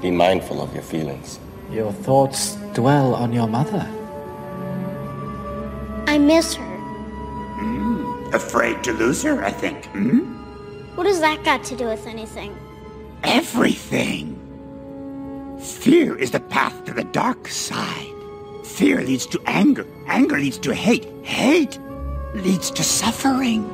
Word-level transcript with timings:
Be 0.00 0.10
mindful 0.10 0.62
of 0.62 0.72
your 0.72 0.82
feelings. 0.82 1.40
Your 1.70 1.92
thoughts 1.92 2.54
dwell 2.74 3.14
on 3.14 3.32
your 3.32 3.48
mother. 3.48 3.86
I 6.06 6.18
miss 6.18 6.54
her. 6.54 6.76
Afraid 8.32 8.82
to 8.84 8.92
lose 8.92 9.22
her, 9.22 9.44
I 9.44 9.50
think. 9.50 9.86
Hmm? 9.86 10.20
What 10.94 11.06
has 11.06 11.20
that 11.20 11.44
got 11.44 11.64
to 11.64 11.76
do 11.76 11.86
with 11.86 12.06
anything? 12.06 12.56
Everything. 13.22 14.34
Fear 15.60 16.16
is 16.18 16.30
the 16.30 16.40
path 16.40 16.84
to 16.84 16.92
the 16.92 17.04
dark 17.04 17.48
side. 17.48 18.12
Fear 18.64 19.02
leads 19.02 19.26
to 19.26 19.40
anger. 19.46 19.86
Anger 20.06 20.38
leads 20.38 20.58
to 20.58 20.74
hate. 20.74 21.06
Hate 21.22 21.78
leads 22.34 22.70
to 22.72 22.82
suffering. 22.82 23.64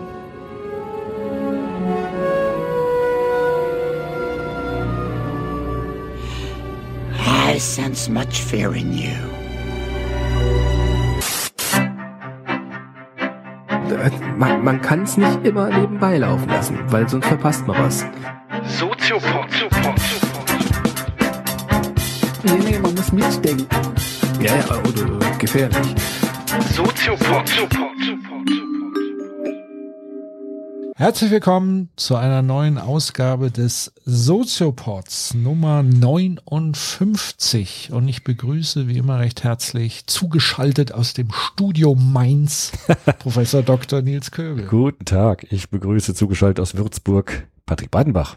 Sense 7.62 8.08
much 8.10 8.42
fear 8.42 8.74
in 8.74 8.92
you. 8.92 9.10
Äh, 13.90 14.10
Man, 14.36 14.64
man 14.64 14.80
kann 14.80 15.02
es 15.04 15.16
nicht 15.16 15.44
immer 15.44 15.68
nebenbei 15.68 16.18
laufen 16.18 16.48
lassen, 16.48 16.78
weil 16.88 17.08
sonst 17.08 17.26
verpasst 17.26 17.66
man 17.66 17.78
was. 17.78 18.04
Soziopod. 18.66 19.46
Nee, 22.42 22.58
nee, 22.64 22.78
man 22.80 22.94
muss 22.94 23.12
mitdenken. 23.12 23.66
Ja, 24.40 24.56
ja, 24.56 24.64
oder 24.78 25.36
gefährlich. 25.38 25.94
Soziopod. 26.74 27.91
Herzlich 31.02 31.32
willkommen 31.32 31.90
zu 31.96 32.14
einer 32.14 32.42
neuen 32.42 32.78
Ausgabe 32.78 33.50
des 33.50 33.92
Soziopods 34.04 35.34
Nummer 35.34 35.82
59 35.82 37.90
und 37.92 38.06
ich 38.06 38.22
begrüße 38.22 38.86
wie 38.86 38.98
immer 38.98 39.18
recht 39.18 39.42
herzlich 39.42 40.06
zugeschaltet 40.06 40.94
aus 40.94 41.12
dem 41.12 41.32
Studio 41.32 41.96
Mainz 41.96 42.70
Professor 43.18 43.64
Dr. 43.64 44.02
Nils 44.02 44.30
Kögel. 44.30 44.68
Guten 44.68 45.04
Tag, 45.04 45.44
ich 45.50 45.70
begrüße 45.70 46.14
zugeschaltet 46.14 46.60
aus 46.60 46.76
Würzburg 46.76 47.48
Patrick 47.66 47.90
Badenbach. 47.90 48.36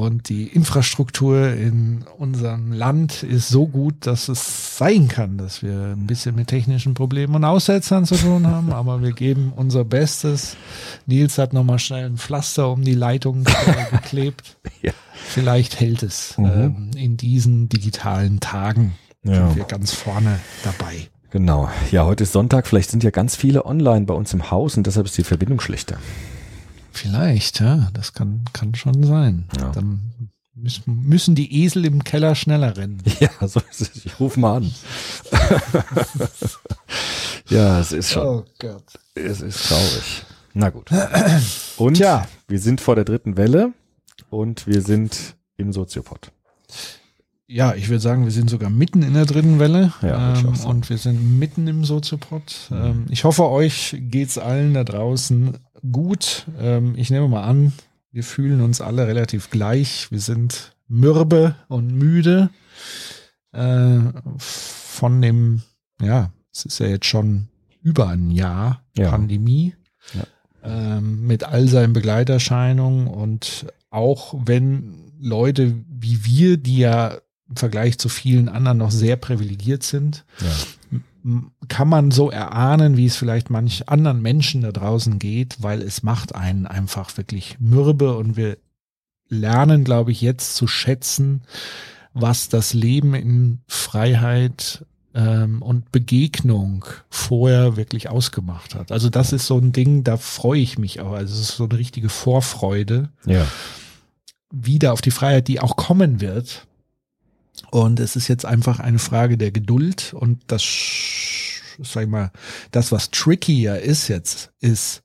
Und 0.00 0.30
die 0.30 0.44
Infrastruktur 0.44 1.48
in 1.52 2.04
unserem 2.16 2.72
Land 2.72 3.22
ist 3.22 3.50
so 3.50 3.66
gut, 3.66 3.94
dass 4.06 4.28
es 4.28 4.78
sein 4.78 5.08
kann, 5.08 5.36
dass 5.36 5.62
wir 5.62 5.94
ein 5.94 6.06
bisschen 6.06 6.34
mit 6.34 6.48
technischen 6.48 6.94
Problemen 6.94 7.34
und 7.34 7.44
Aussetzern 7.44 8.06
zu 8.06 8.14
tun 8.16 8.46
haben, 8.46 8.72
aber 8.72 9.02
wir 9.02 9.12
geben 9.12 9.52
unser 9.54 9.84
Bestes. 9.84 10.56
Nils 11.04 11.36
hat 11.36 11.52
nochmal 11.52 11.78
schnell 11.78 12.06
ein 12.06 12.16
Pflaster 12.16 12.70
um 12.72 12.82
die 12.82 12.94
Leitung 12.94 13.44
geklebt. 13.92 14.56
Ja. 14.80 14.92
Vielleicht 15.12 15.78
hält 15.80 16.02
es 16.02 16.38
Mhm. 16.38 16.46
ähm, 16.46 16.90
in 16.96 17.16
diesen 17.18 17.68
digitalen 17.68 18.40
Tagen. 18.40 18.94
Ja. 19.22 19.48
Sind 19.48 19.56
wir 19.56 19.64
ganz 19.64 19.92
vorne 19.92 20.40
dabei. 20.64 21.08
Genau. 21.30 21.68
Ja, 21.92 22.06
heute 22.06 22.24
ist 22.24 22.32
Sonntag, 22.32 22.66
vielleicht 22.66 22.90
sind 22.90 23.04
ja 23.04 23.10
ganz 23.10 23.36
viele 23.36 23.66
online 23.66 24.06
bei 24.06 24.14
uns 24.14 24.32
im 24.32 24.50
Haus 24.50 24.78
und 24.78 24.86
deshalb 24.86 25.04
ist 25.06 25.18
die 25.18 25.24
Verbindung 25.24 25.60
schlechter. 25.60 25.98
Vielleicht, 26.92 27.60
ja, 27.60 27.88
das 27.94 28.12
kann, 28.12 28.44
kann 28.52 28.74
schon 28.74 29.02
sein. 29.04 29.48
Ja. 29.58 29.70
Dann 29.70 30.00
müssen, 30.54 31.02
müssen 31.06 31.34
die 31.34 31.62
Esel 31.64 31.84
im 31.84 32.04
Keller 32.04 32.34
schneller 32.34 32.76
rennen. 32.76 33.02
Ja, 33.20 33.46
so 33.46 33.60
ist 33.70 33.80
es. 33.82 34.04
Ich 34.04 34.18
rufe 34.20 34.38
mal 34.40 34.56
an. 34.58 34.70
ja, 37.48 37.80
es 37.80 37.92
ist 37.92 38.10
schon, 38.10 38.26
Oh 38.26 38.44
Gott. 38.58 38.84
es 39.14 39.40
ist 39.40 39.68
traurig. 39.68 40.24
Na 40.54 40.70
gut. 40.70 40.90
Und 41.76 41.94
Tja. 41.94 42.26
wir 42.48 42.58
sind 42.58 42.80
vor 42.80 42.94
der 42.96 43.04
dritten 43.04 43.36
Welle 43.36 43.72
und 44.30 44.66
wir 44.66 44.82
sind 44.82 45.36
im 45.56 45.72
Soziopod. 45.72 46.32
Ja, 47.46 47.74
ich 47.74 47.88
würde 47.88 48.00
sagen, 48.00 48.24
wir 48.24 48.30
sind 48.32 48.48
sogar 48.50 48.70
mitten 48.70 49.02
in 49.02 49.14
der 49.14 49.26
dritten 49.26 49.58
Welle 49.58 49.92
Ja, 50.02 50.34
ähm, 50.38 50.54
und 50.66 50.88
wir 50.88 50.98
sind 50.98 51.38
mitten 51.38 51.66
im 51.66 51.84
Soziopod. 51.84 52.68
Ähm, 52.70 53.06
ich 53.10 53.24
hoffe, 53.24 53.48
euch 53.48 53.96
geht's 53.98 54.38
allen 54.38 54.74
da 54.74 54.84
draußen 54.84 55.56
gut. 55.90 56.46
Ähm, 56.58 56.94
ich 56.96 57.10
nehme 57.10 57.28
mal 57.28 57.44
an, 57.44 57.72
wir 58.12 58.24
fühlen 58.24 58.60
uns 58.60 58.80
alle 58.80 59.06
relativ 59.06 59.50
gleich. 59.50 60.10
Wir 60.10 60.20
sind 60.20 60.74
mürbe 60.88 61.54
und 61.68 61.94
müde 61.94 62.50
äh, 63.52 63.98
von 64.38 65.22
dem, 65.22 65.62
ja, 66.02 66.32
es 66.52 66.64
ist 66.64 66.78
ja 66.80 66.86
jetzt 66.86 67.06
schon 67.06 67.48
über 67.82 68.08
ein 68.08 68.30
Jahr 68.30 68.82
Ja. 68.96 69.10
Pandemie 69.10 69.74
Ja. 70.14 70.24
ähm, 70.96 71.26
mit 71.26 71.44
all 71.44 71.68
seinen 71.68 71.92
Begleiterscheinungen 71.92 73.06
und 73.06 73.66
auch 73.90 74.34
wenn 74.44 75.12
Leute 75.20 75.74
wie 75.88 76.24
wir, 76.24 76.56
die 76.56 76.78
ja 76.78 77.18
im 77.48 77.56
Vergleich 77.56 77.98
zu 77.98 78.08
vielen 78.08 78.48
anderen 78.48 78.78
noch 78.78 78.90
sehr 78.90 79.16
privilegiert 79.16 79.82
sind, 79.82 80.24
Ja. 80.40 80.98
Kann 81.68 81.88
man 81.88 82.10
so 82.10 82.30
erahnen, 82.30 82.96
wie 82.96 83.06
es 83.06 83.16
vielleicht 83.16 83.50
manch 83.50 83.88
anderen 83.88 84.22
Menschen 84.22 84.62
da 84.62 84.72
draußen 84.72 85.18
geht, 85.18 85.62
weil 85.62 85.82
es 85.82 86.02
macht 86.02 86.34
einen 86.34 86.66
einfach 86.66 87.16
wirklich 87.16 87.56
mürbe 87.60 88.16
und 88.16 88.36
wir 88.36 88.56
lernen, 89.28 89.84
glaube 89.84 90.12
ich, 90.12 90.20
jetzt 90.20 90.56
zu 90.56 90.66
schätzen, 90.66 91.42
was 92.14 92.48
das 92.48 92.74
Leben 92.74 93.14
in 93.14 93.60
Freiheit 93.68 94.84
ähm, 95.14 95.62
und 95.62 95.92
Begegnung 95.92 96.84
vorher 97.08 97.76
wirklich 97.76 98.08
ausgemacht 98.08 98.74
hat. 98.74 98.90
Also 98.90 99.10
das 99.10 99.32
ist 99.32 99.46
so 99.46 99.58
ein 99.58 99.72
Ding, 99.72 100.04
da 100.04 100.16
freue 100.16 100.60
ich 100.60 100.78
mich 100.78 101.00
auch. 101.00 101.12
Also 101.12 101.34
es 101.34 101.40
ist 101.40 101.56
so 101.56 101.68
eine 101.68 101.78
richtige 101.78 102.08
Vorfreude 102.08 103.10
Ja. 103.26 103.46
wieder 104.50 104.92
auf 104.92 105.00
die 105.00 105.10
Freiheit, 105.12 105.48
die 105.48 105.60
auch 105.60 105.76
kommen 105.76 106.20
wird. 106.20 106.66
Und 107.70 108.00
es 108.00 108.16
ist 108.16 108.28
jetzt 108.28 108.44
einfach 108.44 108.80
eine 108.80 108.98
Frage 108.98 109.38
der 109.38 109.50
Geduld 109.52 110.12
und 110.14 110.42
das, 110.48 110.62
sag 111.82 112.04
ich 112.04 112.08
mal, 112.08 112.32
das, 112.72 112.90
was 112.92 113.10
trickier 113.10 113.80
ist 113.80 114.08
jetzt, 114.08 114.50
ist, 114.60 115.02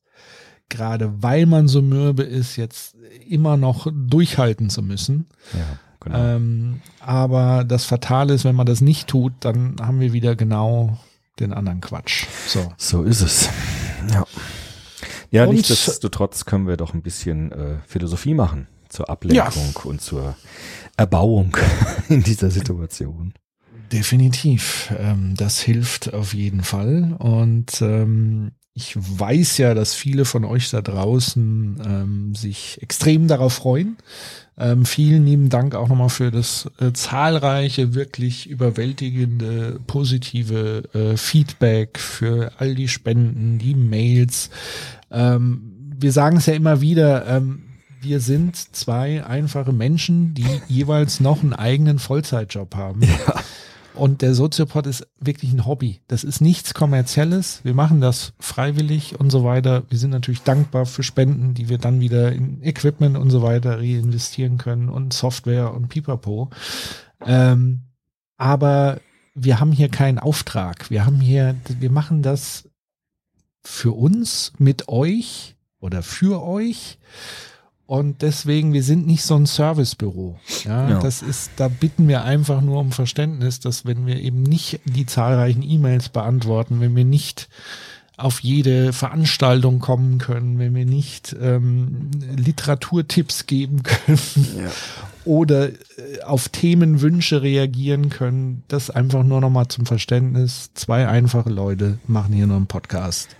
gerade 0.69 1.13
weil 1.21 1.45
man 1.45 1.67
so 1.67 1.81
mürbe 1.81 2.23
ist, 2.23 2.55
jetzt 2.55 2.95
immer 3.27 3.55
noch 3.57 3.87
durchhalten 3.93 4.69
zu 4.69 4.81
müssen. 4.81 5.27
Ja, 5.53 5.79
genau. 5.99 6.17
Ähm, 6.35 6.81
aber 6.99 7.63
das 7.63 7.85
Fatale 7.85 8.33
ist, 8.33 8.45
wenn 8.45 8.55
man 8.55 8.65
das 8.65 8.81
nicht 8.81 9.07
tut, 9.07 9.33
dann 9.41 9.75
haben 9.79 9.99
wir 9.99 10.11
wieder 10.13 10.35
genau 10.35 10.97
den 11.39 11.53
anderen 11.53 11.81
Quatsch. 11.81 12.25
So. 12.47 12.73
So 12.77 13.03
ist 13.03 13.21
es. 13.21 13.49
Ja. 14.11 14.25
Ja, 15.31 15.45
Und- 15.45 15.55
nichtsdestotrotz 15.55 16.45
können 16.45 16.67
wir 16.67 16.77
doch 16.77 16.93
ein 16.93 17.01
bisschen 17.01 17.51
äh, 17.51 17.77
Philosophie 17.85 18.33
machen 18.33 18.67
zur 18.95 19.09
Ablenkung 19.09 19.75
und 19.83 20.01
zur 20.01 20.35
Erbauung 20.97 21.57
in 22.09 22.23
dieser 22.23 22.49
Situation. 22.49 23.33
Definitiv. 23.91 24.93
Ähm, 24.97 25.35
das 25.35 25.59
hilft 25.59 26.13
auf 26.13 26.33
jeden 26.33 26.63
Fall. 26.63 27.15
Und 27.19 27.81
ähm, 27.81 28.53
ich 28.73 28.95
weiß 28.97 29.57
ja, 29.59 29.73
dass 29.73 29.93
viele 29.93 30.25
von 30.25 30.43
euch 30.43 30.69
da 30.69 30.81
draußen 30.81 31.81
ähm, 31.85 32.35
sich 32.35 32.81
extrem 32.81 33.27
darauf 33.27 33.53
freuen. 33.53 33.97
Vielen 34.85 35.25
lieben 35.25 35.49
Dank 35.49 35.75
auch 35.75 35.89
nochmal 35.89 36.07
für 36.07 36.31
das 36.31 36.71
äh, 36.79 36.93
zahlreiche, 36.93 37.93
wirklich 37.93 38.49
überwältigende, 38.49 39.81
positive 39.85 40.83
äh, 40.93 41.17
Feedback, 41.17 41.99
für 41.99 42.53
all 42.57 42.73
die 42.73 42.87
Spenden, 42.87 43.59
die 43.59 43.75
Mails. 43.75 44.49
Wir 45.09 46.11
sagen 46.13 46.37
es 46.37 46.45
ja 46.45 46.53
immer 46.53 46.79
wieder, 46.79 47.27
ähm, 47.27 47.64
wir 48.05 48.19
sind 48.19 48.55
zwei 48.55 49.25
einfache 49.25 49.73
Menschen, 49.73 50.33
die 50.35 50.47
jeweils 50.67 51.19
noch 51.19 51.41
einen 51.41 51.53
eigenen 51.53 51.99
Vollzeitjob 51.99 52.75
haben. 52.75 53.01
Und 53.95 54.21
der 54.21 54.35
Soziopod 54.35 54.87
ist 54.87 55.07
wirklich 55.19 55.53
ein 55.53 55.65
Hobby. 55.65 56.01
Das 56.07 56.23
ist 56.23 56.41
nichts 56.41 56.73
Kommerzielles. 56.73 57.61
Wir 57.63 57.73
machen 57.73 58.01
das 58.01 58.33
freiwillig 58.39 59.19
und 59.19 59.31
so 59.31 59.43
weiter. 59.43 59.83
Wir 59.89 59.97
sind 59.97 60.11
natürlich 60.11 60.43
dankbar 60.43 60.85
für 60.85 61.01
Spenden, 61.01 61.53
die 61.53 61.69
wir 61.69 61.77
dann 61.77 62.01
wieder 62.01 62.31
in 62.31 62.61
Equipment 62.61 63.17
und 63.17 63.29
so 63.29 63.41
weiter 63.41 63.79
reinvestieren 63.79 64.57
können 64.57 64.89
und 64.89 65.13
Software 65.13 65.73
und 65.73 65.87
Pipapo. 65.87 66.49
Ähm, 67.25 67.83
aber 68.37 68.99
wir 69.33 69.59
haben 69.59 69.71
hier 69.71 69.89
keinen 69.89 70.19
Auftrag. 70.19 70.89
Wir 70.89 71.05
haben 71.05 71.21
hier, 71.21 71.55
wir 71.79 71.91
machen 71.91 72.21
das 72.21 72.69
für 73.63 73.93
uns, 73.93 74.53
mit 74.57 74.89
euch 74.89 75.55
oder 75.79 76.03
für 76.03 76.43
euch. 76.43 76.99
Und 77.87 78.23
deswegen, 78.23 78.73
wir 78.73 78.81
sind 78.81 79.05
nicht 79.05 79.21
so 79.23 79.35
ein 79.35 79.45
Servicebüro. 79.45 80.39
Ja, 80.63 80.89
Ja. 80.89 80.99
das 80.99 81.21
ist, 81.21 81.51
da 81.57 81.67
bitten 81.67 82.07
wir 82.07 82.23
einfach 82.23 82.61
nur 82.61 82.79
um 82.79 82.91
Verständnis, 82.91 83.59
dass 83.59 83.85
wenn 83.85 84.07
wir 84.07 84.19
eben 84.19 84.41
nicht 84.41 84.79
die 84.85 85.05
zahlreichen 85.05 85.61
E-Mails 85.61 86.09
beantworten, 86.09 86.81
wenn 86.81 86.95
wir 86.95 87.05
nicht 87.05 87.47
auf 88.17 88.39
jede 88.39 88.91
Veranstaltung 88.93 89.79
kommen 89.79 90.17
können, 90.19 90.57
wenn 90.57 90.73
wir 90.73 90.85
nicht 90.85 91.35
ähm, 91.39 92.09
Literaturtipps 92.37 93.45
geben 93.45 93.83
können 93.83 94.19
oder 95.25 95.67
äh, 95.69 95.73
auf 96.25 96.49
Themenwünsche 96.49 97.41
reagieren 97.41 98.09
können, 98.09 98.63
das 98.69 98.89
einfach 98.89 99.23
nur 99.23 99.41
nochmal 99.41 99.67
zum 99.67 99.85
Verständnis. 99.85 100.71
Zwei 100.75 101.07
einfache 101.07 101.49
Leute 101.49 101.99
machen 102.07 102.33
hier 102.33 102.47
nur 102.47 102.55
einen 102.57 102.67
Podcast. 102.67 103.35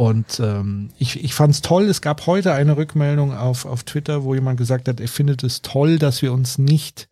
Und 0.00 0.40
ähm, 0.42 0.88
ich, 0.98 1.22
ich 1.22 1.34
fand 1.34 1.52
es 1.52 1.60
toll. 1.60 1.84
Es 1.84 2.00
gab 2.00 2.26
heute 2.26 2.54
eine 2.54 2.74
Rückmeldung 2.78 3.34
auf, 3.34 3.66
auf 3.66 3.84
Twitter, 3.84 4.24
wo 4.24 4.34
jemand 4.34 4.56
gesagt 4.56 4.88
hat, 4.88 4.98
er 4.98 5.08
findet 5.08 5.44
es 5.44 5.60
toll, 5.60 5.98
dass 5.98 6.22
wir 6.22 6.32
uns 6.32 6.56
nicht 6.56 7.10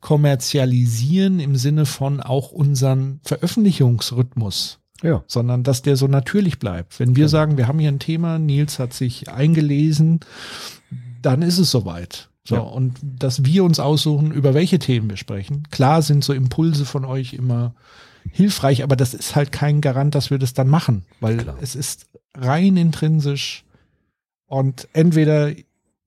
kommerzialisieren 0.00 1.38
im 1.38 1.56
Sinne 1.56 1.84
von 1.84 2.20
auch 2.22 2.50
unseren 2.50 3.20
Veröffentlichungsrhythmus 3.24 4.78
Ja. 5.02 5.22
sondern 5.26 5.64
dass 5.64 5.82
der 5.82 5.96
so 5.96 6.06
natürlich 6.06 6.58
bleibt. 6.58 6.98
Wenn 6.98 7.14
wir 7.14 7.28
sagen, 7.28 7.58
wir 7.58 7.68
haben 7.68 7.78
hier 7.78 7.90
ein 7.92 7.98
Thema, 7.98 8.38
Nils 8.38 8.78
hat 8.78 8.94
sich 8.94 9.28
eingelesen, 9.28 10.20
dann 11.20 11.42
ist 11.42 11.58
es 11.58 11.70
soweit. 11.70 12.30
So, 12.48 12.54
Ja. 12.54 12.60
und 12.62 12.94
dass 13.02 13.44
wir 13.44 13.64
uns 13.64 13.78
aussuchen, 13.80 14.32
über 14.32 14.54
welche 14.54 14.78
Themen 14.78 15.10
wir 15.10 15.18
sprechen. 15.18 15.64
Klar 15.70 16.00
sind 16.00 16.24
so 16.24 16.32
Impulse 16.32 16.86
von 16.86 17.04
euch 17.04 17.34
immer 17.34 17.74
hilfreich, 18.30 18.82
aber 18.82 18.96
das 18.96 19.14
ist 19.14 19.34
halt 19.36 19.52
kein 19.52 19.80
Garant, 19.80 20.14
dass 20.14 20.30
wir 20.30 20.38
das 20.38 20.52
dann 20.54 20.68
machen, 20.68 21.04
weil 21.20 21.38
Klar. 21.38 21.56
es 21.60 21.74
ist 21.74 22.06
rein 22.34 22.76
intrinsisch 22.76 23.64
und 24.46 24.88
entweder 24.92 25.52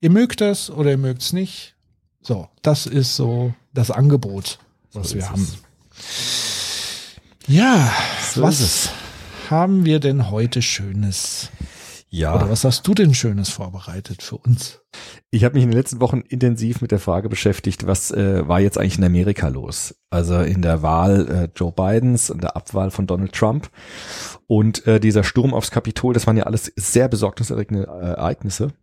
ihr 0.02 0.10
mögt 0.10 0.42
das 0.42 0.70
oder 0.70 0.92
ihr 0.92 0.98
mögt 0.98 1.22
es 1.22 1.34
nicht. 1.34 1.76
So, 2.22 2.48
das 2.62 2.86
ist 2.86 3.16
so 3.16 3.54
das 3.74 3.92
Angebot, 3.92 4.60
was 4.94 5.10
So 5.10 5.16
wir 5.16 5.30
haben. 5.30 5.42
es. 5.44 7.16
Ja, 7.48 7.92
So 8.34 8.42
was 8.42 8.90
haben 9.50 9.86
wir 9.86 10.00
denn 10.00 10.30
heute 10.32 10.62
Schönes? 10.62 11.50
Ja. 12.14 12.36
Oder 12.36 12.48
was 12.48 12.64
hast 12.64 12.88
du 12.88 12.94
denn 12.94 13.16
Schönes 13.16 13.50
vorbereitet 13.50 14.22
für 14.22 14.38
uns? 14.38 14.82
Ich 15.32 15.44
habe 15.44 15.56
mich 15.56 15.64
in 15.64 15.72
den 15.72 15.78
letzten 15.80 16.00
Wochen 16.00 16.20
intensiv 16.20 16.80
mit 16.80 16.92
der 16.92 17.00
Frage 17.00 17.28
beschäftigt, 17.28 17.88
was 17.88 18.12
äh, 18.12 18.48
war 18.48 18.60
jetzt 18.60 18.78
eigentlich 18.78 19.00
in 19.00 19.04
Amerika 19.04 19.48
los? 19.48 19.96
Also 20.12 20.40
in 20.42 20.62
der 20.62 20.84
Wahl 20.84 21.28
äh, 21.28 21.50
Joe 21.56 21.72
Bidens 21.72 22.30
und 22.30 22.44
der 22.44 22.56
Abwahl 22.56 22.92
von 22.92 23.08
Donald 23.08 23.34
Trump 23.34 23.68
und 24.46 24.86
äh, 24.86 25.00
dieser 25.00 25.24
Sturm 25.24 25.56
aufs 25.56 25.72
Kapitol, 25.72 26.14
das 26.14 26.28
waren 26.28 26.38
ja 26.38 26.44
alles 26.44 26.72
sehr 26.76 27.08
besorgniserregende 27.08 27.88
äh, 27.88 28.10
Ereignisse. 28.10 28.74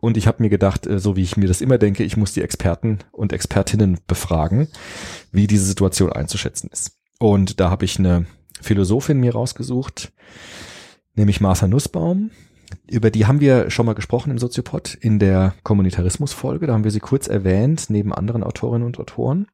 Und 0.00 0.16
ich 0.16 0.28
habe 0.28 0.40
mir 0.40 0.48
gedacht, 0.48 0.86
äh, 0.86 1.00
so 1.00 1.16
wie 1.16 1.22
ich 1.22 1.36
mir 1.36 1.48
das 1.48 1.62
immer 1.62 1.76
denke, 1.76 2.04
ich 2.04 2.16
muss 2.16 2.34
die 2.34 2.42
Experten 2.42 3.00
und 3.10 3.32
Expertinnen 3.32 3.98
befragen, 4.06 4.68
wie 5.32 5.48
diese 5.48 5.64
Situation 5.64 6.12
einzuschätzen 6.12 6.70
ist. 6.72 6.92
Und 7.18 7.58
da 7.58 7.68
habe 7.68 7.84
ich 7.84 7.98
eine 7.98 8.26
Philosophin 8.60 9.18
mir 9.18 9.32
rausgesucht, 9.32 10.12
nämlich 11.16 11.40
Martha 11.40 11.66
Nussbaum. 11.66 12.30
Über 12.88 13.10
die 13.10 13.26
haben 13.26 13.40
wir 13.40 13.70
schon 13.70 13.86
mal 13.86 13.94
gesprochen 13.94 14.30
im 14.30 14.38
Soziopod 14.38 14.94
in 14.94 15.18
der 15.18 15.54
Kommunitarismus-Folge. 15.62 16.66
Da 16.66 16.72
haben 16.72 16.84
wir 16.84 16.90
sie 16.90 17.00
kurz 17.00 17.28
erwähnt, 17.28 17.86
neben 17.88 18.12
anderen 18.12 18.42
Autorinnen 18.42 18.86
und 18.86 18.98
Autoren. 18.98 19.46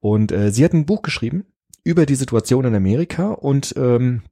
Und 0.00 0.32
äh, 0.32 0.50
sie 0.50 0.64
hat 0.64 0.72
ein 0.72 0.86
Buch 0.86 1.02
geschrieben 1.02 1.44
über 1.84 2.06
die 2.06 2.14
Situation 2.14 2.64
in 2.64 2.74
Amerika 2.74 3.30
und 3.30 3.74
ähm, 3.76 4.22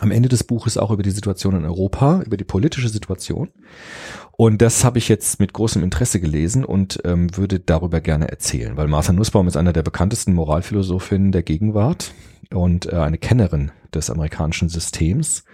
am 0.00 0.10
Ende 0.10 0.28
des 0.28 0.44
Buches 0.44 0.76
auch 0.76 0.90
über 0.90 1.02
die 1.02 1.10
Situation 1.10 1.54
in 1.54 1.64
Europa, 1.64 2.22
über 2.22 2.36
die 2.36 2.44
politische 2.44 2.88
Situation. 2.88 3.50
Und 4.32 4.60
das 4.60 4.84
habe 4.84 4.98
ich 4.98 5.08
jetzt 5.08 5.38
mit 5.38 5.52
großem 5.52 5.82
Interesse 5.82 6.20
gelesen 6.20 6.64
und 6.64 7.00
ähm, 7.04 7.36
würde 7.36 7.60
darüber 7.60 8.00
gerne 8.00 8.28
erzählen, 8.28 8.76
weil 8.76 8.88
Martha 8.88 9.12
Nussbaum 9.12 9.46
ist 9.46 9.56
einer 9.56 9.72
der 9.72 9.82
bekanntesten 9.82 10.34
Moralphilosophinnen 10.34 11.30
der 11.30 11.44
Gegenwart 11.44 12.12
und 12.52 12.92
äh, 12.92 12.96
eine 12.96 13.18
Kennerin 13.18 13.72
des 13.94 14.10
amerikanischen 14.10 14.68
Systems. 14.68 15.44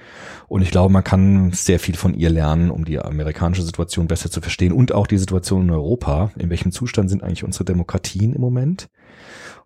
Und 0.49 0.63
ich 0.63 0.71
glaube, 0.71 0.93
man 0.93 1.05
kann 1.05 1.53
sehr 1.53 1.79
viel 1.79 1.97
von 1.97 2.15
ihr 2.15 2.31
lernen, 2.31 2.71
um 2.71 2.85
die 2.85 2.99
amerikanische 2.99 3.63
Situation 3.63 4.09
besser 4.09 4.31
zu 4.31 4.41
verstehen 4.41 4.73
und 4.73 4.93
auch 4.93 5.07
die 5.07 5.19
Situation 5.19 5.63
in 5.63 5.71
Europa. 5.71 6.33
In 6.39 6.51
welchem 6.51 6.73
Zustand 6.73 7.11
sind 7.11 7.23
eigentlich 7.23 7.45
unsere 7.45 7.65
Demokratien 7.65 8.33
im 8.33 8.41
Moment? 8.41 8.89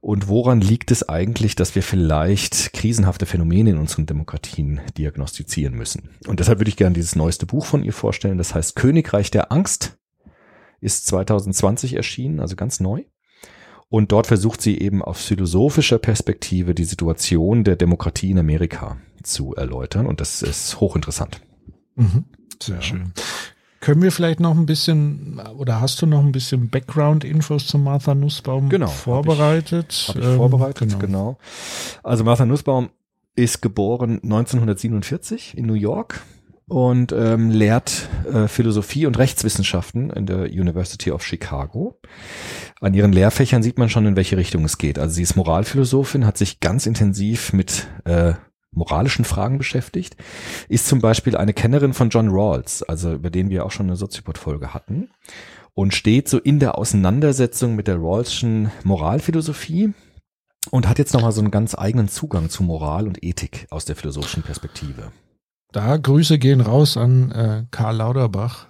Und 0.00 0.29
woran 0.29 0.61
liegt 0.61 0.91
es 0.91 1.09
eigentlich, 1.09 1.55
dass 1.55 1.75
wir 1.75 1.82
vielleicht 1.82 2.75
krisenhafte 2.75 3.25
Phänomene 3.25 3.71
in 3.71 3.79
unseren 3.79 4.05
Demokratien 4.05 4.82
diagnostizieren 4.99 5.75
müssen? 5.75 6.11
Und 6.26 6.41
deshalb 6.41 6.59
würde 6.59 6.69
ich 6.69 6.76
gerne 6.76 6.94
dieses 6.94 7.17
neueste 7.17 7.47
Buch 7.47 7.65
von 7.65 7.82
ihr 7.82 7.94
vorstellen. 7.94 8.37
Das 8.37 8.55
heißt 8.55 8.76
Königreich 8.76 9.31
der 9.31 9.50
Angst. 9.50 9.97
Ist 10.81 11.06
2020 11.06 11.94
erschienen, 11.94 12.41
also 12.41 12.56
ganz 12.56 12.81
neu. 12.81 13.05
Und 13.94 14.11
dort 14.11 14.26
versucht 14.26 14.61
sie 14.61 14.81
eben 14.81 15.02
aus 15.02 15.25
philosophischer 15.25 15.99
Perspektive 15.99 16.75
die 16.75 16.82
Situation 16.82 17.62
der 17.62 17.76
Demokratie 17.76 18.32
in 18.32 18.41
Amerika 18.41 18.96
zu 19.23 19.55
erläutern. 19.55 20.06
Und 20.06 20.20
das 20.20 20.43
ist 20.43 20.81
hochinteressant. 20.81 21.41
Mhm. 21.94 22.25
Sehr 22.61 22.82
schön. 22.82 23.12
Können 23.79 24.02
wir 24.02 24.11
vielleicht 24.11 24.41
noch 24.41 24.56
ein 24.56 24.67
bisschen, 24.67 25.41
oder 25.58 25.81
hast 25.81 26.02
du 26.02 26.06
noch 26.06 26.25
ein 26.25 26.32
bisschen 26.32 26.70
Background-Infos 26.70 27.69
zu 27.69 27.79
Martha 27.79 28.17
Nussbaum 28.17 28.69
Genau, 28.69 28.88
vorbereitet? 28.88 30.06
Habe 30.08 30.19
ich 30.19 30.26
Ähm, 30.26 30.37
vorbereitet, 30.38 30.99
genau. 30.99 30.99
genau. 30.99 31.38
Also 32.02 32.25
Martha 32.25 32.47
Nussbaum 32.47 32.90
ist 33.37 33.62
geboren 33.62 34.19
1947 34.25 35.56
in 35.56 35.67
New 35.67 35.75
York 35.75 36.20
und 36.67 37.12
ähm, 37.12 37.50
lehrt 37.50 38.08
äh, 38.32 38.49
Philosophie 38.49 39.06
und 39.06 39.19
Rechtswissenschaften 39.19 40.11
in 40.11 40.26
der 40.26 40.44
University 40.50 41.11
of 41.11 41.23
Chicago. 41.23 42.00
An 42.84 42.92
ihren 42.92 43.14
Lehrfächern 43.14 43.62
sieht 43.62 43.78
man 43.78 43.88
schon, 43.88 44.04
in 44.04 44.14
welche 44.14 44.36
Richtung 44.36 44.62
es 44.66 44.76
geht. 44.76 44.98
Also 44.98 45.14
sie 45.14 45.22
ist 45.22 45.36
Moralphilosophin, 45.36 46.26
hat 46.26 46.36
sich 46.36 46.60
ganz 46.60 46.84
intensiv 46.84 47.54
mit 47.54 47.86
äh, 48.04 48.34
moralischen 48.72 49.25
Fragen 49.25 49.56
beschäftigt, 49.56 50.19
ist 50.69 50.86
zum 50.86 51.00
Beispiel 51.00 51.34
eine 51.34 51.54
Kennerin 51.54 51.94
von 51.94 52.10
John 52.10 52.28
Rawls, 52.28 52.82
also 52.82 53.14
über 53.14 53.31
den 53.31 53.48
wir 53.48 53.64
auch 53.64 53.70
schon 53.70 53.86
eine 53.86 53.96
Soziopod-Folge 53.96 54.75
hatten, 54.75 55.08
und 55.72 55.94
steht 55.94 56.28
so 56.28 56.38
in 56.38 56.58
der 56.58 56.76
Auseinandersetzung 56.76 57.75
mit 57.75 57.88
der 57.88 57.96
Rawlschen 57.96 58.70
Moralphilosophie 58.82 59.94
und 60.70 60.87
hat 60.87 60.98
jetzt 60.98 61.14
nochmal 61.14 61.32
so 61.32 61.40
einen 61.40 61.50
ganz 61.50 61.75
eigenen 61.75 62.08
Zugang 62.08 62.50
zu 62.50 62.64
Moral 62.64 63.06
und 63.06 63.25
Ethik 63.25 63.66
aus 63.70 63.87
der 63.87 63.96
philosophischen 63.96 64.42
Perspektive. 64.42 65.10
Da 65.72 65.96
Grüße 65.96 66.38
gehen 66.38 66.60
raus 66.60 66.98
an 66.98 67.32
äh, 67.32 67.64
Karl 67.70 67.96
Lauterbach. 67.96 68.66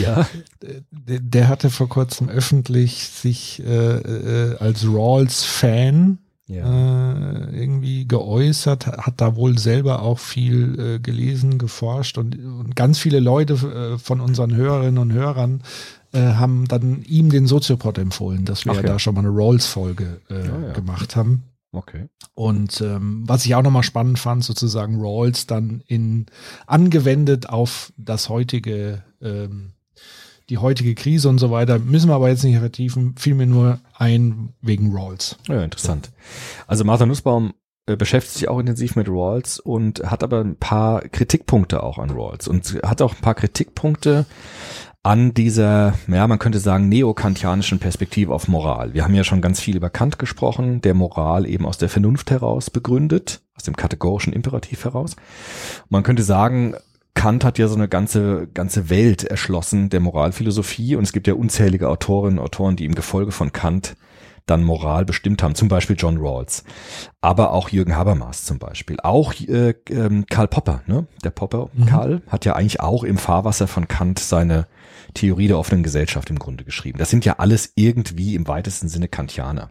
Ja. 0.00 0.26
Der, 1.06 1.48
hatte 1.48 1.70
vor 1.70 1.88
kurzem 1.88 2.28
öffentlich 2.28 3.06
sich 3.08 3.62
äh, 3.64 3.96
äh, 3.96 4.56
als 4.58 4.84
Rawls-Fan 4.86 6.18
Ja. 6.46 7.12
äh, 7.22 7.60
irgendwie 7.60 8.06
geäußert, 8.08 8.86
hat 8.86 9.20
da 9.20 9.36
wohl 9.36 9.58
selber 9.58 10.02
auch 10.02 10.18
viel 10.18 10.78
äh, 10.78 10.98
gelesen, 11.00 11.58
geforscht 11.58 12.16
und, 12.18 12.36
und 12.36 12.74
ganz 12.76 12.98
viele 12.98 13.20
Leute 13.20 13.54
äh, 13.54 13.98
von 13.98 14.20
unseren 14.20 14.54
Hörerinnen 14.54 14.98
und 14.98 15.12
Hörern 15.12 15.62
äh, 16.12 16.20
haben 16.34 16.66
dann 16.68 17.02
ihm 17.02 17.28
den 17.30 17.46
Soziopod 17.46 17.98
empfohlen, 17.98 18.44
dass 18.44 18.64
wir 18.64 18.72
ja 18.74 18.82
da 18.82 18.98
schon 18.98 19.14
mal 19.14 19.20
eine 19.26 19.30
Rawls-Folge 19.36 20.20
Ja, 20.30 20.36
ja. 20.38 20.72
gemacht 20.72 21.16
haben. 21.16 21.42
Okay. 21.72 22.06
Und 22.34 22.80
ähm, 22.80 23.24
was 23.26 23.44
ich 23.44 23.54
auch 23.56 23.62
nochmal 23.62 23.82
spannend 23.82 24.18
fand, 24.20 24.44
sozusagen 24.44 25.00
Rawls 25.00 25.46
dann 25.46 25.82
in 25.86 26.26
angewendet 26.66 27.48
auf 27.48 27.92
das 27.96 28.28
heutige, 28.28 29.02
ähm, 29.20 29.72
die 30.50 30.58
heutige 30.58 30.94
Krise 30.94 31.28
und 31.28 31.38
so 31.38 31.50
weiter, 31.50 31.78
müssen 31.78 32.08
wir 32.08 32.14
aber 32.14 32.28
jetzt 32.28 32.44
nicht 32.44 32.58
vertiefen, 32.58 33.14
fiel 33.16 33.34
mir 33.34 33.46
nur 33.46 33.80
ein 33.96 34.50
wegen 34.60 34.94
Rawls. 34.96 35.36
Ja, 35.48 35.62
interessant. 35.62 36.10
Also 36.66 36.84
Martha 36.84 37.06
Nussbaum 37.06 37.54
äh, 37.86 37.96
beschäftigt 37.96 38.38
sich 38.38 38.48
auch 38.48 38.58
intensiv 38.58 38.96
mit 38.96 39.08
Rawls 39.08 39.58
und 39.58 40.02
hat 40.10 40.22
aber 40.22 40.40
ein 40.40 40.56
paar 40.56 41.02
Kritikpunkte 41.02 41.82
auch 41.82 41.98
an 41.98 42.10
Rawls 42.10 42.48
und 42.48 42.80
hat 42.82 43.02
auch 43.02 43.14
ein 43.14 43.20
paar 43.20 43.34
Kritikpunkte 43.34 44.26
an 45.02 45.34
dieser, 45.34 45.92
ja, 46.08 46.26
man 46.26 46.38
könnte 46.38 46.58
sagen, 46.58 46.88
neokantianischen 46.88 47.78
Perspektive 47.78 48.32
auf 48.32 48.48
Moral. 48.48 48.94
Wir 48.94 49.04
haben 49.04 49.14
ja 49.14 49.22
schon 49.22 49.42
ganz 49.42 49.60
viel 49.60 49.76
über 49.76 49.90
Kant 49.90 50.18
gesprochen, 50.18 50.80
der 50.80 50.94
Moral 50.94 51.46
eben 51.46 51.66
aus 51.66 51.76
der 51.76 51.90
Vernunft 51.90 52.30
heraus 52.30 52.70
begründet, 52.70 53.42
aus 53.54 53.64
dem 53.64 53.76
kategorischen 53.76 54.32
Imperativ 54.32 54.84
heraus. 54.84 55.14
Man 55.90 56.04
könnte 56.04 56.22
sagen, 56.22 56.74
Kant 57.14 57.44
hat 57.44 57.58
ja 57.58 57.68
so 57.68 57.76
eine 57.76 57.88
ganze, 57.88 58.48
ganze 58.52 58.90
Welt 58.90 59.24
erschlossen 59.24 59.88
der 59.88 60.00
Moralphilosophie 60.00 60.96
und 60.96 61.04
es 61.04 61.12
gibt 61.12 61.26
ja 61.26 61.34
unzählige 61.34 61.88
Autorinnen 61.88 62.38
und 62.38 62.44
Autoren, 62.44 62.76
die 62.76 62.84
im 62.84 62.94
Gefolge 62.94 63.32
von 63.32 63.52
Kant 63.52 63.96
dann 64.46 64.62
Moral 64.62 65.06
bestimmt 65.06 65.42
haben, 65.42 65.54
zum 65.54 65.68
Beispiel 65.68 65.96
John 65.98 66.18
Rawls, 66.18 66.64
aber 67.22 67.52
auch 67.52 67.70
Jürgen 67.70 67.96
Habermas 67.96 68.44
zum 68.44 68.58
Beispiel, 68.58 68.98
auch 69.02 69.32
äh, 69.32 69.74
ähm, 69.88 70.26
Karl 70.28 70.48
Popper, 70.48 70.82
ne? 70.86 71.06
Der 71.22 71.30
Popper 71.30 71.70
Karl 71.86 72.20
hat 72.28 72.44
ja 72.44 72.54
eigentlich 72.54 72.80
auch 72.80 73.04
im 73.04 73.16
Fahrwasser 73.16 73.66
von 73.68 73.88
Kant 73.88 74.18
seine 74.18 74.66
Theorie 75.14 75.48
der 75.48 75.58
offenen 75.58 75.82
Gesellschaft 75.82 76.28
im 76.28 76.38
Grunde 76.38 76.64
geschrieben. 76.64 76.98
Das 76.98 77.08
sind 77.08 77.24
ja 77.24 77.38
alles 77.38 77.72
irgendwie 77.74 78.34
im 78.34 78.46
weitesten 78.46 78.88
Sinne 78.88 79.08
Kantianer. 79.08 79.70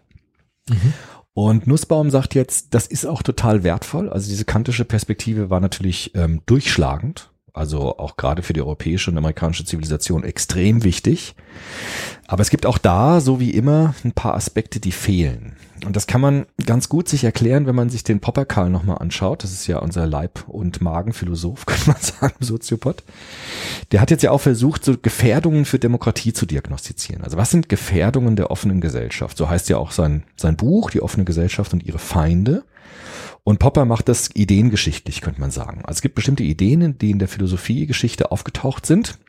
Und 1.33 1.67
Nussbaum 1.67 2.09
sagt 2.09 2.35
jetzt, 2.35 2.73
das 2.73 2.87
ist 2.87 3.05
auch 3.05 3.23
total 3.23 3.63
wertvoll. 3.63 4.09
Also 4.09 4.29
diese 4.29 4.45
kantische 4.45 4.85
Perspektive 4.85 5.49
war 5.49 5.59
natürlich 5.59 6.15
ähm, 6.15 6.41
durchschlagend, 6.45 7.31
also 7.53 7.97
auch 7.97 8.17
gerade 8.17 8.41
für 8.41 8.53
die 8.53 8.61
europäische 8.61 9.11
und 9.11 9.17
amerikanische 9.17 9.63
Zivilisation 9.63 10.23
extrem 10.23 10.83
wichtig. 10.83 11.35
Aber 12.27 12.41
es 12.41 12.49
gibt 12.49 12.65
auch 12.65 12.79
da, 12.79 13.21
so 13.21 13.39
wie 13.39 13.51
immer, 13.51 13.93
ein 14.03 14.11
paar 14.11 14.33
Aspekte, 14.33 14.79
die 14.79 14.91
fehlen. 14.91 15.55
Und 15.85 15.95
das 15.95 16.07
kann 16.07 16.21
man 16.21 16.45
ganz 16.65 16.89
gut 16.89 17.09
sich 17.09 17.23
erklären, 17.25 17.67
wenn 17.67 17.75
man 17.75 17.89
sich 17.89 18.03
den 18.03 18.21
Popperkarl 18.21 18.69
nochmal 18.69 18.99
anschaut. 18.99 19.43
Das 19.43 19.51
ist 19.51 19.67
ja 19.67 19.79
unser 19.79 20.07
Leib- 20.07 20.47
und 20.47 20.81
Magenphilosoph, 20.81 21.65
könnte 21.67 21.89
man 21.89 22.01
sagen, 22.01 22.35
Soziopod. 22.39 23.03
Der 23.91 24.01
hat 24.01 24.09
jetzt 24.09 24.23
ja 24.23 24.31
auch 24.31 24.41
versucht, 24.41 24.83
so 24.83 24.97
Gefährdungen 24.97 25.65
für 25.65 25.79
Demokratie 25.79 26.33
zu 26.33 26.45
diagnostizieren. 26.45 27.23
Also 27.23 27.37
was 27.37 27.51
sind 27.51 27.69
Gefährdungen 27.69 28.35
der 28.35 28.49
offenen 28.49 28.81
Gesellschaft? 28.81 29.37
So 29.37 29.49
heißt 29.49 29.69
ja 29.69 29.77
auch 29.77 29.91
sein, 29.91 30.23
sein 30.37 30.55
Buch, 30.55 30.89
Die 30.89 31.01
offene 31.01 31.25
Gesellschaft 31.25 31.73
und 31.73 31.83
ihre 31.83 31.99
Feinde. 31.99 32.63
Und 33.43 33.59
Popper 33.59 33.85
macht 33.85 34.07
das 34.07 34.29
ideengeschichtlich, 34.33 35.21
könnte 35.21 35.41
man 35.41 35.51
sagen. 35.51 35.81
Also 35.83 35.97
es 35.97 36.01
gibt 36.01 36.15
bestimmte 36.15 36.43
Ideen, 36.43 36.97
die 36.97 37.11
in 37.11 37.19
der 37.19 37.27
Philosophiegeschichte 37.27 38.31
aufgetaucht 38.31 38.85
sind. 38.85 39.19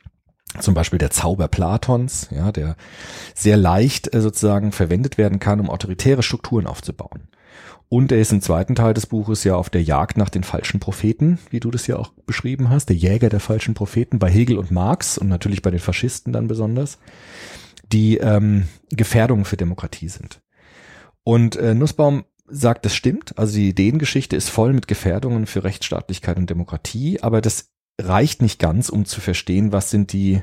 Zum 0.59 0.73
Beispiel 0.73 0.99
der 0.99 1.11
Zauber 1.11 1.49
Platons, 1.49 2.29
ja, 2.31 2.53
der 2.53 2.77
sehr 3.33 3.57
leicht 3.57 4.13
äh, 4.13 4.21
sozusagen 4.21 4.71
verwendet 4.71 5.17
werden 5.17 5.39
kann, 5.39 5.59
um 5.59 5.69
autoritäre 5.69 6.23
Strukturen 6.23 6.65
aufzubauen. 6.65 7.27
Und 7.89 8.11
er 8.11 8.19
ist 8.19 8.31
im 8.31 8.41
zweiten 8.41 8.73
Teil 8.73 8.93
des 8.93 9.05
Buches 9.05 9.43
ja 9.43 9.55
auf 9.55 9.69
der 9.69 9.83
Jagd 9.83 10.17
nach 10.17 10.29
den 10.29 10.43
falschen 10.43 10.79
Propheten, 10.79 11.39
wie 11.49 11.59
du 11.59 11.71
das 11.71 11.87
ja 11.87 11.97
auch 11.97 12.13
beschrieben 12.25 12.69
hast, 12.69 12.87
der 12.87 12.95
Jäger 12.95 13.29
der 13.29 13.39
falschen 13.39 13.73
Propheten 13.73 14.17
bei 14.17 14.29
Hegel 14.29 14.57
und 14.57 14.71
Marx 14.71 15.17
und 15.17 15.27
natürlich 15.27 15.61
bei 15.61 15.71
den 15.71 15.79
Faschisten 15.79 16.33
dann 16.33 16.47
besonders, 16.47 16.99
die 17.91 18.17
ähm, 18.17 18.67
Gefährdungen 18.89 19.45
für 19.45 19.57
Demokratie 19.57 20.09
sind. 20.09 20.41
Und 21.23 21.57
äh, 21.57 21.75
Nussbaum 21.75 22.23
sagt, 22.55 22.85
das 22.85 22.95
stimmt. 22.95 23.37
Also 23.37 23.55
die 23.55 23.69
Ideengeschichte 23.69 24.35
ist 24.35 24.49
voll 24.49 24.73
mit 24.73 24.87
Gefährdungen 24.87 25.45
für 25.45 25.63
Rechtsstaatlichkeit 25.63 26.37
und 26.37 26.49
Demokratie, 26.49 27.21
aber 27.21 27.41
das 27.41 27.69
reicht 28.01 28.41
nicht 28.41 28.59
ganz, 28.59 28.89
um 28.89 29.05
zu 29.05 29.21
verstehen, 29.21 29.71
was 29.71 29.89
sind 29.89 30.13
die 30.13 30.41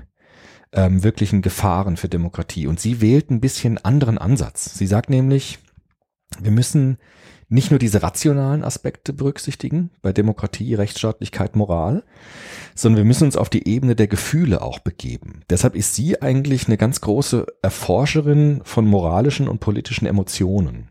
ähm, 0.72 1.02
wirklichen 1.02 1.42
Gefahren 1.42 1.96
für 1.96 2.08
Demokratie. 2.08 2.66
Und 2.66 2.80
sie 2.80 3.00
wählt 3.00 3.30
ein 3.30 3.40
bisschen 3.40 3.78
anderen 3.78 4.18
Ansatz. 4.18 4.74
Sie 4.74 4.86
sagt 4.86 5.10
nämlich, 5.10 5.58
wir 6.40 6.50
müssen 6.50 6.98
nicht 7.48 7.70
nur 7.70 7.78
diese 7.78 8.02
rationalen 8.02 8.64
Aspekte 8.64 9.12
berücksichtigen 9.12 9.90
bei 10.00 10.14
Demokratie, 10.14 10.74
Rechtsstaatlichkeit, 10.74 11.54
Moral, 11.54 12.02
sondern 12.74 12.96
wir 12.98 13.04
müssen 13.04 13.24
uns 13.24 13.36
auf 13.36 13.50
die 13.50 13.68
Ebene 13.68 13.94
der 13.94 14.06
Gefühle 14.06 14.62
auch 14.62 14.78
begeben. 14.78 15.42
Deshalb 15.50 15.74
ist 15.74 15.94
sie 15.94 16.22
eigentlich 16.22 16.66
eine 16.66 16.78
ganz 16.78 17.02
große 17.02 17.44
Erforscherin 17.60 18.62
von 18.64 18.86
moralischen 18.86 19.48
und 19.48 19.60
politischen 19.60 20.06
Emotionen 20.06 20.88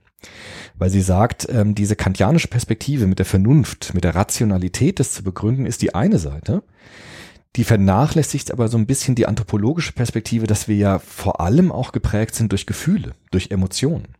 weil 0.81 0.89
sie 0.89 1.01
sagt, 1.01 1.47
ähm, 1.51 1.75
diese 1.75 1.95
kantianische 1.95 2.47
Perspektive 2.47 3.05
mit 3.05 3.19
der 3.19 3.27
Vernunft, 3.27 3.93
mit 3.93 4.03
der 4.03 4.15
Rationalität 4.15 4.99
das 4.99 5.13
zu 5.13 5.21
begründen, 5.21 5.67
ist 5.67 5.83
die 5.83 5.93
eine 5.93 6.17
Seite. 6.17 6.63
Die 7.55 7.65
vernachlässigt 7.65 8.49
aber 8.49 8.67
so 8.67 8.79
ein 8.79 8.87
bisschen 8.87 9.13
die 9.13 9.27
anthropologische 9.27 9.93
Perspektive, 9.93 10.47
dass 10.47 10.67
wir 10.67 10.77
ja 10.77 10.97
vor 10.97 11.39
allem 11.39 11.71
auch 11.71 11.91
geprägt 11.91 12.33
sind 12.33 12.51
durch 12.51 12.65
Gefühle, 12.65 13.11
durch 13.29 13.51
Emotionen. 13.51 14.15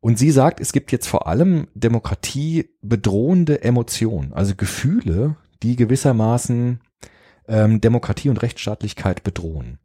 Und 0.00 0.18
sie 0.18 0.30
sagt, 0.30 0.60
es 0.60 0.72
gibt 0.72 0.92
jetzt 0.92 1.06
vor 1.06 1.26
allem 1.26 1.68
Demokratie 1.74 2.68
bedrohende 2.82 3.62
Emotionen, 3.62 4.34
also 4.34 4.54
Gefühle, 4.56 5.36
die 5.62 5.74
gewissermaßen 5.74 6.80
ähm, 7.48 7.80
Demokratie 7.80 8.28
und 8.28 8.42
Rechtsstaatlichkeit 8.42 9.22
bedrohen. 9.22 9.78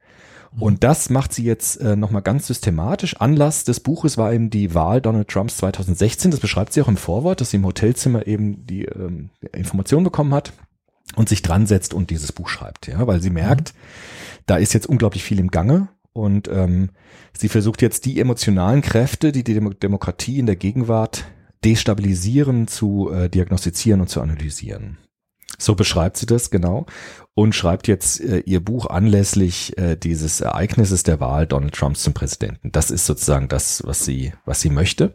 Und 0.59 0.83
das 0.83 1.09
macht 1.09 1.33
sie 1.33 1.43
jetzt 1.43 1.77
äh, 1.81 1.95
nochmal 1.95 2.21
ganz 2.21 2.47
systematisch. 2.47 3.19
Anlass 3.19 3.63
des 3.63 3.79
Buches 3.79 4.17
war 4.17 4.33
eben 4.33 4.49
die 4.49 4.73
Wahl 4.73 5.01
Donald 5.01 5.27
Trumps 5.27 5.57
2016. 5.57 6.31
Das 6.31 6.39
beschreibt 6.39 6.73
sie 6.73 6.81
auch 6.81 6.87
im 6.87 6.97
Vorwort, 6.97 7.41
dass 7.41 7.51
sie 7.51 7.57
im 7.57 7.65
Hotelzimmer 7.65 8.27
eben 8.27 8.65
die 8.65 8.85
ähm, 8.85 9.29
Information 9.53 10.03
bekommen 10.03 10.33
hat 10.33 10.53
und 11.15 11.29
sich 11.29 11.41
dran 11.41 11.65
setzt 11.65 11.93
und 11.93 12.09
dieses 12.09 12.31
Buch 12.31 12.49
schreibt. 12.49 12.87
Ja, 12.87 13.05
weil 13.07 13.21
sie 13.21 13.29
merkt, 13.31 13.73
mhm. 13.73 14.43
da 14.45 14.57
ist 14.57 14.73
jetzt 14.73 14.87
unglaublich 14.87 15.23
viel 15.23 15.39
im 15.39 15.49
Gange 15.49 15.87
und 16.13 16.47
ähm, 16.47 16.89
sie 17.35 17.49
versucht 17.49 17.81
jetzt 17.81 18.05
die 18.05 18.19
emotionalen 18.19 18.81
Kräfte, 18.81 19.31
die 19.31 19.43
die 19.43 19.55
Demo 19.55 19.71
Demokratie 19.71 20.39
in 20.39 20.45
der 20.45 20.55
Gegenwart 20.55 21.25
destabilisieren, 21.65 22.67
zu 22.67 23.09
äh, 23.11 23.29
diagnostizieren 23.29 24.01
und 24.01 24.07
zu 24.07 24.21
analysieren. 24.21 24.97
So 25.57 25.75
beschreibt 25.75 26.17
sie 26.17 26.25
das 26.25 26.49
genau 26.49 26.85
und 27.35 27.55
schreibt 27.55 27.87
jetzt 27.87 28.21
äh, 28.21 28.39
ihr 28.39 28.63
Buch 28.63 28.87
anlässlich 28.87 29.77
äh, 29.77 29.95
dieses 29.95 30.41
Ereignisses 30.41 31.03
der 31.03 31.19
Wahl 31.19 31.47
Donald 31.47 31.73
Trumps 31.73 32.03
zum 32.03 32.13
Präsidenten. 32.13 32.71
Das 32.71 32.91
ist 32.91 33.05
sozusagen 33.05 33.47
das, 33.47 33.83
was 33.85 34.05
sie, 34.05 34.33
was 34.45 34.61
sie 34.61 34.69
möchte. 34.69 35.13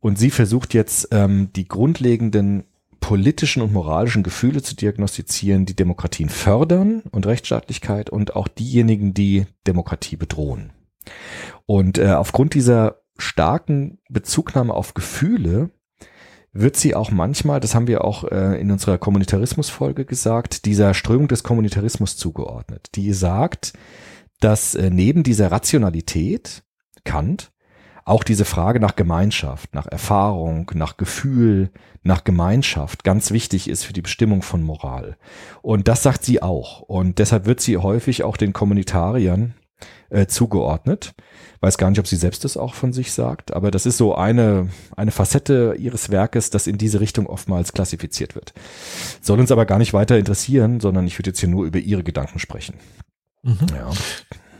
Und 0.00 0.18
sie 0.18 0.30
versucht 0.30 0.74
jetzt 0.74 1.08
ähm, 1.10 1.50
die 1.54 1.68
grundlegenden 1.68 2.64
politischen 3.00 3.62
und 3.62 3.72
moralischen 3.72 4.22
Gefühle 4.22 4.62
zu 4.62 4.74
diagnostizieren, 4.74 5.66
die 5.66 5.76
Demokratien 5.76 6.28
fördern 6.28 7.02
und 7.10 7.26
Rechtsstaatlichkeit 7.26 8.10
und 8.10 8.34
auch 8.36 8.48
diejenigen, 8.48 9.14
die 9.14 9.46
Demokratie 9.66 10.16
bedrohen. 10.16 10.72
Und 11.64 11.98
äh, 11.98 12.10
aufgrund 12.10 12.54
dieser 12.54 13.02
starken 13.16 13.98
Bezugnahme 14.08 14.74
auf 14.74 14.94
Gefühle 14.94 15.70
wird 16.52 16.76
sie 16.76 16.94
auch 16.94 17.10
manchmal, 17.10 17.60
das 17.60 17.74
haben 17.74 17.86
wir 17.86 18.04
auch 18.04 18.24
äh, 18.24 18.60
in 18.60 18.70
unserer 18.70 18.98
Kommunitarismus-Folge 18.98 20.04
gesagt, 20.04 20.64
dieser 20.64 20.94
Strömung 20.94 21.28
des 21.28 21.42
Kommunitarismus 21.42 22.16
zugeordnet, 22.16 22.88
die 22.94 23.12
sagt, 23.12 23.72
dass 24.40 24.74
äh, 24.74 24.90
neben 24.90 25.22
dieser 25.22 25.52
Rationalität 25.52 26.62
Kant 27.04 27.52
auch 28.04 28.24
diese 28.24 28.46
Frage 28.46 28.80
nach 28.80 28.96
Gemeinschaft, 28.96 29.74
nach 29.74 29.86
Erfahrung, 29.86 30.70
nach 30.74 30.96
Gefühl, 30.96 31.70
nach 32.02 32.24
Gemeinschaft 32.24 33.04
ganz 33.04 33.30
wichtig 33.30 33.68
ist 33.68 33.84
für 33.84 33.92
die 33.92 34.02
Bestimmung 34.02 34.40
von 34.40 34.62
Moral. 34.62 35.18
Und 35.60 35.88
das 35.88 36.02
sagt 36.02 36.24
sie 36.24 36.40
auch. 36.40 36.80
Und 36.80 37.18
deshalb 37.18 37.44
wird 37.44 37.60
sie 37.60 37.76
häufig 37.76 38.22
auch 38.24 38.38
den 38.38 38.54
Kommunitariern 38.54 39.54
äh, 40.10 40.26
zugeordnet. 40.26 41.14
Weiß 41.60 41.76
gar 41.76 41.90
nicht, 41.90 41.98
ob 41.98 42.06
sie 42.06 42.16
selbst 42.16 42.44
das 42.44 42.56
auch 42.56 42.74
von 42.74 42.92
sich 42.92 43.12
sagt, 43.12 43.52
aber 43.52 43.70
das 43.70 43.84
ist 43.84 43.96
so 43.96 44.14
eine, 44.14 44.68
eine 44.96 45.10
Facette 45.10 45.74
ihres 45.78 46.10
Werkes, 46.10 46.50
das 46.50 46.66
in 46.66 46.78
diese 46.78 47.00
Richtung 47.00 47.26
oftmals 47.26 47.72
klassifiziert 47.72 48.34
wird. 48.34 48.54
Soll 49.20 49.40
uns 49.40 49.50
aber 49.50 49.66
gar 49.66 49.78
nicht 49.78 49.92
weiter 49.92 50.16
interessieren, 50.18 50.80
sondern 50.80 51.06
ich 51.06 51.18
würde 51.18 51.30
jetzt 51.30 51.40
hier 51.40 51.48
nur 51.48 51.66
über 51.66 51.78
ihre 51.78 52.04
Gedanken 52.04 52.38
sprechen. 52.38 52.76
Mhm. 53.42 53.58
Ja. 53.74 53.90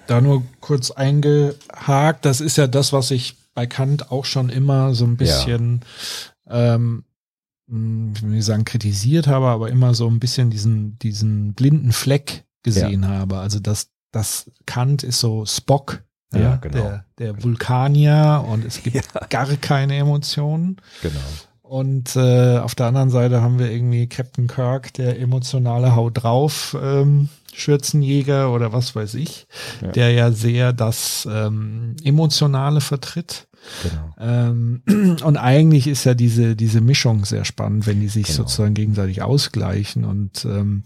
Da 0.08 0.20
nur 0.20 0.42
kurz 0.60 0.90
eingehakt, 0.90 2.24
das 2.24 2.40
ist 2.40 2.56
ja 2.56 2.66
das, 2.66 2.92
was 2.92 3.10
ich 3.10 3.36
bei 3.54 3.66
Kant 3.66 4.10
auch 4.10 4.24
schon 4.24 4.48
immer 4.48 4.94
so 4.94 5.04
ein 5.04 5.16
bisschen, 5.16 5.80
ja. 6.46 6.74
ähm, 6.74 7.04
hm, 7.68 8.12
ich 8.16 8.22
will 8.22 8.30
nicht 8.30 8.44
sagen 8.44 8.64
kritisiert 8.64 9.26
habe, 9.26 9.46
aber 9.46 9.70
immer 9.70 9.94
so 9.94 10.08
ein 10.08 10.18
bisschen 10.18 10.50
diesen, 10.50 10.98
diesen 10.98 11.54
blinden 11.54 11.92
Fleck 11.92 12.44
gesehen 12.62 13.02
ja. 13.02 13.10
habe. 13.10 13.38
Also 13.38 13.60
dass 13.60 13.90
das 14.10 14.50
Kant 14.66 15.02
ist 15.02 15.20
so 15.20 15.44
Spock, 15.46 16.02
ja, 16.32 16.40
ja 16.40 16.56
genau. 16.56 16.76
der, 16.76 17.04
der 17.18 17.42
Vulkanier 17.42 18.44
und 18.46 18.64
es 18.64 18.82
gibt 18.82 18.96
ja. 19.14 19.26
gar 19.28 19.46
keine 19.56 19.96
Emotionen. 19.96 20.76
Genau. 21.02 21.20
Und 21.62 22.16
äh, 22.16 22.58
auf 22.58 22.74
der 22.74 22.86
anderen 22.86 23.10
Seite 23.10 23.42
haben 23.42 23.58
wir 23.58 23.70
irgendwie 23.70 24.06
Captain 24.08 24.46
Kirk, 24.46 24.94
der 24.94 25.20
emotionale 25.20 25.94
Haut 25.94 26.22
drauf 26.22 26.74
ähm, 26.82 27.28
Schürzenjäger 27.52 28.52
oder 28.52 28.72
was 28.72 28.94
weiß 28.94 29.14
ich, 29.14 29.46
ja. 29.82 29.88
der 29.88 30.12
ja 30.12 30.32
sehr 30.32 30.72
das 30.72 31.28
ähm, 31.30 31.96
Emotionale 32.02 32.80
vertritt. 32.80 33.48
Genau. 33.82 34.14
Ähm, 34.18 34.82
und 35.22 35.36
eigentlich 35.36 35.88
ist 35.88 36.04
ja 36.04 36.14
diese, 36.14 36.56
diese 36.56 36.80
Mischung 36.80 37.26
sehr 37.26 37.44
spannend, 37.44 37.86
wenn 37.86 38.00
die 38.00 38.08
sich 38.08 38.28
genau. 38.28 38.38
sozusagen 38.38 38.74
gegenseitig 38.74 39.20
ausgleichen. 39.20 40.04
Und 40.04 40.46
ähm, 40.46 40.84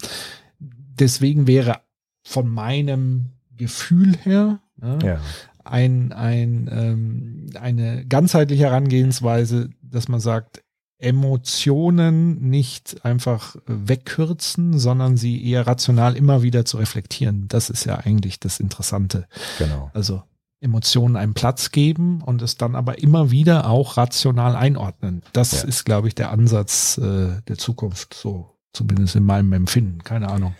deswegen 0.58 1.46
wäre 1.46 1.80
von 2.22 2.48
meinem 2.48 3.30
Gefühl 3.56 4.16
her 4.16 4.60
ja, 4.80 4.98
ja. 4.98 5.20
ein, 5.64 6.12
ein, 6.12 6.68
ähm, 6.72 7.46
eine 7.60 8.06
ganzheitliche 8.06 8.64
Herangehensweise, 8.64 9.70
dass 9.82 10.08
man 10.08 10.20
sagt, 10.20 10.62
Emotionen 10.98 12.48
nicht 12.48 13.04
einfach 13.04 13.56
wegkürzen, 13.66 14.78
sondern 14.78 15.16
sie 15.16 15.44
eher 15.44 15.66
rational 15.66 16.16
immer 16.16 16.42
wieder 16.42 16.64
zu 16.64 16.76
reflektieren. 16.76 17.48
Das 17.48 17.70
ist 17.70 17.84
ja 17.84 17.96
eigentlich 17.96 18.38
das 18.38 18.60
Interessante. 18.60 19.26
Genau. 19.58 19.90
Also 19.94 20.22
Emotionen 20.60 21.16
einen 21.16 21.34
Platz 21.34 21.72
geben 21.72 22.22
und 22.22 22.40
es 22.40 22.56
dann 22.56 22.76
aber 22.76 23.02
immer 23.02 23.32
wieder 23.32 23.68
auch 23.68 23.96
rational 23.96 24.54
einordnen. 24.54 25.22
Das 25.32 25.50
ja. 25.50 25.68
ist, 25.68 25.84
glaube 25.84 26.06
ich, 26.06 26.14
der 26.14 26.30
Ansatz 26.30 26.98
äh, 26.98 27.42
der 27.48 27.58
Zukunft. 27.58 28.14
So 28.14 28.52
Zumindest 28.72 29.16
in 29.16 29.24
meinem 29.24 29.52
Empfinden, 29.52 30.02
keine 30.02 30.30
Ahnung. 30.30 30.54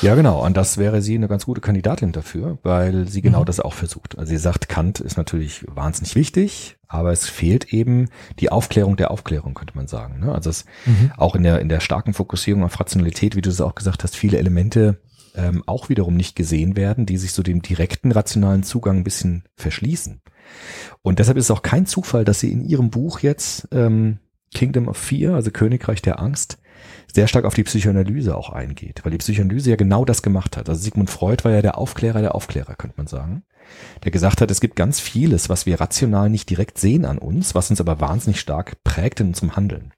Ja, 0.00 0.14
genau. 0.14 0.42
Und 0.44 0.56
das 0.56 0.78
wäre 0.78 1.02
sie 1.02 1.14
eine 1.14 1.28
ganz 1.28 1.44
gute 1.44 1.60
Kandidatin 1.60 2.12
dafür, 2.12 2.56
weil 2.62 3.06
sie 3.06 3.20
genau 3.20 3.42
mhm. 3.42 3.44
das 3.44 3.60
auch 3.60 3.74
versucht. 3.74 4.16
Also 4.16 4.30
sie 4.30 4.38
sagt, 4.38 4.70
Kant 4.70 5.00
ist 5.00 5.18
natürlich 5.18 5.66
wahnsinnig 5.68 6.14
wichtig, 6.14 6.78
aber 6.86 7.12
es 7.12 7.28
fehlt 7.28 7.74
eben 7.74 8.08
die 8.38 8.50
Aufklärung 8.50 8.96
der 8.96 9.10
Aufklärung, 9.10 9.52
könnte 9.52 9.76
man 9.76 9.86
sagen. 9.86 10.20
Ne? 10.20 10.34
Also 10.34 10.48
es 10.48 10.64
mhm. 10.86 11.12
auch 11.18 11.36
in 11.36 11.42
der, 11.42 11.60
in 11.60 11.68
der 11.68 11.80
starken 11.80 12.14
Fokussierung 12.14 12.64
auf 12.64 12.80
Rationalität, 12.80 13.36
wie 13.36 13.42
du 13.42 13.50
es 13.50 13.60
auch 13.60 13.74
gesagt 13.74 14.02
hast, 14.02 14.16
viele 14.16 14.38
Elemente 14.38 15.02
ähm, 15.34 15.62
auch 15.66 15.90
wiederum 15.90 16.16
nicht 16.16 16.36
gesehen 16.36 16.74
werden, 16.74 17.04
die 17.04 17.18
sich 17.18 17.32
so 17.32 17.42
dem 17.42 17.60
direkten 17.60 18.12
rationalen 18.12 18.62
Zugang 18.62 18.98
ein 18.98 19.04
bisschen 19.04 19.44
verschließen. 19.56 20.22
Und 21.02 21.18
deshalb 21.18 21.36
ist 21.36 21.44
es 21.44 21.50
auch 21.50 21.62
kein 21.62 21.84
Zufall, 21.84 22.24
dass 22.24 22.40
sie 22.40 22.50
in 22.50 22.64
ihrem 22.64 22.88
Buch 22.88 23.20
jetzt 23.20 23.68
ähm, 23.72 24.20
Kingdom 24.54 24.88
of 24.88 24.96
Fear, 24.96 25.34
also 25.34 25.50
Königreich 25.50 26.00
der 26.00 26.20
Angst, 26.20 26.58
sehr 27.12 27.28
stark 27.28 27.44
auf 27.44 27.54
die 27.54 27.64
Psychoanalyse 27.64 28.36
auch 28.36 28.50
eingeht, 28.50 29.00
weil 29.04 29.12
die 29.12 29.18
Psychoanalyse 29.18 29.70
ja 29.70 29.76
genau 29.76 30.04
das 30.04 30.22
gemacht 30.22 30.56
hat. 30.56 30.68
Also 30.68 30.80
Sigmund 30.80 31.10
Freud 31.10 31.44
war 31.44 31.52
ja 31.52 31.62
der 31.62 31.78
Aufklärer 31.78 32.20
der 32.20 32.34
Aufklärer, 32.34 32.74
könnte 32.74 32.96
man 32.96 33.06
sagen. 33.06 33.44
Der 34.04 34.10
gesagt 34.10 34.40
hat, 34.40 34.50
es 34.50 34.60
gibt 34.60 34.76
ganz 34.76 34.98
vieles, 35.00 35.48
was 35.48 35.66
wir 35.66 35.80
rational 35.80 36.30
nicht 36.30 36.48
direkt 36.48 36.78
sehen 36.78 37.04
an 37.04 37.18
uns, 37.18 37.54
was 37.54 37.70
uns 37.70 37.80
aber 37.80 38.00
wahnsinnig 38.00 38.40
stark 38.40 38.82
prägt 38.82 39.20
in 39.20 39.28
unserem 39.28 39.56
Handeln. 39.56 39.92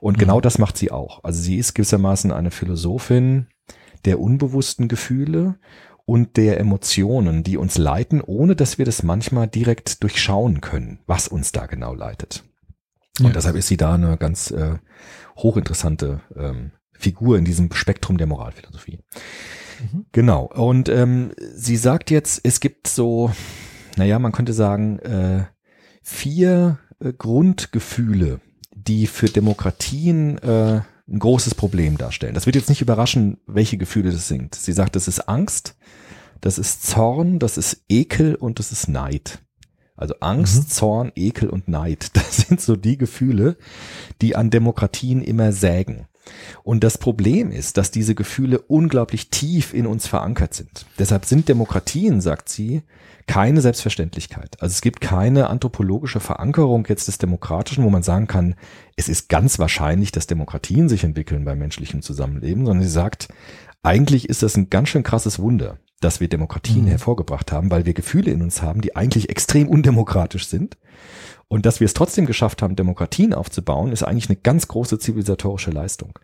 Und 0.00 0.18
genau 0.18 0.34
mhm. 0.34 0.34
genau 0.34 0.40
das 0.40 0.58
macht 0.58 0.76
sie 0.76 0.90
auch. 0.90 1.22
Also 1.22 1.40
sie 1.40 1.56
ist 1.56 1.74
gewissermaßen 1.74 2.32
eine 2.32 2.50
Philosophin 2.50 3.46
der 4.04 4.20
unbewussten 4.20 4.88
Gefühle 4.88 5.56
und 6.06 6.36
der 6.36 6.60
Emotionen, 6.60 7.42
die 7.42 7.56
uns 7.56 7.78
leiten, 7.78 8.20
ohne 8.20 8.56
dass 8.56 8.78
wir 8.78 8.84
das 8.84 9.02
manchmal 9.02 9.48
direkt 9.48 10.02
durchschauen 10.02 10.60
können, 10.60 11.00
was 11.06 11.28
uns 11.28 11.52
da 11.52 11.66
genau 11.66 11.94
leitet. 11.94 12.44
Und 13.20 13.26
Ja. 13.26 13.32
deshalb 13.32 13.56
ist 13.56 13.68
sie 13.68 13.76
da 13.76 13.94
eine 13.94 14.16
ganz 14.16 14.50
äh, 14.50 14.78
hochinteressante 15.36 16.20
ähm, 16.36 16.72
Figur 16.92 17.38
in 17.38 17.44
diesem 17.44 17.72
Spektrum 17.72 18.18
der 18.18 18.26
Moralphilosophie. 18.26 19.00
Mhm. 19.92 20.06
Genau. 20.12 20.44
Und 20.44 20.88
ähm, 20.88 21.32
sie 21.54 21.76
sagt 21.76 22.10
jetzt, 22.10 22.40
es 22.44 22.60
gibt 22.60 22.86
so, 22.86 23.32
naja, 23.96 24.18
man 24.18 24.32
könnte 24.32 24.52
sagen, 24.52 24.98
äh, 25.00 25.44
vier 26.02 26.78
äh, 27.00 27.12
Grundgefühle, 27.12 28.40
die 28.74 29.06
für 29.06 29.26
Demokratien 29.26 30.38
äh, 30.38 30.82
ein 31.06 31.18
großes 31.18 31.54
Problem 31.54 31.98
darstellen. 31.98 32.34
Das 32.34 32.46
wird 32.46 32.56
jetzt 32.56 32.68
nicht 32.68 32.80
überraschen, 32.80 33.38
welche 33.46 33.76
Gefühle 33.76 34.10
das 34.10 34.28
sind. 34.28 34.54
Sie 34.54 34.72
sagt, 34.72 34.96
das 34.96 35.08
ist 35.08 35.28
Angst, 35.28 35.76
das 36.40 36.58
ist 36.58 36.86
Zorn, 36.86 37.38
das 37.38 37.58
ist 37.58 37.84
Ekel 37.88 38.34
und 38.34 38.58
das 38.58 38.72
ist 38.72 38.88
Neid. 38.88 39.43
Also 39.96 40.14
Angst, 40.20 40.64
Mhm. 40.64 40.68
Zorn, 40.68 41.12
Ekel 41.14 41.48
und 41.48 41.68
Neid. 41.68 42.10
Das 42.14 42.36
sind 42.36 42.60
so 42.60 42.76
die 42.76 42.98
Gefühle, 42.98 43.56
die 44.20 44.36
an 44.36 44.50
Demokratien 44.50 45.22
immer 45.22 45.52
sägen. 45.52 46.06
Und 46.62 46.84
das 46.84 46.98
Problem 46.98 47.50
ist, 47.50 47.76
dass 47.76 47.90
diese 47.90 48.14
Gefühle 48.14 48.58
unglaublich 48.58 49.30
tief 49.30 49.74
in 49.74 49.86
uns 49.86 50.06
verankert 50.06 50.54
sind. 50.54 50.86
Deshalb 50.98 51.26
sind 51.26 51.48
Demokratien, 51.48 52.20
sagt 52.20 52.48
sie, 52.48 52.82
keine 53.26 53.60
Selbstverständlichkeit. 53.60 54.60
Also 54.60 54.72
es 54.72 54.80
gibt 54.80 55.00
keine 55.00 55.48
anthropologische 55.48 56.20
Verankerung 56.20 56.86
jetzt 56.88 57.08
des 57.08 57.18
Demokratischen, 57.18 57.84
wo 57.84 57.90
man 57.90 58.02
sagen 58.02 58.26
kann, 58.26 58.54
es 58.96 59.08
ist 59.08 59.28
ganz 59.28 59.58
wahrscheinlich, 59.58 60.12
dass 60.12 60.26
Demokratien 60.26 60.88
sich 60.88 61.04
entwickeln 61.04 61.44
beim 61.44 61.58
menschlichen 61.58 62.02
Zusammenleben, 62.02 62.66
sondern 62.66 62.84
sie 62.84 62.92
sagt, 62.92 63.28
eigentlich 63.82 64.28
ist 64.28 64.42
das 64.42 64.56
ein 64.56 64.70
ganz 64.70 64.88
schön 64.90 65.02
krasses 65.02 65.38
Wunder, 65.38 65.78
dass 66.00 66.20
wir 66.20 66.28
Demokratien 66.28 66.84
Mhm. 66.84 66.88
hervorgebracht 66.88 67.52
haben, 67.52 67.70
weil 67.70 67.86
wir 67.86 67.94
Gefühle 67.94 68.30
in 68.30 68.42
uns 68.42 68.62
haben, 68.62 68.80
die 68.80 68.96
eigentlich 68.96 69.28
extrem 69.30 69.68
undemokratisch 69.68 70.46
sind. 70.46 70.76
Und 71.48 71.66
dass 71.66 71.80
wir 71.80 71.84
es 71.84 71.94
trotzdem 71.94 72.26
geschafft 72.26 72.62
haben, 72.62 72.74
Demokratien 72.76 73.34
aufzubauen, 73.34 73.92
ist 73.92 74.02
eigentlich 74.02 74.28
eine 74.28 74.36
ganz 74.36 74.66
große 74.68 74.98
zivilisatorische 74.98 75.70
Leistung. 75.70 76.18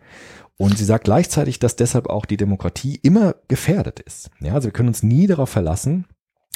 Und 0.57 0.77
sie 0.77 0.85
sagt 0.85 1.05
gleichzeitig, 1.05 1.59
dass 1.59 1.77
deshalb 1.77 2.09
auch 2.09 2.27
die 2.27 2.37
Demokratie 2.37 2.99
immer 3.03 3.37
gefährdet 3.49 4.01
ist. 4.01 4.31
Ja, 4.41 4.55
also 4.55 4.67
wir 4.69 4.73
können 4.73 4.89
uns 4.89 5.03
nie 5.03 5.27
darauf 5.27 5.49
verlassen, 5.51 6.07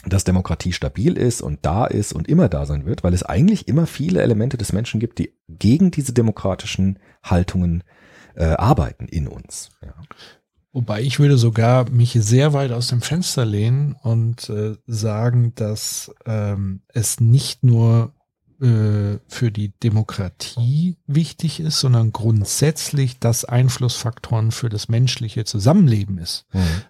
dass 0.06 0.24
Demokratie 0.24 0.72
stabil 0.72 1.16
ist 1.16 1.40
und 1.40 1.60
da 1.64 1.86
ist 1.86 2.12
und 2.12 2.28
immer 2.28 2.48
da 2.48 2.66
sein 2.66 2.84
wird, 2.84 3.04
weil 3.04 3.14
es 3.14 3.22
eigentlich 3.22 3.68
immer 3.68 3.86
viele 3.86 4.20
Elemente 4.20 4.58
des 4.58 4.72
Menschen 4.72 5.00
gibt, 5.00 5.18
die 5.18 5.34
gegen 5.48 5.90
diese 5.90 6.12
demokratischen 6.12 6.98
Haltungen 7.22 7.84
äh, 8.34 8.44
arbeiten 8.44 9.06
in 9.06 9.28
uns. 9.28 9.70
Ja. 9.82 9.94
Wobei 10.74 11.02
ich 11.02 11.20
würde 11.20 11.38
sogar 11.38 11.88
mich 11.88 12.18
sehr 12.20 12.52
weit 12.52 12.72
aus 12.72 12.88
dem 12.88 13.00
Fenster 13.00 13.46
lehnen 13.46 13.94
und 14.02 14.50
äh, 14.50 14.74
sagen, 14.88 15.52
dass 15.54 16.12
ähm, 16.26 16.82
es 16.88 17.20
nicht 17.20 17.62
nur 17.62 18.12
äh, 18.60 19.18
für 19.28 19.52
die 19.52 19.72
Demokratie 19.84 20.96
wichtig 21.06 21.60
ist, 21.60 21.78
sondern 21.78 22.10
grundsätzlich 22.10 23.20
das 23.20 23.44
Einflussfaktoren 23.44 24.50
für 24.50 24.68
das 24.68 24.88
menschliche 24.88 25.44
Zusammenleben 25.44 26.18
ist. 26.18 26.44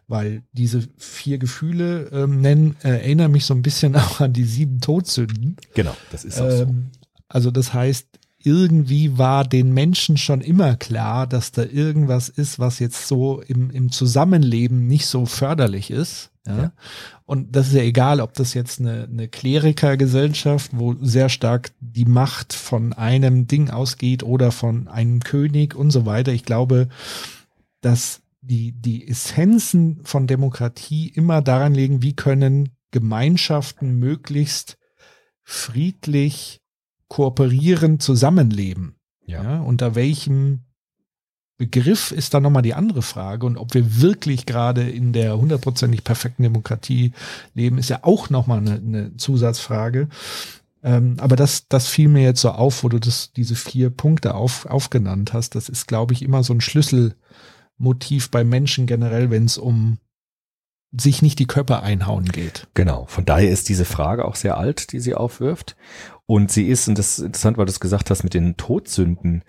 Weil 0.08 0.44
diese 0.52 0.88
vier 0.96 1.36
Gefühle 1.36 2.08
ähm, 2.10 2.40
nennen, 2.40 2.76
äh, 2.82 2.88
erinnern 2.88 3.32
mich 3.32 3.44
so 3.44 3.52
ein 3.52 3.62
bisschen 3.62 3.96
auch 3.96 4.20
an 4.20 4.32
die 4.32 4.44
sieben 4.44 4.80
Todsünden. 4.80 5.56
Genau, 5.74 5.94
das 6.10 6.24
ist 6.24 6.40
auch 6.40 6.50
so. 6.50 6.62
Ähm, 6.62 6.90
also 7.28 7.50
das 7.50 7.74
heißt, 7.74 8.06
irgendwie 8.44 9.16
war 9.18 9.44
den 9.44 9.72
Menschen 9.72 10.16
schon 10.16 10.40
immer 10.40 10.76
klar, 10.76 11.26
dass 11.26 11.52
da 11.52 11.64
irgendwas 11.64 12.28
ist, 12.28 12.58
was 12.58 12.78
jetzt 12.78 13.08
so 13.08 13.40
im, 13.40 13.70
im 13.70 13.90
Zusammenleben 13.90 14.86
nicht 14.86 15.06
so 15.06 15.26
förderlich 15.26 15.90
ist. 15.90 16.30
Ja? 16.46 16.56
Ja. 16.56 16.72
Und 17.24 17.56
das 17.56 17.68
ist 17.68 17.74
ja 17.74 17.82
egal, 17.82 18.20
ob 18.20 18.34
das 18.34 18.52
jetzt 18.52 18.80
eine, 18.80 19.04
eine 19.04 19.28
Klerikergesellschaft, 19.28 20.72
wo 20.74 20.94
sehr 21.00 21.30
stark 21.30 21.72
die 21.80 22.04
Macht 22.04 22.52
von 22.52 22.92
einem 22.92 23.46
Ding 23.46 23.70
ausgeht 23.70 24.22
oder 24.22 24.52
von 24.52 24.88
einem 24.88 25.20
König 25.20 25.74
und 25.74 25.90
so 25.90 26.04
weiter. 26.04 26.32
Ich 26.32 26.44
glaube, 26.44 26.88
dass 27.80 28.20
die, 28.42 28.72
die 28.72 29.08
Essenzen 29.08 30.00
von 30.04 30.26
Demokratie 30.26 31.08
immer 31.08 31.40
daran 31.40 31.72
liegen, 31.72 32.02
wie 32.02 32.14
können 32.14 32.70
Gemeinschaften 32.90 33.98
möglichst 33.98 34.76
friedlich 35.42 36.60
kooperieren, 37.08 38.00
zusammenleben. 38.00 38.96
Ja. 39.26 39.42
Ja, 39.42 39.60
unter 39.60 39.94
welchem 39.94 40.60
Begriff 41.56 42.10
ist 42.10 42.34
dann 42.34 42.42
nochmal 42.42 42.62
die 42.62 42.74
andere 42.74 43.02
Frage. 43.02 43.46
Und 43.46 43.56
ob 43.56 43.74
wir 43.74 44.00
wirklich 44.00 44.44
gerade 44.44 44.88
in 44.88 45.12
der 45.12 45.38
hundertprozentig 45.38 46.04
perfekten 46.04 46.42
Demokratie 46.42 47.12
leben, 47.54 47.78
ist 47.78 47.90
ja 47.90 48.00
auch 48.02 48.28
nochmal 48.28 48.58
eine, 48.58 48.74
eine 48.74 49.16
Zusatzfrage. 49.16 50.08
Ähm, 50.82 51.16
aber 51.18 51.36
das, 51.36 51.68
das 51.68 51.86
fiel 51.86 52.08
mir 52.08 52.22
jetzt 52.22 52.40
so 52.40 52.50
auf, 52.50 52.82
wo 52.82 52.88
du 52.88 52.98
das, 52.98 53.32
diese 53.32 53.54
vier 53.54 53.90
Punkte 53.90 54.34
auf, 54.34 54.66
aufgenannt 54.66 55.32
hast. 55.32 55.54
Das 55.54 55.68
ist, 55.68 55.86
glaube 55.86 56.12
ich, 56.12 56.22
immer 56.22 56.42
so 56.42 56.52
ein 56.52 56.60
Schlüsselmotiv 56.60 58.30
bei 58.30 58.44
Menschen 58.44 58.86
generell, 58.86 59.30
wenn 59.30 59.44
es 59.44 59.56
um 59.56 59.98
sich 60.96 61.22
nicht 61.22 61.38
die 61.38 61.46
Köpfe 61.46 61.82
einhauen 61.82 62.26
geht. 62.26 62.68
Genau, 62.74 63.06
von 63.06 63.24
daher 63.24 63.50
ist 63.50 63.68
diese 63.68 63.84
Frage 63.84 64.24
auch 64.24 64.36
sehr 64.36 64.56
alt, 64.56 64.92
die 64.92 65.00
sie 65.00 65.14
aufwirft. 65.14 65.76
Und 66.26 66.50
sie 66.50 66.68
ist, 66.68 66.88
und 66.88 66.98
das 66.98 67.18
ist 67.18 67.24
interessant, 67.24 67.58
weil 67.58 67.66
du 67.66 67.70
es 67.70 67.80
gesagt 67.80 68.10
hast 68.10 68.24
mit 68.24 68.32
den 68.32 68.56
Todsünden. 68.56 69.42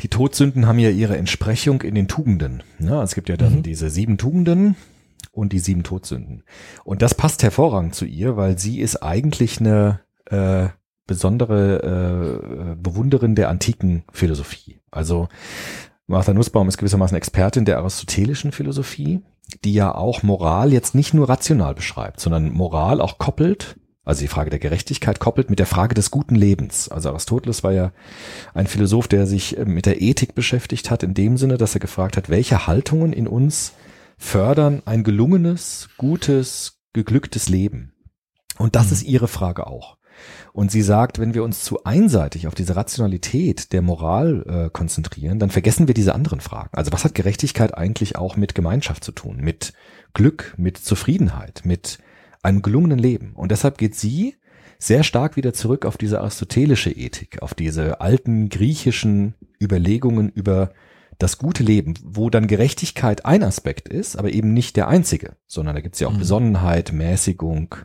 Die 0.00 0.08
Todsünden 0.08 0.66
haben 0.66 0.78
ja 0.80 0.90
ihre 0.90 1.16
Entsprechung 1.16 1.82
in 1.82 1.94
den 1.94 2.08
Tugenden. 2.08 2.62
Ja, 2.80 3.02
es 3.02 3.14
gibt 3.14 3.28
ja 3.28 3.36
dann 3.36 3.56
Mhm. 3.56 3.62
diese 3.62 3.90
sieben 3.90 4.18
Tugenden 4.18 4.74
und 5.30 5.52
die 5.52 5.60
sieben 5.60 5.84
Todsünden. 5.84 6.42
Und 6.82 7.02
das 7.02 7.14
passt 7.14 7.42
hervorragend 7.44 7.94
zu 7.94 8.06
ihr, 8.06 8.36
weil 8.36 8.58
sie 8.58 8.80
ist 8.80 9.02
eigentlich 9.02 9.60
eine 9.60 10.00
äh, 10.26 10.68
besondere 11.06 12.72
äh, 12.72 12.74
Bewunderin 12.76 13.34
der 13.34 13.48
antiken 13.48 14.04
Philosophie. 14.12 14.80
Also 14.90 15.28
Martha 16.06 16.32
Nussbaum 16.32 16.68
ist 16.68 16.78
gewissermaßen 16.78 17.16
Expertin 17.16 17.64
der 17.64 17.78
aristotelischen 17.78 18.50
Philosophie, 18.50 19.20
die 19.64 19.74
ja 19.74 19.94
auch 19.94 20.22
Moral 20.24 20.72
jetzt 20.72 20.94
nicht 20.94 21.14
nur 21.14 21.28
rational 21.28 21.74
beschreibt, 21.74 22.20
sondern 22.20 22.52
Moral 22.52 23.00
auch 23.00 23.18
koppelt, 23.18 23.76
also 24.04 24.22
die 24.22 24.28
Frage 24.28 24.50
der 24.50 24.58
Gerechtigkeit 24.58 25.20
koppelt 25.20 25.50
mit 25.50 25.58
der 25.58 25.66
Frage 25.66 25.94
des 25.94 26.10
guten 26.10 26.34
Lebens. 26.34 26.88
Also 26.88 27.10
Aristoteles 27.10 27.62
war 27.62 27.72
ja 27.72 27.92
ein 28.54 28.66
Philosoph, 28.66 29.08
der 29.08 29.26
sich 29.26 29.58
äh, 29.58 29.64
mit 29.64 29.86
der 29.86 30.00
Ethik 30.00 30.34
beschäftigt 30.34 30.90
hat, 30.90 31.02
in 31.02 31.14
dem 31.14 31.36
Sinne, 31.36 31.58
dass 31.58 31.74
er 31.74 31.80
gefragt 31.80 32.16
hat, 32.16 32.30
welche 32.30 32.66
Haltungen 32.66 33.12
in 33.12 33.26
uns 33.26 33.72
fördern 34.16 34.82
ein 34.84 35.04
gelungenes, 35.04 35.88
gutes, 35.96 36.80
geglücktes 36.92 37.48
Leben. 37.48 37.92
Und 38.58 38.76
das 38.76 38.92
ist 38.92 39.02
ihre 39.02 39.28
Frage 39.28 39.66
auch. 39.66 39.96
Und 40.52 40.70
sie 40.70 40.82
sagt, 40.82 41.18
wenn 41.18 41.32
wir 41.32 41.44
uns 41.44 41.64
zu 41.64 41.84
einseitig 41.84 42.46
auf 42.46 42.54
diese 42.54 42.76
Rationalität 42.76 43.72
der 43.72 43.80
Moral 43.80 44.44
äh, 44.46 44.70
konzentrieren, 44.70 45.38
dann 45.38 45.50
vergessen 45.50 45.86
wir 45.86 45.94
diese 45.94 46.14
anderen 46.14 46.40
Fragen. 46.40 46.70
Also 46.72 46.92
was 46.92 47.04
hat 47.04 47.14
Gerechtigkeit 47.14 47.74
eigentlich 47.74 48.16
auch 48.16 48.36
mit 48.36 48.54
Gemeinschaft 48.54 49.04
zu 49.04 49.12
tun, 49.12 49.38
mit 49.38 49.72
Glück, 50.12 50.54
mit 50.58 50.76
Zufriedenheit, 50.76 51.62
mit 51.64 51.98
einem 52.42 52.62
gelungenen 52.62 52.98
Leben? 52.98 53.32
Und 53.34 53.50
deshalb 53.50 53.78
geht 53.78 53.94
sie 53.94 54.36
sehr 54.78 55.02
stark 55.02 55.36
wieder 55.36 55.52
zurück 55.52 55.84
auf 55.84 55.98
diese 55.98 56.20
aristotelische 56.20 56.90
Ethik, 56.90 57.42
auf 57.42 57.54
diese 57.54 58.00
alten 58.00 58.48
griechischen 58.48 59.34
Überlegungen 59.62 60.30
über 60.30 60.72
das 61.18 61.36
gute 61.36 61.62
Leben, 61.62 61.94
wo 62.02 62.30
dann 62.30 62.46
Gerechtigkeit 62.46 63.26
ein 63.26 63.42
Aspekt 63.42 63.88
ist, 63.88 64.16
aber 64.16 64.32
eben 64.32 64.54
nicht 64.54 64.76
der 64.76 64.88
einzige, 64.88 65.36
sondern 65.46 65.74
da 65.74 65.82
gibt 65.82 65.96
es 65.96 66.00
ja 66.00 66.08
auch 66.08 66.14
Mhm. 66.14 66.18
Besonnenheit, 66.20 66.92
Mäßigung, 66.92 67.76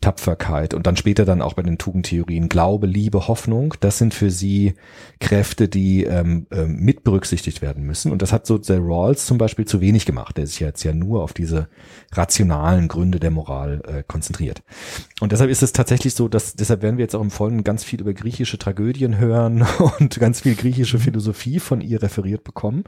Tapferkeit 0.00 0.74
und 0.74 0.86
dann 0.86 0.96
später 0.96 1.24
dann 1.24 1.42
auch 1.42 1.54
bei 1.54 1.62
den 1.62 1.76
Tugendtheorien 1.76 2.48
Glaube, 2.48 2.86
Liebe, 2.86 3.26
Hoffnung. 3.26 3.74
Das 3.80 3.98
sind 3.98 4.14
für 4.14 4.30
sie 4.30 4.74
Kräfte, 5.18 5.68
die 5.68 6.04
ähm, 6.04 6.46
ähm, 6.52 6.76
mit 6.76 7.02
berücksichtigt 7.02 7.62
werden 7.62 7.84
müssen. 7.84 8.12
Und 8.12 8.22
das 8.22 8.32
hat 8.32 8.46
so 8.46 8.58
der 8.58 8.78
Rawls 8.78 9.26
zum 9.26 9.38
Beispiel 9.38 9.64
zu 9.64 9.80
wenig 9.80 10.06
gemacht. 10.06 10.36
Der 10.36 10.46
sich 10.46 10.60
jetzt 10.60 10.84
ja 10.84 10.92
nur 10.92 11.24
auf 11.24 11.32
diese 11.32 11.68
rationalen 12.12 12.86
Gründe 12.86 13.18
der 13.18 13.32
Moral 13.32 13.82
äh, 13.86 14.02
konzentriert. 14.06 14.62
Und 15.20 15.32
deshalb 15.32 15.50
ist 15.50 15.64
es 15.64 15.72
tatsächlich 15.72 16.14
so, 16.14 16.28
dass 16.28 16.54
deshalb 16.54 16.82
werden 16.82 16.96
wir 16.96 17.04
jetzt 17.04 17.16
auch 17.16 17.20
im 17.22 17.32
Folgenden 17.32 17.64
ganz 17.64 17.82
viel 17.82 18.00
über 18.00 18.14
griechische 18.14 18.56
Tragödien 18.56 19.18
hören 19.18 19.66
und 19.98 20.20
ganz 20.20 20.42
viel 20.42 20.54
griechische 20.54 21.00
Philosophie 21.00 21.58
von 21.58 21.80
ihr 21.80 22.02
referiert 22.02 22.44
bekommen, 22.44 22.84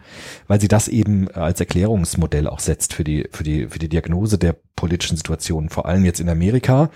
weil 0.46 0.60
sie 0.60 0.68
das 0.68 0.86
eben 0.86 1.28
als 1.28 1.58
Erklärungsmodell 1.58 2.46
auch 2.46 2.60
setzt 2.60 2.94
für 2.94 3.02
die 3.02 3.28
für 3.32 3.42
die 3.42 3.66
für 3.66 3.80
die 3.80 3.88
Diagnose 3.88 4.38
der 4.38 4.54
politischen 4.76 5.16
Situation, 5.16 5.68
vor 5.68 5.86
allem 5.86 6.04
jetzt 6.04 6.20
in 6.20 6.28
Amerika 6.28 6.90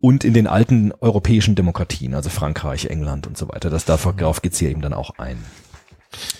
und 0.00 0.24
in 0.24 0.34
den 0.34 0.46
alten 0.46 0.92
europäischen 1.00 1.54
Demokratien, 1.54 2.14
also 2.14 2.30
Frankreich, 2.30 2.86
England 2.86 3.26
und 3.26 3.36
so 3.36 3.48
weiter. 3.48 3.70
Das 3.70 3.84
darauf 3.84 4.42
geht 4.42 4.54
sie 4.54 4.66
eben 4.66 4.80
dann 4.82 4.94
auch 4.94 5.18
ein. 5.18 5.38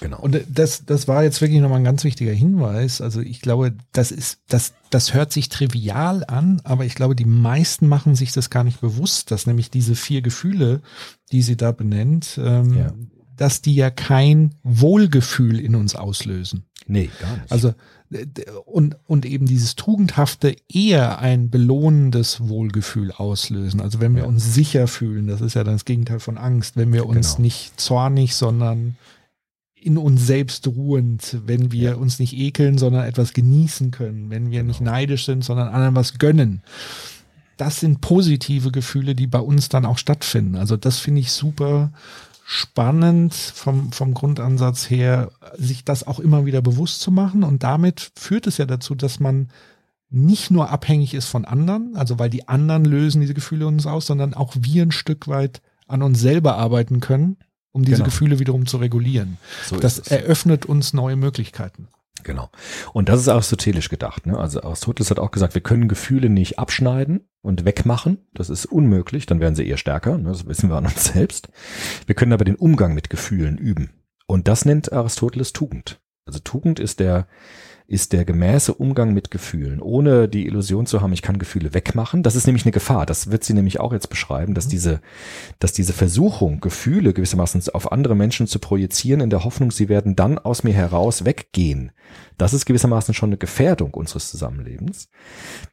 Genau. 0.01 0.19
Und 0.21 0.41
das, 0.49 0.85
das 0.87 1.09
war 1.09 1.25
jetzt 1.25 1.41
wirklich 1.41 1.61
nochmal 1.61 1.79
ein 1.79 1.85
ganz 1.85 2.05
wichtiger 2.05 2.33
Hinweis. 2.33 3.01
Also 3.01 3.21
ich 3.21 3.41
glaube, 3.43 3.75
das 3.93 4.11
ist, 4.11 4.41
das, 4.49 4.73
das 4.91 5.13
hört 5.13 5.33
sich 5.33 5.51
trivial 5.51 6.25
an, 6.27 6.61
aber 6.65 6.85
ich 6.87 6.95
glaube, 6.95 7.15
die 7.15 7.27
meisten 7.27 7.87
machen 7.87 8.15
sich 8.15 8.33
das 8.33 8.49
gar 8.49 8.65
nicht 8.65 8.81
bewusst, 8.81 9.31
dass 9.31 9.47
nämlich 9.47 9.71
diese 9.71 9.95
vier 9.95 10.23
Gefühle, 10.23 10.81
die 11.33 11.43
sie 11.43 11.57
da 11.57 11.73
benennt, 11.73 12.41
ähm, 12.43 12.75
Ja. 12.75 12.93
dass 13.37 13.61
die 13.61 13.75
ja 13.75 13.91
kein 13.91 14.55
Wohlgefühl 14.63 15.61
in 15.61 15.75
uns 15.75 15.95
auslösen. 15.95 16.65
Nee, 16.89 17.11
gar 17.21 17.37
nicht. 17.37 17.53
Also 17.53 17.75
und, 18.65 18.97
und 19.07 19.27
eben 19.27 19.45
dieses 19.47 19.77
Tugendhafte 19.77 20.57
eher 20.67 21.19
ein 21.19 21.51
belohnendes 21.51 22.49
Wohlgefühl 22.49 23.13
auslösen. 23.13 23.81
Also 23.83 24.01
wenn 24.01 24.15
wir 24.15 24.23
Ja. 24.23 24.29
uns 24.29 24.55
sicher 24.55 24.87
fühlen, 24.89 25.27
das 25.27 25.43
ist 25.43 25.55
ja 25.55 25.63
dann 25.63 25.75
das 25.75 25.85
Gegenteil 25.85 26.19
von 26.19 26.39
Angst, 26.39 26.77
wenn 26.79 26.93
wir 26.93 27.05
uns 27.07 27.33
Genau. 27.37 27.43
nicht 27.43 27.79
zornig, 27.79 28.35
sondern 28.35 28.97
in 29.75 29.99
uns 29.99 30.27
selbst 30.27 30.67
ruhend, 30.67 31.37
wenn 31.47 31.71
wir 31.71 31.91
Ja. 31.91 31.95
uns 31.97 32.19
nicht 32.19 32.33
ekeln, 32.37 32.79
sondern 32.79 33.05
etwas 33.05 33.35
genießen 33.35 33.91
können, 33.91 34.31
wenn 34.31 34.51
wir 34.51 34.63
nicht 34.63 34.79
Genau. 34.79 34.93
neidisch 34.93 35.27
sind, 35.27 35.45
sondern 35.45 35.69
anderen 35.69 35.95
was 35.95 36.19
gönnen. 36.19 36.63
Das 37.59 37.81
sind 37.81 38.01
positive 38.01 38.71
Gefühle, 38.71 39.15
die 39.15 39.27
bei 39.27 39.41
uns 39.41 39.69
dann 39.69 39.85
auch 39.85 39.99
stattfinden. 39.99 40.57
Also 40.57 40.77
das 40.79 40.99
finde 40.99 41.21
ich 41.21 41.31
super 41.33 41.93
spannend 42.51 43.35
vom, 43.35 43.93
vom 43.93 44.15
Grundansatz 44.15 44.89
her, 44.89 45.31
sich 45.59 45.85
das 45.85 46.07
auch 46.07 46.19
immer 46.19 46.47
wieder 46.47 46.63
bewusst 46.63 47.03
zu 47.03 47.11
machen. 47.11 47.45
Und 47.45 47.63
damit 47.63 48.11
führt 48.17 48.47
es 48.47 48.57
ja 48.57 48.65
dazu, 48.65 48.95
dass 48.95 49.21
man 49.21 49.51
nicht 50.09 50.51
nur 50.51 50.71
abhängig 50.71 51.13
ist 51.13 51.27
von 51.27 51.45
anderen, 51.45 51.95
also 51.95 52.19
weil 52.19 52.31
die 52.31 52.49
anderen 52.49 52.87
lösen 52.87 53.21
diese 53.21 53.35
Gefühle 53.35 53.67
uns 53.67 53.87
aus, 53.87 54.07
sondern 54.07 54.33
auch 54.33 54.55
wir 54.59 54.83
ein 54.83 54.93
Stück 54.93 55.29
weit 55.29 55.61
an 55.87 56.03
uns 56.03 56.21
selber 56.21 56.57
arbeiten 56.57 57.01
können, 57.01 57.37
um 57.73 57.85
diese 57.85 57.97
Genau. 57.99 58.07
Gefühle 58.07 58.39
wiederum 58.39 58.65
zu 58.65 58.79
regulieren. 58.79 59.37
So 59.67 59.77
das 59.77 59.99
eröffnet 59.99 60.65
uns 60.65 60.95
neue 60.95 61.17
Möglichkeiten. 61.17 61.89
Genau. 62.25 62.51
Und 62.93 63.09
das 63.09 63.21
ist 63.21 63.29
aristotelisch 63.29 63.89
gedacht. 63.89 64.27
Ne? 64.27 64.39
Also 64.39 64.63
Aristoteles 64.63 65.11
hat 65.11 65.19
auch 65.19 65.31
gesagt, 65.31 65.55
wir 65.55 65.63
können 65.63 65.89
Gefühle 65.89 66.29
nicht 66.29 66.59
abschneiden 66.59 67.29
und 67.43 67.65
wegmachen. 67.65 68.19
Das 68.35 68.51
ist 68.51 68.67
unmöglich, 68.67 69.27
dann 69.27 69.41
werden 69.41 69.55
sie 69.55 69.67
eher 69.67 69.77
stärker. 69.77 70.19
Ne? 70.19 70.29
Das 70.31 70.47
wissen 70.47 70.71
wir 70.71 70.77
an 70.77 70.87
uns 70.87 71.05
selbst. 71.13 71.49
Wir 72.07 72.15
können 72.15 72.33
aber 72.33 72.45
den 72.45 72.57
Umgang 72.57 72.95
mit 72.95 73.11
Gefühlen 73.11 73.59
üben. 73.59 73.91
Und 74.27 74.49
das 74.49 74.65
nennt 74.65 74.93
Aristoteles 74.93 75.53
Tugend. 75.53 76.01
Also 76.27 76.41
Tugend 76.41 76.79
ist 76.79 77.01
der, 77.01 77.27
ist 77.89 78.13
der 78.13 78.27
gemäße 78.27 78.75
Umgang 78.75 79.15
mit 79.15 79.31
Gefühlen, 79.31 79.81
ohne 79.81 80.29
die 80.29 80.47
Illusion 80.47 80.85
zu 80.85 81.01
haben, 81.01 81.15
ich 81.15 81.23
kann 81.23 81.39
Gefühle 81.39 81.73
wegmachen. 81.73 82.23
Das 82.23 82.37
ist 82.37 82.47
nämlich 82.47 82.67
eine 82.67 82.73
Gefahr. 82.73 83.07
Das 83.07 83.31
wird 83.31 83.45
sie 83.45 83.55
nämlich 83.55 83.81
auch 83.81 83.95
jetzt 83.95 84.11
beschreiben, 84.11 84.53
dass 84.53 84.69
diese, 84.69 85.01
dass 85.59 85.73
diese 85.73 85.95
Versuchung, 85.95 86.61
Gefühle 86.61 87.15
gewissermaßen 87.15 87.63
auf 87.73 87.91
andere 87.91 88.15
Menschen 88.15 88.47
zu 88.47 88.59
projizieren, 88.59 89.23
in 89.23 89.31
der 89.31 89.43
Hoffnung, 89.43 89.71
sie 89.71 89.89
werden 89.89 90.17
dann 90.17 90.39
aus 90.39 90.65
mir 90.65 90.75
heraus 90.75 91.25
weggehen. 91.25 91.93
Das 92.37 92.53
ist 92.53 92.67
gewissermaßen 92.67 93.15
schon 93.15 93.31
eine 93.31 93.39
Gefährdung 93.39 93.95
unseres 93.95 94.31
Zusammenlebens. 94.31 95.09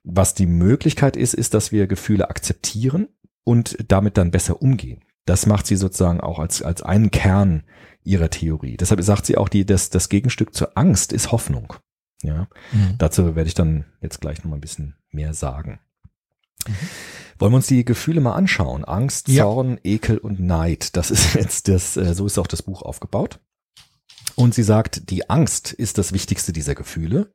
Was 0.05 0.33
die 0.33 0.47
Möglichkeit 0.47 1.17
ist, 1.17 1.33
ist, 1.33 1.53
dass 1.53 1.73
wir 1.73 1.85
Gefühle 1.85 2.29
akzeptieren 2.29 3.09
und 3.43 3.77
damit 3.89 4.17
dann 4.17 4.31
besser 4.31 4.61
umgehen. 4.61 5.01
Das 5.25 5.47
macht 5.47 5.67
sie 5.67 5.75
sozusagen 5.75 6.21
auch 6.21 6.39
als, 6.39 6.61
als 6.61 6.81
einen 6.81 7.11
Kern 7.11 7.63
ihrer 8.05 8.29
Theorie. 8.29 8.77
Deshalb 8.77 9.01
sagt 9.01 9.25
sie 9.25 9.35
auch, 9.37 9.49
die, 9.49 9.65
das, 9.65 9.89
das 9.89 10.07
Gegenstück 10.07 10.53
zur 10.53 10.77
Angst 10.77 11.11
ist 11.11 11.33
Hoffnung. 11.33 11.73
Ja, 12.25 12.47
dazu 12.97 13.35
werde 13.35 13.47
ich 13.47 13.53
dann 13.53 13.85
jetzt 14.01 14.21
gleich 14.21 14.39
noch 14.43 14.49
mal 14.49 14.57
ein 14.57 14.61
bisschen 14.61 14.95
mehr 15.11 15.33
sagen. 15.33 15.79
Wollen 17.37 17.51
wir 17.51 17.57
uns 17.57 17.67
die 17.67 17.85
Gefühle 17.85 18.21
mal 18.21 18.33
anschauen? 18.33 18.85
Angst, 18.85 19.27
Ja. 19.27 19.43
Zorn, 19.43 19.79
Ekel 19.83 20.17
und 20.17 20.39
Neid. 20.39 20.95
Das 20.95 21.11
ist 21.11 21.33
jetzt 21.35 21.67
das, 21.67 21.97
äh, 21.97 22.13
so 22.13 22.25
ist 22.25 22.37
auch 22.37 22.47
das 22.47 22.63
Buch 22.63 22.81
aufgebaut. 22.81 23.39
Und 24.35 24.53
sie 24.53 24.63
sagt, 24.63 25.09
die 25.09 25.29
Angst 25.29 25.71
ist 25.71 25.97
das 25.97 26.11
wichtigste 26.11 26.51
dieser 26.51 26.75
Gefühle, 26.75 27.33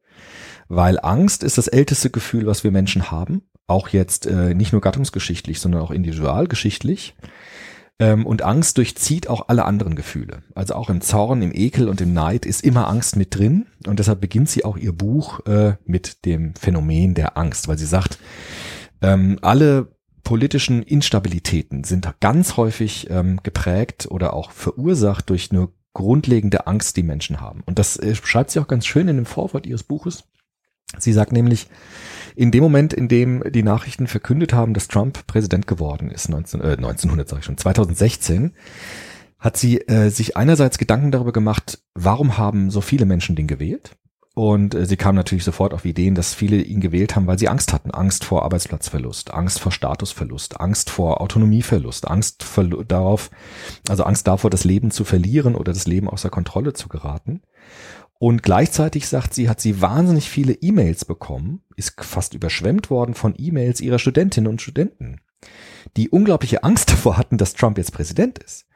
weil 0.69 0.99
Angst 1.01 1.43
ist 1.43 1.57
das 1.59 1.69
älteste 1.69 2.11
Gefühl, 2.11 2.47
was 2.47 2.65
wir 2.65 2.71
Menschen 2.71 3.11
haben. 3.11 3.43
Auch 3.67 3.89
jetzt 3.89 4.27
äh, 4.27 4.55
nicht 4.55 4.73
nur 4.73 4.81
gattungsgeschichtlich, 4.81 5.61
sondern 5.61 5.81
auch 5.83 5.91
individualgeschichtlich. 5.91 7.15
Ähm, 8.01 8.27
und 8.27 8.43
Angst 8.43 8.79
durchzieht 8.79 9.29
auch 9.29 9.49
alle 9.49 9.67
anderen 9.67 9.95
Gefühle. 9.95 10.43
Also 10.55 10.75
auch 10.75 10.89
im 10.89 11.03
Zorn, 11.03 11.43
im 11.43 11.53
Ekel 11.55 11.89
und 11.89 12.01
im 12.01 12.15
Neid 12.15 12.47
ist 12.47 12.65
immer 12.65 12.89
Angst 12.89 13.15
mit 13.15 13.37
drin. 13.37 13.67
Und 13.87 13.99
deshalb 13.99 14.23
beginnt 14.23 14.49
sie 14.49 14.65
auch 14.65 14.79
ihr 14.79 14.93
Buch 14.93 15.45
äh, 15.47 15.75
mit 15.85 16.25
dem 16.25 16.55
Phänomen 16.55 17.15
der 17.15 17.37
Angst, 17.37 17.69
weil 17.69 17.79
sie 17.79 17.87
sagt, 17.87 18.19
ähm, 19.03 19.39
alle 19.43 19.95
politischen 20.25 20.83
Instabilitäten 20.83 21.85
sind 21.85 22.13
ganz 22.21 22.57
häufig 22.57 23.09
ähm, 23.11 23.41
geprägt 23.43 24.09
oder 24.11 24.33
auch 24.33 24.51
verursacht 24.51 25.29
durch 25.29 25.51
eine 25.51 25.69
grundlegende 25.93 26.67
Angst, 26.67 26.97
die 26.97 27.03
Menschen 27.03 27.41
haben. 27.41 27.63
Und 27.67 27.79
das 27.79 27.99
äh, 27.99 28.15
schreibt 28.15 28.51
sie 28.51 28.61
auch 28.61 28.69
ganz 28.69 28.87
schön 28.87 29.09
in 29.09 29.17
dem 29.17 29.27
Vorwort 29.27 29.67
ihres 29.67 29.83
Buches. 29.83 30.25
Sie 30.99 31.13
sagt 31.13 31.33
nämlich, 31.33 31.69
in 32.37 32.51
dem 32.51 32.63
Moment, 32.63 32.93
in 32.93 33.09
dem 33.09 33.43
die 33.51 33.63
Nachrichten 33.63 34.07
verkündet 34.07 34.53
haben, 34.53 34.75
dass 34.75 34.89
Trump 34.89 35.27
Präsident 35.27 35.67
geworden 35.67 36.11
ist, 36.11 36.29
19, 36.29 36.61
äh, 36.61 36.77
1900 36.77 37.29
sage 37.29 37.41
ich 37.41 37.47
schon, 37.47 37.59
2016, 37.59 38.53
hat 39.39 39.57
sie 39.57 39.79
äh, 39.89 40.11
sich 40.11 40.37
einerseits 40.37 40.79
Gedanken 40.79 41.11
darüber 41.11 41.33
gemacht, 41.33 41.79
warum 41.95 42.37
haben 42.37 42.71
so 42.71 42.81
viele 42.81 43.07
Menschen 43.07 43.37
den 43.37 43.47
gewählt? 43.47 43.97
Und 44.35 44.75
äh, 44.75 44.87
sie 44.87 44.97
kam 44.97 45.17
natürlich 45.17 45.45
sofort 45.45 45.75
auf 45.75 45.85
Ideen, 45.85 46.15
dass 46.15 46.35
viele 46.35 46.63
ihn 46.63 46.81
gewählt 46.81 47.17
haben, 47.17 47.27
weil 47.27 47.39
sie 47.39 47.49
Angst 47.49 47.73
hatten. 47.73 47.91
Angst 47.91 48.25
vor 48.25 48.45
Arbeitsplatzverlust, 48.45 49.35
Angst 49.35 49.61
vor 49.61 49.73
Statusverlust, 49.73 50.61
Angst 50.61 50.89
vor 50.89 51.21
Autonomieverlust, 51.21 52.09
Angst 52.09 52.47
darauf, 52.87 53.31
also 53.89 54.05
Angst 54.05 54.27
davor, 54.29 54.51
das 54.51 54.65
Leben 54.65 54.93
zu 54.93 55.05
verlieren 55.05 55.57
oder 55.57 55.73
das 55.73 55.87
Leben 55.87 56.09
außer 56.09 56.31
Kontrolle 56.31 56.75
zu 56.75 56.89
geraten. 56.89 57.43
Und 58.23 58.43
gleichzeitig 58.43 59.09
sagt 59.09 59.33
sie, 59.33 59.49
hat 59.49 59.63
sie 59.63 59.81
wahnsinnig 59.81 60.29
viele 60.29 60.53
E-Mails 60.53 61.07
bekommen, 61.07 61.63
ist 61.77 61.95
fast 62.05 62.35
überschwemmt 62.35 62.91
worden 62.91 63.15
von 63.15 63.35
E-Mails 63.39 63.81
ihrer 63.81 63.99
Studentinnen 63.99 64.51
und 64.51 64.61
Studenten, 64.61 65.23
die 65.97 66.11
unglaubliche 66.11 66.63
Angst 66.63 66.91
davor 66.93 67.17
hatten, 67.17 67.39
dass 67.39 67.55
Trump 67.55 67.79
jetzt 67.79 67.95
Präsident 67.95 68.39
ist. 68.39 68.67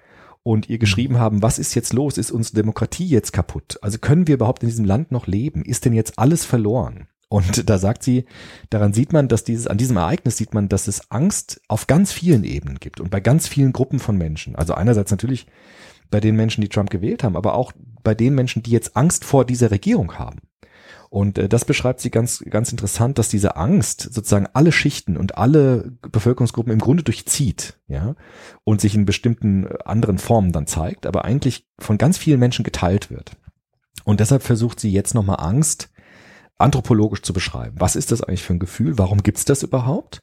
Und 0.45 0.71
ihr 0.71 0.79
geschrieben 0.79 1.19
haben, 1.19 1.43
was 1.43 1.59
ist 1.59 1.75
jetzt 1.75 1.93
los? 1.93 2.17
Ist 2.17 2.31
unsere 2.31 2.57
Demokratie 2.57 3.07
jetzt 3.07 3.35
kaputt? 3.35 3.79
Also 3.83 3.99
können 3.99 4.27
wir 4.27 4.37
überhaupt 4.37 4.63
in 4.63 4.71
diesem 4.71 4.87
Land 4.87 5.13
noch 5.13 5.27
leben? 5.27 5.63
Ist 5.63 5.85
denn 5.85 5.93
jetzt 5.93 6.19
alles 6.19 6.47
verloren? 6.47 7.09
Und 7.29 7.69
da 7.69 7.77
sagt 7.77 8.03
sie, 8.03 8.25
daran 8.71 8.95
sieht 8.95 9.13
man, 9.13 9.29
dass 9.29 9.45
dieses, 9.45 9.67
an 9.67 9.77
diesem 9.77 9.99
Ereignis 9.99 10.39
sieht 10.39 10.55
man, 10.55 10.71
dass 10.71 10.89
es 10.89 11.11
Angst 11.11 11.61
auf 11.69 11.87
ganz 11.87 12.13
vielen 12.13 12.45
Ebenen 12.45 12.79
gibt 12.81 12.99
und 12.99 13.11
bei 13.11 13.21
ganz 13.21 13.47
vielen 13.47 13.75
Gruppen 13.75 13.99
von 13.99 14.17
Menschen. 14.17 14.57
Also 14.57 14.73
einerseits 14.73 15.11
natürlich 15.11 15.47
bei 16.15 16.21
den 16.21 16.37
Menschen, 16.37 16.61
die 16.61 16.69
Trump 16.69 16.91
gewählt 16.91 17.25
haben, 17.25 17.35
aber 17.35 17.55
auch 17.57 17.73
bei 18.05 18.15
den 18.15 18.37
Menschen, 18.37 18.63
die 18.63 18.71
jetzt 18.71 18.97
Angst 18.97 19.25
vor 19.25 19.45
dieser 19.45 19.73
Regierung 19.73 20.17
haben. 20.17 20.43
Und 21.11 21.39
äh, 21.39 21.49
das 21.49 21.65
beschreibt 21.65 21.99
sie 21.99 22.13
ganz, 22.13 22.45
ganz 22.49 22.71
interessant, 22.71 23.19
dass 23.19 23.31
diese 23.31 23.57
Angst 23.57 24.01
sozusagen 24.13 24.47
alle 24.53 24.71
Schichten 24.71 25.17
und 25.17 25.37
alle 25.37 25.91
Bevölkerungsgruppen 26.03 26.73
im 26.73 26.79
Grunde 26.79 27.03
durchzieht, 27.03 27.81
ja, 27.89 28.15
und 28.63 28.81
sich 28.81 28.95
in 28.95 29.07
bestimmten 29.07 29.67
äh, 29.67 29.75
anderen 29.85 30.19
Formen 30.19 30.53
dann 30.53 30.69
zeigt, 30.69 31.05
aber 31.05 31.25
eigentlich 31.25 31.67
von 31.81 31.99
ganz 31.99 32.17
vielen 32.17 32.39
Menschen 32.39 32.63
geteilt 32.63 33.11
wird. 33.11 33.33
Und 34.05 34.21
deshalb 34.21 34.45
versucht 34.45 34.79
sie 34.79 34.93
jetzt 34.93 35.15
nochmal 35.15 35.41
Angst 35.41 35.91
anthropologisch 36.59 37.23
zu 37.23 37.33
beschreiben. 37.33 37.75
Was 37.81 37.97
ist 37.97 38.13
das 38.13 38.23
eigentlich 38.23 38.45
für 38.45 38.53
ein 38.53 38.61
Gefühl? 38.61 38.99
Warum 38.99 39.25
gibt's 39.25 39.45
das 39.45 39.65
überhaupt? 39.65 40.21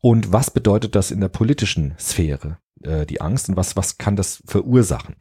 Und 0.00 0.32
was 0.32 0.50
bedeutet 0.50 0.96
das 0.96 1.12
in 1.12 1.20
der 1.20 1.28
politischen 1.28 1.94
Sphäre, 1.96 2.58
äh, 2.84 3.06
die 3.06 3.20
Angst, 3.20 3.48
und 3.48 3.56
was, 3.56 3.76
was 3.76 3.98
kann 3.98 4.16
das 4.16 4.42
verursachen? 4.46 5.16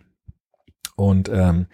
Und 0.96 1.30
ähm, 1.34 1.68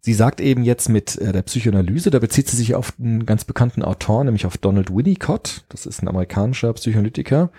sie 0.00 0.14
sagt 0.14 0.40
eben 0.40 0.62
jetzt 0.64 0.88
mit 0.88 1.16
äh, 1.18 1.32
der 1.32 1.42
Psychoanalyse, 1.42 2.10
da 2.10 2.18
bezieht 2.18 2.48
sie 2.48 2.56
sich 2.56 2.74
auf 2.74 2.94
einen 2.98 3.26
ganz 3.26 3.44
bekannten 3.44 3.82
Autor, 3.82 4.24
nämlich 4.24 4.46
auf 4.46 4.56
Donald 4.56 4.94
Winnicott. 4.94 5.64
Das 5.68 5.84
ist 5.84 6.02
ein 6.02 6.08
amerikanischer 6.08 6.72
Psychoanalytiker. 6.72 7.50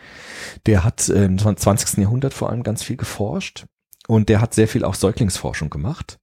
Der 0.65 0.83
hat 0.83 1.09
äh, 1.09 1.25
im 1.25 1.37
20. 1.37 1.99
Jahrhundert 1.99 2.33
vor 2.33 2.49
allem 2.49 2.63
ganz 2.63 2.83
viel 2.83 2.97
geforscht 2.97 3.65
und 4.07 4.29
der 4.29 4.41
hat 4.41 4.53
sehr 4.53 4.67
viel 4.67 4.83
auch 4.83 4.95
Säuglingsforschung 4.95 5.69
gemacht. 5.69 6.19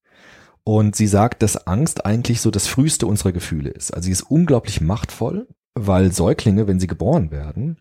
Und 0.64 0.94
sie 0.94 1.06
sagt, 1.06 1.42
dass 1.42 1.66
Angst 1.66 2.04
eigentlich 2.04 2.40
so 2.40 2.50
das 2.50 2.66
früheste 2.66 3.06
unserer 3.06 3.32
Gefühle 3.32 3.70
ist. 3.70 3.92
Also 3.92 4.06
sie 4.06 4.12
ist 4.12 4.22
unglaublich 4.22 4.80
machtvoll, 4.80 5.48
weil 5.74 6.12
Säuglinge, 6.12 6.66
wenn 6.66 6.80
sie 6.80 6.86
geboren 6.86 7.30
werden, 7.30 7.78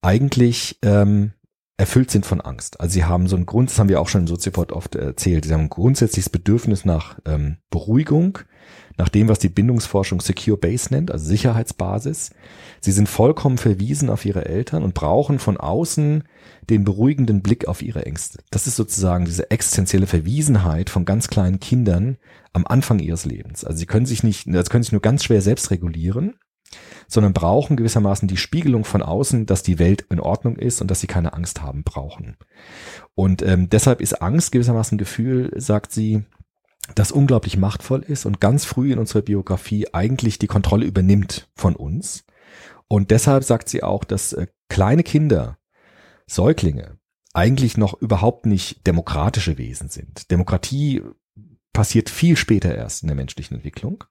eigentlich 0.00 0.78
ähm, 0.82 1.32
erfüllt 1.78 2.10
sind 2.10 2.24
von 2.24 2.40
Angst. 2.40 2.80
Also 2.80 2.94
sie 2.94 3.04
haben 3.04 3.26
so 3.26 3.36
ein 3.36 3.46
Grund, 3.46 3.70
das 3.70 3.78
haben 3.78 3.88
wir 3.88 4.00
auch 4.00 4.08
schon 4.08 4.22
in 4.22 4.26
Soziopod 4.26 4.72
oft 4.72 4.94
erzählt, 4.94 5.44
sie 5.44 5.52
haben 5.52 5.62
ein 5.62 5.68
grundsätzliches 5.68 6.30
Bedürfnis 6.30 6.84
nach 6.84 7.18
ähm, 7.26 7.58
Beruhigung, 7.70 8.38
nach 8.96 9.10
dem, 9.10 9.28
was 9.28 9.38
die 9.38 9.50
Bindungsforschung 9.50 10.22
Secure 10.22 10.56
Base 10.56 10.88
nennt, 10.90 11.10
also 11.10 11.26
Sicherheitsbasis. 11.26 12.30
Sie 12.80 12.92
sind 12.92 13.10
vollkommen 13.10 13.58
verwiesen 13.58 14.08
auf 14.08 14.24
ihre 14.24 14.46
Eltern 14.46 14.82
und 14.82 14.94
brauchen 14.94 15.38
von 15.38 15.58
außen 15.58 16.24
den 16.70 16.84
beruhigenden 16.84 17.42
Blick 17.42 17.68
auf 17.68 17.82
ihre 17.82 18.06
Ängste. 18.06 18.38
Das 18.50 18.66
ist 18.66 18.76
sozusagen 18.76 19.26
diese 19.26 19.50
existenzielle 19.50 20.06
Verwiesenheit 20.06 20.88
von 20.88 21.04
ganz 21.04 21.28
kleinen 21.28 21.60
Kindern 21.60 22.16
am 22.54 22.66
Anfang 22.66 23.00
ihres 23.00 23.26
Lebens. 23.26 23.66
Also 23.66 23.78
sie 23.78 23.86
können 23.86 24.06
sich 24.06 24.22
nicht, 24.22 24.48
also 24.48 24.70
können 24.70 24.82
sich 24.82 24.92
nur 24.92 25.02
ganz 25.02 25.24
schwer 25.24 25.42
selbst 25.42 25.70
regulieren 25.70 26.36
sondern 27.08 27.32
brauchen 27.32 27.76
gewissermaßen 27.76 28.28
die 28.28 28.36
Spiegelung 28.36 28.84
von 28.84 29.02
außen, 29.02 29.46
dass 29.46 29.62
die 29.62 29.78
Welt 29.78 30.06
in 30.10 30.20
Ordnung 30.20 30.56
ist 30.56 30.80
und 30.80 30.90
dass 30.90 31.00
sie 31.00 31.06
keine 31.06 31.32
Angst 31.32 31.62
haben 31.62 31.84
brauchen. 31.84 32.36
Und 33.14 33.42
ähm, 33.42 33.68
deshalb 33.70 34.00
ist 34.00 34.20
Angst 34.22 34.52
gewissermaßen 34.52 34.98
Gefühl, 34.98 35.52
sagt 35.56 35.92
sie, 35.92 36.24
das 36.94 37.12
unglaublich 37.12 37.56
machtvoll 37.56 38.02
ist 38.02 38.26
und 38.26 38.40
ganz 38.40 38.64
früh 38.64 38.92
in 38.92 38.98
unserer 38.98 39.22
Biografie 39.22 39.92
eigentlich 39.92 40.38
die 40.38 40.46
Kontrolle 40.46 40.86
übernimmt 40.86 41.48
von 41.56 41.74
uns. 41.74 42.24
Und 42.88 43.10
deshalb 43.10 43.44
sagt 43.44 43.68
sie 43.68 43.82
auch, 43.82 44.04
dass 44.04 44.32
äh, 44.32 44.46
kleine 44.68 45.02
Kinder, 45.02 45.58
Säuglinge, 46.26 46.98
eigentlich 47.34 47.76
noch 47.76 48.00
überhaupt 48.00 48.46
nicht 48.46 48.86
demokratische 48.86 49.58
Wesen 49.58 49.88
sind. 49.88 50.30
Demokratie 50.30 51.02
passiert 51.76 52.08
viel 52.08 52.38
später 52.38 52.74
erst 52.74 53.02
in 53.02 53.08
der 53.08 53.16
menschlichen 53.16 53.58
Entwicklung, 53.58 54.04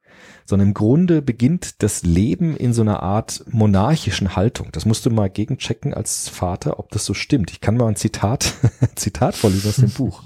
sondern 0.45 0.67
im 0.67 0.73
Grunde 0.75 1.23
beginnt 1.23 1.81
das 1.81 2.03
Leben 2.03 2.55
in 2.55 2.73
so 2.73 2.83
einer 2.83 3.01
Art 3.01 3.43
monarchischen 3.49 4.35
Haltung. 4.35 4.67
Das 4.71 4.85
musst 4.85 5.03
du 5.07 5.09
mal 5.09 5.31
gegenchecken 5.31 5.91
als 5.91 6.29
Vater, 6.29 6.77
ob 6.77 6.91
das 6.91 7.05
so 7.05 7.15
stimmt. 7.15 7.49
Ich 7.49 7.61
kann 7.61 7.75
mal 7.75 7.87
ein 7.87 7.95
Zitat, 7.95 8.53
Zitat 8.95 9.33
vorlesen 9.33 9.69
aus 9.69 9.77
dem 9.77 9.89
Buch. 9.97 10.21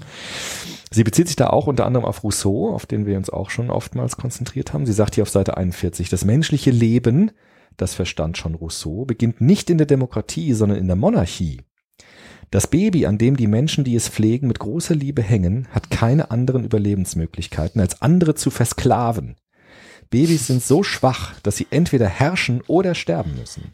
Sie 0.90 1.02
bezieht 1.02 1.28
sich 1.28 1.36
da 1.36 1.46
auch 1.46 1.66
unter 1.66 1.86
anderem 1.86 2.04
auf 2.04 2.22
Rousseau, 2.24 2.74
auf 2.74 2.84
den 2.84 3.06
wir 3.06 3.16
uns 3.16 3.30
auch 3.30 3.48
schon 3.48 3.70
oftmals 3.70 4.18
konzentriert 4.18 4.74
haben. 4.74 4.84
Sie 4.84 4.92
sagt 4.92 5.14
hier 5.14 5.22
auf 5.22 5.30
Seite 5.30 5.56
41, 5.56 6.10
das 6.10 6.26
menschliche 6.26 6.70
Leben, 6.70 7.30
das 7.78 7.94
verstand 7.94 8.36
schon 8.36 8.54
Rousseau, 8.54 9.06
beginnt 9.06 9.40
nicht 9.40 9.70
in 9.70 9.78
der 9.78 9.86
Demokratie, 9.86 10.52
sondern 10.52 10.76
in 10.76 10.88
der 10.88 10.96
Monarchie. 10.96 11.62
Das 12.50 12.66
Baby, 12.66 13.06
an 13.06 13.16
dem 13.16 13.36
die 13.36 13.46
Menschen, 13.46 13.84
die 13.84 13.94
es 13.94 14.08
pflegen, 14.08 14.48
mit 14.48 14.58
großer 14.58 14.96
Liebe 14.96 15.22
hängen, 15.22 15.68
hat 15.70 15.90
keine 15.90 16.32
anderen 16.32 16.64
Überlebensmöglichkeiten, 16.64 17.80
als 17.80 18.02
andere 18.02 18.34
zu 18.34 18.50
versklaven. 18.50 19.36
Babys 20.10 20.48
sind 20.48 20.60
so 20.60 20.82
schwach, 20.82 21.38
dass 21.40 21.56
sie 21.56 21.68
entweder 21.70 22.08
herrschen 22.08 22.62
oder 22.66 22.96
sterben 22.96 23.36
müssen. 23.38 23.70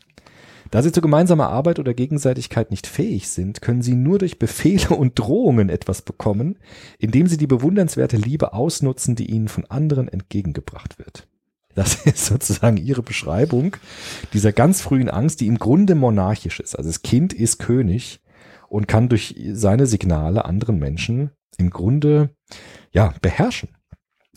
Da 0.70 0.82
sie 0.82 0.92
zu 0.92 1.00
gemeinsamer 1.00 1.48
Arbeit 1.48 1.78
oder 1.78 1.94
Gegenseitigkeit 1.94 2.70
nicht 2.70 2.86
fähig 2.86 3.28
sind, 3.30 3.62
können 3.62 3.80
sie 3.80 3.94
nur 3.94 4.18
durch 4.18 4.38
Befehle 4.38 4.90
und 4.90 5.18
Drohungen 5.18 5.70
etwas 5.70 6.02
bekommen, 6.02 6.58
indem 6.98 7.28
sie 7.28 7.38
die 7.38 7.46
bewundernswerte 7.46 8.18
Liebe 8.18 8.52
ausnutzen, 8.52 9.16
die 9.16 9.30
ihnen 9.30 9.48
von 9.48 9.64
anderen 9.66 10.08
entgegengebracht 10.08 10.98
wird. 10.98 11.26
Das 11.74 11.94
ist 12.04 12.26
sozusagen 12.26 12.76
ihre 12.76 13.02
Beschreibung 13.02 13.76
dieser 14.34 14.52
ganz 14.52 14.82
frühen 14.82 15.08
Angst, 15.08 15.40
die 15.40 15.46
im 15.46 15.58
Grunde 15.58 15.94
monarchisch 15.94 16.60
ist. 16.60 16.76
Also 16.76 16.90
das 16.90 17.00
Kind 17.00 17.32
ist 17.32 17.58
König 17.58 18.20
und 18.68 18.88
kann 18.88 19.09
durch 19.09 19.35
seine 19.52 19.87
Signale 19.87 20.44
anderen 20.44 20.79
Menschen 20.79 21.31
im 21.59 21.70
Grunde 21.70 22.31
ja 22.92 23.14
beherrschen. 23.22 23.70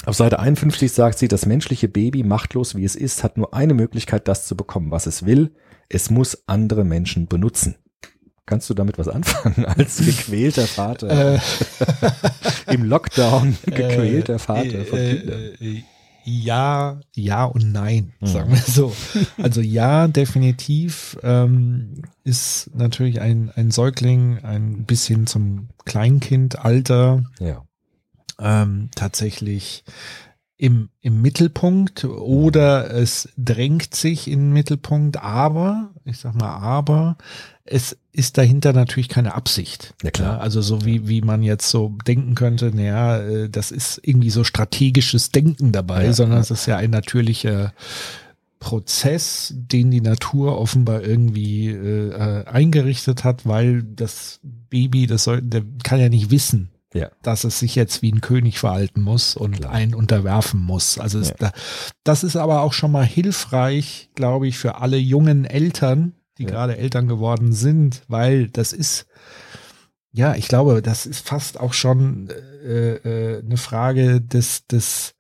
Auf 0.06 0.16
Seite 0.16 0.40
51 0.40 0.92
sagt 0.92 1.20
sie, 1.20 1.28
das 1.28 1.46
menschliche 1.46 1.90
Baby, 1.90 2.24
machtlos 2.24 2.76
wie 2.76 2.86
es 2.86 2.96
ist, 2.96 3.24
hat 3.24 3.38
nur 3.38 3.54
eine 3.54 3.74
Möglichkeit, 3.74 4.28
das 4.28 4.48
zu 4.48 4.56
bekommen, 4.56 4.92
was 4.92 5.08
es 5.08 5.26
will. 5.26 5.54
Es 5.90 6.10
muss 6.10 6.44
andere 6.48 6.86
Menschen 6.86 7.28
benutzen. 7.28 7.76
Kannst 8.46 8.70
du 8.70 8.74
damit 8.74 8.98
was 8.98 9.10
anfangen 9.10 9.66
als 9.78 9.98
gequälter 9.98 10.66
Vater? 10.66 11.36
Äh. 11.36 11.40
Im 12.74 12.86
Lockdown 12.86 13.58
gequälter 13.66 14.40
Vater 14.40 14.86
von 14.86 15.00
Äh, 15.00 15.16
Kindern. 15.16 15.84
Ja, 16.30 17.00
ja 17.16 17.46
und 17.46 17.72
nein, 17.72 18.14
Hm. 18.20 18.28
sagen 18.28 18.52
wir 18.52 18.58
so. 18.58 18.96
Also 19.38 19.62
ja, 19.62 20.08
definitiv 20.08 21.18
ähm, 21.24 22.04
ist 22.24 22.70
natürlich 22.76 23.20
ein, 23.22 23.52
ein 23.56 23.72
Säugling 23.72 24.40
ein 24.44 24.86
bisschen 24.86 25.28
zum 25.28 25.70
Kleinkindalter 25.86 27.24
Ja. 27.40 27.64
ähm, 28.40 28.90
tatsächlich 28.96 29.84
im, 30.60 30.90
im 31.00 31.22
Mittelpunkt 31.22 32.04
oder 32.04 32.94
es 32.94 33.30
drängt 33.38 33.96
sich 33.96 34.28
in 34.28 34.40
den 34.40 34.52
Mittelpunkt, 34.52 35.16
aber, 35.16 35.92
ich 36.04 36.18
sag 36.18 36.36
mal, 36.36 36.52
aber 36.52 37.18
es 37.64 37.98
ist 38.12 38.38
dahinter 38.38 38.74
natürlich 38.74 39.08
keine 39.08 39.36
Absicht. 39.36 39.94
Ja, 40.04 40.12
klar. 40.12 40.42
also 40.42 40.62
so 40.62 40.84
wie, 40.84 41.08
wie 41.08 41.22
man 41.22 41.44
jetzt 41.44 41.70
so 41.70 41.96
denken 42.06 42.36
könnte, 42.36 42.76
naja, 42.76 43.20
äh, 43.20 43.50
das 43.50 43.72
ist 43.72 44.02
irgendwie 44.04 44.32
so 44.32 44.44
strategisches 44.44 45.32
Denken 45.32 45.72
dabei, 45.72 46.08
Ja, 46.08 46.14
sondern 46.14 46.40
ja. 46.40 46.42
es 46.42 46.52
ist 46.52 46.66
ja 46.66 46.76
ein 46.76 46.90
natürlicher 46.90 47.74
Prozess, 48.60 49.54
den 49.56 49.92
die 49.92 50.02
Natur 50.02 50.60
offenbar 50.60 51.04
irgendwie 51.04 51.70
äh, 51.70 52.10
äh, 52.10 52.46
eingerichtet 52.48 53.24
hat, 53.24 53.46
weil 53.46 53.84
das 53.84 54.42
Baby, 54.44 55.08
das 55.08 55.24
soll, 55.24 55.42
der 55.42 55.64
kann 55.84 56.02
ja 56.02 56.10
nicht 56.10 56.32
wissen, 56.32 56.70
Ja. 56.94 57.10
dass 57.22 57.44
es 57.44 57.60
sich 57.60 57.76
jetzt 57.76 58.02
wie 58.02 58.12
ein 58.12 58.22
König 58.22 58.58
verhalten 58.60 59.02
muss 59.02 59.36
und 59.36 59.58
Klar. 59.58 59.72
einen 59.72 59.94
unterwerfen 59.94 60.60
muss. 60.60 60.98
Also 60.98 61.20
Ja. 61.20 61.32
da, 61.38 61.52
das 62.04 62.24
ist 62.24 62.36
aber 62.36 62.62
auch 62.62 62.74
schon 62.74 62.92
mal 62.92 63.06
hilfreich, 63.06 64.10
glaube 64.16 64.48
ich, 64.48 64.58
für 64.58 64.76
alle 64.78 64.98
jungen 64.98 65.46
Eltern, 65.46 66.14
die 66.40 66.44
Ja. 66.44 66.50
gerade 66.50 66.78
Eltern 66.78 67.08
geworden 67.08 67.54
sind, 67.54 68.02
weil 68.08 68.48
das 68.48 68.74
ist, 68.74 69.06
ja, 70.12 70.34
ich 70.36 70.48
glaube, 70.48 70.82
das 70.82 71.06
ist 71.06 71.28
fast 71.28 71.60
auch 71.60 71.74
schon 71.74 72.30
äh, 72.66 72.94
äh, 72.96 73.44
eine 73.44 73.58
Frage 73.58 74.20
des, 74.22 74.66
des, 74.68 75.14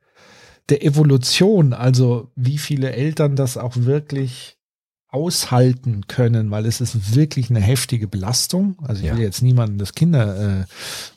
der 0.69 0.83
Evolution, 0.83 1.73
also 1.73 2.31
wie 2.35 2.57
viele 2.57 2.93
Eltern 2.93 3.35
das 3.35 3.57
auch 3.57 3.75
wirklich 3.75 4.57
aushalten 5.09 6.05
können, 6.07 6.51
weil 6.51 6.65
es 6.65 6.81
ist 6.81 7.15
wirklich 7.15 7.49
eine 7.49 7.59
heftige 7.59 8.07
Belastung. 8.07 8.77
Also 8.83 9.01
ich 9.01 9.07
Ja. 9.07 9.15
will 9.17 9.23
jetzt 9.23 9.41
niemanden 9.41 9.77
das 9.79 9.93
Kinder 9.93 10.61
äh, 10.61 10.65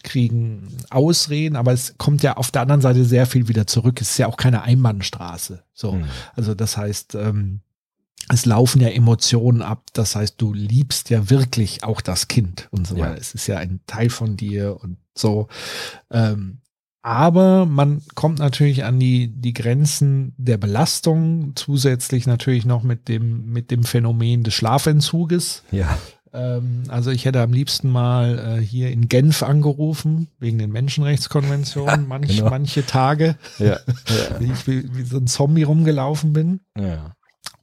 kriegen 0.03 0.69
ausreden, 0.91 1.57
aber 1.57 1.73
es 1.73 1.95
kommt 1.99 2.23
ja 2.23 2.37
auf 2.37 2.51
der 2.51 2.63
anderen 2.63 2.81
Seite 2.81 3.05
sehr 3.05 3.27
viel 3.27 3.49
wieder 3.49 3.67
zurück. 3.67 4.01
Es 4.01 4.13
ist 4.13 4.19
ja 4.19 4.27
auch 4.29 4.37
keine 4.39 4.63
Einbahnstraße. 4.63 5.63
So, 5.75 5.93
Mhm. 5.93 6.05
also 6.35 6.55
das 6.55 6.77
heißt, 6.77 7.15
ähm, 7.17 7.61
es 8.29 8.47
laufen 8.47 8.81
ja 8.81 8.89
Emotionen 8.89 9.61
ab. 9.63 9.87
Das 9.93 10.17
heißt, 10.17 10.37
du 10.39 10.55
liebst 10.55 11.11
ja 11.11 11.29
wirklich 11.29 11.85
auch 11.85 12.01
das 12.01 12.29
Kind 12.29 12.69
und 12.71 12.87
so 12.87 12.97
Ja. 12.97 13.07
weiter. 13.11 13.21
Es 13.21 13.35
ist 13.35 13.47
ja 13.47 13.59
ein 13.59 13.81
Teil 13.87 14.09
von 14.11 14.37
dir 14.39 14.79
und 14.83 14.97
so. 15.15 15.49
Ähm, 16.11 16.62
aber 17.03 17.67
man 17.67 18.01
kommt 18.15 18.39
natürlich 18.39 18.85
an 18.85 19.01
die, 19.01 19.29
die 19.29 19.53
Grenzen 19.53 20.35
der 20.37 20.57
Belastung, 20.57 21.53
zusätzlich 21.57 22.27
natürlich 22.27 22.65
noch 22.65 22.85
mit 22.85 23.09
dem, 23.09 23.47
mit 23.53 23.71
dem 23.73 23.83
Phänomen 23.83 24.45
des 24.45 24.55
Schlafentzuges. 24.55 25.65
Ja. 25.73 25.99
Ähm, 26.33 26.85
also 26.89 27.11
ich 27.11 27.25
hätte 27.25 27.43
am 27.43 27.53
liebsten 27.53 27.91
mal 27.91 28.39
äh, 28.39 28.63
hier 28.63 28.91
in 28.91 29.09
Genf 29.09 29.43
angerufen, 29.43 30.29
wegen 30.39 30.59
den 30.59 30.71
Menschenrechtskonventionen, 30.71 32.07
manch, 32.07 32.37
genau. 32.37 32.51
manche 32.51 32.87
Tage, 32.87 33.37
Ja. 33.59 33.79
wie 34.39 34.53
ich 34.53 34.67
wie, 34.67 34.97
wie 34.97 35.03
so 35.03 35.19
ein 35.19 35.27
Zombie 35.27 35.65
rumgelaufen 35.65 36.33
bin. 36.33 36.61
ja. 36.79 37.15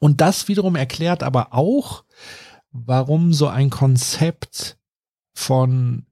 Und 0.02 0.22
das 0.22 0.48
wiederum 0.48 0.78
erklärt 0.78 1.24
aber 1.24 1.54
auch, 1.54 2.06
warum 2.72 3.34
so 3.34 3.48
ein 3.48 3.70
Konzept 3.70 4.78
von 5.34 6.06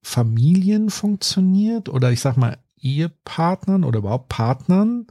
Familien 0.00 0.90
funktioniert 0.90 1.88
oder 1.88 2.12
ich 2.12 2.20
sag 2.20 2.36
mal 2.36 2.58
Ehepartnern 2.82 3.84
oder 3.84 3.98
überhaupt 4.00 4.28
Partnern, 4.28 5.06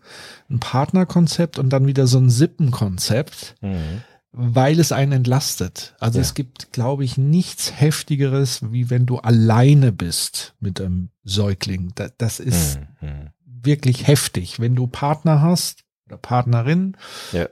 ein 0.49 0.59
Partnerkonzept 0.59 1.57
und 1.59 1.69
dann 1.69 1.87
wieder 1.87 2.05
so 2.07 2.19
ein 2.19 2.29
Sippenkonzept, 2.29 3.55
Mhm. 3.61 4.01
weil 4.31 4.79
es 4.79 4.91
einen 4.91 5.11
entlastet. 5.13 5.95
Also 5.99 6.19
Ja. 6.19 6.21
es 6.23 6.33
gibt, 6.33 6.71
glaube 6.71 7.03
ich, 7.03 7.17
nichts 7.17 7.79
heftigeres, 7.79 8.71
wie 8.71 8.89
wenn 8.89 9.05
du 9.05 9.17
alleine 9.17 9.91
bist 9.91 10.53
mit 10.59 10.79
einem 10.79 11.09
Säugling. 11.23 11.91
Das, 11.95 12.13
das 12.17 12.39
ist 12.39 12.79
Mhm. 13.01 13.29
wirklich 13.45 14.07
heftig, 14.07 14.59
wenn 14.59 14.75
du 14.75 14.87
Partner 14.87 15.41
hast 15.41 15.83
oder 16.07 16.17
Partnerin, 16.17 16.95
Ja. 17.31 17.47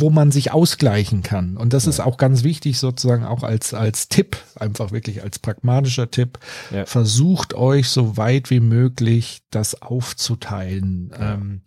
Wo 0.00 0.10
man 0.10 0.30
sich 0.30 0.52
ausgleichen 0.52 1.22
kann. 1.22 1.56
Und 1.56 1.72
das 1.72 1.84
Ja. 1.84 1.90
ist 1.90 2.00
auch 2.00 2.16
ganz 2.16 2.44
wichtig, 2.44 2.78
sozusagen 2.78 3.24
auch 3.24 3.42
als, 3.42 3.74
als 3.74 4.08
Tipp, 4.08 4.36
einfach 4.54 4.92
wirklich 4.92 5.22
als 5.22 5.38
pragmatischer 5.38 6.10
Tipp. 6.10 6.38
Ja. 6.70 6.86
Versucht 6.86 7.54
euch 7.54 7.88
so 7.88 8.16
weit 8.16 8.50
wie 8.50 8.60
möglich 8.60 9.42
das 9.50 9.80
aufzuteilen. 9.82 11.10
Ja. 11.18 11.34
Ähm, 11.34 11.62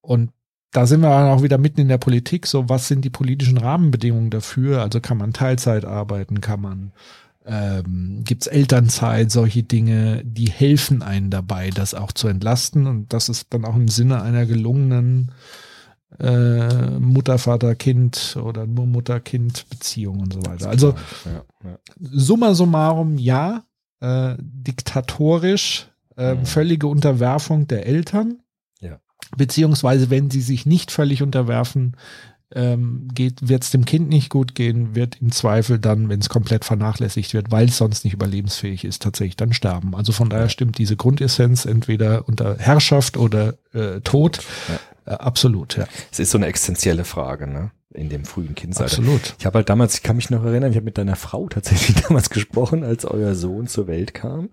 und 0.00 0.30
da 0.72 0.86
sind 0.86 1.00
wir 1.00 1.08
dann 1.08 1.30
auch 1.30 1.42
wieder 1.42 1.58
mitten 1.58 1.80
in 1.80 1.88
der 1.88 1.98
Politik. 1.98 2.46
So, 2.46 2.68
was 2.68 2.88
sind 2.88 3.04
die 3.04 3.10
politischen 3.10 3.58
Rahmenbedingungen 3.58 4.30
dafür? 4.30 4.82
Also 4.82 5.00
kann 5.00 5.16
man 5.18 5.32
Teilzeit 5.32 5.84
arbeiten, 5.84 6.40
kann 6.40 6.60
man 6.60 6.92
ähm, 7.46 8.24
gibt 8.24 8.42
es 8.42 8.46
Elternzeit, 8.46 9.30
solche 9.30 9.62
Dinge, 9.62 10.22
die 10.22 10.50
helfen 10.50 11.02
einen 11.02 11.30
dabei, 11.30 11.70
das 11.70 11.94
auch 11.94 12.12
zu 12.12 12.28
entlasten. 12.28 12.86
Und 12.86 13.12
das 13.14 13.30
ist 13.30 13.46
dann 13.50 13.64
auch 13.64 13.74
im 13.74 13.88
Sinne 13.88 14.20
einer 14.20 14.44
gelungenen 14.44 15.32
äh, 16.18 16.98
Mutter, 16.98 17.38
Vater, 17.38 17.74
Kind 17.74 18.36
oder 18.42 18.66
nur 18.66 18.86
Mutter-Kind-Beziehung 18.86 20.20
und 20.20 20.32
so 20.32 20.40
weiter. 20.46 20.68
Also 20.68 20.94
ja, 21.24 21.44
ja. 21.64 21.78
summa 22.00 22.54
summarum, 22.54 23.18
ja, 23.18 23.64
äh, 24.00 24.34
diktatorisch, 24.38 25.88
äh, 26.16 26.34
Mhm. 26.34 26.46
völlige 26.46 26.86
Unterwerfung 26.86 27.66
der 27.66 27.86
Eltern. 27.86 28.38
Ja. 28.80 29.00
Beziehungsweise, 29.36 30.10
wenn 30.10 30.30
sie 30.30 30.40
sich 30.40 30.66
nicht 30.66 30.90
völlig 30.90 31.22
unterwerfen, 31.22 31.96
ähm, 32.54 33.08
geht, 33.12 33.48
wird 33.48 33.62
es 33.62 33.70
dem 33.70 33.84
Kind 33.84 34.08
nicht 34.08 34.30
gut 34.30 34.54
gehen, 34.54 34.94
wird 34.94 35.20
im 35.20 35.32
Zweifel 35.32 35.78
dann, 35.78 36.08
wenn 36.08 36.20
es 36.20 36.28
komplett 36.28 36.64
vernachlässigt 36.64 37.34
wird, 37.34 37.50
weil 37.50 37.66
es 37.68 37.76
sonst 37.76 38.04
nicht 38.04 38.14
überlebensfähig 38.14 38.84
ist, 38.84 39.02
tatsächlich 39.02 39.36
dann 39.36 39.52
sterben. 39.52 39.94
Also 39.94 40.12
von 40.12 40.30
daher 40.30 40.44
Ja. 40.44 40.48
stimmt 40.48 40.78
diese 40.78 40.96
Grundessenz 40.96 41.64
entweder 41.66 42.26
unter 42.26 42.56
Herrschaft 42.58 43.16
oder 43.16 43.54
äh, 43.74 44.00
Tod. 44.00 44.40
Äh, 45.04 45.10
absolut, 45.10 45.76
ja. 45.76 45.86
Es 46.10 46.18
ist 46.18 46.30
so 46.30 46.38
eine 46.38 46.46
existenzielle 46.46 47.04
Frage, 47.04 47.46
ne? 47.46 47.70
In 47.94 48.10
dem 48.10 48.26
frühen 48.26 48.54
Kindsalter. 48.54 48.98
Absolut. 48.98 49.34
Ich 49.38 49.46
habe 49.46 49.56
halt 49.58 49.68
damals, 49.70 49.94
ich 49.94 50.02
kann 50.02 50.16
mich 50.16 50.28
noch 50.28 50.44
erinnern, 50.44 50.70
ich 50.70 50.76
habe 50.76 50.84
mit 50.84 50.98
deiner 50.98 51.16
Frau 51.16 51.48
tatsächlich 51.48 51.96
damals 52.08 52.28
gesprochen, 52.30 52.84
als 52.84 53.04
euer 53.06 53.34
Sohn 53.34 53.66
zur 53.66 53.86
Welt 53.86 54.12
kam. 54.14 54.50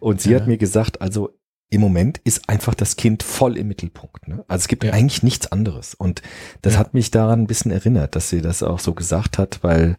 Und 0.00 0.20
sie 0.22 0.30
Ja. 0.32 0.40
hat 0.40 0.46
mir 0.46 0.56
gesagt, 0.56 1.00
also 1.02 1.30
im 1.70 1.80
Moment 1.80 2.18
ist 2.24 2.48
einfach 2.48 2.74
das 2.74 2.96
Kind 2.96 3.22
voll 3.22 3.56
im 3.56 3.68
Mittelpunkt. 3.68 4.26
Ne? 4.28 4.44
Also 4.48 4.62
es 4.62 4.68
gibt 4.68 4.82
Ja. 4.84 4.92
eigentlich 4.92 5.22
nichts 5.22 5.50
anderes. 5.52 5.94
Und 5.94 6.20
das 6.62 6.74
Ja. 6.74 6.80
hat 6.80 6.94
mich 6.94 7.10
daran 7.12 7.42
ein 7.42 7.46
bisschen 7.46 7.70
erinnert, 7.70 8.16
dass 8.16 8.28
sie 8.28 8.42
das 8.42 8.62
auch 8.62 8.80
so 8.80 8.92
gesagt 8.92 9.38
hat, 9.38 9.60
weil 9.62 9.96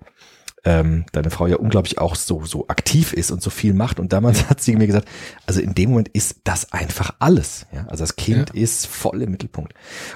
ähm, 0.64 1.06
deine 1.12 1.32
Frau 1.32 1.48
ja 1.48 1.56
unglaublich 1.56 1.98
auch 1.98 2.14
so, 2.14 2.46
so 2.46 2.68
aktiv 2.68 3.14
ist 3.14 3.32
und 3.32 3.42
so 3.42 3.50
viel 3.50 3.74
macht. 3.74 4.00
Und 4.00 4.14
damals 4.14 4.44
hat 4.50 4.62
sie 4.62 4.76
mir 4.76 4.86
gesagt, 4.86 5.08
also 5.48 5.60
in 5.60 5.74
dem 5.74 5.90
Moment 5.90 6.10
ist 6.10 6.36
das 6.44 6.72
einfach 6.72 7.16
alles. 7.18 7.66
Ja? 7.74 7.88
Also 7.88 8.04
das 8.04 8.16
Kind 8.16 8.52
Ja. 8.54 8.62
ist 8.62 8.86
voll 8.86 9.24
im 9.24 9.32
Mittelpunkt. 9.32 9.74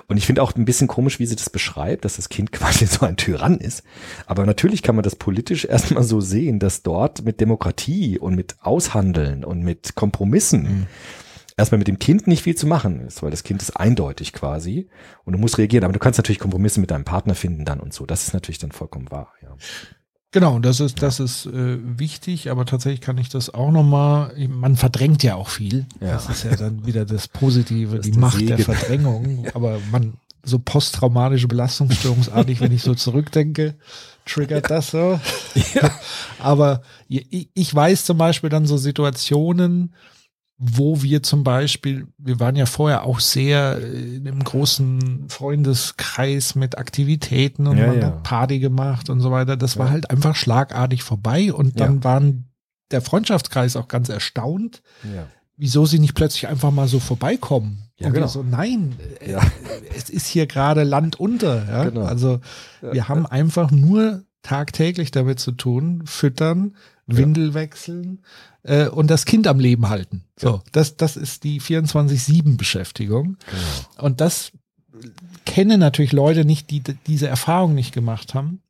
Und 0.08 0.18
ich 0.18 0.28
finde 0.28 0.44
auch 0.44 0.54
ein 0.56 0.66
bisschen 0.66 0.88
komisch, 0.88 1.18
wie 1.20 1.26
sie 1.26 1.36
das 1.36 1.50
beschreibt, 1.50 2.06
dass 2.06 2.18
das 2.18 2.30
Kind 2.30 2.52
quasi 2.52 2.86
so 2.86 3.08
ein 3.08 3.18
Tyrann 3.18 3.58
ist. 3.58 3.82
Aber 4.28 4.46
natürlich 4.46 4.84
kann 4.84 4.96
man 4.96 5.02
das 5.04 5.16
politisch 5.16 5.66
erstmal 5.70 6.04
so 6.04 6.22
sehen, 6.22 6.60
dass 6.60 6.84
dort 6.84 7.24
mit 7.26 7.40
Demokratie 7.42 8.20
und 8.20 8.36
mit 8.36 8.58
Aushandeln 8.62 9.44
und 9.46 9.64
mit 9.64 9.96
Kompromissen 9.96 10.64
Mhm. 10.64 10.86
Erstmal 11.58 11.80
mit 11.80 11.88
dem 11.88 12.00
Kind 12.00 12.28
nicht 12.28 12.44
viel 12.44 12.56
zu 12.56 12.68
machen 12.68 13.02
ist, 13.02 13.24
weil 13.24 13.32
das 13.32 13.44
Kind 13.44 13.62
ist 13.62 13.78
eindeutig 13.78 14.34
quasi 14.34 14.90
und 15.24 15.34
du 15.34 15.40
musst 15.40 15.58
reagieren. 15.58 15.84
Aber 15.84 15.94
du 15.94 16.00
kannst 16.00 16.20
natürlich 16.20 16.40
Kompromisse 16.40 16.80
mit 16.80 16.92
deinem 16.92 17.06
Partner 17.06 17.36
finden 17.36 17.66
dann 17.66 17.80
und 17.80 17.94
so. 17.94 18.06
Das 18.06 18.28
ist 18.28 18.34
natürlich 18.34 18.60
dann 18.60 18.72
vollkommen 18.72 19.10
wahr. 19.12 19.34
Ja. 19.42 19.56
Genau, 20.32 20.60
das 20.60 20.82
ist, 20.82 21.02
das 21.02 21.22
ist 21.22 21.46
äh, 21.46 21.78
wichtig, 21.80 22.52
aber 22.52 22.66
tatsächlich 22.66 23.00
kann 23.00 23.18
ich 23.18 23.30
das 23.30 23.54
auch 23.54 23.72
nochmal, 23.72 24.36
man 24.50 24.76
verdrängt 24.76 25.24
ja 25.24 25.36
auch 25.36 25.48
viel. 25.48 25.86
Ja. 26.02 26.12
Das 26.12 26.28
ist 26.30 26.44
ja 26.44 26.58
dann 26.58 26.86
wieder 26.86 27.06
das 27.06 27.30
Positive, 27.30 27.96
Das 27.96 28.06
die 28.06 28.12
der 28.12 28.20
Macht 28.20 28.42
der 28.42 28.58
Segen. 28.58 28.64
Verdrängung. 28.64 29.48
Aber 29.54 29.80
man, 29.94 30.16
so 30.44 30.60
posttraumatische 30.60 31.48
Belastungsstörungsartig, 31.48 32.60
wenn 32.60 32.74
ich 32.74 32.84
so 32.84 32.94
zurückdenke, 32.96 33.76
triggert 34.26 34.70
das 34.70 34.92
so. 34.92 35.22
Aber 36.40 36.82
ich, 37.08 37.50
ich 37.54 37.74
weiß 37.74 38.04
zum 38.04 38.18
Beispiel 38.18 38.50
dann 38.50 38.66
so 38.66 38.76
Situationen, 38.76 39.94
wo 40.58 41.02
wir 41.02 41.22
zum 41.22 41.44
Beispiel, 41.44 42.08
wir 42.18 42.40
waren 42.40 42.56
ja 42.56 42.66
vorher 42.66 43.04
auch 43.04 43.20
sehr 43.20 43.78
äh, 43.82 44.16
in 44.16 44.28
einem 44.28 44.44
großen 44.44 45.26
Freundeskreis 45.30 46.56
mit 46.56 46.78
Aktivitäten 46.78 47.68
und 47.68 47.78
Ja, 47.78 47.88
man 47.88 48.00
ja. 48.00 48.06
hat 48.08 48.24
Party 48.24 48.60
gemacht 48.60 49.10
und 49.10 49.20
so 49.20 49.32
weiter. 49.32 49.58
Das 49.58 49.78
war 49.78 49.88
Ja. 49.88 49.92
halt 49.92 50.10
einfach 50.10 50.36
schlagartig 50.36 51.04
vorbei 51.04 51.52
und 51.54 51.80
dann 51.80 52.04
waren 52.04 52.46
der 52.92 53.02
Freundschaftskreis 53.02 53.76
auch 53.76 53.88
ganz 53.88 54.10
erstaunt, 54.10 54.82
wieso 55.58 55.86
sie 55.86 56.00
nicht 56.00 56.14
plötzlich 56.16 56.48
einfach 56.48 56.72
mal 56.72 56.88
so 56.88 57.00
vorbeikommen. 57.00 57.82
Ja, 57.98 58.08
und 58.08 58.14
genau. 58.14 58.28
so, 58.28 58.44
nein, 58.44 58.96
äh, 59.20 59.36
es 59.98 60.10
ist 60.10 60.28
hier 60.28 60.48
gerade 60.48 60.84
Land 60.84 61.20
unter. 61.20 61.86
Genau. 61.90 62.06
Also 62.06 62.40
wir 62.82 63.08
haben 63.08 63.26
einfach 63.26 63.72
nur 63.72 64.24
tagtäglich 64.42 65.12
damit 65.12 65.40
zu 65.40 65.52
tun, 65.54 66.04
füttern, 66.06 66.76
Windel 67.08 67.54
wechseln 67.54 68.24
äh, 68.66 68.88
und 68.88 69.10
das 69.10 69.26
Kind 69.26 69.48
am 69.48 69.60
Leben 69.60 69.90
halten. 69.90 70.24
So, 70.38 70.62
das, 70.72 70.98
das 70.98 71.18
ist 71.18 71.44
die 71.44 71.62
24-7-Beschäftigung. 71.62 73.38
Genau. 73.50 74.06
Und 74.06 74.22
das 74.22 74.52
kennen 75.46 75.80
natürlich 75.80 76.12
Leute 76.12 76.46
nicht, 76.46 76.72
die 76.72 76.82
diese 77.08 77.28
Erfahrung 77.28 77.76
nicht 77.76 77.94
gemacht 77.94 78.34
haben. 78.34 78.62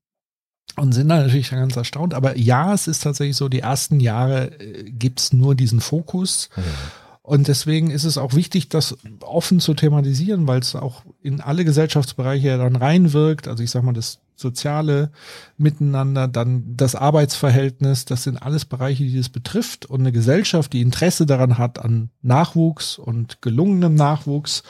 Und 0.77 0.91
sind 0.91 1.07
dann 1.07 1.25
natürlich 1.25 1.51
ganz 1.51 1.77
erstaunt. 1.77 2.13
Aber 2.13 2.37
ja, 2.37 2.73
es 2.73 2.87
ist 2.87 3.03
tatsächlich 3.03 3.37
so, 3.37 3.47
die 3.47 3.59
ersten 3.59 4.01
Jahre 4.01 4.59
äh, 4.59 4.83
gibt's 4.83 5.31
nur 5.31 5.55
diesen 5.55 5.79
Fokus. 5.79 6.49
Und 7.21 7.47
deswegen 7.47 7.91
ist 7.91 8.03
es 8.03 8.17
auch 8.17 8.33
wichtig, 8.33 8.67
das 8.67 8.97
offen 9.21 9.61
zu 9.61 9.73
thematisieren, 9.73 10.47
weil 10.47 10.59
es 10.59 10.75
auch 10.75 11.03
in 11.21 11.39
alle 11.39 11.63
Gesellschaftsbereiche 11.63 12.49
ja 12.49 12.57
dann 12.57 12.75
reinwirkt. 12.75 13.47
Also 13.47 13.63
ich 13.63 13.71
sag 13.71 13.83
mal, 13.83 13.93
das 13.93 14.19
soziale 14.35 15.11
Miteinander, 15.57 16.27
dann 16.27 16.75
das 16.75 16.95
Arbeitsverhältnis, 16.95 18.05
das 18.05 18.23
sind 18.23 18.37
alles 18.37 18.65
Bereiche, 18.65 19.03
die 19.03 19.17
das 19.17 19.29
betrifft. 19.29 19.85
Und 19.85 20.01
eine 20.01 20.11
Gesellschaft, 20.11 20.73
die 20.73 20.81
Interesse 20.81 21.25
daran 21.25 21.57
hat 21.57 21.79
an 21.79 22.09
Nachwuchs 22.21 22.97
und 22.97 23.41
gelungenem 23.41 23.95
Nachwuchs, 23.95 24.63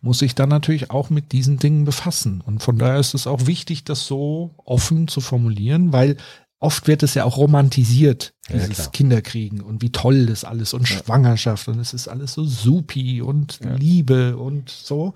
muss 0.00 0.18
sich 0.18 0.34
dann 0.34 0.48
natürlich 0.48 0.90
auch 0.90 1.10
mit 1.10 1.32
diesen 1.32 1.58
Dingen 1.58 1.84
befassen. 1.84 2.42
Und 2.44 2.62
von 2.62 2.78
daher 2.78 2.98
ist 2.98 3.14
es 3.14 3.26
auch 3.26 3.46
wichtig, 3.46 3.84
das 3.84 4.06
so 4.06 4.54
offen 4.64 5.08
zu 5.08 5.20
formulieren, 5.20 5.92
weil 5.92 6.16
oft 6.62 6.86
wird 6.86 7.02
es 7.02 7.14
ja 7.14 7.24
auch 7.24 7.36
romantisiert, 7.36 8.32
Ja, 8.48 8.56
dieses 8.56 8.74
klar. 8.76 8.90
Kinderkriegen 8.92 9.60
und 9.60 9.82
wie 9.82 9.90
toll 9.90 10.26
das 10.26 10.44
alles 10.44 10.74
und 10.74 10.86
Schwangerschaft 10.88 11.68
und 11.68 11.78
es 11.80 11.92
ist 11.92 12.08
alles 12.08 12.32
so 12.34 12.44
supi 12.44 13.20
und 13.20 13.58
Liebe 13.78 14.36
und 14.36 14.70
so. 14.70 15.14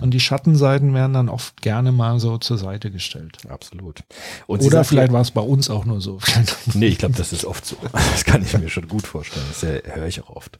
Und 0.00 0.12
die 0.12 0.20
Schattenseiten 0.20 0.94
werden 0.94 1.12
dann 1.12 1.28
oft 1.28 1.60
gerne 1.62 1.92
mal 1.92 2.18
so 2.20 2.38
zur 2.38 2.58
Seite 2.58 2.90
gestellt. 2.90 3.38
Absolut. 3.48 4.00
Und 4.46 4.62
Oder 4.62 4.84
vielleicht 4.84 5.08
ja- 5.08 5.12
war 5.14 5.20
es 5.22 5.30
bei 5.32 5.40
uns 5.40 5.68
auch 5.70 5.84
nur 5.84 6.00
so. 6.00 6.18
Nee, 6.74 6.86
ich 6.86 6.98
glaube, 6.98 7.14
das 7.16 7.32
ist 7.32 7.44
oft 7.44 7.64
so. 7.66 7.76
Das 7.92 8.24
kann 8.24 8.42
ich 8.42 8.56
mir 8.58 8.68
schon 8.68 8.88
gut 8.88 9.06
vorstellen. 9.06 9.46
Das 9.48 9.62
äh, 9.62 9.82
höre 9.84 10.06
ich 10.06 10.22
auch 10.22 10.30
oft. 10.30 10.58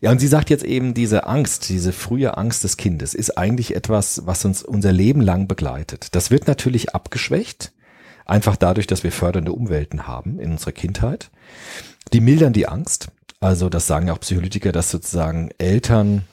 Ja, 0.00 0.10
und 0.10 0.18
sie 0.20 0.26
sagt 0.28 0.50
jetzt 0.50 0.64
eben, 0.64 0.94
diese 0.94 1.26
Angst, 1.26 1.68
diese 1.68 1.92
frühe 1.92 2.36
Angst 2.36 2.64
des 2.64 2.76
Kindes 2.76 3.14
ist 3.14 3.36
eigentlich 3.38 3.74
etwas, 3.76 4.22
was 4.26 4.44
uns 4.44 4.62
unser 4.62 4.92
Leben 4.92 5.20
lang 5.20 5.46
begleitet. 5.48 6.08
Das 6.12 6.30
wird 6.30 6.46
natürlich 6.46 6.94
abgeschwächt, 6.94 7.72
einfach 8.26 8.56
dadurch, 8.56 8.86
dass 8.86 9.04
wir 9.04 9.12
fördernde 9.12 9.52
Umwelten 9.52 10.06
haben 10.06 10.38
in 10.38 10.52
unserer 10.52 10.72
Kindheit. 10.72 11.30
Die 12.12 12.20
mildern 12.20 12.52
die 12.52 12.68
Angst. 12.68 13.08
Also 13.40 13.68
das 13.68 13.86
sagen 13.86 14.08
ja 14.08 14.14
auch 14.14 14.20
Psycholytiker, 14.20 14.72
dass 14.72 14.90
sozusagen 14.90 15.50
Eltern 15.58 16.24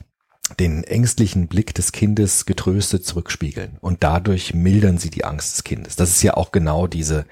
den 0.60 0.84
ängstlichen 0.84 1.48
Blick 1.48 1.74
des 1.74 1.92
Kindes 1.92 2.46
getröstet 2.46 3.06
zurückspiegeln 3.06 3.78
und 3.80 4.04
dadurch 4.04 4.54
mildern 4.54 4.98
sie 4.98 5.10
die 5.10 5.24
Angst 5.24 5.54
des 5.54 5.64
Kindes. 5.64 5.96
Das 5.96 6.10
ist 6.10 6.22
ja 6.22 6.36
auch 6.36 6.52
genau 6.52 6.86
diese 6.88 7.26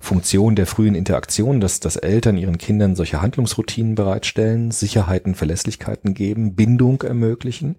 Funktion 0.00 0.54
der 0.54 0.66
frühen 0.66 0.94
Interaktion, 0.94 1.60
dass, 1.60 1.80
dass 1.80 1.96
Eltern 1.96 2.36
ihren 2.36 2.58
Kindern 2.58 2.94
solche 2.94 3.20
Handlungsroutinen 3.20 3.94
bereitstellen, 3.94 4.70
Sicherheiten, 4.70 5.34
Verlässlichkeiten 5.34 6.14
geben, 6.14 6.54
Bindung 6.54 7.02
ermöglichen, 7.02 7.76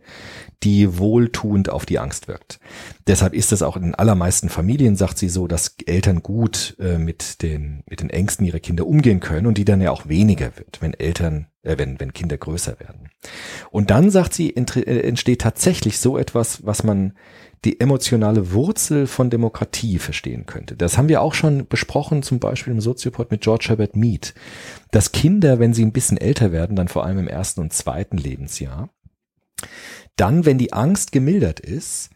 die 0.64 0.98
wohltuend 0.98 1.70
auf 1.70 1.86
die 1.86 2.00
Angst 2.00 2.28
wirkt. 2.28 2.60
Deshalb 3.08 3.34
ist 3.34 3.54
es 3.54 3.62
auch 3.62 3.78
in 3.78 3.96
allermeisten 3.96 4.50
Familien, 4.50 4.96
sagt 4.96 5.18
sie 5.18 5.30
so, 5.30 5.48
dass 5.48 5.76
Eltern 5.86 6.22
gut 6.22 6.76
äh, 6.80 6.98
mit, 6.98 7.42
den, 7.42 7.84
mit 7.90 8.02
den 8.02 8.10
Ängsten 8.10 8.46
ihrer 8.46 8.60
Kinder 8.60 8.86
umgehen 8.86 9.22
können 9.22 9.48
und 9.48 9.58
die 9.58 9.66
dann 9.66 9.82
ja 9.82 9.92
auch 9.92 10.08
weniger 10.10 10.58
wird, 10.58 10.82
wenn 10.82 10.94
Eltern, 10.94 11.48
äh, 11.64 11.78
wenn, 11.78 12.00
wenn 12.00 12.14
Kinder 12.14 12.38
größer 12.38 12.80
werden. 12.80 13.10
Und 13.72 13.90
dann, 13.90 14.10
sagt 14.10 14.34
sie, 14.34 14.56
äh, 14.56 15.00
entsteht 15.08 15.42
tatsächlich 15.42 16.00
so 16.00 16.18
etwas, 16.18 16.66
was 16.66 16.84
man 16.84 17.14
die 17.66 17.80
emotionale 17.80 18.54
Wurzel 18.54 19.06
von 19.06 19.30
Demokratie 19.30 20.00
verstehen 20.00 20.46
könnte. 20.46 20.76
Das 20.76 20.98
haben 20.98 21.10
wir 21.10 21.22
auch 21.22 21.34
schon 21.34 21.68
besprochen, 21.68 22.24
zum 22.24 22.40
Beispiel 22.40 22.72
im 22.72 22.82
Soziopod 22.82 23.32
mit 23.32 23.42
George 23.42 23.66
Herbert 23.68 23.96
Mead, 23.96 24.34
dass 24.92 25.12
Kinder, 25.12 25.60
wenn 25.60 25.74
sie 25.74 25.86
ein 25.86 25.92
bisschen 25.92 26.18
älter 26.18 26.52
werden, 26.52 26.76
dann 26.76 26.88
vor 26.88 27.06
allem 27.06 27.20
im 27.20 27.28
ersten 27.28 27.62
und 27.62 27.74
zweiten 27.74 28.18
Lebensjahr, 28.18 28.90
dann, 30.16 30.46
wenn 30.46 30.58
die 30.58 30.74
Angst 30.74 31.12
gemildert 31.12 31.60
ist, 31.60 32.10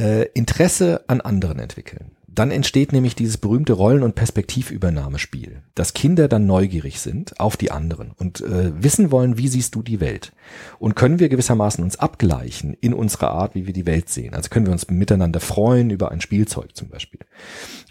äh, 0.00 0.26
Interesse 0.34 1.04
an 1.08 1.20
anderen 1.20 1.58
entwickeln. 1.58 2.13
Dann 2.34 2.50
entsteht 2.50 2.92
nämlich 2.92 3.14
dieses 3.14 3.38
berühmte 3.38 3.74
Rollen- 3.74 4.02
und 4.02 4.16
Perspektivübernahmespiel, 4.16 5.62
dass 5.74 5.94
Kinder 5.94 6.26
dann 6.26 6.46
neugierig 6.46 7.00
sind 7.00 7.38
auf 7.38 7.56
die 7.56 7.70
anderen 7.70 8.10
und 8.16 8.40
äh, 8.40 8.72
wissen 8.82 9.12
wollen, 9.12 9.38
wie 9.38 9.46
siehst 9.46 9.74
du 9.74 9.82
die 9.82 10.00
Welt? 10.00 10.32
Und 10.78 10.96
können 10.96 11.20
wir 11.20 11.28
gewissermaßen 11.28 11.84
uns 11.84 11.96
abgleichen 11.96 12.74
in 12.80 12.92
unserer 12.92 13.30
Art, 13.30 13.54
wie 13.54 13.66
wir 13.66 13.72
die 13.72 13.86
Welt 13.86 14.08
sehen? 14.08 14.34
Also 14.34 14.48
können 14.48 14.66
wir 14.66 14.72
uns 14.72 14.88
miteinander 14.88 15.38
freuen 15.38 15.90
über 15.90 16.10
ein 16.10 16.20
Spielzeug 16.20 16.74
zum 16.74 16.88
Beispiel. 16.88 17.20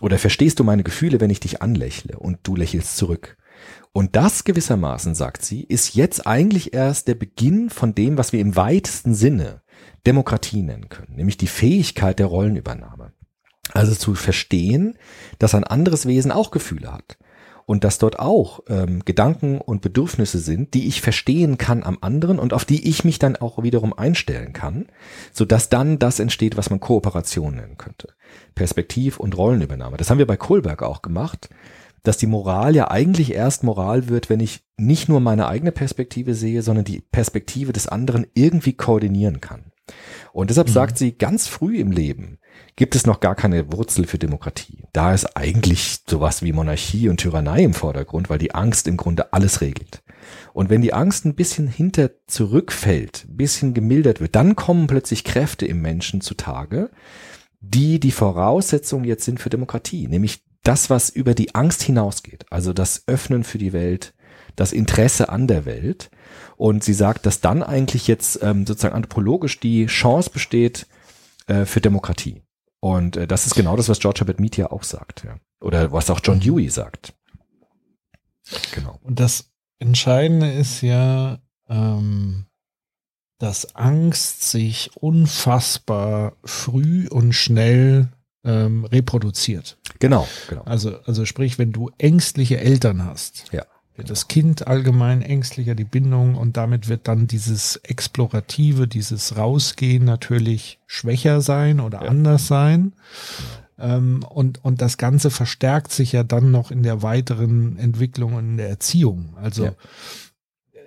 Oder 0.01 0.19
verstehst 0.19 0.59
du 0.59 0.65
meine 0.65 0.83
Gefühle, 0.83 1.21
wenn 1.21 1.29
ich 1.29 1.39
dich 1.39 1.61
anlächle 1.61 2.19
und 2.19 2.39
du 2.43 2.55
lächelst 2.55 2.97
zurück? 2.97 3.37
Und 3.93 4.15
das 4.15 4.43
gewissermaßen, 4.43 5.15
sagt 5.15 5.45
sie, 5.45 5.61
ist 5.61 5.95
jetzt 5.95 6.27
eigentlich 6.27 6.73
erst 6.73 7.07
der 7.07 7.15
Beginn 7.15 7.69
von 7.69 7.95
dem, 7.95 8.17
was 8.17 8.33
wir 8.33 8.41
im 8.41 8.55
weitesten 8.55 9.13
Sinne 9.13 9.61
Demokratie 10.05 10.63
nennen 10.63 10.89
können, 10.89 11.15
nämlich 11.15 11.37
die 11.37 11.47
Fähigkeit 11.47 12.19
der 12.19 12.25
Rollenübernahme. 12.25 13.13
Also 13.71 13.95
zu 13.95 14.15
verstehen, 14.15 14.97
dass 15.39 15.55
ein 15.55 15.63
anderes 15.63 16.05
Wesen 16.05 16.31
auch 16.31 16.51
Gefühle 16.51 16.91
hat 16.91 17.17
und 17.65 17.83
dass 17.83 17.97
dort 17.97 18.19
auch 18.19 18.61
ähm, 18.67 19.03
Gedanken 19.05 19.59
und 19.59 19.81
Bedürfnisse 19.81 20.39
sind, 20.39 20.73
die 20.73 20.87
ich 20.87 21.01
verstehen 21.01 21.57
kann 21.57 21.83
am 21.83 21.97
anderen 22.01 22.39
und 22.39 22.53
auf 22.53 22.65
die 22.65 22.87
ich 22.87 23.05
mich 23.05 23.19
dann 23.19 23.35
auch 23.35 23.63
wiederum 23.63 23.93
einstellen 23.93 24.53
kann, 24.53 24.87
so 25.31 25.45
dass 25.45 25.69
dann 25.69 25.99
das 25.99 26.19
entsteht, 26.19 26.57
was 26.57 26.69
man 26.69 26.79
Kooperation 26.79 27.55
nennen 27.55 27.77
könnte. 27.77 28.09
Perspektiv- 28.55 29.19
und 29.19 29.37
Rollenübernahme. 29.37 29.97
Das 29.97 30.09
haben 30.09 30.17
wir 30.17 30.27
bei 30.27 30.37
Kohlberg 30.37 30.83
auch 30.83 31.01
gemacht, 31.01 31.49
dass 32.03 32.17
die 32.17 32.27
Moral 32.27 32.75
ja 32.75 32.91
eigentlich 32.91 33.33
erst 33.33 33.63
Moral 33.63 34.09
wird, 34.09 34.29
wenn 34.29 34.41
ich 34.41 34.63
nicht 34.77 35.07
nur 35.07 35.21
meine 35.21 35.47
eigene 35.47 35.71
Perspektive 35.71 36.35
sehe, 36.35 36.61
sondern 36.61 36.83
die 36.83 36.99
Perspektive 36.99 37.71
des 37.71 37.87
anderen 37.87 38.27
irgendwie 38.33 38.73
koordinieren 38.73 39.39
kann. 39.39 39.71
Und 40.33 40.49
deshalb 40.49 40.69
sagt 40.69 40.97
sie, 40.97 41.13
ganz 41.13 41.47
früh 41.47 41.77
im 41.77 41.91
Leben 41.91 42.39
gibt 42.75 42.95
es 42.95 43.05
noch 43.05 43.19
gar 43.19 43.35
keine 43.35 43.71
Wurzel 43.71 44.07
für 44.07 44.17
Demokratie. 44.17 44.83
Da 44.93 45.13
ist 45.13 45.37
eigentlich 45.37 45.99
sowas 46.07 46.41
wie 46.41 46.53
Monarchie 46.53 47.09
und 47.09 47.17
Tyrannei 47.17 47.63
im 47.63 47.73
Vordergrund, 47.73 48.29
weil 48.29 48.39
die 48.39 48.55
Angst 48.55 48.87
im 48.87 48.97
Grunde 48.97 49.33
alles 49.33 49.61
regelt. 49.61 50.01
Und 50.53 50.69
wenn 50.69 50.81
die 50.81 50.93
Angst 50.93 51.25
ein 51.25 51.35
bisschen 51.35 51.67
hinter 51.67 52.11
zurückfällt, 52.27 53.25
ein 53.29 53.37
bisschen 53.37 53.73
gemildert 53.73 54.21
wird, 54.21 54.35
dann 54.35 54.55
kommen 54.55 54.87
plötzlich 54.87 55.23
Kräfte 55.23 55.65
im 55.65 55.81
Menschen 55.81 56.21
zutage, 56.21 56.89
die 57.59 57.99
die 57.99 58.11
Voraussetzung 58.11 59.03
jetzt 59.03 59.25
sind 59.25 59.39
für 59.39 59.49
Demokratie, 59.49 60.07
nämlich 60.07 60.43
das, 60.63 60.89
was 60.89 61.09
über 61.09 61.33
die 61.33 61.55
Angst 61.55 61.83
hinausgeht, 61.83 62.45
also 62.49 62.73
das 62.73 63.03
Öffnen 63.07 63.43
für 63.43 63.57
die 63.57 63.73
Welt, 63.73 64.13
das 64.55 64.71
Interesse 64.71 65.29
an 65.29 65.47
der 65.47 65.65
Welt. 65.65 66.09
Und 66.55 66.83
sie 66.83 66.93
sagt, 66.93 67.25
dass 67.25 67.41
dann 67.41 67.63
eigentlich 67.63 68.07
jetzt 68.07 68.41
ähm, 68.41 68.65
sozusagen 68.65 68.95
anthropologisch 68.95 69.59
die 69.59 69.87
Chance 69.87 70.29
besteht 70.29 70.87
äh, 71.47 71.65
für 71.65 71.81
Demokratie. 71.81 72.41
Und 72.79 73.15
äh, 73.17 73.27
das 73.27 73.45
ist 73.45 73.55
genau 73.55 73.75
das, 73.77 73.89
was 73.89 73.99
George 73.99 74.19
Herbert 74.21 74.39
Mead 74.39 74.57
ja 74.57 74.71
auch 74.71 74.83
sagt. 74.83 75.23
Ja. 75.23 75.37
Oder 75.61 75.91
was 75.91 76.09
auch 76.09 76.19
John 76.23 76.39
Dewey 76.39 76.69
sagt. 76.69 77.13
Genau. 78.73 78.99
Und 79.03 79.19
das 79.19 79.51
Entscheidende 79.79 80.51
ist 80.51 80.81
ja, 80.81 81.39
ähm, 81.69 82.45
dass 83.39 83.75
Angst 83.75 84.49
sich 84.49 84.91
unfassbar 84.95 86.35
früh 86.43 87.07
und 87.07 87.33
schnell 87.33 88.09
ähm, 88.43 88.85
reproduziert. 88.85 89.77
Genau, 89.99 90.27
genau. 90.49 90.63
Also, 90.63 90.97
also 91.05 91.25
sprich, 91.25 91.57
wenn 91.57 91.71
du 91.71 91.89
ängstliche 91.97 92.59
Eltern 92.59 93.05
hast, 93.05 93.45
Ja. 93.51 93.65
Wird 93.95 94.09
das 94.09 94.27
Kind 94.27 94.65
allgemein 94.67 95.21
ängstlicher, 95.21 95.75
die 95.75 95.83
Bindung 95.83 96.35
und 96.35 96.57
damit 96.57 96.87
wird 96.87 97.07
dann 97.07 97.27
dieses 97.27 97.75
Explorative, 97.77 98.87
dieses 98.87 99.37
Rausgehen 99.37 100.03
natürlich 100.03 100.79
schwächer 100.87 101.41
sein 101.41 101.79
oder 101.79 102.01
anders 102.01 102.47
sein. 102.47 102.93
Ähm, 103.77 104.23
und, 104.27 104.63
und 104.63 104.81
das 104.81 104.97
Ganze 104.97 105.29
verstärkt 105.29 105.91
sich 105.91 106.11
ja 106.11 106.23
dann 106.23 106.51
noch 106.51 106.71
in 106.71 106.83
der 106.83 107.03
weiteren 107.03 107.77
Entwicklung 107.77 108.33
und 108.33 108.45
in 108.51 108.57
der 108.57 108.69
Erziehung. 108.69 109.35
Also 109.35 109.65
Ja. 109.65 109.73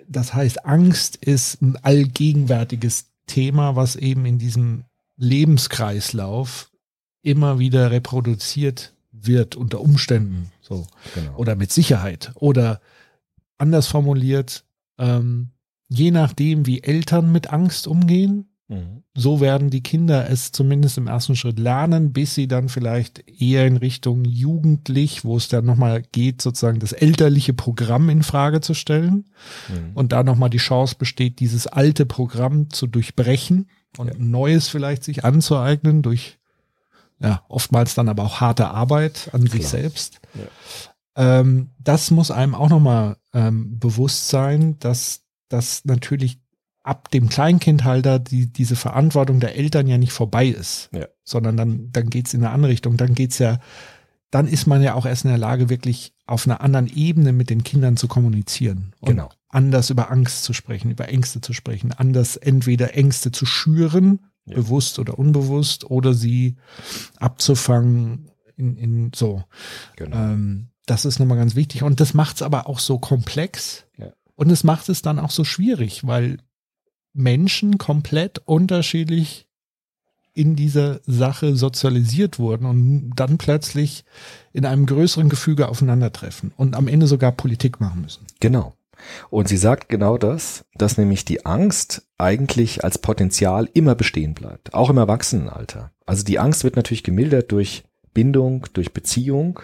das 0.07 0.33
heißt, 0.33 0.65
Angst 0.65 1.15
ist 1.15 1.61
ein 1.61 1.77
allgegenwärtiges 1.77 3.07
Thema, 3.25 3.75
was 3.75 3.95
eben 3.95 4.25
in 4.25 4.37
diesem 4.37 4.83
Lebenskreislauf 5.17 6.71
immer 7.21 7.59
wieder 7.59 7.91
reproduziert 7.91 8.93
wird 9.11 9.55
unter 9.55 9.81
Umständen. 9.81 10.51
So 10.61 10.87
genau. 11.15 11.35
oder 11.37 11.55
mit 11.55 11.71
Sicherheit 11.71 12.31
oder 12.35 12.81
anders 13.57 13.87
formuliert, 13.87 14.63
ähm, 14.97 15.49
je 15.89 16.11
nachdem, 16.11 16.65
wie 16.65 16.83
Eltern 16.83 17.31
mit 17.31 17.51
Angst 17.51 17.87
umgehen, 17.87 18.49
Mhm. 18.69 19.03
so 19.15 19.39
werden 19.39 19.69
die 19.69 19.81
Kinder 19.81 20.29
es 20.29 20.51
zumindest 20.51 20.97
im 20.97 21.07
ersten 21.07 21.37
Schritt 21.37 21.57
lernen, 21.57 22.11
bis 22.11 22.35
sie 22.35 22.49
dann 22.49 22.67
vielleicht 22.67 23.23
eher 23.39 23.65
in 23.65 23.77
Richtung 23.77 24.25
jugendlich, 24.25 25.23
wo 25.23 25.37
es 25.37 25.47
dann 25.47 25.63
nochmal 25.65 26.01
geht, 26.11 26.41
sozusagen 26.41 26.79
das 26.79 26.91
elterliche 26.91 27.53
Programm 27.53 28.09
in 28.09 28.23
Frage 28.23 28.59
zu 28.59 28.73
stellen 28.73 29.23
Mhm. 29.69 29.91
und 29.93 30.11
da 30.11 30.21
nochmal 30.23 30.49
die 30.49 30.57
Chance 30.57 30.95
besteht, 30.99 31.39
dieses 31.39 31.65
alte 31.67 32.05
Programm 32.05 32.69
zu 32.69 32.87
durchbrechen 32.87 33.69
und 33.97 34.13
ein 34.13 34.29
neues 34.31 34.67
vielleicht 34.67 35.05
sich 35.05 35.23
anzueignen 35.23 36.01
durch 36.01 36.37
ja, 37.19 37.43
oftmals 37.47 37.95
dann 37.95 38.09
aber 38.09 38.23
auch 38.23 38.41
harte 38.41 38.67
Arbeit 38.69 39.29
an 39.31 39.43
sich 39.47 39.61
Klar. 39.61 39.71
selbst. 39.71 40.19
Ähm, 41.15 41.69
das 41.79 42.11
muss 42.11 42.31
einem 42.31 42.53
auch 42.53 42.69
nochmal 42.69 43.17
ähm, 43.37 43.77
bewusst 43.79 44.29
sein, 44.29 44.77
dass 44.79 45.21
das 45.49 45.85
natürlich 45.85 46.39
ab 46.83 47.11
dem 47.11 47.27
Kleinkindhalter 47.29 48.17
die, 48.19 48.51
diese 48.51 48.75
Verantwortung 48.75 49.39
der 49.39 49.55
Eltern 49.55 49.87
ja 49.87 49.97
nicht 49.97 50.13
vorbei 50.13 50.47
ist, 50.47 50.89
Ja. 50.93 51.07
sondern 51.23 51.57
dann, 51.57 51.91
dann 51.91 52.09
geht's 52.09 52.33
in 52.33 52.43
eine 52.43 52.51
andere 52.53 52.71
Richtung. 52.71 52.95
Dann 52.97 53.13
geht's 53.13 53.39
ja, 53.39 53.59
dann 54.31 54.47
ist 54.47 54.67
man 54.67 54.81
ja 54.81 54.93
auch 54.93 55.05
erst 55.05 55.25
in 55.25 55.29
der 55.31 55.37
Lage, 55.37 55.69
wirklich 55.69 56.13
auf 56.25 56.45
einer 56.47 56.61
anderen 56.61 56.87
Ebene 56.87 57.31
mit 57.33 57.49
den 57.49 57.63
Kindern 57.63 57.97
zu 57.97 58.07
kommunizieren. 58.07 58.93
Und 59.01 59.09
Genau. 59.11 59.29
anders 59.49 59.89
über 59.89 60.11
Angst 60.11 60.43
zu 60.43 60.53
sprechen, 60.53 60.89
über 60.91 61.07
Ängste 61.09 61.41
zu 61.41 61.53
sprechen, 61.53 61.91
anders 61.91 62.37
entweder 62.37 62.93
Ängste 62.95 63.31
zu 63.31 63.45
schüren, 63.45 64.19
Ja. 64.45 64.55
bewusst 64.55 64.97
oder 64.99 65.19
unbewusst, 65.19 65.89
oder 65.91 66.13
sie 66.13 66.55
abzufangen 67.27 68.29
in, 68.55 68.77
in 68.77 69.11
so. 69.13 69.43
Genau. 69.97 70.15
Ähm, 70.17 70.69
das 70.87 71.05
ist 71.05 71.19
nochmal 71.19 71.37
ganz 71.37 71.55
wichtig. 71.55 71.83
Und 71.83 71.99
das 71.99 72.15
macht 72.15 72.37
es 72.37 72.41
aber 72.41 72.67
auch 72.67 72.79
so 72.79 72.97
komplex. 72.97 73.85
Ja. 73.97 74.07
Und 74.35 74.51
es 74.51 74.63
macht 74.63 74.89
es 74.89 75.03
dann 75.03 75.19
auch 75.19 75.31
so 75.31 75.43
schwierig, 75.43 76.07
weil 76.07 76.37
Menschen 77.13 77.77
komplett 77.77 78.39
unterschiedlich 78.45 79.47
in 80.33 80.55
dieser 80.55 80.99
Sache 81.05 81.55
sozialisiert 81.55 82.37
wurden 82.37 82.65
und 82.65 83.11
dann 83.15 83.39
plötzlich 83.39 84.05
in 84.53 84.65
einem 84.65 84.85
größeren 84.85 85.29
Gefüge 85.29 85.67
aufeinandertreffen 85.67 86.53
und 86.55 86.75
am 86.75 86.87
Ende 86.87 87.07
sogar 87.07 87.31
Politik 87.31 87.79
machen 87.79 88.01
müssen. 88.01 88.25
Genau. 88.39 88.73
Und 89.29 89.47
sie 89.47 89.57
sagt 89.57 89.89
genau 89.89 90.17
das, 90.17 90.65
dass 90.75 90.97
nämlich 90.97 91.25
die 91.25 91.45
Angst 91.45 92.07
eigentlich 92.17 92.83
als 92.83 92.99
Potenzial 92.99 93.69
immer 93.73 93.95
bestehen 93.95 94.33
bleibt, 94.33 94.73
auch 94.73 94.89
im 94.89 94.97
Erwachsenenalter. 94.97 95.91
Also 96.05 96.23
die 96.23 96.39
Angst 96.39 96.63
wird 96.63 96.75
natürlich 96.75 97.03
gemildert 97.03 97.51
durch 97.51 97.83
Bindung, 98.17 98.65
durch 98.73 98.93
Beziehung, 98.93 99.59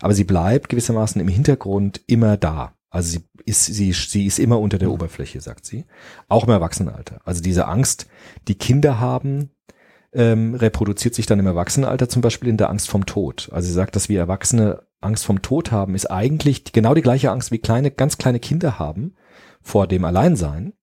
aber 0.00 0.14
sie 0.14 0.22
bleibt 0.22 0.68
gewissermaßen 0.68 1.20
im 1.20 1.26
Hintergrund 1.26 2.02
immer 2.06 2.36
da. 2.36 2.76
Also 2.88 3.10
sie 3.10 3.24
ist, 3.44 3.64
sie, 3.64 3.92
sie 3.92 4.26
ist 4.26 4.38
immer 4.38 4.60
unter 4.60 4.78
der 4.78 4.92
Oberfläche, 4.92 5.40
sagt 5.40 5.66
sie. 5.66 5.86
Auch 6.28 6.44
im 6.44 6.50
Erwachsenenalter. 6.50 7.20
Also 7.24 7.42
diese 7.42 7.66
Angst, 7.66 8.06
die 8.46 8.54
Kinder 8.54 9.00
haben, 9.00 9.50
ähm, 10.12 10.54
reproduziert 10.54 11.16
sich 11.16 11.26
dann 11.26 11.40
im 11.40 11.48
Erwachsenenalter 11.48 12.08
zum 12.08 12.22
Beispiel 12.22 12.48
in 12.48 12.58
der 12.58 12.70
Angst 12.70 12.88
vom 12.88 13.06
Tod. 13.06 13.48
Also 13.50 13.66
sie 13.66 13.74
sagt, 13.74 13.96
dass 13.96 14.08
wir 14.08 14.20
Erwachsene 14.20 14.84
Angst 15.00 15.24
vom 15.24 15.42
Tod 15.42 15.72
haben, 15.72 15.96
ist 15.96 16.08
eigentlich 16.08 16.72
genau 16.72 16.94
die 16.94 17.02
gleiche 17.02 17.32
Angst 17.32 17.50
wie 17.50 17.58
kleine, 17.58 17.90
ganz 17.90 18.18
kleine 18.18 18.38
Kinder 18.38 18.78
haben 18.78 19.16
vor 19.62 19.88
dem 19.88 20.04
Alleinsein. 20.04 20.74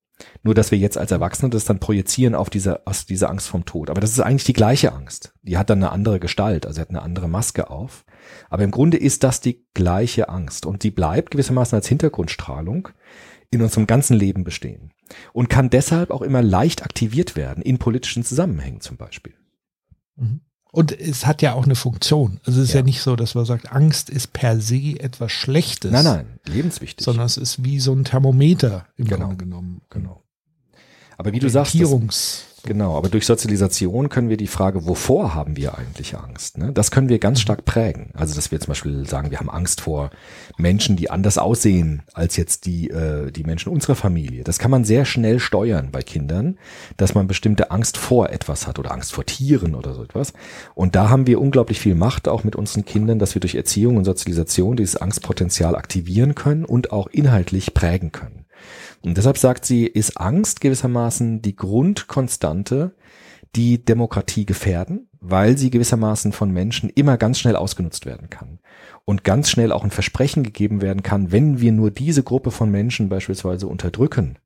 Nur, 0.43 0.53
dass 0.53 0.71
wir 0.71 0.78
jetzt 0.78 0.97
als 0.97 1.11
Erwachsene 1.11 1.49
das 1.49 1.65
dann 1.65 1.80
projizieren 1.80 2.36
auf 2.36 2.49
diese, 2.49 2.86
aus 2.86 3.05
dieser 3.05 3.30
Angst 3.30 3.47
vom 3.47 3.65
Tod. 3.65 3.89
Aber 3.89 4.01
das 4.01 4.11
ist 4.11 4.19
eigentlich 4.19 4.43
die 4.43 4.53
gleiche 4.53 4.93
Angst. 4.93 5.34
Die 5.41 5.57
hat 5.57 5.69
dann 5.69 5.80
eine 5.80 5.91
andere 5.91 6.19
Gestalt, 6.19 6.65
also 6.65 6.82
hat 6.82 6.89
eine 6.89 7.01
andere 7.01 7.28
Maske 7.28 7.69
auf. 7.69 8.05
Aber 8.49 8.63
im 8.63 8.71
Grunde 8.71 8.97
ist 8.97 9.24
das 9.24 9.41
die 9.41 9.65
gleiche 9.74 10.30
Angst 10.30 10.65
und 10.65 10.84
die 10.84 10.91
bleibt 10.91 11.32
gewissermaßen 11.32 11.76
als 11.76 11.88
Hintergrundstrahlung 11.88 12.89
in 13.51 13.61
unserem 13.61 13.88
ganzen 13.88 14.17
Leben 14.17 14.43
bestehen 14.43 14.91
und 15.32 15.49
kann 15.49 15.69
deshalb 15.69 16.11
auch 16.11 16.21
immer 16.21 16.41
leicht 16.41 16.84
aktiviert 16.84 17.36
werden 17.36 17.61
in 17.61 17.78
politischen 17.78 18.24
Zusammenhängen 18.24 18.82
zum 18.82 18.97
Beispiel. 18.97 19.34
Und 20.76 20.91
es 20.91 21.28
hat 21.28 21.43
ja 21.43 21.53
auch 21.53 21.65
eine 21.65 21.76
Funktion. 21.76 22.39
Also 22.47 22.59
es 22.59 22.69
ist 22.69 22.74
ja, 22.74 22.80
Ja. 22.80 22.86
nicht 22.86 23.01
so, 23.03 23.15
dass 23.15 23.36
man 23.36 23.45
sagt, 23.45 23.71
Angst 23.71 24.09
ist 24.09 24.34
per 24.34 24.59
se 24.59 24.99
etwas 24.99 25.32
Schlechtes. 25.32 25.91
Nein, 25.91 26.03
nein, 26.03 26.26
lebenswichtig. 26.45 27.05
Sondern 27.05 27.28
es 27.28 27.38
ist 27.38 27.63
wie 27.63 27.80
so 27.80 27.93
ein 27.93 28.05
Thermometer 28.05 28.88
im 28.97 29.05
Genau. 29.05 29.28
Grunde 29.28 29.38
genommen. 29.38 29.82
Genau. 29.91 30.24
Aber 31.15 31.32
wie 31.32 31.38
du 31.38 31.47
sagst, 31.47 31.76
das. 31.80 32.45
Genau, 32.64 32.97
aber 32.97 33.09
durch 33.09 33.26
Sozialisation 33.26 34.09
können 34.09 34.30
wir 34.30 34.38
die 34.38 34.47
Frage, 34.47 34.86
wovor 34.86 35.34
haben 35.34 35.57
wir 35.57 35.78
eigentlich 35.78 36.18
Angst? 36.18 36.57
Ne? 36.57 36.72
Das 36.74 36.91
können 36.91 37.09
wir 37.09 37.20
ganz 37.20 37.39
stark 37.39 37.66
prägen. 37.66 38.11
Also, 38.14 38.36
dass 38.36 38.51
wir 38.51 38.59
zum 38.59 38.70
Beispiel 38.70 39.07
sagen, 39.07 39.32
wir 39.32 39.39
haben 39.39 39.49
Angst 39.49 39.82
vor 39.82 40.09
Menschen, 40.57 40.95
die 40.95 41.09
anders 41.09 41.38
aussehen 41.38 42.03
als 42.14 42.38
jetzt 42.38 42.66
die, 42.66 42.89
äh, 42.89 43.32
die 43.32 43.43
Menschen 43.43 43.72
unserer 43.72 43.95
Familie. 43.95 44.43
Das 44.43 44.59
kann 44.59 44.72
man 44.72 44.84
sehr 44.84 45.05
schnell 45.05 45.39
steuern 45.39 45.89
bei 45.91 46.01
Kindern, 46.01 46.57
dass 46.97 47.16
man 47.16 47.28
bestimmte 47.28 47.72
Angst 47.72 47.97
vor 47.97 48.30
etwas 48.30 48.68
hat 48.68 48.80
oder 48.80 48.91
Angst 48.91 49.14
vor 49.14 49.26
Tieren 49.26 49.76
oder 49.76 49.93
so 49.93 50.03
etwas. 50.03 50.34
Und 50.76 50.95
da 50.95 51.09
haben 51.09 51.28
wir 51.28 51.41
unglaublich 51.41 51.80
viel 51.80 51.95
Macht 51.95 52.28
auch 52.28 52.43
mit 52.43 52.55
unseren 52.55 52.86
Kindern, 52.86 53.20
dass 53.20 53.36
wir 53.36 53.39
durch 53.39 53.55
Erziehung 53.55 53.97
und 53.97 54.05
Sozialisation 54.05 54.76
dieses 54.76 54.95
Angstpotenzial 54.95 55.76
aktivieren 55.76 56.36
können 56.36 56.66
und 56.66 56.91
auch 56.91 57.07
inhaltlich 57.07 57.74
prägen 57.74 58.11
können. 58.11 58.43
Und 59.04 59.18
deshalb 59.18 59.38
sagt 59.38 59.66
sie, 59.66 59.86
ist 59.86 60.18
Angst 60.18 60.62
gewissermaßen 60.62 61.41
die 61.41 61.56
Grundkonstante, 61.56 62.95
die 63.56 63.84
Demokratie 63.84 64.45
gefährden, 64.45 65.10
weil 65.20 65.58
sie 65.58 65.70
gewissermaßen 65.70 66.32
von 66.32 66.51
Menschen 66.51 66.89
immer 66.89 67.18
ganz 67.18 67.39
schnell 67.39 67.56
ausgenutzt 67.56 68.06
werden 68.06 68.30
kann. 68.30 68.60
Und 69.06 69.24
ganz 69.24 69.49
schnell 69.49 69.72
auch 69.72 69.84
ein 69.84 69.91
Versprechen 69.91 70.43
gegeben 70.43 70.82
werden 70.82 71.04
kann, 71.04 71.32
wenn 71.32 71.60
wir 71.60 71.72
nur 71.72 71.91
diese 71.91 72.24
Gruppe 72.24 72.51
von 72.51 72.72
Menschen 72.72 73.10
beispielsweise 73.10 73.68
unterdrücken 73.68 74.38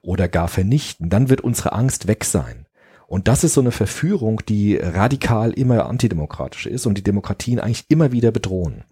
oder 0.00 0.28
gar 0.28 0.48
vernichten, 0.48 1.10
dann 1.10 1.28
wird 1.28 1.40
unsere 1.40 1.72
Angst 1.72 2.06
weg 2.06 2.24
sein. 2.24 2.66
Und 3.06 3.28
das 3.28 3.44
ist 3.44 3.54
so 3.54 3.60
eine 3.60 3.72
Verführung, 3.72 4.42
die 4.48 4.76
radikal 4.76 5.52
immer 5.52 5.86
antidemokratisch 5.86 6.66
ist 6.66 6.86
und 6.86 6.96
die 6.96 7.02
Demokratien 7.02 7.60
eigentlich 7.60 7.84
immer 7.88 8.12
wieder 8.12 8.30
bedrohen. 8.30 8.84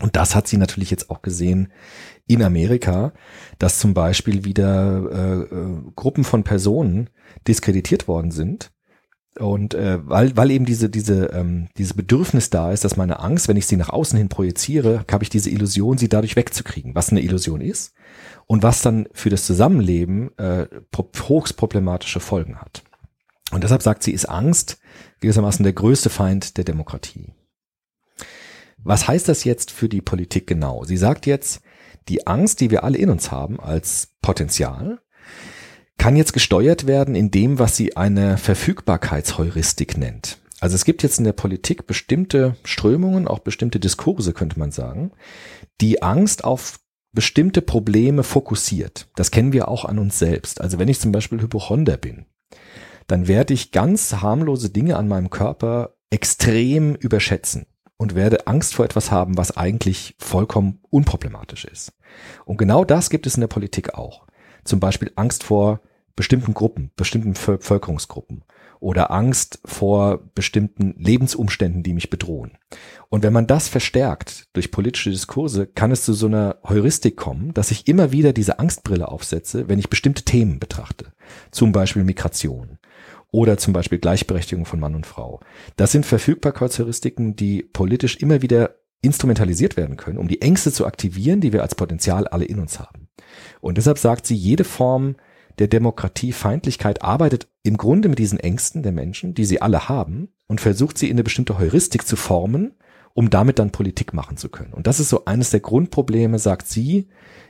Und 0.00 0.16
das 0.16 0.34
hat 0.34 0.48
sie 0.48 0.56
natürlich 0.56 0.90
jetzt 0.90 1.10
auch 1.10 1.22
gesehen 1.22 1.72
in 2.26 2.42
Amerika, 2.42 3.12
dass 3.58 3.78
zum 3.78 3.94
Beispiel 3.94 4.44
wieder 4.44 5.02
äh, 5.12 5.54
äh, 5.54 5.82
Gruppen 5.94 6.24
von 6.24 6.42
Personen 6.42 7.10
diskreditiert 7.46 8.08
worden 8.08 8.30
sind. 8.30 8.70
Und 9.38 9.74
äh, 9.74 9.98
weil, 10.08 10.36
weil 10.36 10.50
eben 10.50 10.64
diese, 10.64 10.90
diese, 10.90 11.26
ähm, 11.26 11.68
dieses 11.76 11.94
Bedürfnis 11.94 12.50
da 12.50 12.72
ist, 12.72 12.84
dass 12.84 12.96
meine 12.96 13.20
Angst, 13.20 13.46
wenn 13.46 13.56
ich 13.56 13.66
sie 13.66 13.76
nach 13.76 13.90
außen 13.90 14.18
hin 14.18 14.28
projiziere, 14.28 15.04
habe 15.10 15.22
ich 15.22 15.30
diese 15.30 15.50
Illusion, 15.50 15.98
sie 15.98 16.08
dadurch 16.08 16.34
wegzukriegen, 16.34 16.94
was 16.94 17.10
eine 17.10 17.20
Illusion 17.20 17.60
ist 17.60 17.94
und 18.46 18.62
was 18.62 18.82
dann 18.82 19.06
für 19.12 19.30
das 19.30 19.46
Zusammenleben 19.46 20.36
äh, 20.36 20.66
hochst 21.28 21.56
problematische 21.56 22.20
Folgen 22.20 22.56
hat. 22.56 22.82
Und 23.52 23.64
deshalb 23.64 23.82
sagt 23.82 24.02
sie, 24.02 24.12
ist 24.12 24.28
Angst 24.28 24.78
gewissermaßen 25.20 25.62
der 25.62 25.72
größte 25.72 26.10
Feind 26.10 26.56
der 26.56 26.64
Demokratie. 26.64 27.32
Was 28.82 29.08
heißt 29.08 29.28
das 29.28 29.44
jetzt 29.44 29.70
für 29.70 29.88
die 29.88 30.00
Politik 30.00 30.46
genau? 30.46 30.84
Sie 30.84 30.96
sagt 30.96 31.26
jetzt, 31.26 31.60
die 32.08 32.26
Angst, 32.26 32.60
die 32.60 32.70
wir 32.70 32.84
alle 32.84 32.98
in 32.98 33.10
uns 33.10 33.30
haben 33.30 33.60
als 33.60 34.14
Potenzial, 34.22 35.00
kann 35.98 36.16
jetzt 36.16 36.32
gesteuert 36.32 36.86
werden 36.86 37.14
in 37.14 37.30
dem, 37.30 37.58
was 37.58 37.76
sie 37.76 37.96
eine 37.96 38.38
Verfügbarkeitsheuristik 38.38 39.98
nennt. 39.98 40.38
Also 40.60 40.74
es 40.74 40.84
gibt 40.84 41.02
jetzt 41.02 41.18
in 41.18 41.24
der 41.24 41.32
Politik 41.32 41.86
bestimmte 41.86 42.56
Strömungen, 42.64 43.28
auch 43.28 43.40
bestimmte 43.40 43.80
Diskurse, 43.80 44.32
könnte 44.32 44.58
man 44.58 44.72
sagen, 44.72 45.12
die 45.80 46.02
Angst 46.02 46.44
auf 46.44 46.80
bestimmte 47.12 47.60
Probleme 47.60 48.22
fokussiert. 48.22 49.08
Das 49.16 49.30
kennen 49.30 49.52
wir 49.52 49.68
auch 49.68 49.84
an 49.84 49.98
uns 49.98 50.18
selbst. 50.18 50.60
Also 50.60 50.78
wenn 50.78 50.88
ich 50.88 51.00
zum 51.00 51.12
Beispiel 51.12 51.40
Hypochonder 51.40 51.96
bin, 51.96 52.26
dann 53.06 53.26
werde 53.26 53.52
ich 53.52 53.72
ganz 53.72 54.14
harmlose 54.22 54.70
Dinge 54.70 54.96
an 54.96 55.08
meinem 55.08 55.30
Körper 55.30 55.96
extrem 56.10 56.94
überschätzen 56.94 57.66
und 58.00 58.14
werde 58.14 58.46
Angst 58.46 58.74
vor 58.74 58.86
etwas 58.86 59.10
haben, 59.10 59.36
was 59.36 59.58
eigentlich 59.58 60.14
vollkommen 60.18 60.78
unproblematisch 60.88 61.66
ist. 61.66 61.92
Und 62.46 62.56
genau 62.56 62.82
das 62.82 63.10
gibt 63.10 63.26
es 63.26 63.34
in 63.34 63.42
der 63.42 63.48
Politik 63.48 63.92
auch. 63.92 64.26
Zum 64.64 64.80
Beispiel 64.80 65.12
Angst 65.16 65.44
vor 65.44 65.80
bestimmten 66.16 66.54
Gruppen, 66.54 66.92
bestimmten 66.96 67.34
Bevölkerungsgruppen 67.34 68.42
oder 68.80 69.10
Angst 69.10 69.60
vor 69.66 70.22
bestimmten 70.34 70.94
Lebensumständen, 70.96 71.82
die 71.82 71.92
mich 71.92 72.08
bedrohen. 72.08 72.52
Und 73.10 73.22
wenn 73.22 73.34
man 73.34 73.46
das 73.46 73.68
verstärkt 73.68 74.48
durch 74.54 74.70
politische 74.70 75.10
Diskurse, 75.10 75.66
kann 75.66 75.90
es 75.90 76.02
zu 76.02 76.14
so 76.14 76.24
einer 76.24 76.56
Heuristik 76.66 77.18
kommen, 77.18 77.52
dass 77.52 77.70
ich 77.70 77.86
immer 77.86 78.12
wieder 78.12 78.32
diese 78.32 78.58
Angstbrille 78.58 79.08
aufsetze, 79.08 79.68
wenn 79.68 79.78
ich 79.78 79.90
bestimmte 79.90 80.24
Themen 80.24 80.58
betrachte. 80.58 81.12
Zum 81.50 81.72
Beispiel 81.72 82.04
Migration 82.04 82.78
oder 83.32 83.58
zum 83.58 83.72
Beispiel 83.72 83.98
Gleichberechtigung 83.98 84.64
von 84.64 84.80
Mann 84.80 84.94
und 84.94 85.06
Frau. 85.06 85.40
Das 85.76 85.92
sind 85.92 86.06
Verfügbarkeitsheuristiken, 86.06 87.36
die 87.36 87.62
politisch 87.62 88.16
immer 88.16 88.42
wieder 88.42 88.76
instrumentalisiert 89.02 89.76
werden 89.76 89.96
können, 89.96 90.18
um 90.18 90.28
die 90.28 90.42
Ängste 90.42 90.72
zu 90.72 90.86
aktivieren, 90.86 91.40
die 91.40 91.52
wir 91.52 91.62
als 91.62 91.74
Potenzial 91.74 92.28
alle 92.28 92.44
in 92.44 92.58
uns 92.58 92.78
haben. 92.78 93.08
Und 93.60 93.78
deshalb 93.78 93.98
sagt 93.98 94.26
sie, 94.26 94.34
jede 94.34 94.64
Form 94.64 95.16
der 95.58 95.68
Demokratiefeindlichkeit 95.68 97.02
arbeitet 97.02 97.48
im 97.62 97.76
Grunde 97.76 98.08
mit 98.08 98.18
diesen 98.18 98.40
Ängsten 98.40 98.82
der 98.82 98.92
Menschen, 98.92 99.34
die 99.34 99.44
sie 99.44 99.62
alle 99.62 99.88
haben, 99.88 100.28
und 100.48 100.60
versucht 100.60 100.98
sie 100.98 101.08
in 101.08 101.14
eine 101.14 101.24
bestimmte 101.24 101.58
Heuristik 101.58 102.06
zu 102.06 102.16
formen, 102.16 102.72
um 103.14 103.30
damit 103.30 103.58
dann 103.58 103.70
Politik 103.70 104.12
machen 104.12 104.36
zu 104.36 104.48
können. 104.48 104.72
Und 104.72 104.86
das 104.86 105.00
ist 105.00 105.08
so 105.08 105.24
eines 105.24 105.50
der 105.50 105.60
Grundprobleme, 105.60 106.38
sagt 106.38 106.66
sie, 106.66 107.08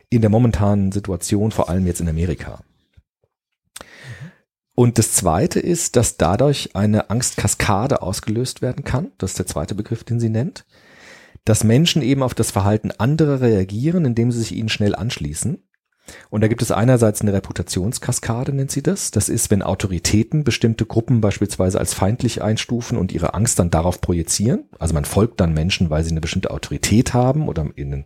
in 0.08 0.20
der 0.20 0.30
momentanen 0.30 0.92
Situation, 0.92 1.50
vor 1.50 1.68
allem 1.68 1.86
jetzt 1.86 2.00
in 2.00 2.08
Amerika. 2.08 2.62
Und 4.80 4.96
das 4.96 5.12
zweite 5.12 5.60
ist, 5.60 5.96
dass 5.96 6.16
dadurch 6.16 6.74
eine 6.74 7.10
Angstkaskade 7.10 8.00
ausgelöst 8.00 8.62
werden 8.62 8.82
kann. 8.82 9.12
Das 9.18 9.32
ist 9.32 9.38
der 9.38 9.44
zweite 9.44 9.74
Begriff, 9.74 10.04
den 10.04 10.18
sie 10.18 10.30
nennt. 10.30 10.64
Dass 11.44 11.64
Menschen 11.64 12.00
eben 12.00 12.22
auf 12.22 12.32
das 12.32 12.50
Verhalten 12.50 12.90
anderer 12.90 13.42
reagieren, 13.42 14.06
indem 14.06 14.32
sie 14.32 14.38
sich 14.38 14.52
ihnen 14.52 14.70
schnell 14.70 14.94
anschließen. 14.94 15.62
Und 16.30 16.42
da 16.42 16.48
gibt 16.48 16.62
es 16.62 16.70
einerseits 16.70 17.20
eine 17.20 17.32
Reputationskaskade, 17.32 18.52
nennt 18.52 18.70
sie 18.70 18.82
das. 18.82 19.10
Das 19.10 19.28
ist, 19.28 19.50
wenn 19.50 19.62
Autoritäten 19.62 20.44
bestimmte 20.44 20.86
Gruppen 20.86 21.20
beispielsweise 21.20 21.78
als 21.78 21.94
feindlich 21.94 22.42
einstufen 22.42 22.98
und 22.98 23.12
ihre 23.12 23.34
Angst 23.34 23.58
dann 23.58 23.70
darauf 23.70 24.00
projizieren. 24.00 24.64
Also 24.78 24.94
man 24.94 25.04
folgt 25.04 25.40
dann 25.40 25.54
Menschen, 25.54 25.90
weil 25.90 26.04
sie 26.04 26.10
eine 26.10 26.20
bestimmte 26.20 26.50
Autorität 26.50 27.14
haben 27.14 27.48
oder 27.48 27.66
ihnen 27.76 28.04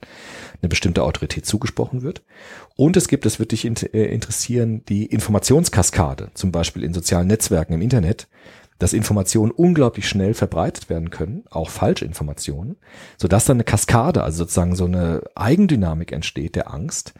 eine 0.60 0.68
bestimmte 0.68 1.02
Autorität 1.02 1.46
zugesprochen 1.46 2.02
wird. 2.02 2.22
Und 2.76 2.96
es 2.96 3.08
gibt, 3.08 3.24
das 3.24 3.38
wird 3.38 3.52
dich 3.52 3.64
äh, 3.64 4.14
interessieren, 4.14 4.84
die 4.88 5.06
Informationskaskade, 5.06 6.30
zum 6.34 6.52
Beispiel 6.52 6.84
in 6.84 6.94
sozialen 6.94 7.28
Netzwerken 7.28 7.74
im 7.74 7.82
Internet, 7.82 8.26
dass 8.78 8.92
Informationen 8.92 9.52
unglaublich 9.52 10.08
schnell 10.08 10.34
verbreitet 10.34 10.90
werden 10.90 11.10
können, 11.10 11.44
auch 11.50 11.70
Falschinformationen, 11.70 12.76
sodass 13.16 13.44
dann 13.44 13.56
eine 13.56 13.64
Kaskade, 13.64 14.22
also 14.22 14.38
sozusagen 14.38 14.74
so 14.74 14.86
eine 14.86 15.22
Eigendynamik 15.34 16.12
entsteht 16.12 16.56
der 16.56 16.72
Angst, 16.72 17.14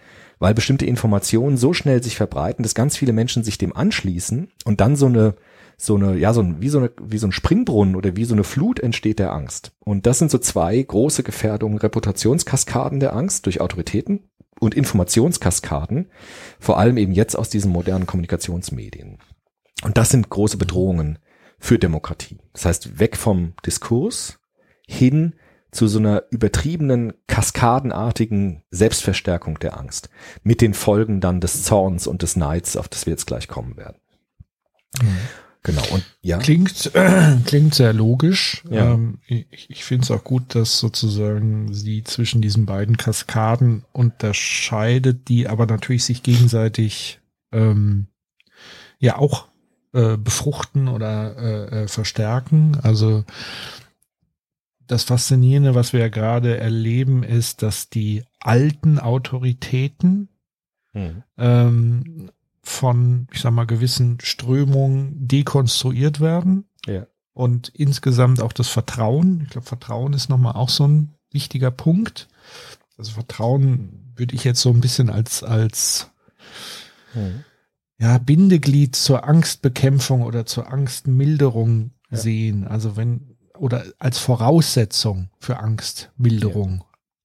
weil 0.45 0.53
bestimmte 0.53 0.85
Informationen 0.85 1.57
so 1.57 1.73
schnell 1.73 2.03
sich 2.03 2.17
verbreiten, 2.17 2.65
dass 2.65 2.75
ganz 2.75 2.99
viele 2.99 3.15
Menschen 3.15 3.43
sich 3.43 3.57
dem 3.57 3.75
anschließen 3.75 4.53
und 4.67 4.83
dann 4.83 4.95
so 4.95 5.07
eine 5.07 5.37
so 5.79 5.97
eine, 5.97 6.19
ja, 6.19 6.35
so 6.35 6.43
ein, 6.43 6.61
wie 6.61 6.69
so 6.69 6.81
eine, 6.81 6.91
wie 7.01 7.17
so 7.17 7.27
ein 7.27 7.33
Springbrunnen 7.33 7.97
oder 7.97 8.15
wie 8.15 8.27
so 8.27 8.35
eine 8.35 8.45
Flut 8.45 8.79
entsteht 8.79 9.21
der 9.21 9.33
Angst. 9.33 9.73
Und 9.81 10.05
das 10.05 10.19
sind 10.19 10.31
so 10.31 10.37
zwei 10.37 10.83
große 10.83 11.23
Gefährdungen, 11.23 11.79
Reputationskaskaden 11.79 13.01
der 13.01 13.17
Angst 13.17 13.47
durch 13.47 13.63
Autoritäten 13.63 14.29
und 14.61 14.75
Informationskaskaden, 14.75 16.11
vor 16.61 16.79
allem 16.79 16.99
eben 16.99 17.13
jetzt 17.13 17.37
aus 17.37 17.49
diesen 17.49 17.73
modernen 17.73 18.05
Kommunikationsmedien. 18.07 19.21
Und 19.83 19.97
das 19.97 20.11
sind 20.11 20.29
große 20.29 20.59
Bedrohungen 20.59 21.21
für 21.59 21.79
Demokratie. 21.79 22.37
Das 22.53 22.67
heißt, 22.67 22.99
weg 22.99 23.17
vom 23.17 23.55
Diskurs 23.65 24.41
hin 24.87 25.37
zu 25.75 25.89
so 25.89 25.99
einer 25.99 26.25
übertriebenen, 26.31 27.13
kaskadenartigen 27.27 28.63
Selbstverstärkung 28.71 29.59
der 29.59 29.79
Angst. 29.79 30.09
Mit 30.43 30.61
den 30.61 30.75
Folgen 30.75 31.21
dann 31.21 31.41
des 31.41 31.65
Zorns 31.65 32.07
und 32.07 32.23
des 32.23 32.37
Neids, 32.37 32.77
auf 32.77 32.89
das 32.89 33.07
wir 33.07 33.13
jetzt 33.13 33.27
gleich 33.27 33.49
kommen 33.49 33.77
werden. 33.77 33.97
Mhm. 35.03 35.19
Genau. 35.65 35.83
Und 35.93 36.05
ja. 36.21 36.39
Klingt, 36.39 36.95
äh, 36.95 37.37
klingt 37.47 37.75
sehr 37.75 37.93
logisch. 37.95 38.63
Ja. 38.71 38.93
Ähm, 38.93 39.19
ich 39.27 39.47
ich 39.71 39.85
finde 39.85 40.05
es 40.05 40.11
auch 40.11 40.23
gut, 40.23 40.55
dass 40.55 40.79
sozusagen 40.79 41.73
sie 41.73 42.05
zwischen 42.05 42.43
diesen 42.43 42.67
beiden 42.67 42.99
Kaskaden 42.99 43.85
unterscheidet, 43.93 45.29
die 45.29 45.49
aber 45.49 45.67
natürlich 45.67 46.05
sich 46.05 46.23
gegenseitig 46.23 47.21
ähm, 47.51 48.09
ja 48.99 49.17
auch 49.17 49.49
äh, 49.95 50.19
befruchten 50.19 50.87
oder 50.89 51.37
äh, 51.39 51.83
äh, 51.83 51.89
verstärken. 51.89 52.79
Also 52.83 53.25
das 54.87 55.05
Faszinierende, 55.05 55.75
was 55.75 55.93
wir 55.93 56.01
ja 56.01 56.09
gerade 56.09 56.59
erleben, 56.59 57.23
ist, 57.23 57.63
dass 57.63 57.89
die 57.91 58.25
alten 58.41 58.99
Autoritäten 58.99 60.29
Mhm. 60.93 61.23
ähm, 61.39 62.31
von, 62.63 63.27
ich 63.33 63.41
sag 63.41 63.51
mal, 63.53 63.67
gewissen 63.67 64.19
Strömungen 64.23 65.27
dekonstruiert 65.27 66.21
werden. 66.21 66.65
Ja. 66.87 67.07
Und 67.33 67.69
insgesamt 67.71 68.41
auch 68.41 68.53
das 68.53 68.69
Vertrauen. 68.69 69.41
Ich 69.43 69.51
glaube, 69.51 69.67
Vertrauen 69.67 70.13
ist 70.13 70.29
nochmal 70.29 70.55
auch 70.55 70.69
so 70.69 70.87
ein 70.87 71.15
wichtiger 71.33 71.73
Punkt. 71.73 72.29
Also 72.97 73.11
Vertrauen 73.13 74.13
würde 74.15 74.37
ich 74.37 74.45
jetzt 74.45 74.61
so 74.61 74.71
ein 74.71 74.81
bisschen 74.81 75.11
als, 75.11 75.43
als 75.43 76.11
Mhm. 77.15 77.45
ja, 77.99 78.19
Bindeglied 78.19 78.95
zur 78.95 79.25
Angstbekämpfung 79.29 80.23
oder 80.23 80.47
zur 80.47 80.73
Angstmilderung 80.73 81.91
Ja. 82.11 82.17
sehen. 82.19 82.67
Also 82.69 82.97
wenn, 82.97 83.34
oder 83.59 83.85
als 83.99 84.19
Voraussetzung 84.19 85.31
für 85.39 85.59
Angstmilderung. 85.59 86.85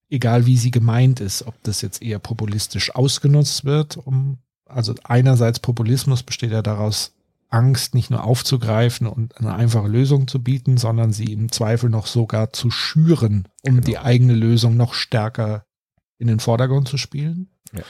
Egal 0.09 0.45
wie 0.45 0.57
sie 0.57 0.71
gemeint 0.71 1.19
ist, 1.19 1.45
ob 1.45 1.61
das 1.63 1.81
jetzt 1.81 2.01
eher 2.01 2.19
populistisch 2.19 2.93
ausgenutzt 2.95 3.65
wird, 3.65 3.97
um, 3.97 4.39
also 4.65 4.95
einerseits 5.03 5.59
Populismus 5.59 6.23
besteht 6.23 6.51
ja 6.51 6.61
daraus, 6.61 7.13
Angst 7.51 7.95
nicht 7.95 8.11
nur 8.11 8.23
aufzugreifen 8.23 9.07
und 9.07 9.35
eine 9.37 9.55
einfache 9.55 9.87
Lösung 9.87 10.27
zu 10.27 10.41
bieten, 10.43 10.77
sondern 10.77 11.11
sie 11.11 11.33
im 11.33 11.51
Zweifel 11.51 11.89
noch 11.89 12.05
sogar 12.05 12.53
zu 12.53 12.69
schüren, 12.69 13.47
um 13.63 13.75
Genau. 13.75 13.85
die 13.85 13.97
eigene 13.97 14.33
Lösung 14.35 14.77
noch 14.77 14.93
stärker 14.93 15.65
in 16.19 16.27
den 16.27 16.39
Vordergrund 16.39 16.87
zu 16.87 16.97
spielen. 16.97 17.49
Ja. 17.73 17.81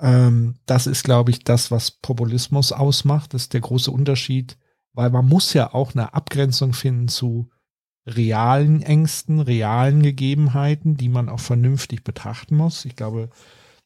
Ähm, 0.00 0.56
das 0.66 0.86
ist, 0.86 1.02
glaube 1.02 1.30
ich, 1.30 1.44
das, 1.44 1.70
was 1.70 1.90
Populismus 1.90 2.72
ausmacht. 2.72 3.32
Das 3.32 3.42
ist 3.42 3.54
der 3.54 3.62
große 3.62 3.90
Unterschied, 3.90 4.58
weil 4.98 5.10
man 5.10 5.28
muss 5.28 5.52
ja 5.54 5.72
auch 5.74 5.94
eine 5.94 6.12
Abgrenzung 6.12 6.72
finden 6.72 7.06
zu 7.06 7.50
realen 8.04 8.82
Ängsten, 8.82 9.38
realen 9.38 10.02
Gegebenheiten, 10.02 10.96
die 10.96 11.08
man 11.08 11.28
auch 11.28 11.38
vernünftig 11.38 12.02
betrachten 12.02 12.56
muss. 12.56 12.84
Ich 12.84 12.96
glaube, 12.96 13.30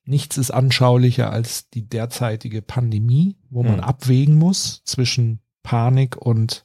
nichts 0.07 0.39
ist 0.39 0.53
anschaulicher 0.53 1.31
als 1.31 1.69
die 1.69 1.87
derzeitige 1.87 2.63
Pandemie, 2.63 3.37
wo 3.51 3.63
man 3.63 3.75
Mhm. 3.77 3.81
abwägen 3.81 4.39
muss 4.39 4.81
zwischen 4.87 5.41
Panik 5.63 6.17
und 6.17 6.65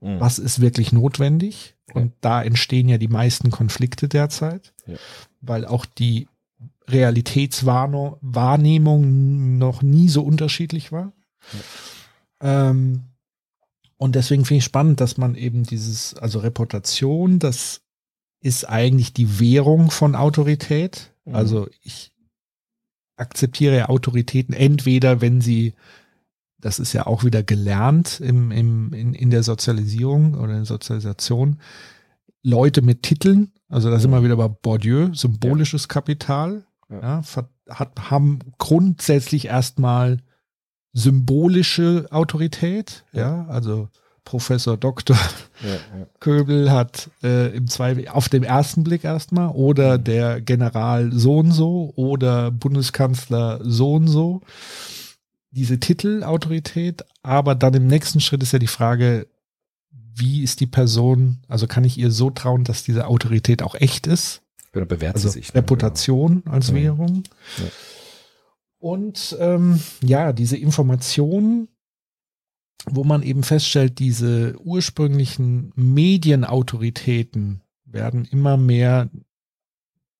Mhm. 0.00 0.20
was 0.20 0.38
ist 0.38 0.60
wirklich 0.60 0.92
notwendig. 0.92 1.74
Und 1.92 2.12
da 2.20 2.44
entstehen 2.44 2.88
ja 2.88 2.96
die 2.96 3.08
meisten 3.08 3.50
Konflikte 3.50 4.06
derzeit, 4.08 4.72
Ja. 4.86 4.98
weil 5.40 5.66
auch 5.66 5.84
die 5.84 6.28
Realitätswahrnehmung 6.86 9.58
noch 9.58 9.82
nie 9.82 10.08
so 10.08 10.22
unterschiedlich 10.22 10.92
war. 10.92 11.12
Ähm, 12.40 13.09
und 14.00 14.14
deswegen 14.14 14.46
finde 14.46 14.58
ich 14.60 14.64
spannend, 14.64 15.02
dass 15.02 15.18
man 15.18 15.34
eben 15.34 15.64
dieses, 15.64 16.14
also 16.14 16.38
Reputation, 16.38 17.38
das 17.38 17.82
ist 18.40 18.66
eigentlich 18.66 19.12
die 19.12 19.38
Währung 19.38 19.90
von 19.90 20.14
Autorität. 20.14 21.12
Mhm. 21.26 21.34
Also 21.34 21.68
ich 21.82 22.10
akzeptiere 23.16 23.76
ja 23.76 23.88
Autoritäten 23.90 24.54
entweder, 24.54 25.20
wenn 25.20 25.42
sie, 25.42 25.74
das 26.56 26.78
ist 26.78 26.94
ja 26.94 27.06
auch 27.06 27.24
wieder 27.24 27.42
gelernt 27.42 28.20
im, 28.20 28.50
im, 28.50 28.94
in, 28.94 29.12
in 29.12 29.28
der 29.28 29.42
Sozialisierung 29.42 30.32
oder 30.32 30.52
in 30.52 30.60
der 30.60 30.64
Sozialisation, 30.64 31.60
Leute 32.42 32.80
mit 32.80 33.02
Titeln, 33.02 33.52
also 33.68 33.90
da 33.90 33.98
sind 33.98 34.12
wir 34.12 34.24
wieder 34.24 34.36
bei 34.36 34.48
Bourdieu, 34.48 35.12
symbolisches 35.12 35.88
Kapital, 35.88 36.64
Ja. 36.88 37.20
ja, 37.20 37.44
hat, 37.68 38.10
haben 38.10 38.38
grundsätzlich 38.56 39.48
erstmal 39.48 40.22
symbolische 40.92 42.06
Autorität, 42.10 43.04
ja, 43.12 43.46
also 43.48 43.88
Professor 44.24 44.76
Doktor 44.76 45.16
Ja, 45.62 45.70
ja. 45.98 46.06
Köbel 46.20 46.70
hat 46.70 47.10
äh, 47.22 47.54
im 47.56 47.66
Zweifel 47.68 48.06
auf 48.08 48.28
dem 48.28 48.42
ersten 48.42 48.84
Blick 48.84 49.04
erstmal 49.04 49.48
oder 49.48 49.98
der 49.98 50.40
General 50.40 51.10
so 51.12 51.38
und 51.38 51.52
so 51.52 51.92
oder 51.96 52.50
Bundeskanzler 52.50 53.60
so 53.62 53.94
und 53.94 54.08
so 54.08 54.40
diese 55.52 55.80
Titelautorität, 55.80 57.02
aber 57.24 57.56
dann 57.56 57.74
im 57.74 57.88
nächsten 57.88 58.20
Schritt 58.20 58.40
ist 58.42 58.52
ja 58.52 58.60
die 58.60 58.68
Frage, 58.68 59.26
wie 60.14 60.44
ist 60.44 60.60
die 60.60 60.68
Person, 60.68 61.38
also 61.48 61.66
kann 61.66 61.82
ich 61.82 61.98
ihr 61.98 62.12
so 62.12 62.30
trauen, 62.30 62.62
dass 62.62 62.84
diese 62.84 63.08
Autorität 63.08 63.62
auch 63.64 63.74
echt 63.74 64.06
ist? 64.06 64.42
Oder 64.74 64.84
bewährt 64.86 65.16
Also 65.16 65.28
sie 65.28 65.40
sich. 65.40 65.48
ne? 65.52 65.58
Reputation 65.60 66.44
als 66.46 66.68
Ja. 66.68 66.74
Währung. 66.76 67.24
Ja. 67.58 67.64
Und 68.80 69.36
ähm, 69.38 69.78
ja, 70.02 70.32
diese 70.32 70.56
Information, 70.56 71.68
wo 72.86 73.04
man 73.04 73.22
eben 73.22 73.42
feststellt, 73.42 73.98
diese 73.98 74.58
ursprünglichen 74.58 75.72
Medienautoritäten 75.76 77.60
werden 77.84 78.24
immer 78.24 78.56
mehr 78.56 79.10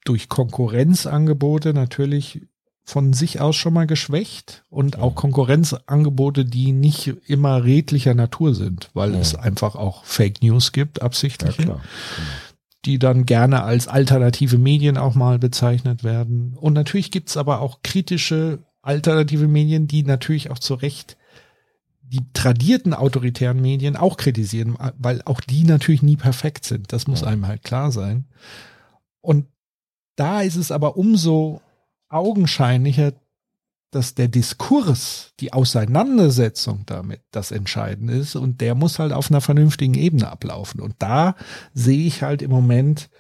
durch 0.05 0.29
Konkurrenzangebote 0.29 1.73
natürlich 1.73 2.43
von 2.85 3.13
sich 3.13 3.41
aus 3.41 3.57
schon 3.57 3.73
mal 3.73 3.87
geschwächt 3.87 4.65
und 4.69 4.99
auch 4.99 5.15
Konkurrenzangebote, 5.15 6.45
die 6.45 6.73
nicht 6.73 7.15
immer 7.27 7.65
redlicher 7.65 8.15
Natur 8.15 8.55
sind, 8.55 8.91
weil 8.95 9.15
es 9.15 9.35
einfach 9.35 9.77
auch 9.77 10.05
Fake 10.05 10.43
News 10.43 10.73
gibt, 10.73 11.01
absichtliche, 11.01 11.81
die 12.85 12.99
dann 12.99 13.27
gerne 13.27 13.63
als 13.63 13.89
alternative 13.89 14.59
Medien 14.59 14.97
auch 14.97 15.15
mal 15.15 15.39
bezeichnet 15.39 16.03
werden. 16.05 16.57
Und 16.57 16.73
natürlich 16.73 17.11
gibt's 17.11 17.37
aber 17.37 17.61
auch 17.61 17.83
kritische 17.83 18.61
alternative 18.83 19.49
Medien, 19.49 19.87
die 19.87 20.03
natürlich 20.03 20.51
auch 20.51 20.59
zu 20.59 20.75
Recht 20.75 21.17
die 22.11 22.27
tradierten 22.33 22.93
autoritären 22.93 23.61
Medien 23.61 23.97
auch 23.97 24.17
kritisieren, 24.17 24.77
weil 24.99 25.23
auch 25.27 25.41
die 25.41 25.63
natürlich 25.63 26.03
nie 26.03 26.17
perfekt 26.17 26.65
sind. 26.65 26.93
Das 26.93 27.07
muss 27.07 27.23
einem 27.23 27.47
halt 27.47 27.63
klar 27.63 27.93
sein. 27.93 28.25
Und 29.21 29.47
da 30.17 30.41
ist 30.43 30.57
es 30.57 30.73
aber 30.73 30.97
umso 30.97 31.61
augenscheinlicher, 32.09 33.13
dass 33.91 34.15
der 34.15 34.29
Diskurs, 34.29 35.33
die 35.41 35.53
Auseinandersetzung 35.53 36.85
damit 36.87 37.23
das 37.33 37.51
Entscheidende 37.51 38.15
ist 38.15 38.37
und 38.37 38.61
der 38.61 38.75
muss 38.75 38.99
halt 38.99 39.13
auf 39.13 39.31
einer 39.31 39.41
vernünftigen 39.41 39.95
Ebene 39.95 40.29
ablaufen. 40.29 40.81
Und 40.81 40.95
da 40.99 41.35
sehe 41.75 42.07
ich 42.07 42.23
halt 42.23 42.43
im 42.43 42.51
Moment 42.51 43.11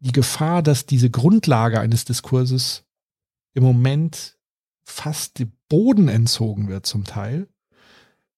die 0.00 0.12
Gefahr, 0.12 0.62
dass 0.62 0.86
diese 0.86 1.10
Grundlage 1.10 1.80
eines 1.80 2.04
Diskurses 2.04 2.84
im 3.54 3.62
Moment 3.62 4.36
fast 4.82 5.38
dem 5.38 5.52
Boden 5.68 6.08
entzogen 6.08 6.68
wird 6.68 6.86
zum 6.86 7.04
Teil, 7.04 7.48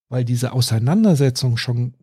weil 0.08 0.24
diese 0.24 0.52
Auseinandersetzung 0.52 1.56
schon 1.56 1.94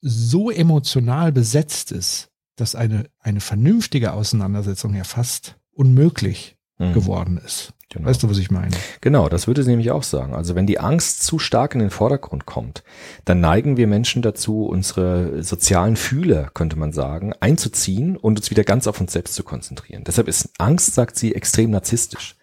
so 0.00 0.50
emotional 0.50 1.32
besetzt 1.32 1.90
ist, 1.90 2.30
dass 2.56 2.74
eine, 2.74 3.08
eine 3.18 3.40
vernünftige 3.40 4.12
Auseinandersetzung 4.12 4.94
ja 4.94 5.04
fast 5.04 5.56
unmöglich 5.72 6.58
Mhm. 6.78 6.92
geworden 6.92 7.38
ist. 7.44 7.72
Genau. 7.90 8.06
Weißt 8.06 8.22
du, 8.22 8.28
was 8.28 8.36
ich 8.36 8.50
meine? 8.50 8.76
Genau, 9.00 9.30
das 9.30 9.46
würde 9.46 9.62
sie 9.62 9.70
nämlich 9.70 9.90
auch 9.90 10.02
sagen. 10.02 10.34
Also 10.34 10.54
wenn 10.54 10.66
die 10.66 10.78
Angst 10.78 11.22
zu 11.22 11.38
stark 11.38 11.74
in 11.74 11.80
den 11.80 11.88
Vordergrund 11.88 12.44
kommt, 12.44 12.82
dann 13.24 13.40
neigen 13.40 13.78
wir 13.78 13.86
Menschen 13.86 14.20
dazu, 14.20 14.66
unsere 14.66 15.42
sozialen 15.42 15.96
Fühler, 15.96 16.50
könnte 16.52 16.78
man 16.78 16.92
sagen, 16.92 17.32
einzuziehen 17.40 18.18
und 18.18 18.36
uns 18.38 18.50
wieder 18.50 18.64
ganz 18.64 18.86
auf 18.86 19.00
uns 19.00 19.14
selbst 19.14 19.34
zu 19.34 19.42
konzentrieren. 19.42 20.04
Deshalb 20.04 20.28
ist 20.28 20.50
Angst, 20.58 20.94
sagt 20.94 21.16
sie, 21.16 21.34
extrem 21.34 21.70
narzisstisch. 21.70 22.36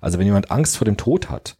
Also 0.00 0.18
wenn 0.18 0.26
jemand 0.26 0.50
Angst 0.50 0.76
vor 0.76 0.84
dem 0.84 0.96
Tod 0.96 1.30
hat, 1.30 1.57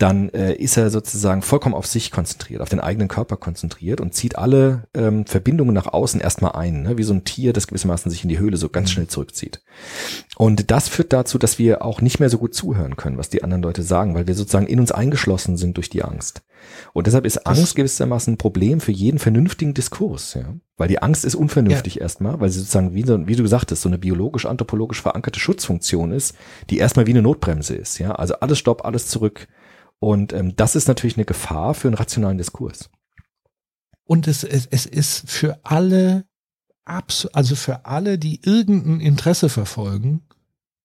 dann 0.00 0.30
äh, 0.30 0.54
ist 0.54 0.78
er 0.78 0.88
sozusagen 0.90 1.42
vollkommen 1.42 1.74
auf 1.74 1.86
sich 1.86 2.10
konzentriert, 2.10 2.62
auf 2.62 2.70
den 2.70 2.80
eigenen 2.80 3.08
Körper 3.08 3.36
konzentriert 3.36 4.00
und 4.00 4.14
zieht 4.14 4.38
alle 4.38 4.84
ähm, 4.94 5.26
Verbindungen 5.26 5.74
nach 5.74 5.86
außen 5.86 6.20
erstmal 6.20 6.52
ein, 6.52 6.82
ne? 6.82 6.96
wie 6.96 7.02
so 7.02 7.12
ein 7.12 7.24
Tier, 7.24 7.52
das 7.52 7.66
gewissermaßen 7.66 8.10
sich 8.10 8.22
in 8.22 8.30
die 8.30 8.38
Höhle 8.38 8.56
so 8.56 8.70
ganz 8.70 8.90
schnell 8.90 9.08
zurückzieht. 9.08 9.62
Und 10.36 10.70
das 10.70 10.88
führt 10.88 11.12
dazu, 11.12 11.36
dass 11.36 11.58
wir 11.58 11.84
auch 11.84 12.00
nicht 12.00 12.18
mehr 12.18 12.30
so 12.30 12.38
gut 12.38 12.54
zuhören 12.54 12.96
können, 12.96 13.18
was 13.18 13.28
die 13.28 13.44
anderen 13.44 13.62
Leute 13.62 13.82
sagen, 13.82 14.14
weil 14.14 14.26
wir 14.26 14.34
sozusagen 14.34 14.66
in 14.66 14.80
uns 14.80 14.90
eingeschlossen 14.90 15.58
sind 15.58 15.76
durch 15.76 15.90
die 15.90 16.02
Angst. 16.02 16.42
Und 16.92 17.06
deshalb 17.06 17.26
ist 17.26 17.46
Angst 17.46 17.76
gewissermaßen 17.76 18.34
ein 18.34 18.38
Problem 18.38 18.80
für 18.80 18.92
jeden 18.92 19.18
vernünftigen 19.18 19.74
Diskurs, 19.74 20.34
ja. 20.34 20.54
Weil 20.76 20.88
die 20.88 21.02
Angst 21.02 21.26
ist 21.26 21.34
unvernünftig 21.34 22.00
erstmal, 22.00 22.40
weil 22.40 22.48
sie 22.48 22.60
sozusagen, 22.60 22.94
wie, 22.94 23.06
wie 23.06 23.36
du 23.36 23.42
gesagt 23.42 23.70
hast, 23.70 23.82
so 23.82 23.88
eine 23.88 23.98
biologisch-anthropologisch 23.98 25.02
verankerte 25.02 25.38
Schutzfunktion 25.38 26.10
ist, 26.10 26.34
die 26.70 26.78
erstmal 26.78 27.06
wie 27.06 27.10
eine 27.10 27.22
Notbremse 27.22 27.74
ist, 27.74 27.98
ja. 27.98 28.12
Also 28.12 28.34
alles 28.36 28.58
Stopp, 28.58 28.84
alles 28.84 29.06
zurück. 29.06 29.46
Und 30.00 30.32
ähm, 30.32 30.56
das 30.56 30.74
ist 30.74 30.88
natürlich 30.88 31.16
eine 31.16 31.26
Gefahr 31.26 31.74
für 31.74 31.88
einen 31.88 31.96
rationalen 31.96 32.38
Diskurs. 32.38 32.90
Und 34.04 34.26
es, 34.26 34.42
es, 34.42 34.66
es 34.66 34.86
ist 34.86 35.30
für 35.30 35.60
alle, 35.62 36.24
also 36.84 37.54
für 37.54 37.84
alle, 37.84 38.18
die 38.18 38.40
irgendein 38.42 39.00
Interesse 39.00 39.48
verfolgen, 39.48 40.22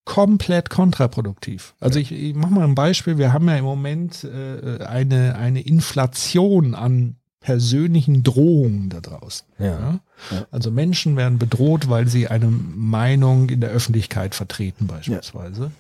komplett 0.04 0.70
kontraproduktiv. 0.70 1.74
Also 1.80 1.98
ich, 1.98 2.12
ich 2.12 2.36
mache 2.36 2.54
mal 2.54 2.64
ein 2.64 2.76
Beispiel. 2.76 3.18
Wir 3.18 3.34
haben 3.34 3.48
ja 3.48 3.58
im 3.58 3.66
Moment 3.66 4.24
äh, 4.24 4.84
eine, 4.84 5.36
eine 5.36 5.62
Inflation 5.62 6.76
an 6.76 7.16
persönlichen 7.40 8.24
Drohungen 8.24 8.90
da 8.90 9.02
draußen. 9.02 9.48
Ja. 9.60 9.66
Ja? 10.32 10.48
Also 10.52 10.72
Menschen 10.72 11.16
werden 11.16 11.40
bedroht, 11.40 11.90
weil 11.90 12.08
sie 12.08 12.28
eine 12.28 12.48
Meinung 12.48 13.50
in 13.50 13.62
der 13.62 13.70
Öffentlichkeit 13.70 14.36
vertreten 14.36 14.88
beispielsweise. 14.88 15.72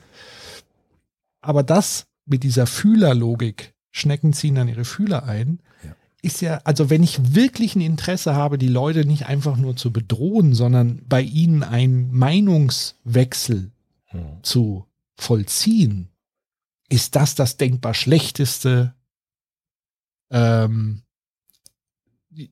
Aber 1.41 1.63
das 1.63 2.07
mit 2.25 2.43
dieser 2.43 2.67
Fühlerlogik, 2.67 3.73
Schnecken 3.91 4.33
ziehen 4.33 4.55
dann 4.55 4.67
ihre 4.67 4.85
Fühler 4.85 5.23
ein, 5.25 5.59
Ja. 5.83 5.95
ist 6.21 6.41
ja, 6.41 6.59
also 6.63 6.89
wenn 6.89 7.03
ich 7.03 7.35
wirklich 7.35 7.75
ein 7.75 7.81
Interesse 7.81 8.35
habe, 8.35 8.57
die 8.57 8.67
Leute 8.67 9.05
nicht 9.05 9.27
einfach 9.27 9.57
nur 9.57 9.75
zu 9.75 9.91
bedrohen, 9.93 10.53
sondern 10.53 11.01
bei 11.07 11.21
ihnen 11.21 11.63
einen 11.63 12.11
Meinungswechsel 12.11 13.71
Hm. 14.05 14.43
zu 14.43 14.85
vollziehen, 15.15 16.09
ist 16.89 17.15
das 17.15 17.35
das 17.35 17.57
denkbar 17.57 17.93
schlechteste, 17.93 18.93
ähm, 20.31 21.03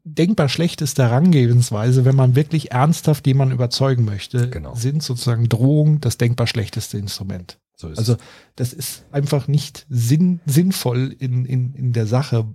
denkbar 0.05 0.47
schlechteste 0.49 1.03
Herangehensweise, 1.03 2.05
wenn 2.05 2.15
man 2.15 2.35
wirklich 2.35 2.71
ernsthaft 2.71 3.27
jemanden 3.27 3.53
überzeugen 3.53 4.05
möchte, 4.05 4.49
Genau. 4.49 4.75
sind 4.75 5.03
sozusagen 5.03 5.49
Drohungen 5.49 5.99
das 5.99 6.17
denkbar 6.17 6.47
schlechteste 6.47 6.97
Instrument. 6.97 7.59
So 7.89 7.99
Also 7.99 8.17
das 8.55 8.73
ist 8.73 9.05
einfach 9.11 9.47
nicht 9.47 9.85
sinn, 9.89 10.39
sinnvoll 10.45 11.15
in, 11.17 11.45
in, 11.45 11.73
in 11.73 11.93
der 11.93 12.07
Sache. 12.07 12.45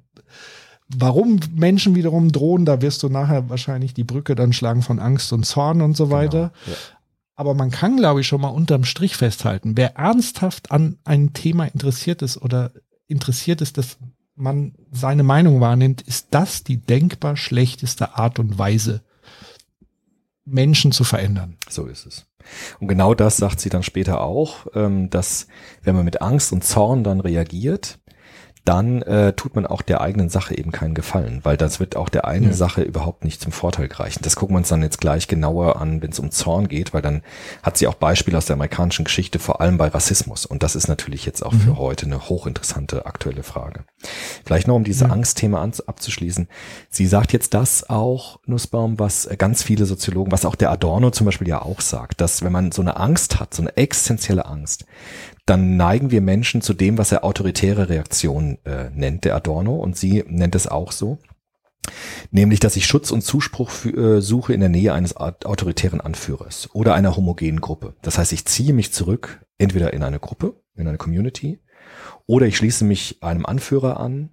Warum 0.89 1.41
Menschen 1.55 1.95
wiederum 1.95 2.33
drohen, 2.33 2.65
da 2.65 2.81
wirst 2.81 3.03
du 3.03 3.09
nachher 3.09 3.51
wahrscheinlich 3.51 3.95
die 3.95 4.05
Brücke 4.05 4.35
dann 4.35 4.53
schlagen 4.53 4.83
von 4.83 4.99
Angst 4.99 5.33
und 5.33 5.45
Zorn 5.45 5.83
und 5.83 5.97
so 5.97 6.11
weiter. 6.11 6.53
Genau, 6.65 6.77
ja. 6.77 6.83
Aber 7.37 7.55
man 7.55 7.71
kann, 7.71 7.97
glaube 7.99 8.21
ich, 8.21 8.27
schon 8.27 8.41
mal 8.41 8.49
unterm 8.49 8.85
Strich 8.85 9.17
festhalten, 9.17 9.77
wer 9.77 9.97
ernsthaft 9.97 10.73
an 10.73 10.99
ein 11.05 11.35
Thema 11.35 11.67
interessiert 11.67 12.21
ist 12.23 12.37
oder 12.37 12.73
interessiert 13.07 13.61
ist, 13.61 13.79
dass 13.79 13.99
man 14.35 14.75
seine 14.91 15.23
Meinung 15.23 15.61
wahrnimmt, 15.61 16.01
ist 16.03 16.29
das 16.31 16.65
die 16.65 16.79
denkbar 16.79 17.37
schlechteste 17.37 18.17
Art 18.17 18.39
und 18.39 18.59
Weise, 18.59 19.03
Menschen 20.49 20.93
zu 20.93 21.05
verändern. 21.05 21.57
So 21.69 21.87
ist 21.87 22.07
es. 22.07 22.27
Und 22.81 22.89
genau 22.89 23.15
das 23.15 23.37
sagt 23.37 23.61
sie 23.61 23.69
dann 23.69 23.83
später 23.83 24.21
auch, 24.21 24.67
ähm, 24.75 25.11
dass 25.11 25.47
wenn 25.83 25.95
man 25.95 26.05
mit 26.05 26.23
Angst 26.23 26.53
und 26.53 26.65
Zorn 26.65 27.05
dann 27.05 27.21
reagiert, 27.21 27.99
dann 28.69 29.01
äh, 29.01 29.33
tut 29.33 29.55
man 29.57 29.67
auch 29.67 29.81
der 29.81 30.03
eigenen 30.03 30.29
Sache 30.29 30.57
eben 30.57 30.73
keinen 30.73 30.93
Gefallen, 30.93 31.41
weil 31.43 31.57
das 31.57 31.81
wird 31.81 31.97
auch 31.97 32.11
der 32.11 32.27
eigenen 32.27 32.51
Ja. 32.51 32.57
Sache 32.57 32.83
überhaupt 32.83 33.25
nicht 33.25 33.41
zum 33.41 33.51
Vorteil 33.51 33.89
gereichen. 33.89 34.21
Das 34.23 34.37
gucken 34.37 34.55
wir 34.55 34.59
uns 34.59 34.69
dann 34.69 34.83
jetzt 34.83 35.01
gleich 35.01 35.27
genauer 35.27 35.81
an, 35.81 36.03
wenn 36.03 36.11
es 36.11 36.19
um 36.19 36.31
Zorn 36.31 36.69
geht, 36.69 36.93
weil 36.93 37.01
dann 37.01 37.23
hat 37.63 37.79
sie 37.79 37.87
auch 37.87 37.95
Beispiele 37.95 38.37
aus 38.37 38.45
der 38.45 38.55
amerikanischen 38.55 39.07
Geschichte, 39.07 39.39
vor 39.39 39.63
allem 39.63 39.79
bei 39.79 39.89
Rassismus. 39.89 40.45
Und 40.45 40.63
das 40.63 40.77
ist 40.77 40.87
natürlich 40.87 41.25
jetzt 41.25 41.45
auch 41.45 41.55
für 41.55 41.79
heute 41.79 42.05
eine 42.05 42.29
hochinteressante 42.29 43.07
aktuelle 43.07 43.43
Frage. 43.43 43.85
Vielleicht 44.45 44.69
noch, 44.69 44.75
um 44.77 44.85
dieses 44.85 45.03
Angstthema 45.09 45.63
an, 45.63 45.73
abzuschließen. 45.87 46.49
Sie 46.91 47.07
sagt 47.07 47.33
jetzt 47.33 47.55
das 47.55 47.89
auch, 47.89 48.39
Nussbaum, 48.45 48.99
was 48.99 49.29
ganz 49.39 49.63
viele 49.63 49.87
Soziologen, 49.87 50.31
was 50.31 50.45
auch 50.45 50.55
der 50.55 50.71
Adorno 50.71 51.11
zum 51.11 51.25
Beispiel 51.25 51.49
ja 51.49 51.63
auch 51.63 51.81
sagt, 51.81 52.21
dass 52.21 52.43
wenn 52.43 52.53
man 52.53 52.73
so 52.73 52.83
eine 52.83 52.97
Angst 52.99 53.41
hat, 53.41 53.55
so 53.55 53.63
eine 53.63 53.77
existenzielle 53.77 54.45
Angst, 54.45 54.85
dann 55.49 55.77
neigen 55.77 56.11
wir 56.11 56.21
Menschen 56.21 56.61
zu 56.61 56.75
dem, 56.75 56.99
was 56.99 57.13
er 57.13 57.25
autoritäre 57.25 57.89
Reaktion 57.89 58.59
äh, 58.65 58.91
nennt, 58.91 59.25
der 59.25 59.35
Adorno, 59.37 59.77
und 59.77 59.97
sie 59.97 60.25
nennt 60.27 60.55
es 60.55 60.67
auch 60.67 60.93
so. 60.93 61.19
Nämlich, 62.31 62.61
dass 62.61 62.77
ich 62.77 62.87
Schutz 62.87 63.11
und 63.11 63.23
Zuspruch 63.23 63.71
für, 63.71 64.17
äh, 64.17 64.21
suche 64.21 64.53
in 64.53 64.61
der 64.61 64.69
Nähe 64.69 64.93
eines 64.93 65.17
au- 65.17 65.33
autoritären 65.45 66.01
Anführers 66.01 66.69
oder 66.75 66.95
einer 66.95 67.17
homogenen 67.17 67.61
Gruppe. 67.61 67.95
Das 68.03 68.19
heißt, 68.19 68.33
ich 68.33 68.45
ziehe 68.45 68.75
mich 68.75 68.93
zurück, 68.93 69.47
entweder 69.57 69.95
in 69.95 70.03
eine 70.03 70.21
Gruppe, 70.21 70.61
in 70.75 70.87
eine 70.87 70.99
Community, 70.99 71.61
oder 72.27 72.47
ich 72.47 72.57
schließe 72.59 72.85
mich 72.85 73.23
einem 73.23 73.47
Anführer 73.47 73.99
an, 74.01 74.31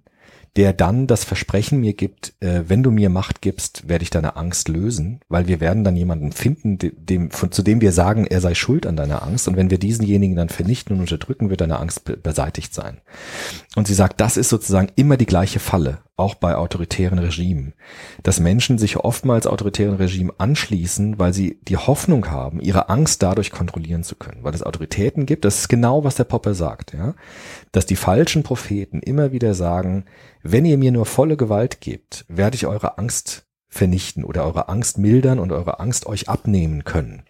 der 0.56 0.72
dann 0.72 1.06
das 1.06 1.24
Versprechen 1.24 1.80
mir 1.80 1.92
gibt, 1.92 2.34
äh, 2.40 2.62
wenn 2.66 2.82
du 2.82 2.90
mir 2.90 3.10
Macht 3.10 3.42
gibst, 3.42 3.88
werde 3.88 4.02
ich 4.02 4.10
deine 4.10 4.36
Angst 4.36 4.68
lösen, 4.68 5.20
weil 5.28 5.46
wir 5.48 5.60
werden 5.60 5.84
dann 5.84 5.96
jemanden 5.96 6.32
finden, 6.32 6.78
de- 6.78 6.92
dem, 6.96 7.30
von, 7.30 7.52
zu 7.52 7.62
dem 7.62 7.80
wir 7.80 7.92
sagen, 7.92 8.26
er 8.26 8.40
sei 8.40 8.54
schuld 8.54 8.86
an 8.86 8.96
deiner 8.96 9.22
Angst. 9.22 9.48
Und 9.48 9.56
wenn 9.56 9.70
wir 9.70 9.78
diesenjenigen 9.78 10.36
dann 10.36 10.48
vernichten 10.48 10.94
und 10.94 11.00
unterdrücken, 11.00 11.50
wird 11.50 11.60
deine 11.60 11.78
Angst 11.78 12.04
be 12.04 12.16
beseitigt 12.16 12.74
sein. 12.74 13.00
Und 13.76 13.86
sie 13.86 13.94
sagt, 13.94 14.20
das 14.20 14.36
ist 14.36 14.48
sozusagen 14.48 14.88
immer 14.96 15.16
die 15.16 15.26
gleiche 15.26 15.60
Falle, 15.60 15.98
auch 16.16 16.34
bei 16.34 16.56
autoritären 16.56 17.18
Regimen, 17.18 17.74
dass 18.22 18.40
Menschen 18.40 18.78
sich 18.78 18.96
oftmals 18.96 19.46
autoritären 19.46 19.96
Regimen 19.96 20.32
anschließen, 20.38 21.18
weil 21.18 21.34
sie 21.34 21.60
die 21.68 21.76
Hoffnung 21.76 22.30
haben, 22.30 22.58
ihre 22.60 22.88
Angst 22.88 23.22
dadurch 23.22 23.50
kontrollieren 23.50 24.02
zu 24.02 24.16
können, 24.16 24.42
weil 24.42 24.54
es 24.54 24.62
Autoritäten 24.62 25.26
gibt. 25.26 25.44
Das 25.44 25.58
ist 25.58 25.68
genau, 25.68 26.04
was 26.04 26.14
der 26.14 26.24
Popper 26.24 26.54
sagt, 26.54 26.94
ja, 26.94 27.14
dass 27.72 27.84
die 27.84 27.96
falschen 27.96 28.42
Propheten 28.42 29.00
immer 29.00 29.30
wieder 29.32 29.52
sagen, 29.52 30.06
wenn 30.52 30.64
ihr 30.64 30.78
mir 30.78 30.92
nur 30.92 31.06
volle 31.06 31.36
Gewalt 31.36 31.80
gebt, 31.80 32.24
werde 32.28 32.56
ich 32.56 32.66
eure 32.66 32.98
Angst 32.98 33.46
vernichten 33.68 34.24
oder 34.24 34.44
eure 34.44 34.68
Angst 34.68 34.98
mildern 34.98 35.38
und 35.38 35.52
eure 35.52 35.80
Angst 35.80 36.06
euch 36.06 36.28
abnehmen 36.28 36.84
können. 36.84 37.24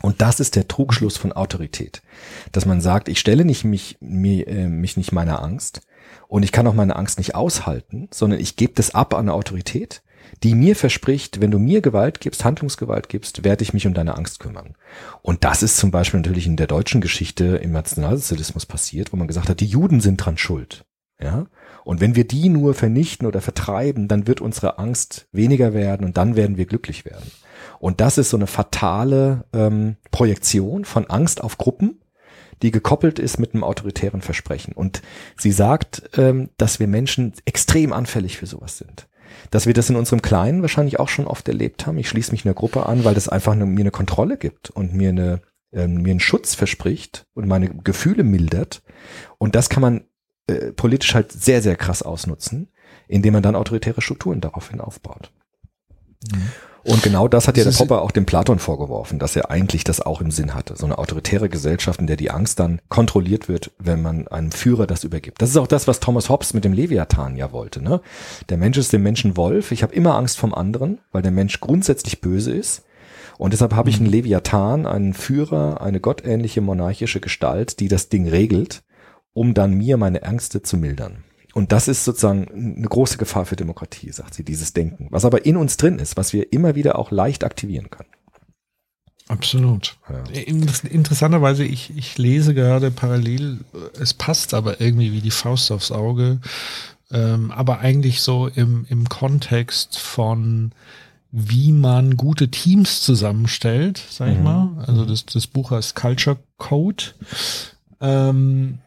Und 0.00 0.20
das 0.20 0.40
ist 0.40 0.56
der 0.56 0.66
Trugschluss 0.66 1.16
von 1.16 1.32
Autorität, 1.32 2.02
dass 2.50 2.66
man 2.66 2.80
sagt, 2.80 3.08
ich 3.08 3.20
stelle 3.20 3.44
nicht 3.44 3.64
mich, 3.64 3.98
mir, 4.00 4.48
äh, 4.48 4.66
mich 4.66 4.96
nicht 4.96 5.12
meiner 5.12 5.42
Angst, 5.42 5.82
und 6.28 6.44
ich 6.44 6.52
kann 6.52 6.66
auch 6.66 6.74
meine 6.74 6.96
Angst 6.96 7.18
nicht 7.18 7.34
aushalten, 7.34 8.08
sondern 8.10 8.40
ich 8.40 8.56
gebe 8.56 8.72
das 8.74 8.94
ab 8.94 9.14
an 9.14 9.28
Autorität, 9.28 10.02
die 10.42 10.54
mir 10.54 10.74
verspricht, 10.76 11.40
wenn 11.40 11.50
du 11.50 11.58
mir 11.58 11.82
Gewalt 11.82 12.20
gibst, 12.20 12.44
Handlungsgewalt 12.44 13.08
gibst, 13.08 13.44
werde 13.44 13.62
ich 13.62 13.74
mich 13.74 13.86
um 13.86 13.94
deine 13.94 14.16
Angst 14.16 14.40
kümmern. 14.40 14.74
Und 15.20 15.44
das 15.44 15.62
ist 15.62 15.76
zum 15.76 15.90
Beispiel 15.90 16.20
natürlich 16.20 16.46
in 16.46 16.56
der 16.56 16.66
deutschen 16.66 17.00
Geschichte 17.00 17.56
im 17.56 17.72
Nationalsozialismus 17.72 18.66
passiert, 18.66 19.12
wo 19.12 19.16
man 19.16 19.28
gesagt 19.28 19.48
hat, 19.48 19.60
die 19.60 19.66
Juden 19.66 20.00
sind 20.00 20.16
dran 20.16 20.38
schuld. 20.38 20.84
Ja? 21.20 21.46
Und 21.84 22.00
wenn 22.00 22.14
wir 22.14 22.26
die 22.26 22.48
nur 22.48 22.74
vernichten 22.74 23.26
oder 23.26 23.40
vertreiben, 23.40 24.08
dann 24.08 24.26
wird 24.26 24.40
unsere 24.40 24.78
Angst 24.78 25.26
weniger 25.32 25.74
werden 25.74 26.06
und 26.06 26.16
dann 26.16 26.36
werden 26.36 26.56
wir 26.56 26.66
glücklich 26.66 27.04
werden. 27.04 27.30
Und 27.78 28.00
das 28.00 28.18
ist 28.18 28.30
so 28.30 28.36
eine 28.36 28.46
fatale 28.46 29.44
ähm, 29.52 29.96
Projektion 30.10 30.84
von 30.84 31.06
Angst 31.08 31.42
auf 31.42 31.58
Gruppen, 31.58 32.00
die 32.62 32.70
gekoppelt 32.70 33.18
ist 33.18 33.38
mit 33.38 33.54
einem 33.54 33.64
autoritären 33.64 34.22
Versprechen. 34.22 34.72
Und 34.72 35.02
sie 35.36 35.52
sagt, 35.52 36.10
ähm, 36.16 36.50
dass 36.56 36.78
wir 36.78 36.86
Menschen 36.86 37.32
extrem 37.44 37.92
anfällig 37.92 38.36
für 38.36 38.46
sowas 38.46 38.78
sind. 38.78 39.08
Dass 39.50 39.66
wir 39.66 39.74
das 39.74 39.90
in 39.90 39.96
unserem 39.96 40.22
Kleinen 40.22 40.62
wahrscheinlich 40.62 41.00
auch 41.00 41.08
schon 41.08 41.26
oft 41.26 41.48
erlebt 41.48 41.86
haben. 41.86 41.98
Ich 41.98 42.08
schließe 42.08 42.30
mich 42.30 42.44
einer 42.44 42.54
Gruppe 42.54 42.86
an, 42.86 43.04
weil 43.04 43.14
das 43.14 43.28
einfach 43.28 43.52
eine, 43.52 43.66
mir 43.66 43.80
eine 43.80 43.90
Kontrolle 43.90 44.36
gibt 44.36 44.70
und 44.70 44.94
mir 44.94 45.08
eine 45.08 45.40
ähm, 45.72 46.02
mir 46.02 46.10
einen 46.10 46.20
Schutz 46.20 46.54
verspricht 46.54 47.26
und 47.34 47.48
meine 47.48 47.70
Gefühle 47.70 48.24
mildert. 48.24 48.82
Und 49.38 49.54
das 49.54 49.68
kann 49.68 49.80
man 49.80 50.04
äh, 50.60 50.72
politisch 50.72 51.14
halt 51.14 51.32
sehr, 51.32 51.62
sehr 51.62 51.76
krass 51.76 52.02
ausnutzen, 52.02 52.68
indem 53.08 53.34
man 53.34 53.42
dann 53.42 53.56
autoritäre 53.56 54.00
Strukturen 54.00 54.40
daraufhin 54.40 54.80
aufbaut. 54.80 55.30
Mhm. 56.30 56.50
Und 56.84 57.02
genau 57.02 57.28
das 57.28 57.46
hat 57.46 57.56
ja 57.56 57.62
der 57.62 57.70
Popper 57.70 58.02
auch 58.02 58.10
dem 58.10 58.26
Platon 58.26 58.58
vorgeworfen, 58.58 59.20
dass 59.20 59.36
er 59.36 59.50
eigentlich 59.50 59.84
das 59.84 60.00
auch 60.00 60.20
im 60.20 60.32
Sinn 60.32 60.54
hatte. 60.54 60.74
So 60.76 60.84
eine 60.84 60.98
autoritäre 60.98 61.48
Gesellschaft, 61.48 62.00
in 62.00 62.08
der 62.08 62.16
die 62.16 62.30
Angst 62.30 62.58
dann 62.58 62.80
kontrolliert 62.88 63.48
wird, 63.48 63.70
wenn 63.78 64.02
man 64.02 64.26
einem 64.28 64.50
Führer 64.50 64.88
das 64.88 65.04
übergibt. 65.04 65.40
Das 65.40 65.50
ist 65.50 65.56
auch 65.56 65.68
das, 65.68 65.86
was 65.86 66.00
Thomas 66.00 66.28
Hobbes 66.28 66.54
mit 66.54 66.64
dem 66.64 66.72
Leviathan 66.72 67.36
ja 67.36 67.52
wollte. 67.52 67.82
Ne? 67.82 68.00
Der 68.48 68.56
Mensch 68.56 68.78
ist 68.78 68.92
dem 68.92 69.04
Menschen 69.04 69.36
Wolf. 69.36 69.70
Ich 69.70 69.84
habe 69.84 69.94
immer 69.94 70.16
Angst 70.16 70.38
vom 70.38 70.52
anderen, 70.52 70.98
weil 71.12 71.22
der 71.22 71.30
Mensch 71.30 71.60
grundsätzlich 71.60 72.20
böse 72.20 72.52
ist. 72.52 72.82
Und 73.38 73.52
deshalb 73.52 73.74
habe 73.74 73.90
ich 73.90 73.98
einen 73.98 74.06
Leviathan, 74.06 74.86
einen 74.86 75.14
Führer, 75.14 75.80
eine 75.80 76.00
gottähnliche 76.00 76.60
monarchische 76.60 77.20
Gestalt, 77.20 77.78
die 77.80 77.88
das 77.88 78.08
Ding 78.08 78.28
regelt, 78.28 78.82
um 79.34 79.54
dann 79.54 79.74
mir 79.74 79.96
meine 79.96 80.22
Ängste 80.22 80.62
zu 80.62 80.76
mildern. 80.76 81.24
Und 81.54 81.72
das 81.72 81.88
ist 81.88 82.04
sozusagen 82.04 82.48
eine 82.76 82.88
große 82.88 83.18
Gefahr 83.18 83.44
für 83.44 83.56
Demokratie, 83.56 84.10
sagt 84.10 84.34
sie, 84.34 84.44
dieses 84.44 84.72
Denken, 84.72 85.08
was 85.10 85.24
aber 85.24 85.44
in 85.44 85.56
uns 85.56 85.76
drin 85.76 85.98
ist, 85.98 86.16
was 86.16 86.32
wir 86.32 86.52
immer 86.52 86.74
wieder 86.74 86.98
auch 86.98 87.10
leicht 87.10 87.44
aktivieren 87.44 87.90
können. 87.90 88.08
Absolut. 89.28 89.96
Ja. 90.10 90.42
Interessanterweise, 90.90 91.64
ich, 91.64 91.96
ich 91.96 92.18
lese 92.18 92.54
gerade 92.54 92.90
parallel, 92.90 93.60
es 93.98 94.14
passt 94.14 94.52
aber 94.52 94.80
irgendwie 94.80 95.12
wie 95.12 95.20
die 95.20 95.30
Faust 95.30 95.70
aufs 95.70 95.92
Auge, 95.92 96.40
ähm, 97.10 97.50
aber 97.50 97.78
eigentlich 97.80 98.20
so 98.20 98.48
im, 98.48 98.86
im 98.88 99.08
Kontext 99.08 99.98
von 99.98 100.72
wie 101.30 101.72
man 101.72 102.18
gute 102.18 102.50
Teams 102.50 103.00
zusammenstellt, 103.00 104.02
sag 104.10 104.30
ich 104.30 104.38
mhm. 104.38 104.44
mal. 104.44 104.84
Also 104.86 105.06
das, 105.06 105.24
das 105.24 105.46
Buch 105.46 105.70
heißt 105.70 105.96
Culture 105.96 106.36
Code. 106.58 107.04
Ähm, 108.02 108.78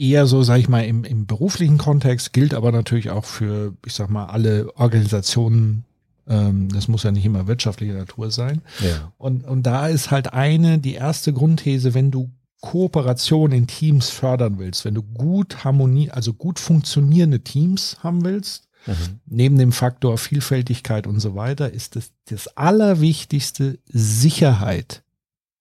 eher 0.00 0.26
so, 0.26 0.42
sage 0.42 0.60
ich 0.60 0.68
mal, 0.68 0.84
im, 0.84 1.04
im 1.04 1.26
beruflichen 1.26 1.76
Kontext, 1.78 2.32
gilt 2.32 2.54
aber 2.54 2.72
natürlich 2.72 3.10
auch 3.10 3.26
für, 3.26 3.74
ich 3.84 3.92
sag 3.92 4.08
mal, 4.08 4.26
alle 4.26 4.74
Organisationen. 4.76 5.84
Ähm, 6.26 6.70
das 6.72 6.88
muss 6.88 7.02
ja 7.02 7.12
nicht 7.12 7.26
immer 7.26 7.46
wirtschaftlicher 7.46 7.94
Natur 7.94 8.30
sein. 8.30 8.62
Ja. 8.80 9.12
Und, 9.18 9.44
und 9.44 9.64
da 9.64 9.88
ist 9.88 10.10
halt 10.10 10.32
eine, 10.32 10.78
die 10.78 10.94
erste 10.94 11.32
Grundthese, 11.32 11.92
wenn 11.92 12.10
du 12.10 12.30
Kooperation 12.62 13.52
in 13.52 13.66
Teams 13.66 14.10
fördern 14.10 14.58
willst, 14.58 14.84
wenn 14.84 14.94
du 14.94 15.02
gut 15.02 15.64
Harmonie, 15.64 16.10
also 16.10 16.32
gut 16.32 16.58
funktionierende 16.58 17.40
Teams 17.40 17.98
haben 18.02 18.24
willst, 18.24 18.68
mhm. 18.86 19.20
neben 19.26 19.58
dem 19.58 19.72
Faktor 19.72 20.18
Vielfältigkeit 20.18 21.06
und 21.06 21.20
so 21.20 21.34
weiter, 21.34 21.72
ist 21.72 21.96
es 21.96 22.12
das, 22.24 22.44
das 22.44 22.56
Allerwichtigste, 22.56 23.78
Sicherheit 23.86 25.02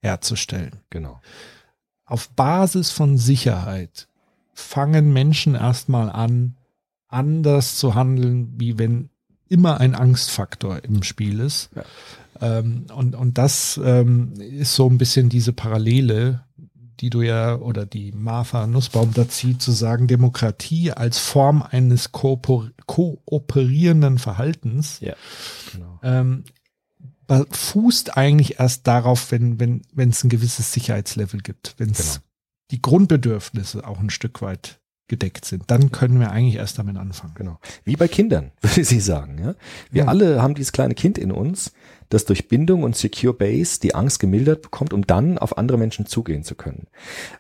herzustellen. 0.01 0.79
Genau. 0.89 1.21
Auf 2.05 2.29
Basis 2.31 2.91
von 2.91 3.17
Sicherheit 3.17 4.09
fangen 4.60 5.14
Menschen 5.14 5.55
erstmal 5.55 6.10
an, 6.10 6.57
anders 7.07 7.78
zu 7.78 7.95
handeln, 7.95 8.53
wie 8.57 8.78
wenn 8.78 9.10
immer 9.47 9.80
ein 9.80 9.95
Angstfaktor 9.95 10.84
im 10.84 11.03
Spiel 11.03 11.39
ist. 11.39 11.70
Ja. 11.76 11.84
Ähm, 12.41 12.86
und, 12.93 13.16
und 13.16 13.38
das 13.38 13.80
ähm, 13.84 14.34
ist 14.39 14.76
so 14.76 14.88
ein 14.88 14.97
bisschen 14.97 15.30
diese 15.30 15.53
Parallele, 15.53 16.43
die 16.99 17.10
du 17.10 17.22
ja 17.22 17.55
oder 17.55 17.86
die 17.86 18.12
Martha 18.12 18.68
Nussbaum 18.68 19.14
da 19.14 19.28
zieht, 19.28 19.62
zu 19.62 19.72
sagen, 19.72 20.07
Demokratie 20.07 20.91
als 20.91 21.18
Form 21.18 21.64
eines 21.64 22.12
kooperierenden 22.12 24.20
Verhaltens 24.20 24.99
ja, 24.99 25.16
genau. 25.72 25.99
ähm, 26.03 26.43
fußt 27.51 28.18
eigentlich 28.18 28.60
erst 28.60 28.88
darauf, 28.88 29.32
wenn 29.32 29.60
wenn 29.60 29.84
wenn 29.93 30.10
es 30.10 30.24
ein 30.24 30.30
gewisses 30.30 30.74
Sicherheitslevel 30.74 31.41
gibt, 31.41 31.76
wenn 31.78 31.91
es 31.91 32.16
genau 32.16 32.28
die 32.72 32.82
Grundbedürfnisse 32.82 33.88
auch 33.88 33.99
ein 33.99 34.09
Stück 34.09 34.41
weit 34.41 34.80
gedeckt 35.09 35.43
sind, 35.43 35.63
dann 35.67 35.91
können 35.91 36.20
wir 36.20 36.32
eigentlich 36.32 36.55
erst 36.55 36.80
damit 36.80 36.95
anfangen. 36.95 37.34
Genau. 37.36 37.59
Wie 37.84 37.95
bei 37.95 38.07
Kindern, 38.07 38.51
würde 38.61 38.80
ich 38.82 39.03
sagen. 39.03 39.38
Ja? 39.39 39.55
Wir 39.91 40.03
ja. 40.03 40.07
alle 40.07 40.41
haben 40.41 40.55
dieses 40.55 40.72
kleine 40.72 40.93
Kind 40.93 41.17
in 41.17 41.32
uns, 41.32 41.74
das 42.09 42.26
durch 42.26 42.47
Bindung 42.47 42.84
und 42.84 42.95
Secure 42.95 43.34
Base 43.34 43.80
die 43.80 43.93
Angst 43.93 44.20
gemildert 44.20 44.61
bekommt, 44.61 44.93
um 44.93 45.05
dann 45.05 45.38
auf 45.38 45.57
andere 45.57 45.78
Menschen 45.78 46.05
zugehen 46.05 46.43
zu 46.43 46.55
können. 46.55 46.88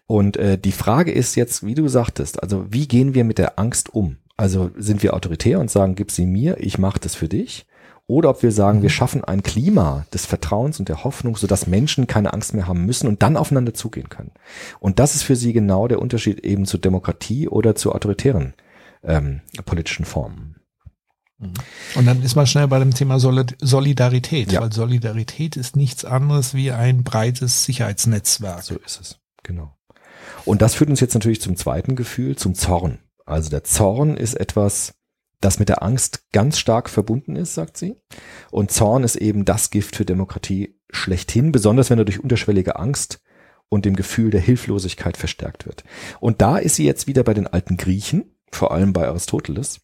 Und 0.05 0.37
äh, 0.37 0.57
die 0.57 0.71
Frage 0.71 1.11
ist 1.11 1.35
jetzt, 1.35 1.65
wie 1.65 1.75
du 1.75 1.87
sagtest, 1.87 2.43
also 2.43 2.65
wie 2.69 2.87
gehen 2.87 3.13
wir 3.13 3.23
mit 3.23 3.37
der 3.37 3.57
Angst 3.57 3.93
um? 3.93 4.17
Also 4.35 4.71
sind 4.77 5.03
wir 5.03 5.13
autoritär 5.13 5.59
und 5.59 5.69
sagen, 5.69 5.95
gib 5.95 6.11
sie 6.11 6.25
mir, 6.25 6.57
ich 6.59 6.77
mache 6.77 6.99
das 6.99 7.15
für 7.15 7.27
dich? 7.27 7.65
Oder 8.09 8.31
ob 8.31 8.41
wir 8.41 8.51
sagen, 8.51 8.81
wir 8.81 8.89
schaffen 8.89 9.23
ein 9.23 9.43
Klima 9.43 10.07
des 10.11 10.25
Vertrauens 10.25 10.79
und 10.79 10.89
der 10.89 11.03
Hoffnung, 11.03 11.37
sodass 11.37 11.67
Menschen 11.67 12.07
keine 12.07 12.33
Angst 12.33 12.55
mehr 12.55 12.67
haben 12.67 12.85
müssen 12.85 13.07
und 13.07 13.21
dann 13.21 13.37
aufeinander 13.37 13.75
zugehen 13.75 14.09
können. 14.09 14.31
Und 14.79 14.97
das 14.97 15.13
ist 15.13 15.21
für 15.21 15.35
sie 15.35 15.53
genau 15.53 15.87
der 15.87 15.99
Unterschied 15.99 16.39
eben 16.39 16.65
zu 16.65 16.79
Demokratie 16.79 17.47
oder 17.47 17.75
zu 17.75 17.93
autoritären 17.93 18.55
ähm, 19.03 19.41
politischen 19.63 20.05
Formen. 20.05 20.55
Mhm. 21.37 21.53
Und 21.93 22.07
dann 22.07 22.23
ist 22.23 22.35
man 22.35 22.47
schnell 22.47 22.67
bei 22.67 22.79
dem 22.79 22.95
Thema 22.95 23.19
Solidarität, 23.19 24.51
ja. 24.51 24.61
weil 24.61 24.73
Solidarität 24.73 25.55
ist 25.55 25.75
nichts 25.75 26.03
anderes 26.03 26.55
wie 26.55 26.71
ein 26.71 27.03
breites 27.03 27.63
Sicherheitsnetzwerk. 27.65 28.63
So 28.63 28.75
ist 28.77 28.99
es, 28.99 29.19
genau. 29.43 29.77
Und 30.45 30.63
das 30.63 30.73
führt 30.73 30.89
uns 30.89 30.99
jetzt 30.99 31.13
natürlich 31.13 31.41
zum 31.41 31.55
zweiten 31.55 31.95
Gefühl, 31.95 32.35
zum 32.35 32.55
Zorn. 32.55 32.97
Also 33.27 33.51
der 33.51 33.63
Zorn 33.63 34.17
ist 34.17 34.33
etwas, 34.33 34.95
das 35.41 35.59
mit 35.59 35.69
der 35.69 35.83
Angst 35.83 36.31
ganz 36.31 36.59
stark 36.59 36.89
verbunden 36.89 37.35
ist, 37.35 37.53
sagt 37.53 37.77
sie. 37.77 37.95
Und 38.51 38.71
Zorn 38.71 39.03
ist 39.03 39.15
eben 39.15 39.45
das 39.45 39.69
Gift 39.69 39.95
für 39.95 40.05
Demokratie 40.05 40.77
schlechthin, 40.89 41.51
besonders 41.51 41.89
wenn 41.89 41.99
er 41.99 42.05
durch 42.05 42.21
unterschwellige 42.21 42.77
Angst 42.77 43.21
und 43.69 43.85
dem 43.85 43.95
Gefühl 43.95 44.31
der 44.31 44.41
Hilflosigkeit 44.41 45.15
verstärkt 45.15 45.65
wird. 45.65 45.83
Und 46.19 46.41
da 46.41 46.57
ist 46.57 46.75
sie 46.75 46.85
jetzt 46.85 47.07
wieder 47.07 47.23
bei 47.23 47.33
den 47.33 47.47
alten 47.47 47.77
Griechen, 47.77 48.35
vor 48.51 48.71
allem 48.71 48.93
bei 48.93 49.07
Aristoteles. 49.07 49.81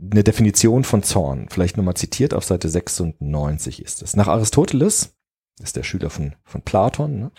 Eine 0.00 0.24
Definition 0.24 0.82
von 0.84 1.02
Zorn, 1.02 1.46
vielleicht 1.50 1.76
nochmal 1.76 1.94
zitiert 1.94 2.34
auf 2.34 2.44
Seite 2.44 2.68
96 2.68 3.82
ist 3.82 4.02
es. 4.02 4.16
Nach 4.16 4.26
Aristoteles, 4.26 5.14
ist 5.62 5.76
der 5.76 5.84
Schüler 5.84 6.10
von, 6.10 6.34
von 6.44 6.62
Platon, 6.62 7.18
ne, 7.20 7.30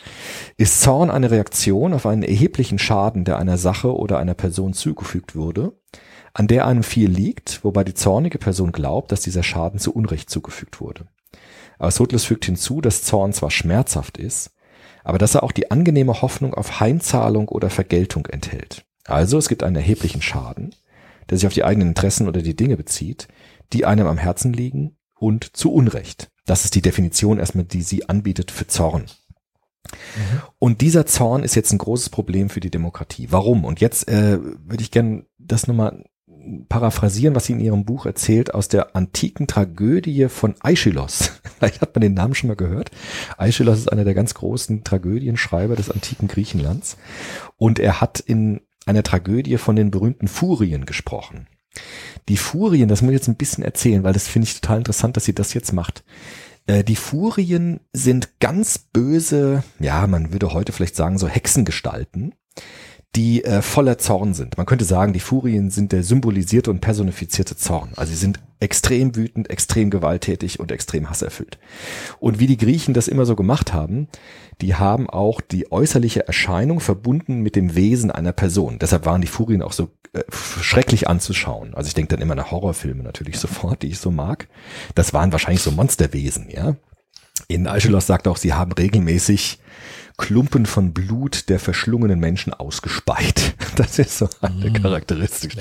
ist 0.56 0.82
Zorn 0.82 1.12
eine 1.12 1.32
Reaktion 1.32 1.94
auf 1.94 2.06
einen 2.06 2.24
erheblichen 2.24 2.80
Schaden, 2.80 3.26
der 3.26 3.38
einer 3.38 3.58
Sache 3.58 3.94
oder 3.94 4.20
einer 4.20 4.36
Person 4.36 4.74
zugefügt 4.74 5.36
wurde, 5.36 5.74
an 6.36 6.48
der 6.48 6.68
einem 6.68 6.84
viel 6.84 7.10
liegt, 7.10 7.64
wobei 7.64 7.86
die 7.86 7.94
zornige 7.94 8.38
Person 8.38 8.74
glaubt, 8.74 9.14
dass 9.14 9.22
dieser 9.22 9.42
Schaden 9.42 9.80
zu 9.80 9.94
Unrecht 9.94 10.30
zugefügt 10.30 10.82
wurde. 10.82 11.08
Aristoteles 11.80 12.26
fügt 12.26 12.44
hinzu, 12.44 12.82
dass 12.82 13.04
Zorn 13.04 13.32
zwar 13.32 13.52
schmerzhaft 13.52 14.18
ist, 14.18 14.52
aber 15.06 15.18
dass 15.18 15.36
er 15.36 15.44
auch 15.44 15.54
die 15.54 15.72
angenehme 15.72 16.22
Hoffnung 16.22 16.54
auf 16.54 16.82
Heimzahlung 16.82 17.48
oder 17.48 17.70
Vergeltung 17.70 18.26
enthält. 18.26 18.84
Also 19.06 19.38
es 19.38 19.48
gibt 19.48 19.64
einen 19.64 19.78
erheblichen 19.78 20.22
Schaden, 20.22 20.76
der 21.30 21.38
sich 21.38 21.48
auf 21.48 21.54
die 21.54 21.64
eigenen 21.64 21.90
Interessen 21.90 22.28
oder 22.28 22.42
die 22.42 22.56
Dinge 22.56 22.76
bezieht, 22.76 23.30
die 23.72 23.86
einem 23.86 24.08
am 24.08 24.18
Herzen 24.18 24.52
liegen 24.52 24.98
und 25.18 25.56
zu 25.56 25.72
Unrecht. 25.72 26.32
Das 26.46 26.66
ist 26.66 26.76
die 26.76 26.82
Definition 26.82 27.40
erstmal, 27.40 27.64
die 27.64 27.82
sie 27.82 28.10
anbietet 28.10 28.52
für 28.52 28.68
Zorn. 28.68 29.06
Mhm. 30.18 30.42
Und 30.60 30.82
dieser 30.82 31.06
Zorn 31.06 31.44
ist 31.44 31.56
jetzt 31.56 31.72
ein 31.72 31.78
großes 31.78 32.10
Problem 32.10 32.50
für 32.50 32.60
die 32.60 32.72
Demokratie. 32.72 33.28
Warum? 33.32 33.64
Und 33.64 33.80
jetzt 33.80 34.10
äh, 34.10 34.38
würde 34.42 34.84
ich 34.84 34.92
gerne 34.92 35.26
das 35.38 35.68
nochmal 35.68 36.04
paraphrasieren, 36.70 37.36
was 37.36 37.46
sie 37.46 37.54
in 37.54 37.60
ihrem 37.60 37.86
Buch 37.86 38.06
erzählt 38.06 38.54
aus 38.54 38.68
der 38.68 38.96
antiken 38.96 39.48
Tragödie 39.48 40.28
von 40.30 40.56
Aeschylus. 40.62 41.34
Vielleicht 41.58 41.82
hat 41.82 41.96
man 41.96 42.02
den 42.02 42.14
Namen 42.14 42.36
schon 42.36 42.48
mal 42.48 42.56
gehört. 42.56 42.92
Aeschylus 43.38 43.80
ist 43.80 43.92
einer 43.92 44.04
der 44.04 44.14
ganz 44.14 44.34
großen 44.34 44.84
Tragödienschreiber 44.84 45.76
des 45.76 45.90
antiken 45.90 46.28
Griechenlands. 46.28 46.98
Und 47.58 47.80
er 47.80 48.02
hat 48.02 48.20
in 48.20 48.62
einer 48.86 49.04
Tragödie 49.04 49.58
von 49.58 49.76
den 49.76 49.92
berühmten 49.92 50.28
Furien 50.28 50.86
gesprochen. 50.86 51.48
Die 52.30 52.38
Furien, 52.38 52.88
das 52.88 53.02
muss 53.02 53.12
ich 53.12 53.20
jetzt 53.20 53.28
ein 53.28 53.36
bisschen 53.36 53.64
erzählen, 53.64 54.04
weil 54.04 54.14
das 54.14 54.28
finde 54.28 54.48
ich 54.48 54.60
total 54.60 54.80
interessant, 54.80 55.18
dass 55.18 55.26
sie 55.26 55.36
das 55.36 55.54
jetzt 55.54 55.74
macht. 55.74 56.04
Äh, 56.68 56.84
die 56.84 56.96
Furien 56.96 57.80
sind 57.94 58.40
ganz 58.40 58.78
böse, 58.78 59.64
ja, 59.80 60.08
man 60.08 60.32
würde 60.32 60.54
heute 60.54 60.72
vielleicht 60.72 60.96
sagen, 60.96 61.18
so 61.18 61.28
Hexengestalten, 61.28 62.34
die 63.16 63.44
äh, 63.44 63.62
voller 63.62 63.98
Zorn 63.98 64.34
sind. 64.34 64.58
Man 64.58 64.66
könnte 64.66 64.86
sagen, 64.86 65.14
die 65.14 65.20
Furien 65.20 65.70
sind 65.70 65.92
der 65.92 66.04
symbolisierte 66.04 66.70
und 66.70 66.82
personifizierte 66.82 67.56
Zorn. 67.56 67.90
Also 67.96 68.12
sie 68.12 68.18
sind 68.18 68.40
extrem 68.60 69.16
wütend, 69.16 69.50
extrem 69.50 69.90
gewalttätig 69.90 70.60
und 70.60 70.72
extrem 70.72 71.10
hasserfüllt. 71.10 71.58
Und 72.20 72.40
wie 72.40 72.48
die 72.48 72.58
Griechen 72.58 72.94
das 72.94 73.08
immer 73.08 73.26
so 73.26 73.36
gemacht 73.36 73.74
haben, 73.74 74.08
die 74.62 74.76
haben 74.76 75.10
auch 75.10 75.42
die 75.42 75.72
äußerliche 75.72 76.28
Erscheinung 76.28 76.80
verbunden 76.80 77.42
mit 77.42 77.56
dem 77.56 77.76
Wesen 77.76 78.12
einer 78.12 78.32
Person. 78.32 78.80
Deshalb 78.80 79.06
waren 79.06 79.22
die 79.22 79.28
Furien 79.28 79.62
auch 79.62 79.74
so 79.74 79.90
äh, 80.14 80.24
schrecklich 80.32 81.08
anzuschauen. 81.08 81.74
Also 81.74 81.88
ich 81.88 81.94
denke 81.94 82.16
dann 82.16 82.22
immer 82.22 82.36
nach 82.36 82.52
Horrorfilme 82.52 83.04
natürlich 83.04 83.40
sofort, 83.40 83.82
die 83.82 83.88
ich 83.88 84.00
so 84.00 84.12
mag. 84.12 84.48
Das 84.94 85.14
waren 85.14 85.32
wahrscheinlich 85.32 85.62
so 85.62 85.72
Monsterwesen, 85.72 86.50
ja. 86.50 86.76
In 87.48 87.68
Aeschylus 87.68 88.08
sagt 88.08 88.28
auch, 88.28 88.38
sie 88.38 88.54
haben 88.54 88.72
regelmäßig 88.72 89.60
Klumpen 90.18 90.66
von 90.66 90.94
Blut 90.94 91.50
der 91.50 91.60
verschlungenen 91.60 92.20
Menschen 92.20 92.54
ausgespeit. 92.54 93.54
Das 93.76 94.00
ist 94.00 94.20
so 94.20 94.30
eine 94.40 94.72
Charakteristik. 94.72 95.58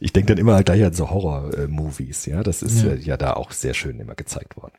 Ich 0.00 0.12
denke 0.12 0.34
dann 0.34 0.38
immer 0.38 0.54
halt 0.54 0.66
gleich 0.66 0.82
an 0.82 0.94
so 0.94 1.10
Horror-Movies, 1.10 2.26
ja. 2.26 2.42
Das 2.42 2.60
ist 2.60 2.82
ja. 2.82 2.94
ja 2.94 3.16
da 3.16 3.34
auch 3.34 3.52
sehr 3.52 3.72
schön 3.72 4.00
immer 4.00 4.16
gezeigt 4.16 4.56
worden. 4.56 4.72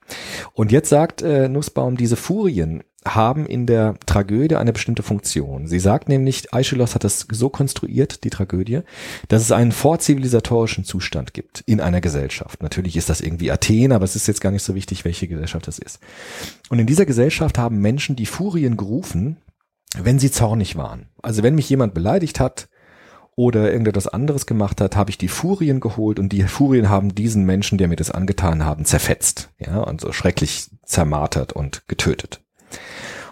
Und 0.52 0.74
jetzt 0.74 0.90
sagt 0.90 1.22
äh, 1.22 1.48
Nussbaum, 1.48 1.96
diese 1.96 2.18
Furien 2.18 2.84
haben 3.06 3.46
in 3.46 3.66
der 3.66 3.96
Tragödie 4.06 4.56
eine 4.56 4.74
bestimmte 4.74 5.04
Funktion. 5.04 5.68
Sie 5.68 5.80
sagt 5.80 6.10
nämlich, 6.10 6.54
Aeschylus 6.54 6.96
hat 6.96 7.04
das 7.04 7.28
so 7.32 7.50
konstruiert, 7.50 8.24
die 8.24 8.30
Tragödie, 8.30 8.82
dass 9.28 9.42
es 9.42 9.52
einen 9.52 9.72
vorzivilisatorischen 9.72 10.84
Zustand 10.84 11.34
gibt 11.34 11.62
in 11.66 11.82
einer 11.82 12.02
Gesellschaft. 12.02 12.64
Natürlich 12.64 12.96
ist 12.96 13.10
das 13.10 13.22
irgendwie 13.22 13.52
Athen, 13.52 13.92
aber 13.92 14.06
es 14.06 14.16
ist 14.16 14.28
jetzt 14.28 14.42
gar 14.42 14.52
nicht 14.52 14.64
so 14.64 14.76
wichtig, 14.76 15.06
welche 15.06 15.28
Gesellschaft 15.28 15.68
das 15.68 15.80
ist. 15.80 16.00
Und 16.70 16.80
in 16.80 16.88
dieser 16.88 17.06
Gesellschaft 17.06 17.58
haben 17.58 17.80
Menschen 17.80 18.16
die 18.16 18.26
Furien 18.26 18.78
gerufen, 18.78 19.38
wenn 19.98 20.20
sie 20.20 20.32
zornig 20.32 20.76
waren. 20.76 21.08
Also 21.22 21.44
wenn 21.44 21.56
mich 21.56 21.70
jemand 21.70 21.94
beleidigt 21.94 22.40
hat, 22.40 22.68
oder 23.36 23.72
irgendetwas 23.72 24.08
anderes 24.08 24.46
gemacht 24.46 24.80
hat, 24.80 24.96
habe 24.96 25.10
ich 25.10 25.18
die 25.18 25.28
Furien 25.28 25.80
geholt 25.80 26.20
und 26.20 26.30
die 26.30 26.44
Furien 26.44 26.90
haben 26.90 27.16
diesen 27.16 27.46
Menschen, 27.46 27.78
der 27.78 27.88
mir 27.88 27.96
das 27.96 28.12
angetan 28.12 28.64
haben, 28.64 28.86
zerfetzt, 28.86 29.50
ja, 29.58 29.80
und 29.80 30.02
so 30.02 30.12
schrecklich 30.12 30.70
zermartert 30.86 31.54
und 31.54 31.88
getötet. 31.88 32.43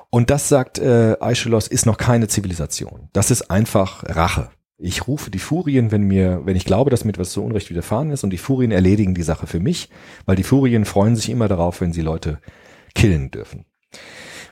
Und 0.09 0.29
das 0.29 0.49
sagt 0.49 0.77
äh, 0.77 1.15
Aeschylus 1.19 1.67
ist 1.67 1.85
noch 1.85 1.97
keine 1.97 2.27
Zivilisation. 2.27 3.09
Das 3.13 3.31
ist 3.31 3.49
einfach 3.49 4.03
Rache. 4.07 4.49
Ich 4.77 5.07
rufe 5.07 5.31
die 5.31 5.39
Furien, 5.39 5.91
wenn 5.91 6.03
mir, 6.03 6.41
wenn 6.43 6.55
ich 6.55 6.65
glaube, 6.65 6.89
dass 6.89 7.05
mir 7.05 7.11
etwas 7.11 7.33
so 7.33 7.43
Unrecht 7.43 7.69
widerfahren 7.69 8.11
ist, 8.11 8.23
und 8.23 8.31
die 8.31 8.37
Furien 8.37 8.71
erledigen 8.71 9.13
die 9.13 9.21
Sache 9.21 9.47
für 9.47 9.59
mich, 9.59 9.89
weil 10.25 10.35
die 10.35 10.43
Furien 10.43 10.85
freuen 10.85 11.15
sich 11.15 11.29
immer 11.29 11.47
darauf, 11.47 11.81
wenn 11.81 11.93
sie 11.93 12.01
Leute 12.01 12.39
killen 12.95 13.31
dürfen. 13.31 13.65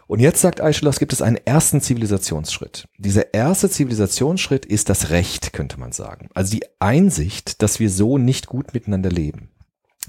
Und 0.09 0.21
jetzt 0.21 0.41
sagt 0.41 0.59
Aeschylus, 0.59 0.97
gibt 0.97 1.13
es 1.13 1.21
einen 1.21 1.37
ersten 1.37 1.81
Zivilisationsschritt. 1.81 2.87
Dieser 2.97 3.33
erste 3.33 3.69
Zivilisationsschritt 3.69 4.65
ist 4.65 4.89
das 4.89 5.11
Recht, 5.11 5.53
könnte 5.53 5.79
man 5.79 5.91
sagen. 5.91 6.29
Also 6.33 6.51
die 6.51 6.63
Einsicht, 6.79 7.61
dass 7.61 7.79
wir 7.79 7.91
so 7.91 8.17
nicht 8.17 8.47
gut 8.47 8.73
miteinander 8.73 9.11
leben. 9.11 9.51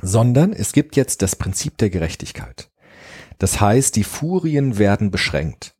Sondern 0.01 0.55
es 0.55 0.73
gibt 0.73 0.97
jetzt 0.97 1.21
das 1.21 1.37
Prinzip 1.37 1.77
der 1.77 1.91
Gerechtigkeit. 1.91 2.70
Das 3.41 3.61
heißt, 3.61 3.97
die 3.97 4.05
Furien 4.05 4.79
werden 4.79 5.11
beschränkt. 5.11 5.75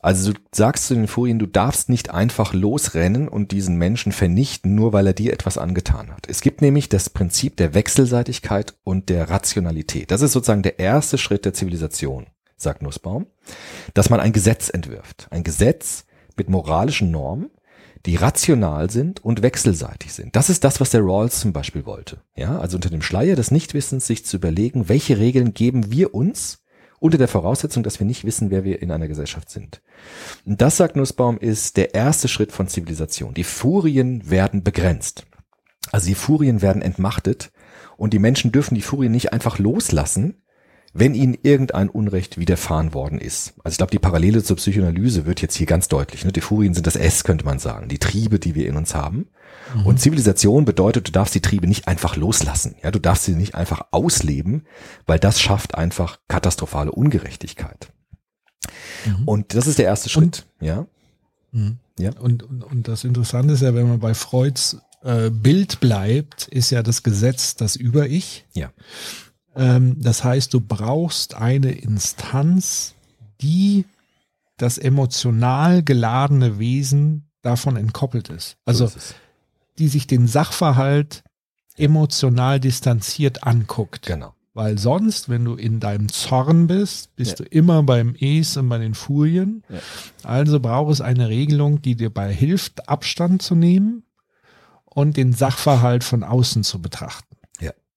Also 0.00 0.32
du 0.32 0.40
sagst 0.52 0.86
zu 0.86 0.94
den 0.94 1.06
Furien, 1.06 1.38
du 1.38 1.46
darfst 1.46 1.88
nicht 1.88 2.10
einfach 2.10 2.52
losrennen 2.52 3.28
und 3.28 3.52
diesen 3.52 3.76
Menschen 3.76 4.10
vernichten, 4.10 4.74
nur 4.74 4.92
weil 4.92 5.06
er 5.06 5.12
dir 5.12 5.32
etwas 5.32 5.56
angetan 5.56 6.10
hat. 6.10 6.28
Es 6.28 6.40
gibt 6.40 6.60
nämlich 6.60 6.88
das 6.88 7.08
Prinzip 7.08 7.56
der 7.56 7.72
Wechselseitigkeit 7.74 8.74
und 8.84 9.08
der 9.08 9.30
Rationalität. 9.30 10.10
Das 10.10 10.20
ist 10.20 10.32
sozusagen 10.32 10.62
der 10.62 10.78
erste 10.78 11.16
Schritt 11.16 11.44
der 11.44 11.54
Zivilisation, 11.54 12.26
sagt 12.56 12.82
Nussbaum, 12.82 13.26
dass 13.92 14.10
man 14.10 14.20
ein 14.20 14.32
Gesetz 14.32 14.68
entwirft. 14.68 15.26
Ein 15.30 15.44
Gesetz 15.44 16.04
mit 16.36 16.48
moralischen 16.48 17.10
Normen, 17.10 17.50
die 18.06 18.16
rational 18.16 18.90
sind 18.90 19.24
und 19.24 19.42
wechselseitig 19.42 20.12
sind. 20.12 20.36
Das 20.36 20.50
ist 20.50 20.64
das, 20.64 20.80
was 20.80 20.90
der 20.90 21.02
Rawls 21.02 21.40
zum 21.40 21.52
Beispiel 21.52 21.86
wollte. 21.86 22.18
Ja, 22.34 22.58
also 22.58 22.76
unter 22.76 22.90
dem 22.90 23.02
Schleier 23.02 23.36
des 23.36 23.50
Nichtwissens 23.50 24.06
sich 24.06 24.24
zu 24.24 24.36
überlegen, 24.36 24.88
welche 24.88 25.18
Regeln 25.18 25.54
geben 25.54 25.90
wir 25.90 26.14
uns, 26.14 26.63
unter 27.04 27.18
der 27.18 27.28
Voraussetzung, 27.28 27.82
dass 27.82 27.98
wir 27.98 28.06
nicht 28.06 28.24
wissen, 28.24 28.50
wer 28.50 28.64
wir 28.64 28.80
in 28.80 28.90
einer 28.90 29.08
Gesellschaft 29.08 29.50
sind. 29.50 29.82
Und 30.46 30.62
das, 30.62 30.78
sagt 30.78 30.96
Nussbaum, 30.96 31.36
ist 31.36 31.76
der 31.76 31.94
erste 31.94 32.28
Schritt 32.28 32.50
von 32.50 32.66
Zivilisation. 32.66 33.34
Die 33.34 33.44
Furien 33.44 34.30
werden 34.30 34.62
begrenzt. 34.62 35.26
Also 35.92 36.06
die 36.06 36.14
Furien 36.14 36.62
werden 36.62 36.80
entmachtet 36.80 37.52
und 37.98 38.14
die 38.14 38.18
Menschen 38.18 38.52
dürfen 38.52 38.74
die 38.74 38.80
Furien 38.80 39.12
nicht 39.12 39.34
einfach 39.34 39.58
loslassen, 39.58 40.42
wenn 40.94 41.14
ihnen 41.14 41.36
irgendein 41.42 41.90
Unrecht 41.90 42.38
widerfahren 42.38 42.94
worden 42.94 43.18
ist. 43.18 43.52
Also 43.62 43.74
ich 43.74 43.78
glaube, 43.78 43.90
die 43.90 43.98
Parallele 43.98 44.42
zur 44.42 44.56
Psychoanalyse 44.56 45.26
wird 45.26 45.42
jetzt 45.42 45.56
hier 45.56 45.66
ganz 45.66 45.88
deutlich. 45.88 46.24
Ne? 46.24 46.32
Die 46.32 46.40
Furien 46.40 46.72
sind 46.72 46.86
das 46.86 46.96
S, 46.96 47.22
könnte 47.22 47.44
man 47.44 47.58
sagen, 47.58 47.90
die 47.90 47.98
Triebe, 47.98 48.38
die 48.38 48.54
wir 48.54 48.66
in 48.66 48.76
uns 48.76 48.94
haben. 48.94 49.28
Mhm. 49.74 49.86
Und 49.86 50.00
Zivilisation 50.00 50.64
bedeutet, 50.64 51.08
du 51.08 51.12
darfst 51.12 51.34
die 51.34 51.40
Triebe 51.40 51.66
nicht 51.66 51.88
einfach 51.88 52.16
loslassen. 52.16 52.76
Ja, 52.82 52.90
du 52.90 52.98
darfst 52.98 53.24
sie 53.24 53.34
nicht 53.34 53.54
einfach 53.54 53.86
ausleben, 53.90 54.66
weil 55.06 55.18
das 55.18 55.40
schafft 55.40 55.74
einfach 55.74 56.18
katastrophale 56.28 56.92
Ungerechtigkeit. 56.92 57.92
Mhm. 59.06 59.28
Und 59.28 59.54
das 59.54 59.66
ist 59.66 59.78
der 59.78 59.86
erste 59.86 60.08
Schritt. 60.08 60.46
Und, 60.60 60.66
ja. 60.66 60.86
Mhm. 61.52 61.78
Ja. 61.98 62.10
Und, 62.18 62.42
und, 62.42 62.64
und 62.64 62.88
das 62.88 63.04
Interessante 63.04 63.54
ist 63.54 63.62
ja, 63.62 63.74
wenn 63.74 63.88
man 63.88 64.00
bei 64.00 64.14
Freuds 64.14 64.78
äh, 65.02 65.30
Bild 65.30 65.80
bleibt, 65.80 66.48
ist 66.48 66.70
ja 66.70 66.82
das 66.82 67.02
Gesetz 67.02 67.54
das 67.54 67.76
Über-Ich. 67.76 68.46
Ja. 68.52 68.70
Ähm, 69.54 69.96
das 70.00 70.24
heißt, 70.24 70.52
du 70.52 70.60
brauchst 70.60 71.34
eine 71.34 71.72
Instanz, 71.72 72.94
die 73.40 73.84
das 74.56 74.78
emotional 74.78 75.82
geladene 75.82 76.58
Wesen 76.58 77.30
davon 77.42 77.76
entkoppelt 77.76 78.28
ist. 78.30 78.56
Also, 78.64 78.86
so 78.86 78.96
ist 78.96 79.14
die 79.78 79.88
sich 79.88 80.06
den 80.06 80.26
Sachverhalt 80.26 81.24
emotional 81.76 82.60
distanziert 82.60 83.44
anguckt. 83.44 84.06
Genau. 84.06 84.34
Weil 84.54 84.78
sonst, 84.78 85.28
wenn 85.28 85.44
du 85.44 85.56
in 85.56 85.80
deinem 85.80 86.08
Zorn 86.08 86.68
bist, 86.68 87.16
bist 87.16 87.40
ja. 87.40 87.44
du 87.44 87.50
immer 87.50 87.82
beim 87.82 88.14
Es 88.20 88.56
und 88.56 88.68
bei 88.68 88.78
den 88.78 88.94
Furien. 88.94 89.64
Ja. 89.68 89.80
Also 90.22 90.60
braucht 90.60 90.92
es 90.92 91.00
eine 91.00 91.28
Regelung, 91.28 91.82
die 91.82 91.96
dir 91.96 92.10
bei 92.10 92.32
hilft, 92.32 92.88
Abstand 92.88 93.42
zu 93.42 93.56
nehmen 93.56 94.04
und 94.84 95.16
den 95.16 95.32
Sachverhalt 95.32 96.04
von 96.04 96.22
außen 96.22 96.62
zu 96.62 96.80
betrachten. 96.80 97.33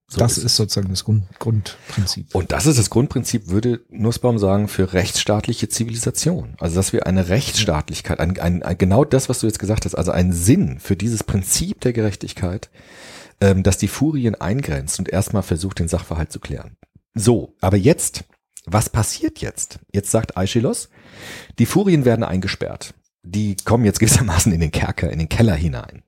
So 0.09 0.19
das 0.19 0.37
ist, 0.37 0.45
ist, 0.45 0.55
sozusagen 0.55 0.89
das 0.89 1.03
Grund, 1.03 1.25
Grundprinzip. 1.37 2.33
Und 2.33 2.53
das 2.53 2.65
ist 2.65 2.79
das 2.79 2.89
Grundprinzip, 2.89 3.49
würde 3.49 3.81
Nussbaum 3.89 4.39
sagen, 4.39 4.69
für 4.69 4.93
rechtsstaatliche 4.93 5.67
Zivilisation. 5.67 6.55
Also, 6.59 6.75
dass 6.75 6.93
wir 6.93 7.05
eine 7.05 7.27
Rechtsstaatlichkeit, 7.27 8.21
ein, 8.21 8.39
ein, 8.39 8.63
ein, 8.63 8.77
genau 8.77 9.03
das, 9.03 9.27
was 9.27 9.39
du 9.39 9.47
jetzt 9.47 9.59
gesagt 9.59 9.83
hast, 9.83 9.95
also 9.95 10.11
einen 10.11 10.31
Sinn 10.31 10.79
für 10.79 10.95
dieses 10.95 11.25
Prinzip 11.25 11.81
der 11.81 11.91
Gerechtigkeit, 11.91 12.69
ähm, 13.41 13.63
dass 13.63 13.77
die 13.77 13.89
Furien 13.89 14.35
eingrenzt 14.35 14.97
und 14.97 15.09
erstmal 15.09 15.43
versucht, 15.43 15.79
den 15.79 15.89
Sachverhalt 15.89 16.31
zu 16.31 16.39
klären. 16.39 16.77
So, 17.13 17.55
aber 17.59 17.75
jetzt, 17.75 18.23
was 18.65 18.89
passiert 18.89 19.39
jetzt? 19.39 19.79
Jetzt 19.91 20.11
sagt 20.11 20.37
Aeschylus, 20.37 20.89
die 21.59 21.65
Furien 21.65 22.05
werden 22.05 22.23
eingesperrt. 22.23 22.93
Die 23.23 23.57
kommen 23.57 23.83
jetzt 23.83 23.99
gewissermaßen 23.99 24.53
in 24.53 24.61
den 24.61 24.71
Kerker, 24.71 25.11
in 25.11 25.19
den 25.19 25.27
Keller 25.27 25.55
hinein. 25.55 26.03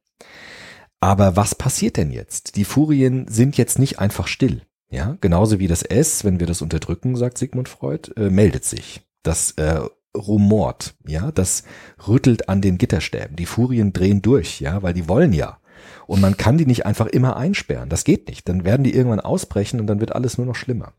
Aber 1.00 1.36
was 1.36 1.56
passiert 1.56 1.98
denn 1.98 2.12
jetzt? 2.12 2.56
Die 2.56 2.66
Furien 2.66 3.28
sind 3.28 3.58
jetzt 3.58 3.80
nicht 3.80 4.00
einfach 4.00 4.28
still. 4.28 4.64
Ja, 4.92 5.18
genauso 5.22 5.60
wie 5.60 5.68
das 5.68 5.84
S, 5.84 6.24
wenn 6.24 6.40
wir 6.40 6.48
das 6.48 6.62
unterdrücken, 6.62 7.16
sagt 7.16 7.38
Sigmund 7.38 7.70
Freud, 7.70 8.12
äh, 8.18 8.30
meldet 8.30 8.66
sich. 8.66 9.02
Das 9.24 9.52
äh, 9.52 9.82
rumort, 10.18 10.96
ja, 11.06 11.32
das 11.32 11.64
rüttelt 12.08 12.50
an 12.50 12.62
den 12.62 12.78
Gitterstäben. 12.78 13.36
Die 13.36 13.46
Furien 13.46 13.94
drehen 13.94 14.22
durch, 14.22 14.60
ja, 14.60 14.82
weil 14.82 14.94
die 14.94 15.08
wollen 15.08 15.34
ja. 15.34 15.60
Und 16.08 16.22
man 16.22 16.38
kann 16.38 16.58
die 16.58 16.66
nicht 16.66 16.86
einfach 16.86 17.06
immer 17.06 17.38
einsperren. 17.38 17.90
Das 17.90 18.04
geht 18.04 18.28
nicht. 18.28 18.50
Dann 18.50 18.66
werden 18.66 18.84
die 18.84 18.96
irgendwann 18.96 19.20
ausbrechen 19.20 19.80
und 19.80 19.88
dann 19.88 20.00
wird 20.00 20.14
alles 20.14 20.38
nur 20.38 20.48
noch 20.48 20.56
schlimmer. 20.56 20.94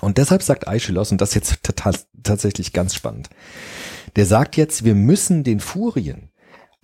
Und 0.00 0.18
deshalb 0.18 0.42
sagt 0.42 0.68
Aeschylus, 0.68 1.10
und 1.10 1.20
das 1.20 1.34
jetzt 1.34 1.60
tatsächlich 2.22 2.72
ganz 2.72 2.94
spannend, 2.94 3.28
der 4.14 4.26
sagt 4.26 4.56
jetzt, 4.56 4.84
wir 4.84 4.94
müssen 4.94 5.42
den 5.42 5.60
Furien 5.60 6.30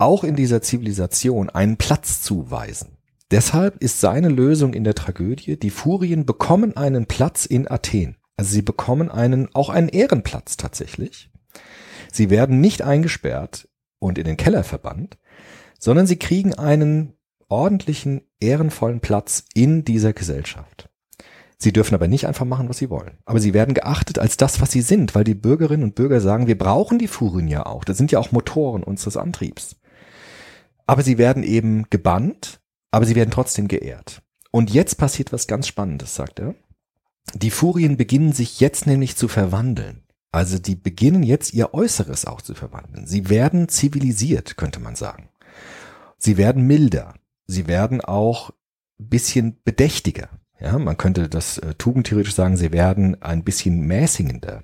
auch 0.02 0.24
in 0.24 0.36
dieser 0.36 0.62
Zivilisation 0.62 1.48
einen 1.48 1.76
Platz 1.76 2.22
zuweisen. 2.22 2.98
Deshalb 3.30 3.82
ist 3.82 4.00
seine 4.00 4.28
Lösung 4.28 4.74
in 4.74 4.84
der 4.84 4.94
Tragödie, 4.94 5.56
die 5.56 5.70
Furien 5.70 6.26
bekommen 6.26 6.76
einen 6.76 7.06
Platz 7.06 7.46
in 7.46 7.70
Athen. 7.70 8.16
Also 8.36 8.52
sie 8.52 8.62
bekommen 8.62 9.10
einen, 9.10 9.48
auch 9.54 9.70
einen 9.70 9.88
Ehrenplatz 9.88 10.56
tatsächlich. 10.56 11.30
Sie 12.12 12.28
werden 12.28 12.60
nicht 12.60 12.82
eingesperrt 12.82 13.68
und 13.98 14.18
in 14.18 14.24
den 14.24 14.36
Keller 14.36 14.64
verbannt, 14.64 15.18
sondern 15.78 16.06
sie 16.06 16.16
kriegen 16.16 16.54
einen 16.54 17.14
ordentlichen, 17.48 18.22
ehrenvollen 18.40 19.00
Platz 19.00 19.44
in 19.54 19.84
dieser 19.84 20.12
Gesellschaft. 20.12 20.88
Sie 21.58 21.72
dürfen 21.72 21.94
aber 21.94 22.08
nicht 22.08 22.26
einfach 22.26 22.44
machen, 22.44 22.68
was 22.68 22.78
sie 22.78 22.90
wollen. 22.90 23.18
Aber 23.24 23.38
sie 23.38 23.54
werden 23.54 23.74
geachtet 23.74 24.18
als 24.18 24.36
das, 24.36 24.60
was 24.60 24.72
sie 24.72 24.82
sind, 24.82 25.14
weil 25.14 25.22
die 25.22 25.34
Bürgerinnen 25.34 25.84
und 25.84 25.94
Bürger 25.94 26.20
sagen, 26.20 26.48
wir 26.48 26.58
brauchen 26.58 26.98
die 26.98 27.06
Furien 27.06 27.46
ja 27.46 27.66
auch. 27.66 27.84
Das 27.84 27.96
sind 27.96 28.10
ja 28.10 28.18
auch 28.18 28.32
Motoren 28.32 28.82
unseres 28.82 29.16
Antriebs. 29.16 29.76
Aber 30.86 31.02
sie 31.02 31.18
werden 31.18 31.42
eben 31.42 31.88
gebannt, 31.90 32.60
aber 32.90 33.06
sie 33.06 33.14
werden 33.14 33.30
trotzdem 33.30 33.68
geehrt. 33.68 34.22
Und 34.50 34.70
jetzt 34.70 34.96
passiert 34.98 35.32
was 35.32 35.46
ganz 35.46 35.66
Spannendes, 35.66 36.14
sagt 36.14 36.40
er. 36.40 36.54
Die 37.34 37.50
Furien 37.50 37.96
beginnen 37.96 38.32
sich 38.32 38.60
jetzt 38.60 38.86
nämlich 38.86 39.16
zu 39.16 39.28
verwandeln. 39.28 40.02
Also 40.32 40.58
die 40.58 40.74
beginnen 40.74 41.22
jetzt 41.22 41.52
ihr 41.52 41.74
Äußeres 41.74 42.24
auch 42.24 42.42
zu 42.42 42.54
verwandeln. 42.54 43.06
Sie 43.06 43.28
werden 43.28 43.68
zivilisiert, 43.68 44.56
könnte 44.56 44.80
man 44.80 44.96
sagen. 44.96 45.28
Sie 46.18 46.36
werden 46.36 46.66
milder. 46.66 47.14
Sie 47.46 47.66
werden 47.66 48.00
auch 48.00 48.52
bisschen 48.98 49.58
bedächtiger. 49.64 50.28
Ja, 50.60 50.78
man 50.78 50.96
könnte 50.96 51.28
das 51.28 51.58
äh, 51.58 51.74
tugendtheoretisch 51.74 52.34
sagen, 52.34 52.56
sie 52.56 52.72
werden 52.72 53.20
ein 53.20 53.42
bisschen 53.42 53.80
mäßigender. 53.80 54.62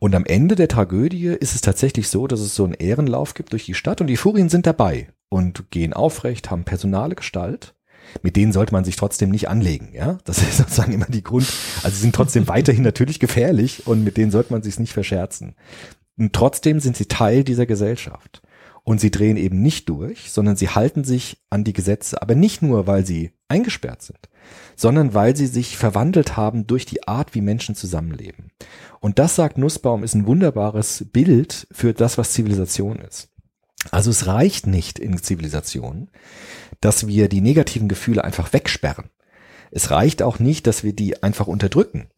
Und 0.00 0.14
am 0.14 0.24
Ende 0.24 0.54
der 0.54 0.66
Tragödie 0.66 1.26
ist 1.26 1.54
es 1.54 1.60
tatsächlich 1.60 2.08
so, 2.08 2.26
dass 2.26 2.40
es 2.40 2.54
so 2.54 2.64
einen 2.64 2.72
Ehrenlauf 2.72 3.34
gibt 3.34 3.52
durch 3.52 3.66
die 3.66 3.74
Stadt 3.74 4.00
und 4.00 4.06
die 4.06 4.16
Furien 4.16 4.48
sind 4.48 4.66
dabei 4.66 5.08
und 5.28 5.70
gehen 5.70 5.92
aufrecht, 5.92 6.50
haben 6.50 6.64
personale 6.64 7.14
Gestalt. 7.14 7.74
Mit 8.22 8.34
denen 8.34 8.52
sollte 8.52 8.72
man 8.72 8.82
sich 8.82 8.96
trotzdem 8.96 9.28
nicht 9.28 9.50
anlegen, 9.50 9.90
ja. 9.92 10.18
Das 10.24 10.38
ist 10.38 10.56
sozusagen 10.56 10.92
immer 10.92 11.04
die 11.06 11.22
Grund. 11.22 11.46
Also 11.82 11.96
sie 11.96 12.00
sind 12.00 12.14
trotzdem 12.14 12.48
weiterhin 12.48 12.82
natürlich 12.82 13.20
gefährlich 13.20 13.86
und 13.86 14.02
mit 14.02 14.16
denen 14.16 14.30
sollte 14.30 14.54
man 14.54 14.62
sich 14.62 14.78
nicht 14.78 14.94
verscherzen. 14.94 15.54
Und 16.16 16.32
trotzdem 16.32 16.80
sind 16.80 16.96
sie 16.96 17.06
Teil 17.06 17.44
dieser 17.44 17.66
Gesellschaft. 17.66 18.40
Und 18.84 19.02
sie 19.02 19.10
drehen 19.10 19.36
eben 19.36 19.60
nicht 19.60 19.90
durch, 19.90 20.30
sondern 20.30 20.56
sie 20.56 20.70
halten 20.70 21.04
sich 21.04 21.42
an 21.50 21.62
die 21.62 21.74
Gesetze, 21.74 22.22
aber 22.22 22.34
nicht 22.34 22.62
nur, 22.62 22.86
weil 22.86 23.04
sie 23.04 23.32
eingesperrt 23.48 24.00
sind, 24.00 24.29
sondern 24.76 25.14
weil 25.14 25.36
sie 25.36 25.46
sich 25.46 25.76
verwandelt 25.76 26.36
haben 26.36 26.66
durch 26.66 26.86
die 26.86 27.06
Art, 27.06 27.34
wie 27.34 27.40
Menschen 27.40 27.74
zusammenleben. 27.74 28.50
Und 29.00 29.18
das, 29.18 29.36
sagt 29.36 29.58
Nussbaum, 29.58 30.04
ist 30.04 30.14
ein 30.14 30.26
wunderbares 30.26 31.06
Bild 31.12 31.66
für 31.72 31.94
das, 31.94 32.18
was 32.18 32.32
Zivilisation 32.32 32.96
ist. 32.96 33.28
Also 33.90 34.10
es 34.10 34.26
reicht 34.26 34.66
nicht 34.66 34.98
in 34.98 35.16
Zivilisationen, 35.18 36.10
dass 36.80 37.06
wir 37.06 37.28
die 37.28 37.40
negativen 37.40 37.88
Gefühle 37.88 38.24
einfach 38.24 38.52
wegsperren. 38.52 39.10
Es 39.70 39.90
reicht 39.90 40.22
auch 40.22 40.38
nicht, 40.38 40.66
dass 40.66 40.84
wir 40.84 40.92
die 40.92 41.22
einfach 41.22 41.46
unterdrücken, 41.46 42.10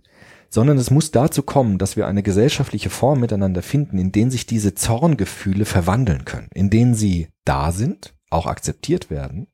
sondern 0.49 0.78
es 0.78 0.91
muss 0.91 1.12
dazu 1.12 1.43
kommen, 1.43 1.78
dass 1.78 1.97
wir 1.97 2.07
eine 2.07 2.22
gesellschaftliche 2.22 2.91
Form 2.91 3.20
miteinander 3.20 3.62
finden, 3.62 3.99
in 3.99 4.12
denen 4.12 4.30
sich 4.30 4.47
diese 4.47 4.74
Zorngefühle 4.74 5.64
verwandeln 5.64 6.24
können, 6.24 6.49
in 6.53 6.70
denen 6.70 6.95
sie 6.95 7.28
da 7.45 7.72
sind, 7.72 8.14
auch 8.30 8.47
akzeptiert 8.47 9.11
werden 9.11 9.49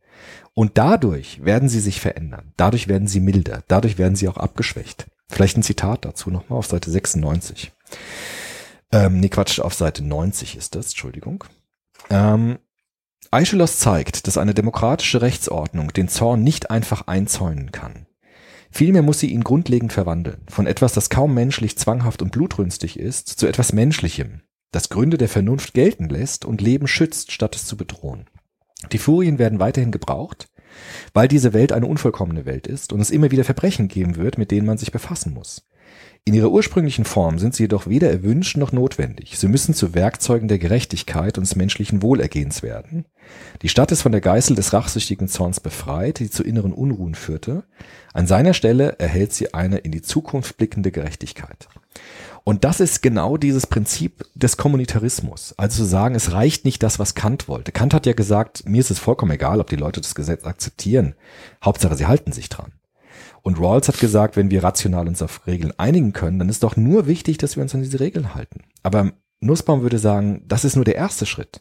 und 0.54 0.78
dadurch 0.78 1.44
werden 1.44 1.68
sie 1.68 1.80
sich 1.80 2.00
verändern, 2.00 2.52
dadurch 2.56 2.88
werden 2.88 3.08
sie 3.08 3.20
milder, 3.20 3.62
dadurch 3.68 3.98
werden 3.98 4.16
sie 4.16 4.28
auch 4.28 4.36
abgeschwächt. 4.36 5.06
Vielleicht 5.28 5.56
ein 5.56 5.62
Zitat 5.62 6.04
dazu 6.04 6.30
nochmal 6.30 6.58
auf 6.58 6.66
Seite 6.66 6.90
96. 6.90 7.72
Ähm, 8.90 9.20
nee, 9.20 9.28
Quatsch, 9.28 9.60
auf 9.60 9.74
Seite 9.74 10.02
90 10.02 10.56
ist 10.56 10.74
das, 10.74 10.86
Entschuldigung. 10.86 11.44
Ähm, 12.10 12.58
Aeschylus 13.30 13.78
zeigt, 13.78 14.26
dass 14.26 14.38
eine 14.38 14.54
demokratische 14.54 15.20
Rechtsordnung 15.20 15.92
den 15.92 16.08
Zorn 16.08 16.42
nicht 16.42 16.70
einfach 16.70 17.06
einzäunen 17.06 17.72
kann. 17.72 18.06
Vielmehr 18.70 19.02
muss 19.02 19.20
sie 19.20 19.30
ihn 19.30 19.44
grundlegend 19.44 19.92
verwandeln, 19.92 20.42
von 20.48 20.66
etwas, 20.66 20.92
das 20.92 21.10
kaum 21.10 21.34
menschlich 21.34 21.76
zwanghaft 21.76 22.22
und 22.22 22.32
blutrünstig 22.32 22.98
ist, 22.98 23.28
zu 23.28 23.46
etwas 23.46 23.72
Menschlichem, 23.72 24.42
das 24.72 24.88
Gründe 24.88 25.18
der 25.18 25.28
Vernunft 25.28 25.74
gelten 25.74 26.08
lässt 26.08 26.44
und 26.44 26.60
Leben 26.60 26.86
schützt, 26.86 27.32
statt 27.32 27.56
es 27.56 27.66
zu 27.66 27.76
bedrohen. 27.76 28.26
Die 28.93 28.99
Furien 28.99 29.39
werden 29.39 29.61
weiterhin 29.61 29.91
gebraucht, 29.91 30.49
weil 31.12 31.29
diese 31.29 31.53
Welt 31.53 31.72
eine 31.72 31.87
unvollkommene 31.87 32.47
Welt 32.47 32.66
ist 32.66 32.93
und 32.93 33.01
es 33.01 33.11
immer 33.11 33.31
wieder 33.31 33.45
Verbrechen 33.45 33.89
geben 33.89 34.16
wird, 34.16 34.39
mit 34.39 34.51
denen 34.51 34.66
man 34.66 34.79
sich 34.79 34.93
befassen 34.93 35.35
muss. 35.35 35.66
In 36.24 36.35
ihrer 36.35 36.51
ursprünglichen 36.51 37.07
Form 37.07 37.39
sind 37.39 37.55
sie 37.55 37.62
jedoch 37.64 37.87
weder 37.87 38.11
erwünscht 38.11 38.59
noch 38.59 38.70
notwendig. 38.70 39.39
Sie 39.39 39.49
müssen 39.49 39.72
zu 39.72 39.95
Werkzeugen 39.95 40.47
der 40.47 40.59
Gerechtigkeit 40.59 41.39
und 41.39 41.47
des 41.47 41.57
menschlichen 41.57 42.03
Wohlergehens 42.03 42.62
werden. 42.62 43.07
Die 43.62 43.70
Stadt 43.70 43.91
ist 43.93 44.03
von 44.03 44.12
der 44.12 44.20
Geißel 44.20 44.55
des 44.55 44.74
rachsüchtigen 44.74 45.29
Zorns 45.29 45.61
befreit, 45.61 46.18
die 46.18 46.29
zu 46.29 46.43
inneren 46.43 46.74
Unruhen 46.74 47.14
führte. 47.14 47.64
An 48.12 48.26
seiner 48.26 48.53
Stelle 48.53 48.99
erhält 48.99 49.33
sie 49.33 49.55
eine 49.55 49.79
in 49.79 49.91
die 49.91 50.03
Zukunft 50.03 50.59
blickende 50.59 50.93
Gerechtigkeit. 50.93 51.68
Und 52.49 52.64
das 52.64 52.80
ist 52.80 53.03
genau 53.03 53.36
dieses 53.36 53.66
Prinzip 53.66 54.24
des 54.34 54.57
Kommunitarismus. 54.57 55.53
Also 55.59 55.82
zu 55.82 55.84
sagen, 55.84 56.14
es 56.14 56.32
reicht 56.32 56.64
nicht 56.64 56.82
das, 56.82 56.99
was 56.99 57.14
Kant 57.14 57.46
wollte. 57.46 57.72
Kant 57.72 57.92
hat 57.92 58.07
ja 58.07 58.14
gesagt, 58.14 58.66
mir 58.66 58.80
ist 58.80 58.90
es 58.90 58.99
vollkommen 58.99 59.32
egal, 59.32 59.61
ob 59.61 59.68
die 59.68 59.76
Leute 59.76 60.01
das 60.01 60.14
Gesetz 60.14 60.46
akzeptieren. 60.46 61.14
Hauptsache, 61.62 61.94
sie 61.94 62.07
halten 62.07 62.32
sich 62.32 62.49
dran. 62.49 62.72
Und 63.42 63.61
Rawls 63.61 63.88
hat 63.88 64.01
gesagt, 64.01 64.36
wenn 64.36 64.51
wir 64.51 64.64
rational 64.64 65.09
uns 65.09 65.20
auf 65.20 65.46
Regeln 65.46 65.74
einigen 65.76 66.14
können, 66.14 66.38
dann 66.38 66.49
ist 66.49 66.62
doch 66.62 66.74
nur 66.74 67.07
wichtig, 67.07 67.36
dass 67.36 67.57
wir 67.57 67.62
uns 67.62 67.74
an 67.74 67.82
diese 67.82 68.01
Regeln 68.01 68.34
halten. 68.34 68.62
Aber 68.82 69.12
Nussbaum 69.40 69.82
würde 69.82 69.99
sagen, 69.99 70.42
das 70.49 70.64
ist 70.64 70.74
nur 70.74 70.86
der 70.86 70.96
erste 70.96 71.26
Schritt. 71.26 71.61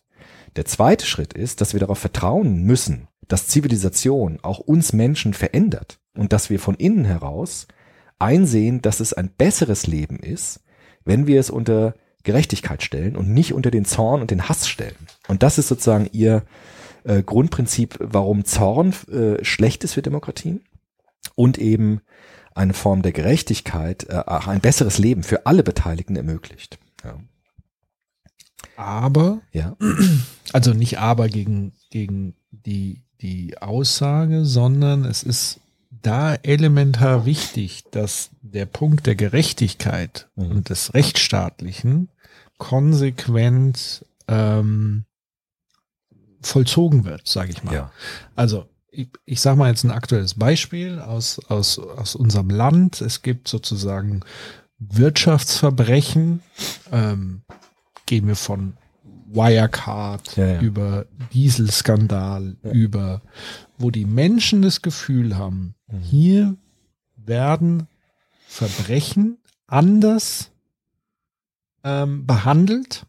Der 0.55 0.63
zweite 0.63 1.05
Schritt 1.05 1.33
ist, 1.33 1.59
dass 1.59 1.73
wir 1.73 1.81
darauf 1.81 1.99
vertrauen 1.99 2.63
müssen, 2.63 3.09
dass 3.27 3.49
Zivilisation 3.49 4.39
auch 4.41 4.59
uns 4.59 4.93
Menschen 4.93 5.33
verändert 5.33 5.99
und 6.15 6.31
dass 6.31 6.49
wir 6.49 6.61
von 6.61 6.75
innen 6.75 7.03
heraus 7.03 7.67
einsehen, 8.19 8.81
dass 8.81 9.01
es 9.01 9.11
ein 9.11 9.31
besseres 9.37 9.85
Leben 9.85 10.19
ist, 10.19 10.61
wenn 11.07 11.25
wir 11.25 11.39
es 11.39 11.49
unter 11.49 11.95
Gerechtigkeit 12.23 12.83
stellen 12.83 13.15
und 13.15 13.33
nicht 13.33 13.53
unter 13.53 13.71
den 13.71 13.85
Zorn 13.85 14.21
und 14.21 14.31
den 14.31 14.49
Hass 14.49 14.67
stellen. 14.67 15.07
Und 15.27 15.43
das 15.43 15.57
ist 15.57 15.69
sozusagen 15.69 16.09
ihr 16.11 16.43
äh, 17.05 17.23
Grundprinzip, 17.23 17.97
warum 17.99 18.43
Zorn 18.43 18.93
äh, 19.09 19.43
schlecht 19.43 19.83
ist 19.83 19.93
für 19.93 20.01
Demokratien 20.01 20.61
und 21.35 21.57
eben 21.57 22.01
eine 22.53 22.73
Form 22.73 23.01
der 23.01 23.13
Gerechtigkeit 23.13 24.07
äh, 24.09 24.23
auch 24.25 24.47
ein 24.47 24.59
besseres 24.59 24.97
Leben 24.97 25.23
für 25.23 25.45
alle 25.45 25.63
Beteiligten 25.63 26.17
ermöglicht. 26.17 26.79
Ja. 27.03 27.17
Aber, 28.75 29.41
ja. 29.53 29.77
also 30.53 30.73
nicht 30.73 30.99
aber 30.99 31.29
gegen, 31.29 31.73
gegen 31.91 32.35
die, 32.51 33.03
die 33.21 33.57
Aussage, 33.59 34.43
sondern 34.43 35.05
es 35.05 35.23
ist 35.23 35.61
da 36.07 36.35
elementar 36.35 37.25
wichtig, 37.25 37.83
dass 37.91 38.29
der 38.41 38.65
Punkt 38.65 39.05
der 39.05 39.15
Gerechtigkeit 39.15 40.27
Mhm. 40.35 40.51
und 40.51 40.69
des 40.69 40.93
Rechtsstaatlichen 40.93 42.09
konsequent 42.57 44.05
ähm, 44.27 45.05
vollzogen 46.41 47.05
wird, 47.05 47.27
sage 47.27 47.51
ich 47.51 47.63
mal. 47.63 47.73
Ja. 47.73 47.91
Also 48.35 48.67
ich, 48.89 49.09
ich 49.25 49.41
sage 49.41 49.57
mal 49.57 49.69
jetzt 49.69 49.83
ein 49.83 49.91
aktuelles 49.91 50.33
Beispiel 50.35 50.99
aus, 50.99 51.39
aus, 51.49 51.77
aus 51.77 52.15
unserem 52.15 52.49
Land. 52.49 53.01
Es 53.01 53.21
gibt 53.21 53.47
sozusagen 53.47 54.21
Wirtschaftsverbrechen, 54.79 56.41
ähm, 56.91 57.41
gehen 58.05 58.27
wir 58.27 58.35
von 58.35 58.77
Wirecard 59.27 60.35
Ja, 60.37 60.45
ja. 60.47 60.61
über 60.61 61.05
Dieselskandal, 61.33 62.55
Ja. 62.63 62.71
über 62.71 63.21
wo 63.77 63.91
die 63.91 64.05
Menschen 64.05 64.61
das 64.61 64.81
Gefühl 64.81 65.37
haben, 65.37 65.75
Mhm. 65.91 65.99
hier 66.01 66.55
werden 67.17 67.87
Verbrechen 68.47 69.37
anders 69.67 70.51
ähm, 71.83 72.25
behandelt 72.25 73.05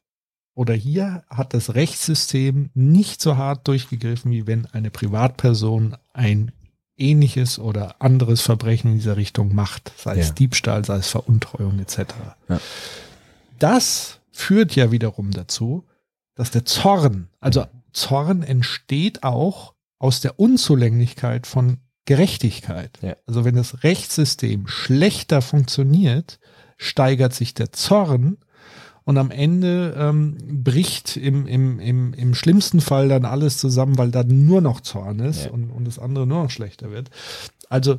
oder 0.55 0.75
hier 0.75 1.23
hat 1.31 1.55
das 1.55 1.75
Rechtssystem 1.75 2.71
nicht 2.75 3.21
so 3.21 3.37
hart 3.37 3.67
durchgegriffen, 3.69 4.31
wie 4.31 4.47
wenn 4.47 4.67
eine 4.67 4.91
Privatperson 4.91 5.97
ein 6.13 6.53
ähnliches 6.97 7.59
oder 7.59 8.01
anderes 8.03 8.41
Verbrechen 8.41 8.91
in 8.93 8.99
dieser 8.99 9.17
Richtung 9.17 9.55
macht, 9.55 9.93
sei 9.97 10.19
es 10.19 10.29
Ja. 10.29 10.35
Diebstahl, 10.35 10.85
sei 10.85 10.97
es 10.97 11.09
Veruntreuung 11.09 11.79
etc. 11.79 11.99
Ja. 12.49 12.61
Das 13.59 14.21
führt 14.33 14.75
ja 14.77 14.91
wiederum 14.93 15.31
dazu, 15.31 15.85
dass 16.39 16.53
der 16.53 16.65
Zorn, 16.65 17.29
also 17.41 17.67
Zorn 17.93 18.45
entsteht 18.45 19.25
auch 19.25 19.75
aus 19.99 20.21
der 20.21 20.39
Unzulänglichkeit 20.39 21.49
von 21.49 21.79
Gerechtigkeit. 22.05 22.97
Ja. 23.03 23.17
Also 23.27 23.45
wenn 23.45 23.57
das 23.57 23.83
Rechtssystem 23.83 24.69
schlechter 24.69 25.43
funktioniert, 25.43 26.39
steigert 26.77 27.35
sich 27.35 27.55
der 27.55 27.73
Zorn 27.73 28.39
und 29.03 29.19
am 29.19 29.33
Ende 29.33 29.97
ähm, 29.99 30.39
bricht 30.63 31.17
im, 31.17 31.49
im, 31.49 31.81
im, 31.81 32.15
im 32.15 32.35
schlimmsten 32.37 32.81
Fall 32.81 33.09
dann 33.09 33.25
alles 33.25 33.59
zusammen, 33.59 33.99
weil 33.99 34.13
dann 34.13 34.47
nur 34.47 34.61
noch 34.61 34.81
Zorn 34.81 35.19
ist 35.19 35.47
Ja. 35.47 35.51
und, 35.51 35.71
und 35.71 35.87
das 35.87 35.99
andere 35.99 36.25
nur 36.25 36.45
noch 36.45 36.51
schlechter 36.51 36.93
wird. 36.93 37.11
Also 37.69 37.99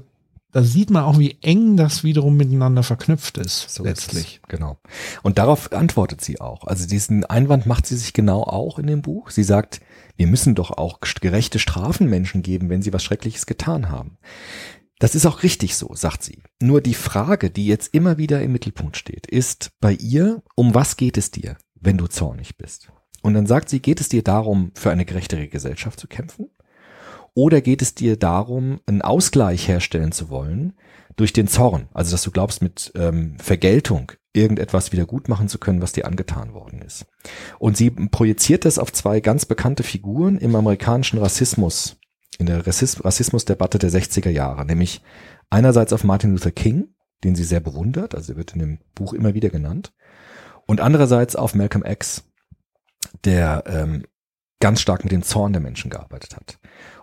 da 0.51 0.63
sieht 0.63 0.89
man 0.89 1.03
auch, 1.03 1.19
wie 1.19 1.37
eng 1.41 1.77
das 1.77 2.03
wiederum 2.03 2.35
miteinander 2.35 2.83
verknüpft 2.83 3.37
ist, 3.37 3.69
So 3.69 3.83
ist 3.83 3.89
letztlich. 3.89 4.39
es, 4.43 4.49
genau. 4.49 4.77
Und 5.21 5.37
darauf 5.37 5.71
antwortet 5.71 6.21
sie 6.21 6.41
auch. 6.41 6.65
Also 6.65 6.87
diesen 6.87 7.23
Einwand 7.25 7.65
macht 7.65 7.85
sie 7.85 7.95
sich 7.95 8.13
genau 8.13 8.43
auch 8.43 8.79
in 8.79 8.87
dem 8.87 9.01
Buch. 9.01 9.29
Sie 9.29 9.43
sagt, 9.43 9.81
wir 10.17 10.27
müssen 10.27 10.55
doch 10.55 10.71
auch 10.71 10.99
gerechte 11.21 11.59
Strafen 11.59 12.09
Menschen 12.09 12.41
geben, 12.41 12.69
wenn 12.69 12.81
sie 12.81 12.93
was 12.93 13.03
Schreckliches 13.03 13.45
getan 13.45 13.89
haben. 13.89 14.17
Das 14.97 15.15
ist 15.15 15.25
auch 15.25 15.43
richtig 15.43 15.75
so, 15.77 15.91
sagt 15.93 16.23
sie. 16.23 16.41
Nur 16.61 16.81
die 16.81 16.93
Frage, 16.93 17.49
die 17.49 17.67
jetzt 17.67 17.93
immer 17.93 18.17
wieder 18.17 18.41
im 18.41 18.51
Mittelpunkt 18.51 18.97
steht, 18.97 19.27
ist 19.27 19.69
bei 19.79 19.93
ihr, 19.93 20.43
um 20.55 20.73
was 20.75 20.97
geht 20.97 21.17
es 21.17 21.31
dir, 21.31 21.57
wenn 21.79 21.97
du 21.97 22.07
zornig 22.07 22.57
bist? 22.57 22.91
Und 23.21 23.33
dann 23.33 23.47
sagt 23.47 23.69
sie, 23.69 23.81
geht 23.81 24.01
es 24.01 24.09
dir 24.09 24.23
darum, 24.23 24.71
für 24.75 24.91
eine 24.91 25.05
gerechtere 25.05 25.47
Gesellschaft 25.47 25.99
zu 25.99 26.07
kämpfen? 26.07 26.49
Oder 27.39 27.61
geht 27.61 27.81
es 27.81 27.95
dir 27.95 28.17
darum, 28.17 28.81
einen 28.85 29.01
Ausgleich 29.01 29.69
herstellen 29.69 30.11
zu 30.11 30.29
wollen 30.29 30.73
durch 31.15 31.31
den 31.31 31.47
Zorn? 31.47 31.87
Also, 31.93 32.11
dass 32.11 32.21
du 32.21 32.31
glaubst, 32.31 32.61
mit 32.61 32.91
ähm, 32.95 33.37
Vergeltung 33.39 34.11
irgendetwas 34.33 34.91
wieder 34.91 35.05
gut 35.05 35.29
machen 35.29 35.47
zu 35.47 35.57
können, 35.57 35.81
was 35.81 35.93
dir 35.93 36.05
angetan 36.05 36.53
worden 36.53 36.81
ist. 36.81 37.05
Und 37.57 37.77
sie 37.77 37.91
projiziert 37.91 38.65
das 38.65 38.77
auf 38.77 38.91
zwei 38.91 39.21
ganz 39.21 39.45
bekannte 39.45 39.83
Figuren 39.83 40.37
im 40.37 40.53
amerikanischen 40.53 41.17
Rassismus, 41.17 41.95
in 42.39 42.45
der 42.45 42.67
Rassis 42.67 43.05
Rassismusdebatte 43.05 43.79
der 43.79 43.89
60er 43.89 44.31
Jahre, 44.31 44.65
nämlich 44.65 45.01
einerseits 45.49 45.93
auf 45.93 46.03
Martin 46.03 46.31
Luther 46.31 46.51
King, 46.51 46.93
den 47.23 47.35
sie 47.35 47.45
sehr 47.45 47.61
bewundert, 47.61 48.15
also 48.15 48.33
er 48.33 48.37
wird 48.37 48.51
in 48.51 48.59
dem 48.59 48.79
Buch 48.95 49.13
immer 49.13 49.33
wieder 49.33 49.47
genannt, 49.47 49.93
und 50.65 50.81
andererseits 50.81 51.37
auf 51.37 51.55
Malcolm 51.55 51.85
X, 51.85 52.25
der 53.23 53.63
ähm, 53.65 54.03
ganz 54.59 54.81
stark 54.81 55.03
mit 55.03 55.11
dem 55.11 55.23
Zorn 55.23 55.53
der 55.53 55.61
Menschen 55.61 55.89
gearbeitet 55.89 56.35
hat. 56.35 56.59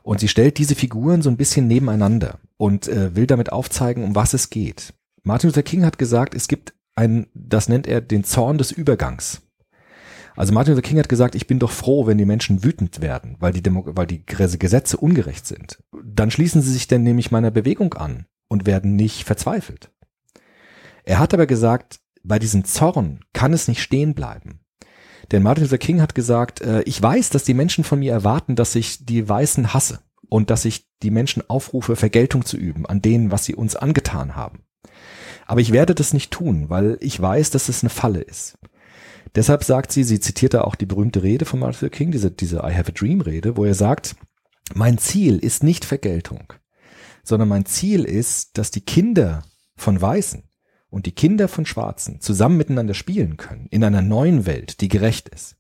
Und 0.06 0.20
sie 0.20 0.28
stellt 0.28 0.58
diese 0.58 0.76
Figuren 0.76 1.20
so 1.20 1.28
ein 1.28 1.36
bisschen 1.36 1.66
nebeneinander 1.66 2.38
und 2.58 2.86
äh, 2.86 3.16
will 3.16 3.26
damit 3.26 3.50
aufzeigen, 3.50 4.04
um 4.04 4.14
was 4.14 4.34
es 4.34 4.50
geht. 4.50 4.94
Martin 5.24 5.50
Luther 5.50 5.64
King 5.64 5.84
hat 5.84 5.98
gesagt, 5.98 6.32
es 6.36 6.46
gibt 6.46 6.74
ein, 6.94 7.26
das 7.34 7.68
nennt 7.68 7.88
er 7.88 8.00
den 8.02 8.22
Zorn 8.22 8.56
des 8.56 8.70
Übergangs. 8.70 9.42
Also 10.36 10.54
Martin 10.54 10.74
Luther 10.74 10.86
King 10.86 11.00
hat 11.00 11.08
gesagt, 11.08 11.34
ich 11.34 11.48
bin 11.48 11.58
doch 11.58 11.72
froh, 11.72 12.06
wenn 12.06 12.18
die 12.18 12.24
Menschen 12.24 12.62
wütend 12.62 13.00
werden, 13.00 13.34
weil 13.40 13.52
die, 13.52 13.64
Demo 13.64 13.84
weil 13.96 14.06
die 14.06 14.24
Gesetze 14.24 14.96
ungerecht 14.96 15.44
sind. 15.44 15.82
Dann 16.04 16.30
schließen 16.30 16.62
sie 16.62 16.72
sich 16.72 16.86
denn 16.86 17.02
nämlich 17.02 17.32
meiner 17.32 17.50
Bewegung 17.50 17.94
an 17.94 18.26
und 18.46 18.64
werden 18.64 18.94
nicht 18.94 19.24
verzweifelt. 19.24 19.90
Er 21.02 21.18
hat 21.18 21.34
aber 21.34 21.48
gesagt, 21.48 21.98
bei 22.22 22.38
diesem 22.38 22.64
Zorn 22.64 23.24
kann 23.32 23.52
es 23.52 23.66
nicht 23.66 23.82
stehen 23.82 24.14
bleiben. 24.14 24.60
Denn 25.32 25.42
Martin 25.42 25.64
Luther 25.64 25.78
King 25.78 26.00
hat 26.00 26.14
gesagt, 26.14 26.60
äh, 26.60 26.82
ich 26.82 27.00
weiß, 27.02 27.30
dass 27.30 27.44
die 27.44 27.54
Menschen 27.54 27.84
von 27.84 27.98
mir 27.98 28.12
erwarten, 28.12 28.56
dass 28.56 28.74
ich 28.74 29.04
die 29.04 29.28
Weißen 29.28 29.74
hasse 29.74 30.00
und 30.28 30.50
dass 30.50 30.64
ich 30.64 30.86
die 31.02 31.10
Menschen 31.10 31.42
aufrufe, 31.48 31.96
Vergeltung 31.96 32.44
zu 32.44 32.56
üben 32.56 32.86
an 32.86 33.02
denen, 33.02 33.30
was 33.30 33.44
sie 33.44 33.54
uns 33.54 33.76
angetan 33.76 34.36
haben. 34.36 34.64
Aber 35.46 35.60
ich 35.60 35.72
werde 35.72 35.94
das 35.94 36.12
nicht 36.12 36.32
tun, 36.32 36.68
weil 36.68 36.96
ich 37.00 37.20
weiß, 37.20 37.50
dass 37.50 37.68
es 37.68 37.82
eine 37.82 37.90
Falle 37.90 38.20
ist. 38.20 38.58
Deshalb 39.34 39.64
sagt 39.64 39.92
sie, 39.92 40.02
sie 40.02 40.20
zitiert 40.20 40.54
da 40.54 40.62
auch 40.62 40.74
die 40.74 40.86
berühmte 40.86 41.22
Rede 41.22 41.44
von 41.44 41.60
Martin 41.60 41.80
Luther 41.80 41.96
King, 41.96 42.10
diese, 42.10 42.30
diese 42.30 42.58
I 42.58 42.74
have 42.74 42.88
a 42.88 42.94
dream 42.94 43.20
Rede, 43.20 43.56
wo 43.56 43.64
er 43.64 43.74
sagt, 43.74 44.16
mein 44.74 44.98
Ziel 44.98 45.38
ist 45.38 45.62
nicht 45.62 45.84
Vergeltung, 45.84 46.52
sondern 47.22 47.48
mein 47.48 47.66
Ziel 47.66 48.04
ist, 48.04 48.58
dass 48.58 48.70
die 48.70 48.80
Kinder 48.80 49.44
von 49.76 50.00
Weißen 50.00 50.45
und 50.96 51.04
die 51.04 51.12
Kinder 51.12 51.46
von 51.46 51.66
Schwarzen 51.66 52.22
zusammen 52.22 52.56
miteinander 52.56 52.94
spielen 52.94 53.36
können 53.36 53.66
in 53.70 53.84
einer 53.84 54.00
neuen 54.00 54.46
Welt, 54.46 54.80
die 54.80 54.88
gerecht 54.88 55.28
ist. 55.28 55.56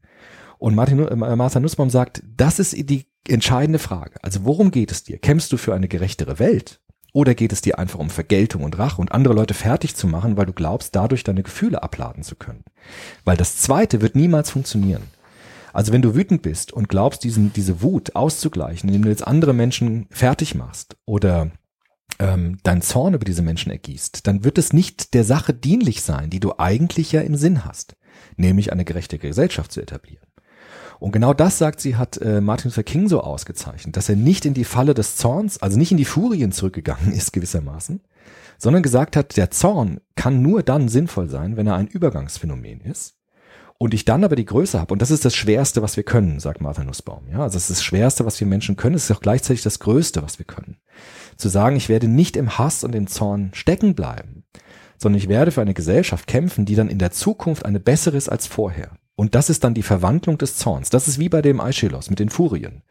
Und 0.56 0.74
Martin, 0.74 1.06
äh, 1.06 1.14
Martha 1.14 1.60
Nussbaum 1.60 1.90
sagt, 1.90 2.22
das 2.24 2.58
ist 2.58 2.72
die 2.88 3.04
entscheidende 3.28 3.78
Frage. 3.78 4.12
Also 4.22 4.46
worum 4.46 4.70
geht 4.70 4.90
es 4.90 5.04
dir? 5.04 5.18
Kämpfst 5.18 5.52
du 5.52 5.58
für 5.58 5.74
eine 5.74 5.88
gerechtere 5.88 6.38
Welt? 6.38 6.80
Oder 7.12 7.34
geht 7.34 7.52
es 7.52 7.60
dir 7.60 7.78
einfach 7.78 7.98
um 7.98 8.08
Vergeltung 8.08 8.64
und 8.64 8.78
Rache 8.78 8.98
und 8.98 9.12
andere 9.12 9.34
Leute 9.34 9.52
fertig 9.52 9.94
zu 9.94 10.06
machen, 10.06 10.38
weil 10.38 10.46
du 10.46 10.54
glaubst, 10.54 10.96
dadurch 10.96 11.22
deine 11.22 11.42
Gefühle 11.42 11.82
abladen 11.82 12.22
zu 12.22 12.34
können? 12.34 12.64
Weil 13.26 13.36
das 13.36 13.58
zweite 13.58 14.00
wird 14.00 14.16
niemals 14.16 14.48
funktionieren. 14.50 15.02
Also 15.74 15.92
wenn 15.92 16.00
du 16.00 16.14
wütend 16.14 16.40
bist 16.40 16.72
und 16.72 16.88
glaubst, 16.88 17.24
diesen, 17.24 17.52
diese 17.52 17.82
Wut 17.82 18.16
auszugleichen, 18.16 18.88
indem 18.88 19.02
du 19.02 19.10
jetzt 19.10 19.26
andere 19.26 19.52
Menschen 19.52 20.06
fertig 20.08 20.54
machst 20.54 20.96
oder 21.04 21.50
ähm, 22.18 22.58
dein 22.62 22.82
Zorn 22.82 23.14
über 23.14 23.24
diese 23.24 23.42
Menschen 23.42 23.70
ergießt, 23.70 24.26
dann 24.26 24.44
wird 24.44 24.58
es 24.58 24.72
nicht 24.72 25.14
der 25.14 25.24
Sache 25.24 25.54
dienlich 25.54 26.02
sein, 26.02 26.30
die 26.30 26.40
du 26.40 26.54
eigentlich 26.58 27.12
ja 27.12 27.20
im 27.20 27.36
Sinn 27.36 27.64
hast, 27.64 27.96
nämlich 28.36 28.72
eine 28.72 28.84
gerechte 28.84 29.18
Gesellschaft 29.18 29.72
zu 29.72 29.80
etablieren. 29.80 30.26
Und 30.98 31.12
genau 31.12 31.34
das, 31.34 31.58
sagt 31.58 31.80
sie, 31.80 31.96
hat 31.96 32.16
äh, 32.18 32.40
Martin 32.40 32.70
Luther 32.70 32.82
King 32.82 33.08
so 33.08 33.20
ausgezeichnet, 33.20 33.96
dass 33.96 34.08
er 34.08 34.16
nicht 34.16 34.46
in 34.46 34.54
die 34.54 34.64
Falle 34.64 34.94
des 34.94 35.16
Zorns, 35.16 35.58
also 35.58 35.78
nicht 35.78 35.92
in 35.92 35.98
die 35.98 36.04
Furien 36.06 36.52
zurückgegangen 36.52 37.12
ist 37.12 37.32
gewissermaßen, 37.32 38.00
sondern 38.58 38.82
gesagt 38.82 39.16
hat, 39.16 39.36
der 39.36 39.50
Zorn 39.50 40.00
kann 40.14 40.40
nur 40.40 40.62
dann 40.62 40.88
sinnvoll 40.88 41.28
sein, 41.28 41.56
wenn 41.56 41.66
er 41.66 41.76
ein 41.76 41.86
Übergangsphänomen 41.86 42.80
ist 42.80 43.16
und 43.78 43.92
ich 43.92 44.06
dann 44.06 44.24
aber 44.24 44.36
die 44.36 44.46
Größe 44.46 44.80
habe, 44.80 44.94
und 44.94 45.02
das 45.02 45.10
ist 45.10 45.24
das 45.24 45.34
Schwerste, 45.34 45.82
was 45.82 45.96
wir 45.96 46.04
können, 46.04 46.40
sagt 46.40 46.62
Martha 46.62 46.82
Nussbaum. 46.82 47.28
Ja, 47.30 47.42
also 47.42 47.58
es 47.58 47.64
ist 47.64 47.78
das 47.78 47.84
Schwerste, 47.84 48.24
was 48.24 48.40
wir 48.40 48.46
Menschen 48.46 48.76
können, 48.76 48.96
es 48.96 49.10
ist 49.10 49.16
auch 49.16 49.20
gleichzeitig 49.20 49.62
das 49.62 49.78
Größte, 49.78 50.22
was 50.22 50.38
wir 50.38 50.46
können. 50.46 50.78
Zu 51.36 51.48
sagen, 51.48 51.76
ich 51.76 51.88
werde 51.88 52.08
nicht 52.08 52.36
im 52.36 52.58
Hass 52.58 52.84
und 52.84 52.94
im 52.94 53.06
Zorn 53.06 53.50
stecken 53.52 53.94
bleiben, 53.94 54.44
sondern 54.98 55.18
ich 55.18 55.28
werde 55.28 55.50
für 55.50 55.60
eine 55.60 55.74
Gesellschaft 55.74 56.26
kämpfen, 56.26 56.64
die 56.64 56.74
dann 56.74 56.88
in 56.88 56.98
der 56.98 57.10
Zukunft 57.10 57.64
eine 57.64 57.80
bessere 57.80 58.16
ist 58.16 58.28
als 58.28 58.46
vorher. 58.46 58.92
Und 59.14 59.34
das 59.34 59.50
ist 59.50 59.64
dann 59.64 59.74
die 59.74 59.82
Verwandlung 59.82 60.38
des 60.38 60.56
Zorns. 60.56 60.90
Das 60.90 61.08
ist 61.08 61.18
wie 61.18 61.28
bei 61.28 61.42
dem 61.42 61.60
Aeschylus 61.60 62.10
mit 62.10 62.18
den 62.18 62.28
Furien. 62.28 62.82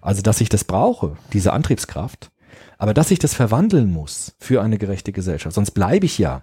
Also, 0.00 0.22
dass 0.22 0.40
ich 0.40 0.48
das 0.48 0.64
brauche, 0.64 1.16
diese 1.32 1.52
Antriebskraft, 1.52 2.30
aber 2.78 2.94
dass 2.94 3.10
ich 3.10 3.18
das 3.18 3.34
verwandeln 3.34 3.90
muss 3.90 4.34
für 4.38 4.62
eine 4.62 4.78
gerechte 4.78 5.12
Gesellschaft. 5.12 5.54
Sonst 5.54 5.72
bleibe 5.72 6.06
ich 6.06 6.18
ja 6.18 6.42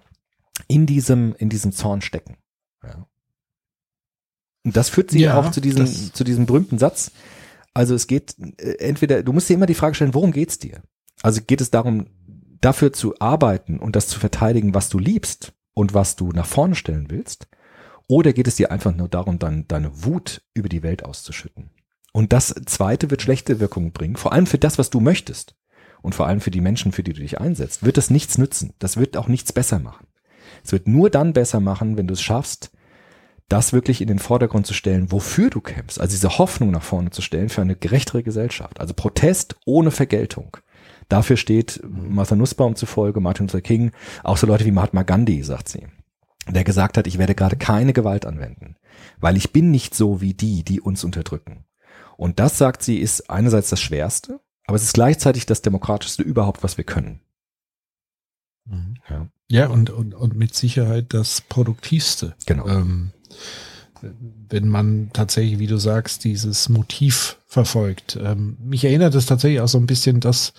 in 0.68 0.86
diesem, 0.86 1.34
in 1.36 1.48
diesem 1.48 1.72
Zorn 1.72 2.02
stecken. 2.02 2.36
Ja. 2.82 3.06
Und 4.64 4.76
das 4.76 4.90
führt 4.90 5.10
sie 5.10 5.20
ja, 5.20 5.38
auch 5.38 5.50
zu 5.50 5.60
diesem, 5.60 5.86
zu 5.86 6.24
diesem 6.24 6.46
berühmten 6.46 6.78
Satz. 6.78 7.12
Also 7.72 7.94
es 7.94 8.06
geht 8.06 8.36
äh, 8.58 8.74
entweder, 8.78 9.22
du 9.22 9.32
musst 9.32 9.48
dir 9.48 9.54
immer 9.54 9.66
die 9.66 9.74
Frage 9.74 9.94
stellen, 9.94 10.14
worum 10.14 10.32
geht's 10.32 10.58
dir? 10.58 10.82
Also 11.22 11.40
geht 11.46 11.60
es 11.60 11.70
darum, 11.70 12.06
dafür 12.60 12.92
zu 12.92 13.18
arbeiten 13.20 13.78
und 13.78 13.96
das 13.96 14.08
zu 14.08 14.18
verteidigen, 14.18 14.74
was 14.74 14.88
du 14.88 14.98
liebst 14.98 15.52
und 15.74 15.94
was 15.94 16.16
du 16.16 16.30
nach 16.32 16.46
vorne 16.46 16.74
stellen 16.74 17.10
willst? 17.10 17.48
Oder 18.06 18.32
geht 18.32 18.48
es 18.48 18.56
dir 18.56 18.72
einfach 18.72 18.94
nur 18.94 19.08
darum, 19.08 19.38
dann 19.38 19.68
deine 19.68 20.04
Wut 20.04 20.42
über 20.52 20.68
die 20.68 20.82
Welt 20.82 21.04
auszuschütten? 21.04 21.70
Und 22.12 22.32
das 22.32 22.54
zweite 22.66 23.10
wird 23.10 23.22
schlechte 23.22 23.60
Wirkungen 23.60 23.92
bringen, 23.92 24.16
vor 24.16 24.32
allem 24.32 24.46
für 24.46 24.58
das, 24.58 24.78
was 24.78 24.90
du 24.90 25.00
möchtest. 25.00 25.54
Und 26.02 26.14
vor 26.14 26.26
allem 26.26 26.40
für 26.40 26.50
die 26.50 26.62
Menschen, 26.62 26.92
für 26.92 27.02
die 27.02 27.12
du 27.12 27.20
dich 27.20 27.40
einsetzt, 27.40 27.84
wird 27.84 27.98
das 27.98 28.10
nichts 28.10 28.38
nützen. 28.38 28.72
Das 28.78 28.96
wird 28.96 29.16
auch 29.16 29.28
nichts 29.28 29.52
besser 29.52 29.78
machen. 29.78 30.06
Es 30.64 30.72
wird 30.72 30.88
nur 30.88 31.10
dann 31.10 31.32
besser 31.32 31.60
machen, 31.60 31.96
wenn 31.96 32.06
du 32.06 32.14
es 32.14 32.22
schaffst, 32.22 32.72
das 33.48 33.72
wirklich 33.72 34.00
in 34.00 34.08
den 34.08 34.18
Vordergrund 34.18 34.66
zu 34.66 34.74
stellen, 34.74 35.12
wofür 35.12 35.50
du 35.50 35.60
kämpfst. 35.60 36.00
Also 36.00 36.12
diese 36.12 36.38
Hoffnung 36.38 36.70
nach 36.70 36.82
vorne 36.82 37.10
zu 37.10 37.20
stellen 37.20 37.48
für 37.48 37.60
eine 37.60 37.76
gerechtere 37.76 38.22
Gesellschaft. 38.22 38.80
Also 38.80 38.94
Protest 38.94 39.56
ohne 39.66 39.90
Vergeltung. 39.90 40.56
Dafür 41.10 41.36
steht 41.36 41.82
Martha 41.84 42.34
Nussbaum 42.34 42.74
zufolge, 42.74 43.20
Martin 43.20 43.46
Luther 43.46 43.60
King, 43.60 43.92
auch 44.24 44.38
so 44.38 44.46
Leute 44.46 44.64
wie 44.64 44.70
Mahatma 44.70 45.02
Gandhi, 45.02 45.42
sagt 45.42 45.68
sie 45.68 45.86
der 46.52 46.64
gesagt 46.64 46.96
hat, 46.96 47.06
ich 47.06 47.18
werde 47.18 47.34
gerade 47.34 47.56
keine 47.56 47.92
Gewalt 47.92 48.26
anwenden, 48.26 48.76
weil 49.18 49.36
ich 49.36 49.52
bin 49.52 49.70
nicht 49.70 49.94
so 49.94 50.20
wie 50.20 50.34
die, 50.34 50.62
die 50.64 50.80
uns 50.80 51.04
unterdrücken. 51.04 51.64
Und 52.16 52.38
das, 52.38 52.58
sagt 52.58 52.82
sie, 52.82 52.98
ist 52.98 53.30
einerseits 53.30 53.70
das 53.70 53.80
Schwerste, 53.80 54.40
aber 54.66 54.76
es 54.76 54.82
ist 54.82 54.94
gleichzeitig 54.94 55.46
das 55.46 55.62
Demokratischste 55.62 56.22
überhaupt, 56.22 56.62
was 56.62 56.76
wir 56.76 56.84
können. 56.84 57.20
Mhm. 58.66 58.94
Ja, 59.08 59.28
ja 59.48 59.66
und, 59.68 59.90
und, 59.90 60.14
und 60.14 60.34
mit 60.34 60.54
Sicherheit 60.54 61.14
das 61.14 61.40
Produktivste. 61.40 62.34
Genau. 62.46 62.66
Ähm, 62.68 63.12
wenn 64.02 64.68
man 64.68 65.10
tatsächlich, 65.12 65.58
wie 65.58 65.66
du 65.66 65.76
sagst, 65.76 66.24
dieses 66.24 66.70
Motiv 66.70 67.36
verfolgt. 67.46 68.18
Ähm, 68.20 68.56
mich 68.58 68.84
erinnert 68.84 69.14
es 69.14 69.26
tatsächlich 69.26 69.60
auch 69.60 69.68
so 69.68 69.78
ein 69.78 69.86
bisschen, 69.86 70.20
dass 70.20 70.54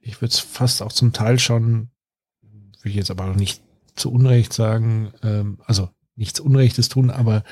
ich 0.00 0.20
würde 0.20 0.32
es 0.32 0.38
fast 0.38 0.82
auch 0.82 0.92
zum 0.92 1.12
Teil 1.12 1.38
schon, 1.38 1.90
will 2.82 2.90
ich 2.90 2.96
jetzt 2.96 3.10
aber 3.10 3.26
noch 3.26 3.36
nicht 3.36 3.62
zu 3.94 4.12
Unrecht 4.12 4.52
sagen, 4.52 5.12
ähm, 5.22 5.58
also 5.64 5.90
nichts 6.16 6.40
Unrechtes 6.40 6.88
tun, 6.88 7.10
aber 7.10 7.44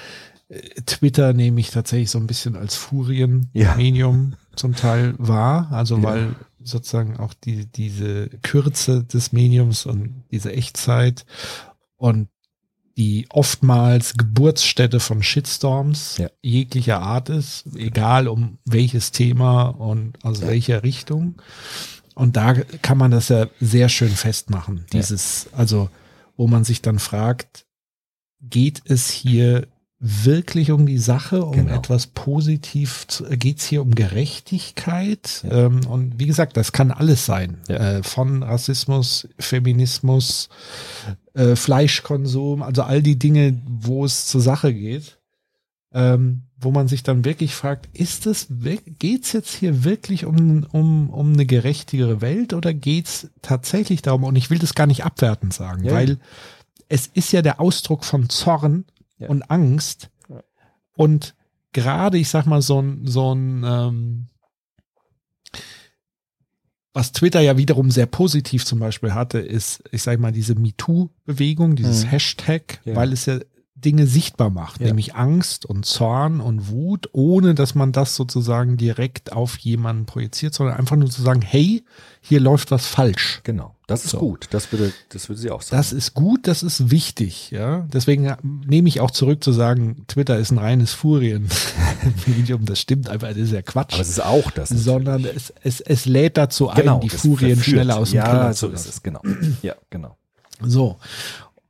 äh, 0.49 0.61
Twitter 0.87 1.33
nehme 1.33 1.61
ich 1.61 1.71
tatsächlich 1.71 2.11
so 2.11 2.19
ein 2.19 2.27
bisschen 2.27 2.57
als 2.57 2.75
Furien-Medium 2.77 4.31
ja. 4.33 4.57
zum 4.57 4.75
Teil 4.75 5.15
wahr, 5.19 5.69
also 5.73 5.97
ja. 5.99 6.03
weil 6.03 6.37
sozusagen 6.63 7.17
auch 7.19 7.35
die, 7.35 7.67
diese 7.67 8.29
Kürze 8.43 9.05
des 9.05 9.33
Mediums 9.33 9.87
und 9.87 10.25
diese 10.31 10.53
Echtzeit 10.53 11.25
und 11.97 12.29
die 12.97 13.27
oftmals 13.31 14.15
Geburtsstätte 14.15 14.99
von 14.99 15.23
Shitstorms 15.23 16.19
ja. 16.19 16.29
jeglicher 16.43 17.01
Art 17.01 17.29
ist, 17.29 17.65
egal 17.77 18.27
um 18.27 18.59
welches 18.65 19.13
Thema 19.13 19.69
und 19.69 20.25
aus 20.25 20.43
welcher 20.43 20.83
Richtung. 20.83 21.41
Und 22.19 22.37
da 22.37 22.55
kann 22.83 22.99
man 22.99 23.12
das 23.12 23.29
ja 23.29 23.47
sehr 23.61 23.89
schön 23.89 24.11
festmachen. 24.11 24.85
Dieses, 24.93 25.47
ja. 25.53 25.59
also 25.59 25.89
wo 26.37 26.49
man 26.49 26.64
sich 26.64 26.83
dann 26.83 26.99
fragt, 26.99 27.64
geht 28.41 28.83
es 28.87 29.09
hier 29.09 29.69
wirklich 30.01 30.73
um 30.73 30.85
die 30.85 30.99
Sache, 30.99 31.45
um 31.45 31.53
genau. 31.53 31.77
etwas 31.77 32.09
positiv, 32.09 33.07
geht 33.31 33.59
es 33.59 33.66
hier 33.66 33.83
um 33.83 33.95
Gerechtigkeit? 33.95 35.45
Ja. 35.45 35.66
Ähm, 35.66 35.86
und 35.86 36.19
wie 36.19 36.27
gesagt, 36.27 36.57
das 36.57 36.73
kann 36.73 36.90
alles 36.90 37.24
sein. 37.24 37.59
Ja. 37.69 37.99
Äh, 37.99 38.03
von 38.03 38.43
Rassismus, 38.43 39.28
Feminismus, 39.39 40.49
äh, 41.35 41.55
Fleischkonsum, 41.55 42.62
also 42.62 42.82
all 42.82 43.01
die 43.01 43.19
Dinge, 43.20 43.62
wo 43.65 44.05
es 44.05 44.27
zur 44.27 44.40
Sache 44.40 44.74
geht. 44.74 45.20
Ähm, 45.93 46.48
wo 46.60 46.72
man 46.72 46.89
sich 46.89 47.05
dann 47.05 47.24
wirklich 47.24 47.55
fragt, 47.55 47.89
ist 47.97 48.26
es, 48.26 48.48
geht's 48.98 49.32
jetzt 49.32 49.55
hier 49.55 49.85
wirklich 49.85 50.24
um, 50.24 50.66
um, 50.72 51.10
um 51.10 51.32
eine 51.32 51.47
gerechtigere 51.47 52.20
Welt 52.20 52.52
oder 52.52 52.74
geht's 52.74 53.28
tatsächlich 53.43 54.02
darum, 54.02 54.24
und 54.24 54.36
ich 54.36 54.51
will 54.51 54.59
das 54.59 54.74
gar 54.74 54.86
nicht 54.86 55.05
abwertend 55.05 55.55
sagen, 55.55 55.85
ja. 55.85 55.93
weil 55.93 56.18
es 56.89 57.06
ist 57.06 57.32
ja 57.32 57.43
der 57.43 57.60
Ausdruck 57.60 58.05
von 58.05 58.28
Zorn 58.28 58.86
ja. 59.18 59.28
und 59.28 59.51
Angst 59.51 60.10
ja. 60.28 60.43
und 60.97 61.35
gerade, 61.72 62.18
ich 62.18 62.28
sag 62.28 62.47
mal, 62.47 62.60
so 62.60 62.82
ein, 62.82 63.06
so 63.06 63.32
ein, 63.32 63.62
ähm, 63.64 64.26
was 66.93 67.12
Twitter 67.12 67.40
ja 67.40 67.56
wiederum 67.56 67.93
sehr 67.93 68.06
positiv 68.06 68.64
zum 68.64 68.80
Beispiel 68.80 69.14
hatte, 69.14 69.39
ist, 69.39 69.85
ich 69.93 70.02
sag 70.02 70.18
mal, 70.18 70.32
diese 70.32 70.56
MeToo-Bewegung, 70.56 71.76
dieses 71.76 72.05
mhm. 72.05 72.09
Hashtag, 72.09 72.80
weil 72.85 73.12
es 73.12 73.26
ja 73.26 73.39
Dinge 73.81 74.07
sichtbar 74.07 74.51
macht, 74.51 74.81
ja. 74.81 74.89
nämlich 74.89 75.15
Angst 75.15 75.65
und 75.65 75.87
Zorn 75.87 76.41
und 76.41 76.69
Wut, 76.69 77.09
ohne 77.13 77.55
dass 77.55 77.75
man 77.75 77.93
das 77.93 78.17
sozusagen 78.17 78.77
direkt 78.77 79.33
auf 79.33 79.57
jemanden 79.59 80.05
projiziert, 80.07 80.55
sondern 80.55 80.77
einfach 80.77 80.97
nur 80.97 81.09
zu 81.11 81.23
sagen, 81.23 81.43
hey, 81.43 81.85
hier 82.21 82.41
läuft 82.41 82.71
was 82.71 82.87
falsch. 82.87 83.41
Genau. 83.45 83.75
Das 83.87 84.05
ist 84.05 84.11
So. 84.11 84.19
gut. 84.19 84.49
Das 84.51 84.71
würde, 84.73 84.93
das 85.11 85.29
würde 85.29 85.41
sie 85.41 85.51
auch 85.51 85.63
sagen. 85.63 85.79
Das 85.81 85.93
ist 85.93 86.13
gut, 86.15 86.47
das 86.47 86.63
ist 86.63 86.91
wichtig, 86.91 87.51
ja. 87.53 87.87
Deswegen 87.93 88.35
nehme 88.43 88.89
ich 88.89 89.01
auch 89.01 89.11
zurück 89.11 89.43
zu 89.43 89.53
sagen, 89.53 90.05
Twitter 90.09 90.37
ist 90.39 90.51
ein 90.51 90.59
reines 90.59 90.93
Furien-Medium. 90.93 92.65
Das 92.67 92.81
stimmt 92.81 93.09
einfach, 93.09 93.29
das 93.29 93.37
ist 93.39 93.53
ja 93.53 93.63
Quatsch. 93.63 93.95
Aber 93.95 94.03
es 94.03 94.09
ist 94.11 94.23
auch 94.25 94.51
das. 94.51 94.69
sondern 94.71 95.25
es, 95.25 95.53
es, 95.63 95.81
es 95.81 96.05
lädt 96.05 96.37
dazu 96.37 96.69
ein, 96.69 97.01
die 97.01 97.09
Furien 97.09 97.57
verführt. 97.57 97.65
schneller 97.65 97.97
aus 97.97 98.11
dem 98.11 98.17
ja, 98.17 98.25
Keller 98.27 98.53
so 98.55 98.67
zu 98.69 98.75
ist 98.75 98.87
lassen. 98.87 98.89
es, 98.91 99.03
genau. 99.03 99.21
Ja, 99.63 99.75
genau. 99.89 100.17
So. 100.61 100.99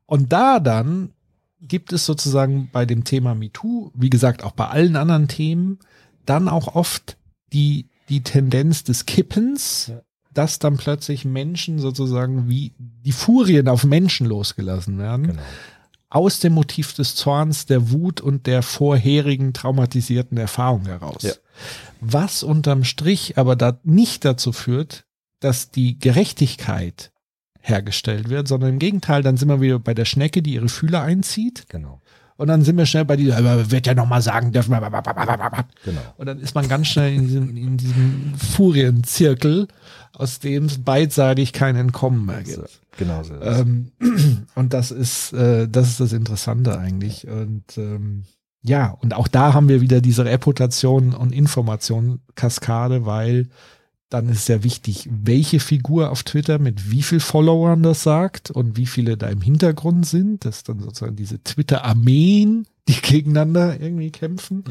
Und 0.07 0.33
da 0.33 0.59
dann 0.59 1.13
gibt 1.61 1.93
es 1.93 2.07
sozusagen 2.07 2.69
bei 2.73 2.87
dem 2.87 3.05
Thema 3.05 3.35
MeToo, 3.35 3.91
wie 3.95 4.11
gesagt, 4.11 4.45
auch 4.45 4.53
bei 4.53 4.69
allen 4.69 4.97
anderen 4.97 5.29
Themen, 5.29 5.79
dann 6.25 6.49
auch 6.49 6.75
oft 6.75 7.17
die, 7.53 7.89
die 8.09 8.23
Tendenz 8.23 8.85
des 8.85 9.07
Kippens, 9.07 9.89
Ja. 9.89 10.01
dass 10.35 10.59
dann 10.59 10.77
plötzlich 10.77 11.25
Menschen 11.25 11.79
sozusagen 11.79 12.49
wie 12.49 12.73
die 12.79 13.13
Furien 13.13 13.69
auf 13.69 13.85
Menschen 13.85 14.27
losgelassen 14.27 14.99
werden. 14.99 15.29
genau. 15.29 15.43
Aus 16.11 16.41
dem 16.41 16.55
Motiv 16.55 16.95
des 16.95 17.15
Zorns, 17.17 17.67
der 17.67 17.91
Wut 17.91 18.23
und 18.23 18.47
der 18.47 18.63
vorherigen 18.63 19.53
traumatisierten 19.53 20.39
Erfahrung 20.39 20.87
heraus. 20.87 21.23
Ja. 21.23 21.33
Was 22.01 22.43
unterm 22.43 22.85
Strich 22.85 23.37
aber 23.37 23.57
da 23.57 23.79
nicht 23.83 24.25
dazu 24.25 24.53
führt, 24.53 25.05
dass 25.41 25.71
die 25.71 25.99
Gerechtigkeit 25.99 27.13
hergestellt 27.69 28.29
wird, 28.29 28.49
sondern 28.49 28.71
im 28.71 28.79
Gegenteil, 28.79 29.23
dann 29.23 29.37
sind 29.37 29.49
wir 29.49 29.61
wieder 29.61 29.79
bei 29.79 29.95
der 29.95 30.05
Schnecke, 30.05 30.43
die 30.43 30.55
ihre 30.55 30.69
Fühler 30.69 31.03
einzieht 31.03 31.67
Genau. 31.69 32.01
und 32.37 32.49
dann 32.49 32.63
sind 32.63 32.77
wir 32.77 32.87
schnell 32.87 33.05
bei 33.05 33.17
dieser, 33.17 33.71
wird 33.71 33.87
ja 33.87 33.95
noch 33.95 34.07
mal 34.07 34.23
sagen 34.23 34.53
dürfen, 34.53 34.73
Genau. 34.73 36.01
und 36.17 36.27
dann 36.27 36.39
ist 36.41 36.55
man 36.55 36.69
ganz 36.69 36.89
schnell 36.89 37.15
in 37.15 37.27
diesem, 37.27 37.57
in 37.57 37.77
diesem 37.77 38.33
Furienzirkel, 38.37 39.69
aus 40.13 40.39
dem 40.41 40.65
es 40.65 40.83
beidseitig 40.83 41.53
kein 41.53 41.77
Entkommen 41.77 42.27
mehr 42.27 42.43
gibt. 42.43 42.81
Genau 42.97 43.23
so. 43.23 43.35
Ähm, 43.41 43.93
und 44.55 44.73
das 44.75 44.91
ist, 44.91 45.33
äh, 45.33 45.69
das 45.69 45.89
ist 45.89 46.01
das 46.01 46.13
Interessante 46.13 46.77
eigentlich. 46.77 47.29
Und 47.29 47.79
ähm, 47.79 48.25
ja, 48.63 48.91
und 49.01 49.15
auch 49.15 49.29
da 49.29 49.55
haben 49.55 49.69
wir 49.69 49.81
wieder 49.81 50.01
diese 50.01 50.25
Reputation 50.25 51.15
und 51.15 51.33
Information-Kaskade, 51.33 53.07
weil 53.07 53.49
dann 54.11 54.29
ist 54.29 54.47
sehr 54.47 54.65
wichtig, 54.65 55.09
welche 55.11 55.61
Figur 55.61 56.11
auf 56.11 56.23
Twitter 56.23 56.59
mit 56.59 56.91
wie 56.91 57.03
viel 57.03 57.21
Followern 57.21 57.83
das 57.83 58.03
sagt 58.03 58.51
und 58.51 58.77
wie 58.77 58.87
viele 58.87 59.17
da 59.17 59.29
im 59.29 59.43
Hintergrund 59.43 60.07
sind. 60.07 60.45
Das 60.45 60.59
ist 60.59 60.69
dann 60.69 60.81
sozusagen 60.81 61.17
diese 61.17 61.43
Twitter-Armeen, 61.43 62.67
die 62.89 62.93
gegeneinander 63.03 63.81
irgendwie 63.81 64.11
kämpfen. 64.11 64.65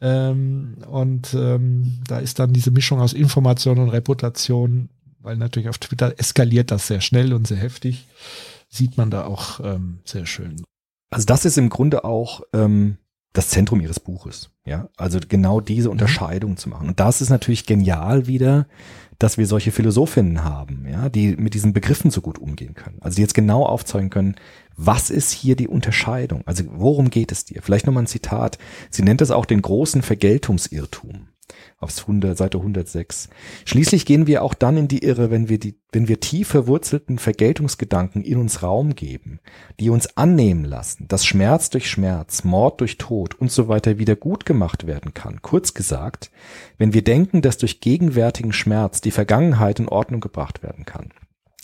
Ähm, 0.00 0.76
und 0.88 1.34
ähm, 1.34 2.00
da 2.06 2.20
ist 2.20 2.38
dann 2.38 2.52
diese 2.52 2.70
Mischung 2.70 3.00
aus 3.00 3.12
Information 3.12 3.78
und 3.78 3.90
Reputation, 3.90 4.88
weil 5.20 5.36
natürlich 5.36 5.68
auf 5.68 5.78
Twitter 5.78 6.14
eskaliert 6.16 6.70
das 6.70 6.86
sehr 6.86 7.00
schnell 7.00 7.34
und 7.34 7.46
sehr 7.46 7.58
heftig, 7.58 8.06
sieht 8.68 8.96
man 8.96 9.10
da 9.10 9.24
auch 9.24 9.60
ähm, 9.60 9.98
sehr 10.04 10.24
schön. 10.24 10.62
Also 11.10 11.26
das 11.26 11.44
ist 11.44 11.58
im 11.58 11.68
Grunde 11.68 12.04
auch 12.04 12.42
ähm, 12.52 12.96
das 13.32 13.48
Zentrum 13.48 13.80
ihres 13.80 14.00
Buches. 14.00 14.50
Ja, 14.64 14.88
also 14.96 15.18
genau 15.26 15.60
diese 15.60 15.90
Unterscheidung 15.90 16.56
zu 16.56 16.68
machen. 16.68 16.88
Und 16.88 17.00
das 17.00 17.20
ist 17.20 17.30
natürlich 17.30 17.66
genial 17.66 18.26
wieder, 18.26 18.66
dass 19.18 19.36
wir 19.36 19.46
solche 19.46 19.72
Philosophinnen 19.72 20.44
haben, 20.44 20.86
ja, 20.88 21.08
die 21.08 21.36
mit 21.36 21.54
diesen 21.54 21.72
Begriffen 21.72 22.10
so 22.10 22.20
gut 22.20 22.38
umgehen 22.38 22.74
können. 22.74 22.98
Also 23.00 23.16
die 23.16 23.22
jetzt 23.22 23.34
genau 23.34 23.64
aufzeigen 23.64 24.10
können, 24.10 24.36
was 24.76 25.10
ist 25.10 25.32
hier 25.32 25.56
die 25.56 25.68
Unterscheidung? 25.68 26.42
Also 26.46 26.64
worum 26.70 27.10
geht 27.10 27.32
es 27.32 27.44
dir? 27.44 27.62
Vielleicht 27.62 27.86
nochmal 27.86 28.04
ein 28.04 28.08
Zitat. 28.08 28.58
Sie 28.90 29.02
nennt 29.02 29.20
es 29.20 29.32
auch 29.32 29.44
den 29.44 29.60
großen 29.60 30.02
Vergeltungsirrtum. 30.02 31.28
Aufs 31.80 32.00
100, 32.00 32.36
Seite 32.36 32.58
106. 32.58 33.28
Schließlich 33.64 34.04
gehen 34.04 34.26
wir 34.26 34.42
auch 34.42 34.54
dann 34.54 34.76
in 34.76 34.88
die 34.88 35.04
Irre, 35.04 35.30
wenn 35.30 35.48
wir 35.48 35.58
die, 35.60 35.76
wenn 35.92 36.08
wir 36.08 36.18
tief 36.18 36.48
verwurzelten 36.48 37.18
Vergeltungsgedanken 37.18 38.24
in 38.24 38.38
uns 38.38 38.64
Raum 38.64 38.96
geben, 38.96 39.38
die 39.78 39.88
uns 39.88 40.16
annehmen 40.16 40.64
lassen, 40.64 41.06
dass 41.06 41.24
Schmerz 41.24 41.70
durch 41.70 41.88
Schmerz, 41.88 42.42
Mord 42.42 42.80
durch 42.80 42.98
Tod 42.98 43.36
und 43.36 43.52
so 43.52 43.68
weiter 43.68 43.98
wieder 43.98 44.16
gut 44.16 44.44
gemacht 44.44 44.88
werden 44.88 45.14
kann. 45.14 45.40
Kurz 45.40 45.72
gesagt, 45.72 46.32
wenn 46.78 46.92
wir 46.92 47.04
denken, 47.04 47.42
dass 47.42 47.58
durch 47.58 47.80
gegenwärtigen 47.80 48.52
Schmerz 48.52 49.00
die 49.00 49.12
Vergangenheit 49.12 49.78
in 49.78 49.88
Ordnung 49.88 50.20
gebracht 50.20 50.64
werden 50.64 50.84
kann. 50.84 51.10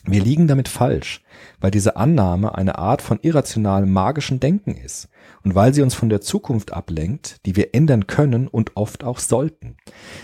Wir 0.06 0.22
liegen 0.22 0.48
damit 0.48 0.68
falsch, 0.68 1.22
weil 1.60 1.70
diese 1.70 1.97
Annahme 1.97 2.55
eine 2.55 2.78
Art 2.78 3.01
von 3.01 3.18
irrationalem 3.22 3.90
magischen 3.90 4.39
Denken 4.39 4.76
ist 4.76 5.09
und 5.44 5.55
weil 5.55 5.72
sie 5.72 5.81
uns 5.81 5.94
von 5.94 6.10
der 6.10 6.20
Zukunft 6.20 6.72
ablenkt, 6.74 7.39
die 7.47 7.56
wir 7.56 7.74
ändern 7.74 8.06
können 8.06 8.47
und 8.47 8.72
oft 8.76 9.02
auch 9.02 9.18
sollten. 9.18 9.76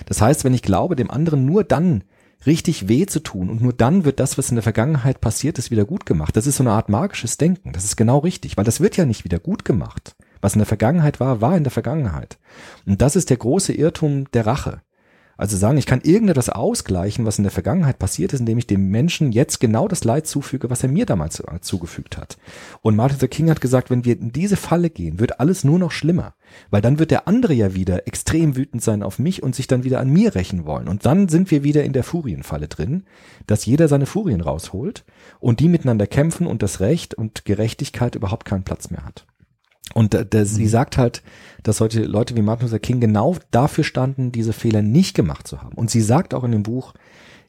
Das 0.04 0.20
heißt, 0.20 0.44
wenn 0.44 0.52
ich 0.52 0.62
glaube, 0.62 0.96
dem 0.96 1.10
anderen 1.10 1.46
nur 1.46 1.64
dann 1.64 2.04
richtig 2.46 2.88
weh 2.88 3.06
zu 3.06 3.20
tun 3.20 3.48
und 3.48 3.62
nur 3.62 3.72
dann 3.72 4.04
wird 4.04 4.20
das, 4.20 4.36
was 4.36 4.50
in 4.50 4.56
der 4.56 4.62
Vergangenheit 4.62 5.20
passiert 5.20 5.58
ist, 5.58 5.70
wieder 5.70 5.84
gut 5.84 6.04
gemacht. 6.06 6.36
Das 6.36 6.46
ist 6.46 6.56
so 6.56 6.62
eine 6.62 6.72
Art 6.72 6.88
magisches 6.88 7.38
Denken. 7.38 7.72
Das 7.72 7.84
ist 7.84 7.96
genau 7.96 8.18
richtig, 8.18 8.56
weil 8.56 8.64
das 8.64 8.80
wird 8.80 8.96
ja 8.96 9.04
nicht 9.06 9.24
wieder 9.24 9.38
gut 9.38 9.64
gemacht. 9.64 10.14
Was 10.42 10.54
in 10.54 10.58
der 10.58 10.66
Vergangenheit 10.66 11.20
war, 11.20 11.40
war 11.40 11.56
in 11.56 11.64
der 11.64 11.70
Vergangenheit. 11.70 12.38
Und 12.86 13.02
das 13.02 13.16
ist 13.16 13.30
der 13.30 13.36
große 13.36 13.72
Irrtum 13.72 14.30
der 14.32 14.46
Rache. 14.46 14.80
Also 15.40 15.56
sagen, 15.56 15.78
ich 15.78 15.86
kann 15.86 16.02
irgendetwas 16.02 16.50
ausgleichen, 16.50 17.24
was 17.24 17.38
in 17.38 17.44
der 17.44 17.50
Vergangenheit 17.50 17.98
passiert 17.98 18.34
ist, 18.34 18.40
indem 18.40 18.58
ich 18.58 18.66
dem 18.66 18.90
Menschen 18.90 19.32
jetzt 19.32 19.58
genau 19.58 19.88
das 19.88 20.04
Leid 20.04 20.26
zufüge, 20.26 20.68
was 20.68 20.82
er 20.82 20.90
mir 20.90 21.06
damals 21.06 21.40
äh, 21.40 21.60
zugefügt 21.62 22.18
hat. 22.18 22.36
Und 22.82 22.94
Martin 22.94 23.16
Luther 23.16 23.28
King 23.28 23.48
hat 23.48 23.62
gesagt, 23.62 23.88
wenn 23.88 24.04
wir 24.04 24.20
in 24.20 24.32
diese 24.32 24.58
Falle 24.58 24.90
gehen, 24.90 25.18
wird 25.18 25.40
alles 25.40 25.64
nur 25.64 25.78
noch 25.78 25.92
schlimmer. 25.92 26.34
Weil 26.68 26.82
dann 26.82 26.98
wird 26.98 27.10
der 27.10 27.26
andere 27.26 27.54
ja 27.54 27.74
wieder 27.74 28.06
extrem 28.06 28.54
wütend 28.54 28.82
sein 28.82 29.02
auf 29.02 29.18
mich 29.18 29.42
und 29.42 29.54
sich 29.54 29.66
dann 29.66 29.82
wieder 29.82 29.98
an 30.00 30.10
mir 30.10 30.34
rächen 30.34 30.66
wollen. 30.66 30.88
Und 30.88 31.06
dann 31.06 31.30
sind 31.30 31.50
wir 31.50 31.64
wieder 31.64 31.84
in 31.84 31.94
der 31.94 32.04
Furienfalle 32.04 32.68
drin, 32.68 33.04
dass 33.46 33.64
jeder 33.64 33.88
seine 33.88 34.04
Furien 34.04 34.42
rausholt 34.42 35.06
und 35.38 35.60
die 35.60 35.68
miteinander 35.68 36.06
kämpfen 36.06 36.46
und 36.46 36.62
das 36.62 36.80
Recht 36.80 37.14
und 37.14 37.46
Gerechtigkeit 37.46 38.14
überhaupt 38.14 38.44
keinen 38.44 38.64
Platz 38.64 38.90
mehr 38.90 39.06
hat. 39.06 39.24
Und 39.94 40.14
da, 40.14 40.44
sie 40.44 40.68
sagt 40.68 40.96
halt, 40.96 41.22
dass 41.62 41.78
solche 41.78 42.02
Leute 42.02 42.36
wie 42.36 42.42
Martin 42.42 42.66
Luther 42.66 42.78
King 42.78 43.00
genau 43.00 43.36
dafür 43.50 43.84
standen, 43.84 44.32
diese 44.32 44.52
Fehler 44.52 44.82
nicht 44.82 45.14
gemacht 45.14 45.48
zu 45.48 45.62
haben. 45.62 45.74
Und 45.74 45.90
sie 45.90 46.00
sagt 46.00 46.32
auch 46.32 46.44
in 46.44 46.52
dem 46.52 46.62
Buch, 46.62 46.94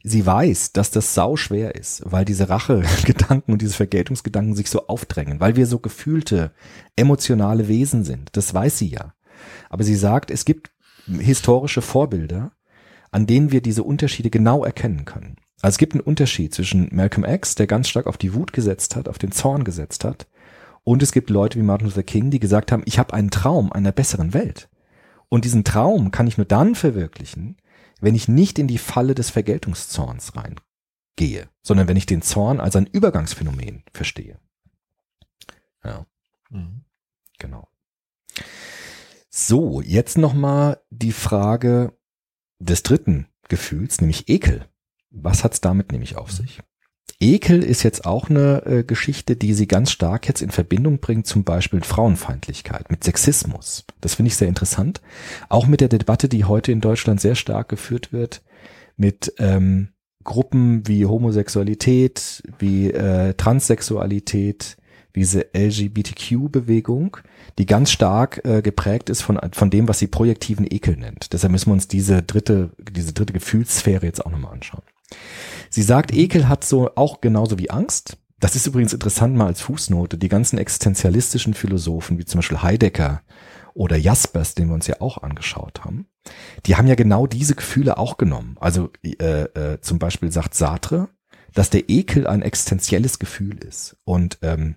sie 0.04 0.26
weiß, 0.26 0.74
dass 0.74 0.92
das 0.92 1.14
sau 1.14 1.36
schwer 1.36 1.76
ist, 1.76 2.02
weil 2.06 2.26
diese 2.26 2.50
Rachegedanken 2.50 3.54
und 3.54 3.62
diese 3.62 3.76
Vergeltungsgedanken 3.76 4.56
sich 4.56 4.70
so 4.70 4.88
aufdrängen, 4.88 5.40
weil 5.40 5.56
wir 5.56 5.68
so 5.68 5.80
gefühlte, 5.80 6.52
emotionale 6.96 7.68
Wesen 7.68 8.04
sind. 8.04 8.30
Das 8.34 8.54
weiß 8.54 8.78
sie 8.80 8.90
ja. 8.90 9.14
Aber 9.70 9.84
sie 9.84 9.96
sagt, 9.96 10.32
es 10.32 10.46
gibt 10.46 10.72
historische 11.08 11.82
Vorbilder, 11.82 12.52
an 13.12 13.28
denen 13.28 13.52
wir 13.52 13.62
diese 13.62 13.84
Unterschiede 13.84 14.30
genau 14.30 14.64
erkennen 14.64 15.06
können. 15.06 15.38
Also 15.62 15.76
es 15.76 15.78
gibt 15.78 15.94
einen 15.94 16.02
Unterschied 16.02 16.54
zwischen 16.56 16.90
Malcolm 16.92 17.26
X, 17.26 17.56
der 17.56 17.68
ganz 17.68 17.88
stark 17.88 18.08
auf 18.08 18.18
die 18.18 18.34
Wut 18.34 18.52
gesetzt 18.54 18.96
hat, 18.96 19.08
auf 19.08 19.20
den 19.20 19.32
Zorn 19.32 19.64
gesetzt 19.64 20.04
hat, 20.04 20.28
und 20.84 21.04
es 21.04 21.12
gibt 21.12 21.30
Leute 21.30 21.60
wie 21.60 21.64
Martin 21.64 21.88
Luther 21.88 22.04
King, 22.04 22.32
die 22.32 22.40
gesagt 22.40 22.72
haben, 22.72 22.84
ich 22.86 22.98
habe 22.98 23.14
einen 23.14 23.32
Traum 23.32 23.72
einer 23.72 23.92
besseren 23.92 24.34
Welt. 24.34 24.70
Und 25.30 25.46
diesen 25.46 25.64
Traum 25.64 26.12
kann 26.12 26.28
ich 26.28 26.38
nur 26.38 26.46
dann 26.46 26.76
verwirklichen, 26.76 27.58
wenn 28.02 28.16
ich 28.16 28.28
nicht 28.28 28.60
in 28.60 28.68
die 28.68 28.80
Falle 28.80 29.16
des 29.16 29.30
Vergeltungszorns 29.30 30.34
reingehe, 30.36 31.50
sondern 31.62 31.88
wenn 31.88 31.98
ich 31.98 32.06
den 32.06 32.22
Zorn 32.22 32.60
als 32.60 32.76
ein 32.76 32.88
Übergangsphänomen 32.88 33.84
verstehe. 33.94 34.40
Ja, 35.84 36.06
genau. 37.38 37.68
So, 39.30 39.82
jetzt 39.82 40.18
nochmal 40.18 40.82
die 40.90 41.14
Frage 41.14 41.98
des 42.60 42.84
dritten 42.84 43.28
Gefühls, 43.48 44.02
nämlich 44.02 44.28
Ekel. 44.28 44.68
Was 45.10 45.44
hat's 45.44 45.62
damit 45.62 45.92
nämlich 45.92 46.18
auf 46.18 46.32
sich? 46.32 46.62
Ekel 47.20 47.64
ist 47.64 47.84
jetzt 47.84 48.06
auch 48.06 48.30
eine 48.30 48.66
äh, 48.66 48.84
Geschichte, 48.84 49.36
die 49.36 49.54
sie 49.54 49.68
ganz 49.68 49.92
stark 49.92 50.28
jetzt 50.28 50.42
in 50.42 50.52
Verbindung 50.52 51.00
bringt, 51.00 51.28
zum 51.28 51.44
Beispiel 51.44 51.78
mit 51.78 51.86
Frauenfeindlichkeit, 51.86 52.90
mit 52.90 53.04
Sexismus. 53.04 53.86
Das 54.02 54.16
finde 54.16 54.28
ich 54.28 54.36
sehr 54.36 54.48
interessant. 54.48 55.02
Auch 55.50 55.68
mit 55.68 55.82
der 55.82 55.90
Debatte, 55.90 56.30
die 56.30 56.46
heute 56.46 56.72
in 56.72 56.82
Deutschland 56.82 57.22
sehr 57.22 57.36
stark 57.36 57.70
geführt 57.70 58.14
wird, 58.14 58.42
mit 58.98 59.34
ähm, 59.40 59.90
Gruppen 60.24 60.88
wie 60.88 61.06
Homosexualität, 61.06 62.44
wie 62.60 62.92
äh, 62.92 63.34
Transsexualität, 63.34 64.78
diese 65.16 65.48
LGBTQ-Bewegung, 65.54 67.18
die 67.58 67.66
ganz 67.66 67.92
stark 67.92 68.42
äh, 68.46 68.62
geprägt 68.62 69.10
ist 69.10 69.22
von, 69.22 69.40
von 69.52 69.70
dem, 69.70 69.88
was 69.88 70.00
sie 70.00 70.08
projektiven 70.08 70.66
Ekel 70.70 70.96
nennt. 70.96 71.34
Deshalb 71.34 71.52
müssen 71.52 71.70
wir 71.70 71.74
uns 71.74 71.88
diese 71.88 72.22
dritte, 72.22 72.72
diese 72.80 73.14
dritte 73.14 73.34
Gefühlssphäre 73.34 74.06
jetzt 74.06 74.26
auch 74.26 74.32
nochmal 74.32 74.54
anschauen. 74.54 74.84
Sie 75.72 75.82
sagt, 75.82 76.14
Ekel 76.14 76.50
hat 76.50 76.66
so 76.66 76.92
auch 76.96 77.22
genauso 77.22 77.58
wie 77.58 77.72
Angst. 77.72 78.18
Das 78.40 78.56
ist 78.56 78.68
übrigens 78.68 78.94
interessant 78.94 79.36
mal 79.36 79.48
als 79.48 79.62
Fußnote. 79.62 80.18
Die 80.18 80.28
ganzen 80.28 80.60
existenzialistischen 80.60 81.54
Philosophen, 81.54 82.20
wie 82.20 82.26
zum 82.26 82.40
Beispiel 82.40 82.62
Heidegger 82.62 83.22
oder 83.74 83.96
Jaspers, 83.96 84.54
den 84.54 84.68
wir 84.68 84.74
uns 84.74 84.88
ja 84.88 85.00
auch 85.00 85.20
angeschaut 85.24 85.86
haben, 85.86 86.08
die 86.66 86.76
haben 86.76 86.88
ja 86.88 86.96
genau 86.96 87.26
diese 87.26 87.56
Gefühle 87.56 87.98
auch 87.98 88.18
genommen. 88.18 88.58
Also 88.60 88.92
äh, 89.04 89.44
äh, 89.44 89.80
zum 89.80 89.98
Beispiel 89.98 90.30
sagt 90.30 90.56
Sartre, 90.56 91.08
dass 91.54 91.70
der 91.70 91.90
Ekel 91.90 92.28
ein 92.28 92.42
existenzielles 92.42 93.18
Gefühl 93.18 93.58
ist. 93.64 93.96
Und 94.04 94.40
ähm, 94.42 94.76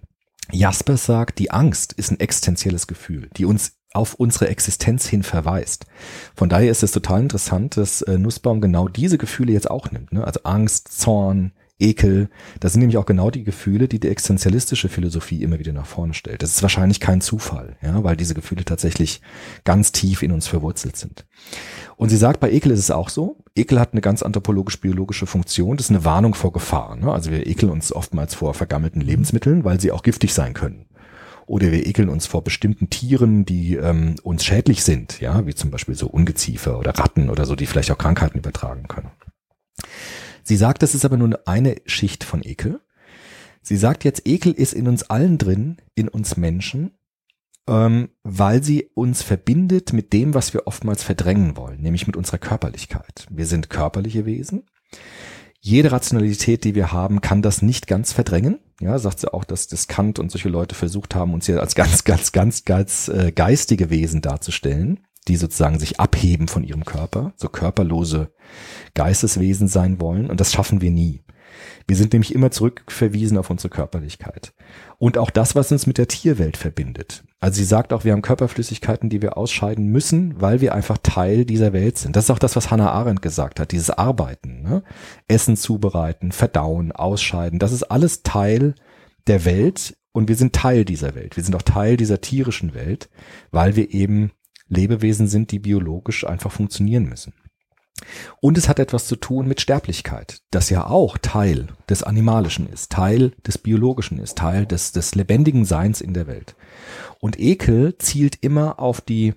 Jaspers 0.53 1.07
sagt, 1.07 1.41
die 1.41 1.51
Angst 1.51 1.93
ist 1.95 2.13
ein 2.13 2.21
existenzielles 2.21 2.87
Gefühl, 2.87 3.31
die 3.37 3.47
uns 3.47 3.79
auf 3.95 4.15
unsere 4.15 4.49
Existenz 4.49 5.07
hin 5.07 5.23
verweist. 5.23 5.87
Von 6.35 6.49
daher 6.49 6.71
ist 6.71 6.83
es 6.83 6.93
total 6.93 7.23
interessant, 7.23 7.77
dass 7.77 8.03
äh, 8.03 8.19
Nussbaum 8.19 8.61
genau 8.61 8.89
diese 8.89 9.19
Gefühle 9.19 9.53
jetzt 9.53 9.71
auch 9.71 9.91
nimmt. 9.91 10.13
Ne? 10.13 10.25
Also 10.25 10.41
Angst, 10.43 11.01
Zorn, 11.01 11.53
Ekel. 11.79 12.29
Das 12.61 12.73
sind 12.73 12.81
nämlich 12.81 12.99
auch 12.99 13.07
genau 13.07 13.31
die 13.31 13.43
Gefühle, 13.43 13.89
die 13.89 13.99
die 13.99 14.09
existenzialistische 14.09 14.89
Philosophie 14.89 15.43
immer 15.43 15.59
wieder 15.59 15.73
nach 15.73 15.87
vorne 15.87 16.15
stellt. 16.15 16.43
Das 16.43 16.51
ist 16.51 16.63
wahrscheinlich 16.63 17.01
kein 17.01 17.21
Zufall, 17.21 17.77
ja, 17.83 18.05
weil 18.05 18.17
diese 18.17 18.35
Gefühle 18.35 18.65
tatsächlich 18.65 19.21
ganz 19.65 19.91
tief 19.91 20.23
in 20.23 20.31
uns 20.31 20.47
verwurzelt 20.47 20.97
sind. 20.97 21.27
Und 21.97 22.11
sie 22.11 22.17
sagt, 22.17 22.41
bei 22.41 22.51
Ekel 22.53 22.71
ist 22.71 22.79
es 22.79 22.91
auch 22.91 23.09
so. 23.09 23.39
Ekel 23.57 23.81
hat 23.81 23.93
eine 23.93 24.01
ganz 24.01 24.23
anthropologisch-biologische 24.23 25.27
Funktion. 25.27 25.77
Das 25.77 25.87
ist 25.87 25.91
eine 25.91 26.05
Warnung 26.05 26.35
vor 26.35 26.53
Gefahr. 26.53 26.97
Ne? 26.97 27.13
Also 27.13 27.31
wir 27.31 27.47
ekeln 27.47 27.71
uns 27.71 27.93
oftmals 27.93 28.35
vor 28.35 28.55
vergammelten 28.55 29.01
Lebensmitteln, 29.01 29.65
weil 29.65 29.81
sie 29.81 29.91
auch 29.91 30.03
giftig 30.03 30.33
sein 30.33 30.55
können. 30.55 30.87
Oder 31.47 31.73
wir 31.73 31.87
ekeln 31.87 32.09
uns 32.09 32.27
vor 32.27 32.43
bestimmten 32.43 32.91
Tieren, 32.91 33.45
die 33.45 33.77
ähm, 33.77 34.17
uns 34.23 34.45
schädlich 34.45 34.83
sind, 34.83 35.21
ja, 35.21 35.47
wie 35.47 35.55
zum 35.55 35.71
Beispiel 35.71 35.95
so 35.95 36.07
Ungeziefer 36.07 36.79
oder 36.79 36.99
Ratten 36.99 37.29
oder 37.29 37.45
so, 37.45 37.55
die 37.55 37.67
vielleicht 37.67 37.91
auch 37.91 37.99
Krankheiten 37.99 38.39
übertragen 38.39 38.89
können. 38.89 39.11
Sie 40.43 40.57
sagt, 40.57 40.83
das 40.83 40.95
ist 40.95 41.05
aber 41.05 41.17
nur 41.17 41.39
eine 41.47 41.77
Schicht 41.87 42.25
von 42.25 42.43
Ekel. 42.43 42.81
Sie 43.63 43.77
sagt 43.77 44.05
jetzt, 44.05 44.27
Ekel 44.27 44.53
ist 44.53 44.75
in 44.75 44.89
uns 44.89 45.05
allen 45.05 45.39
drin, 45.39 45.79
in 45.95 46.09
uns 46.09 46.37
Menschen, 46.37 46.93
ähm, 47.67 48.11
weil 48.23 48.63
sie 48.63 48.91
uns 48.95 49.23
verbindet 49.23 49.93
mit 49.93 50.13
dem, 50.13 50.35
was 50.35 50.53
wir 50.53 50.67
oftmals 50.67 51.03
verdrängen 51.03 51.57
wollen, 51.57 51.81
nämlich 51.81 52.07
mit 52.07 52.17
unserer 52.17 52.39
Körperlichkeit. 52.39 53.27
Wir 53.31 53.47
sind 53.47 53.71
körperliche 53.71 54.27
Wesen. 54.27 54.65
Jede 55.67 55.93
Rationalität, 55.93 56.65
die 56.65 56.75
wir 56.75 56.93
haben, 56.93 57.23
kann 57.23 57.41
das 57.41 57.63
nicht 57.63 57.87
ganz 57.87 58.13
verdrängen. 58.13 58.59
Ja, 58.81 58.99
sagt 58.99 59.21
sie 59.21 59.33
auch, 59.33 59.45
dass 59.45 59.67
das 59.67 59.89
Kant 59.89 60.19
und 60.19 60.31
solche 60.31 60.51
Leute 60.51 60.75
versucht 60.75 61.15
haben, 61.15 61.33
uns 61.33 61.47
hier 61.47 61.59
als 61.59 61.75
ganz, 61.75 62.05
ganz, 62.05 62.33
ganz, 62.33 62.67
ganz 62.67 63.09
äh, 63.09 63.33
geistige 63.33 63.89
Wesen 63.89 64.21
darzustellen, 64.21 65.01
die 65.27 65.37
sozusagen 65.37 65.79
sich 65.79 65.99
abheben 65.99 66.49
von 66.49 66.65
ihrem 66.65 66.85
Körper, 66.85 67.33
so 67.37 67.49
körperlose 67.49 68.31
Geisteswesen 68.93 69.67
sein 69.67 70.03
wollen. 70.03 70.29
Und 70.29 70.39
das 70.39 70.53
schaffen 70.53 70.83
wir 70.83 70.91
nie. 70.91 71.25
Wir 71.87 71.97
sind 71.97 72.13
nämlich 72.13 72.35
immer 72.35 72.51
zurückverwiesen 72.51 73.39
auf 73.39 73.49
unsere 73.49 73.71
Körperlichkeit. 73.71 74.53
Und 75.05 75.19
auch 75.19 75.29
das, 75.29 75.55
was 75.55 75.71
uns 75.71 75.87
mit 75.87 75.99
der 75.99 76.09
Tierwelt 76.09 76.57
verbindet. 76.57 77.25
Also 77.39 77.59
sie 77.59 77.65
sagt 77.65 77.93
auch, 77.93 78.05
wir 78.05 78.13
haben 78.13 78.23
Körperflüssigkeiten, 78.23 79.11
die 79.11 79.21
wir 79.21 79.37
ausscheiden 79.37 79.89
müssen, 79.89 80.41
weil 80.41 80.63
wir 80.63 80.75
einfach 80.75 80.97
Teil 80.97 81.45
dieser 81.45 81.75
Welt 81.75 81.99
sind. 81.99 82.17
Das 82.17 82.25
ist 82.25 82.31
auch 82.31 82.39
das, 82.39 82.57
was 82.57 82.71
Hannah 82.71 82.91
Arendt 82.91 83.21
gesagt 83.21 83.61
hat, 83.61 83.73
dieses 83.73 83.91
Arbeiten. 83.91 84.63
Ne? 84.63 84.83
Essen 85.29 85.59
zubereiten, 85.59 86.33
verdauen, 86.33 86.91
ausscheiden. 86.91 87.59
Das 87.59 87.73
ist 87.73 87.83
alles 87.83 88.23
Teil 88.23 88.77
der 89.27 89.45
Welt 89.45 89.95
und 90.13 90.31
wir 90.31 90.37
sind 90.37 90.55
Teil 90.55 90.87
dieser 90.87 91.15
Welt. 91.15 91.37
Wir 91.37 91.45
sind 91.45 91.55
auch 91.55 91.61
Teil 91.61 91.99
dieser 91.99 92.23
tierischen 92.23 92.73
Welt, 92.73 93.11
weil 93.51 93.77
wir 93.77 93.93
eben 93.93 94.31
Lebewesen 94.69 95.27
sind, 95.27 95.53
die 95.53 95.59
biologisch 95.59 96.27
einfach 96.27 96.51
funktionieren 96.51 97.05
müssen. 97.05 97.35
Und 98.41 98.59
es 98.59 98.69
hat 98.69 98.79
etwas 98.79 99.07
zu 99.07 99.17
tun 99.17 99.47
mit 99.47 99.61
Sterblichkeit, 99.61 100.43
das 100.51 100.71
ja 100.71 100.87
auch 100.87 101.17
Teil 101.19 101.69
des 101.89 102.03
Animalischen 102.03 102.69
ist, 102.69 102.91
Teil 102.91 103.33
des 103.47 103.59
Biologischen 103.59 104.19
ist, 104.19 104.37
Teil 104.37 104.67
des, 104.67 104.93
des 104.93 105.15
lebendigen 105.15 105.65
Seins 105.65 106.01
in 106.01 106.13
der 106.13 106.27
Welt. 106.27 106.57
Und 107.21 107.39
Ekel 107.39 107.97
zielt 107.99 108.39
immer 108.43 108.81
auf 108.81 109.01
die, 109.01 109.35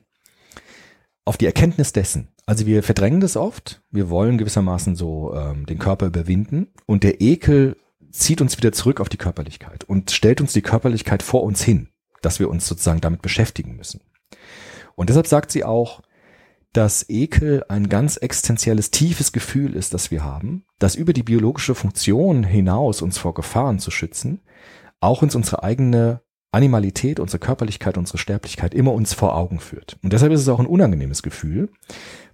auf 1.24 1.38
die 1.38 1.46
Erkenntnis 1.46 1.94
dessen. 1.94 2.30
Also 2.46 2.66
wir 2.66 2.82
verdrängen 2.82 3.20
das 3.20 3.38
oft, 3.38 3.82
wir 3.92 4.10
wollen 4.10 4.38
gewissermaßen 4.38 4.96
so 4.96 5.34
ähm, 5.36 5.66
den 5.66 5.80
Körper 5.80 6.08
überwinden 6.08 6.68
und 6.86 7.04
der 7.04 7.22
Ekel 7.22 7.76
zieht 8.12 8.42
uns 8.42 8.58
wieder 8.58 8.72
zurück 8.72 9.02
auf 9.02 9.10
die 9.10 9.18
Körperlichkeit 9.18 9.84
und 9.84 10.12
stellt 10.12 10.42
uns 10.42 10.54
die 10.54 10.62
Körperlichkeit 10.62 11.24
vor 11.24 11.44
uns 11.44 11.62
hin, 11.62 11.90
dass 12.22 12.40
wir 12.40 12.50
uns 12.50 12.66
sozusagen 12.66 13.02
damit 13.02 13.22
beschäftigen 13.22 13.76
müssen. 13.76 14.02
Und 14.96 15.10
deshalb 15.10 15.28
sagt 15.28 15.52
sie 15.52 15.64
auch, 15.64 16.02
dass 16.78 17.10
Ekel 17.10 17.64
ein 17.70 17.90
ganz 17.90 18.18
existenzielles, 18.18 18.92
tiefes 18.92 19.32
Gefühl 19.32 19.76
ist, 19.76 19.96
das 19.96 20.12
wir 20.12 20.24
haben, 20.24 20.64
das 20.78 20.94
über 20.94 21.12
die 21.12 21.24
biologische 21.24 21.74
Funktion 21.74 22.44
hinaus 22.44 23.02
uns 23.02 23.18
vor 23.18 23.34
Gefahren 23.34 23.80
zu 23.80 23.90
schützen, 23.90 24.42
auch 25.00 25.24
uns 25.24 25.34
unsere 25.34 25.64
eigene 25.64 26.22
Animalität, 26.52 27.20
unsere 27.20 27.40
Körperlichkeit, 27.40 27.98
unsere 27.98 28.20
Sterblichkeit 28.20 28.76
immer 28.76 28.94
uns 28.94 29.16
vor 29.16 29.36
Augen 29.36 29.60
führt. 29.60 29.98
Und 30.04 30.14
deshalb 30.14 30.32
ist 30.32 30.42
es 30.42 30.50
auch 30.50 30.60
ein 30.60 30.68
unangenehmes 30.68 31.24
Gefühl, 31.24 31.72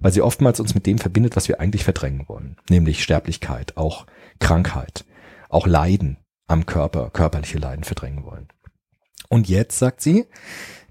weil 0.02 0.12
sie 0.12 0.22
oftmals 0.22 0.60
uns 0.60 0.76
mit 0.76 0.86
dem 0.88 0.98
verbindet, 0.98 1.38
was 1.38 1.48
wir 1.48 1.62
eigentlich 1.62 1.86
verdrängen 1.86 2.26
wollen, 2.28 2.58
nämlich 2.70 3.02
Sterblichkeit, 3.02 3.78
auch 3.78 4.08
Krankheit, 4.40 5.06
auch 5.48 5.68
Leiden 5.68 6.18
am 6.48 6.66
Körper, 6.66 7.12
körperliche 7.12 7.60
Leiden 7.60 7.86
verdrängen 7.86 8.26
wollen. 8.26 8.50
Und 9.30 9.48
jetzt, 9.48 9.80
sagt 9.80 10.02
sie, 10.02 10.26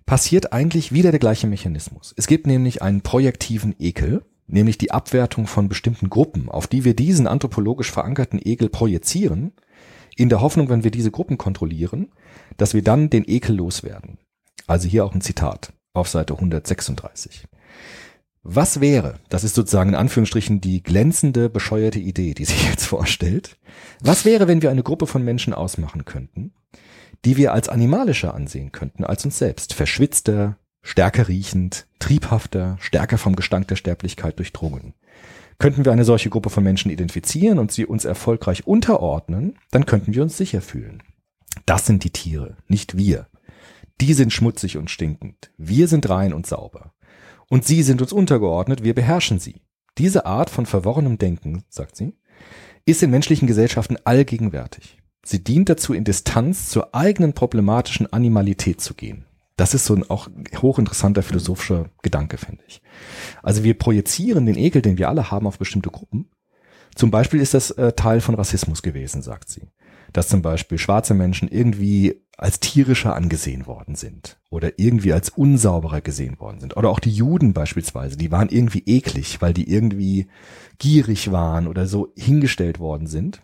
passiert 0.06 0.52
eigentlich 0.52 0.92
wieder 0.92 1.10
der 1.10 1.20
gleiche 1.20 1.46
Mechanismus. 1.46 2.14
Es 2.16 2.26
gibt 2.26 2.46
nämlich 2.46 2.82
einen 2.82 3.02
projektiven 3.02 3.74
Ekel, 3.78 4.24
nämlich 4.46 4.78
die 4.78 4.90
Abwertung 4.90 5.46
von 5.46 5.68
bestimmten 5.68 6.10
Gruppen, 6.10 6.48
auf 6.48 6.66
die 6.66 6.84
wir 6.84 6.94
diesen 6.94 7.26
anthropologisch 7.26 7.90
verankerten 7.90 8.40
Ekel 8.42 8.68
projizieren, 8.68 9.52
in 10.16 10.28
der 10.28 10.40
Hoffnung, 10.40 10.68
wenn 10.68 10.84
wir 10.84 10.90
diese 10.90 11.10
Gruppen 11.10 11.38
kontrollieren, 11.38 12.12
dass 12.56 12.74
wir 12.74 12.82
dann 12.82 13.08
den 13.08 13.24
Ekel 13.26 13.56
loswerden. 13.56 14.18
Also 14.66 14.88
hier 14.88 15.04
auch 15.04 15.14
ein 15.14 15.22
Zitat 15.22 15.72
auf 15.94 16.08
Seite 16.08 16.34
136. 16.34 17.46
Was 18.44 18.80
wäre, 18.80 19.20
das 19.28 19.44
ist 19.44 19.54
sozusagen 19.54 19.90
in 19.90 19.94
Anführungsstrichen 19.94 20.60
die 20.60 20.82
glänzende, 20.82 21.48
bescheuerte 21.48 22.00
Idee, 22.00 22.34
die 22.34 22.44
sich 22.44 22.68
jetzt 22.68 22.86
vorstellt, 22.86 23.56
was 24.00 24.24
wäre, 24.24 24.48
wenn 24.48 24.62
wir 24.62 24.70
eine 24.70 24.82
Gruppe 24.82 25.06
von 25.06 25.24
Menschen 25.24 25.54
ausmachen 25.54 26.04
könnten, 26.04 26.52
die 27.24 27.36
wir 27.36 27.52
als 27.52 27.68
animalischer 27.68 28.34
ansehen 28.34 28.72
könnten 28.72 29.04
als 29.04 29.24
uns 29.24 29.38
selbst. 29.38 29.74
Verschwitzter, 29.74 30.58
stärker 30.82 31.28
riechend, 31.28 31.86
triebhafter, 31.98 32.76
stärker 32.80 33.18
vom 33.18 33.36
Gestank 33.36 33.68
der 33.68 33.76
Sterblichkeit 33.76 34.38
durchdrungen. 34.38 34.94
Könnten 35.58 35.84
wir 35.84 35.92
eine 35.92 36.04
solche 36.04 36.30
Gruppe 36.30 36.50
von 36.50 36.64
Menschen 36.64 36.90
identifizieren 36.90 37.58
und 37.58 37.70
sie 37.70 37.86
uns 37.86 38.04
erfolgreich 38.04 38.66
unterordnen, 38.66 39.58
dann 39.70 39.86
könnten 39.86 40.14
wir 40.14 40.22
uns 40.22 40.36
sicher 40.36 40.60
fühlen. 40.60 41.02
Das 41.66 41.86
sind 41.86 42.02
die 42.02 42.10
Tiere, 42.10 42.56
nicht 42.66 42.96
wir. 42.96 43.28
Die 44.00 44.14
sind 44.14 44.32
schmutzig 44.32 44.76
und 44.76 44.90
stinkend. 44.90 45.52
Wir 45.56 45.86
sind 45.86 46.08
rein 46.08 46.32
und 46.32 46.46
sauber. 46.46 46.92
Und 47.48 47.64
sie 47.64 47.82
sind 47.82 48.02
uns 48.02 48.12
untergeordnet, 48.12 48.82
wir 48.82 48.94
beherrschen 48.94 49.38
sie. 49.38 49.62
Diese 49.98 50.26
Art 50.26 50.50
von 50.50 50.66
verworrenem 50.66 51.18
Denken, 51.18 51.64
sagt 51.68 51.96
sie, 51.96 52.16
ist 52.84 53.02
in 53.02 53.10
menschlichen 53.10 53.46
Gesellschaften 53.46 53.98
allgegenwärtig. 54.04 55.01
Sie 55.24 55.42
dient 55.42 55.68
dazu, 55.68 55.94
in 55.94 56.04
Distanz 56.04 56.68
zur 56.68 56.94
eigenen 56.94 57.32
problematischen 57.32 58.12
Animalität 58.12 58.80
zu 58.80 58.94
gehen. 58.94 59.24
Das 59.56 59.74
ist 59.74 59.84
so 59.84 59.94
ein 59.94 60.08
auch 60.10 60.28
hochinteressanter 60.60 61.22
philosophischer 61.22 61.90
Gedanke, 62.02 62.38
finde 62.38 62.64
ich. 62.66 62.82
Also 63.42 63.62
wir 63.62 63.74
projizieren 63.74 64.46
den 64.46 64.56
Ekel, 64.56 64.82
den 64.82 64.98
wir 64.98 65.08
alle 65.08 65.30
haben, 65.30 65.46
auf 65.46 65.58
bestimmte 65.58 65.90
Gruppen. 65.90 66.28
Zum 66.94 67.10
Beispiel 67.10 67.40
ist 67.40 67.54
das 67.54 67.70
äh, 67.72 67.92
Teil 67.92 68.20
von 68.20 68.34
Rassismus 68.34 68.82
gewesen, 68.82 69.22
sagt 69.22 69.48
sie. 69.48 69.68
Dass 70.12 70.28
zum 70.28 70.42
Beispiel 70.42 70.78
schwarze 70.78 71.14
Menschen 71.14 71.48
irgendwie 71.48 72.22
als 72.36 72.60
tierischer 72.60 73.14
angesehen 73.14 73.66
worden 73.66 73.94
sind 73.94 74.38
oder 74.50 74.78
irgendwie 74.78 75.12
als 75.12 75.28
unsauberer 75.30 76.00
gesehen 76.00 76.40
worden 76.40 76.60
sind. 76.60 76.76
Oder 76.76 76.90
auch 76.90 76.98
die 76.98 77.12
Juden 77.12 77.52
beispielsweise, 77.52 78.16
die 78.16 78.32
waren 78.32 78.48
irgendwie 78.48 78.82
eklig, 78.84 79.40
weil 79.40 79.54
die 79.54 79.70
irgendwie 79.70 80.26
gierig 80.78 81.30
waren 81.30 81.68
oder 81.68 81.86
so 81.86 82.12
hingestellt 82.16 82.78
worden 82.80 83.06
sind. 83.06 83.42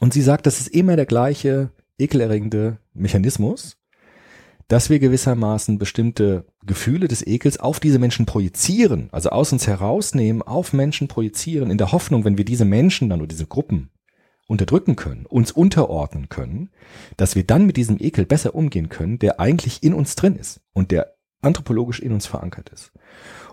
Und 0.00 0.12
sie 0.12 0.22
sagt, 0.22 0.46
das 0.46 0.60
ist 0.60 0.68
immer 0.68 0.96
der 0.96 1.06
gleiche 1.06 1.70
ekelerregende 1.98 2.78
Mechanismus, 2.92 3.78
dass 4.68 4.90
wir 4.90 4.98
gewissermaßen 4.98 5.78
bestimmte 5.78 6.44
Gefühle 6.64 7.08
des 7.08 7.26
Ekels 7.26 7.58
auf 7.60 7.78
diese 7.78 7.98
Menschen 7.98 8.26
projizieren, 8.26 9.08
also 9.12 9.30
aus 9.30 9.52
uns 9.52 9.66
herausnehmen, 9.66 10.42
auf 10.42 10.72
Menschen 10.72 11.08
projizieren, 11.08 11.70
in 11.70 11.78
der 11.78 11.92
Hoffnung, 11.92 12.24
wenn 12.24 12.36
wir 12.36 12.44
diese 12.44 12.64
Menschen 12.64 13.08
dann 13.08 13.20
oder 13.20 13.28
diese 13.28 13.46
Gruppen 13.46 13.90
unterdrücken 14.48 14.96
können, 14.96 15.26
uns 15.26 15.52
unterordnen 15.52 16.28
können, 16.28 16.70
dass 17.16 17.36
wir 17.36 17.44
dann 17.44 17.66
mit 17.66 17.76
diesem 17.76 17.96
Ekel 18.00 18.26
besser 18.26 18.54
umgehen 18.54 18.88
können, 18.88 19.18
der 19.18 19.40
eigentlich 19.40 19.82
in 19.82 19.94
uns 19.94 20.14
drin 20.16 20.36
ist 20.36 20.60
und 20.72 20.90
der 20.90 21.14
anthropologisch 21.42 22.00
in 22.00 22.12
uns 22.12 22.26
verankert 22.26 22.70
ist. 22.70 22.92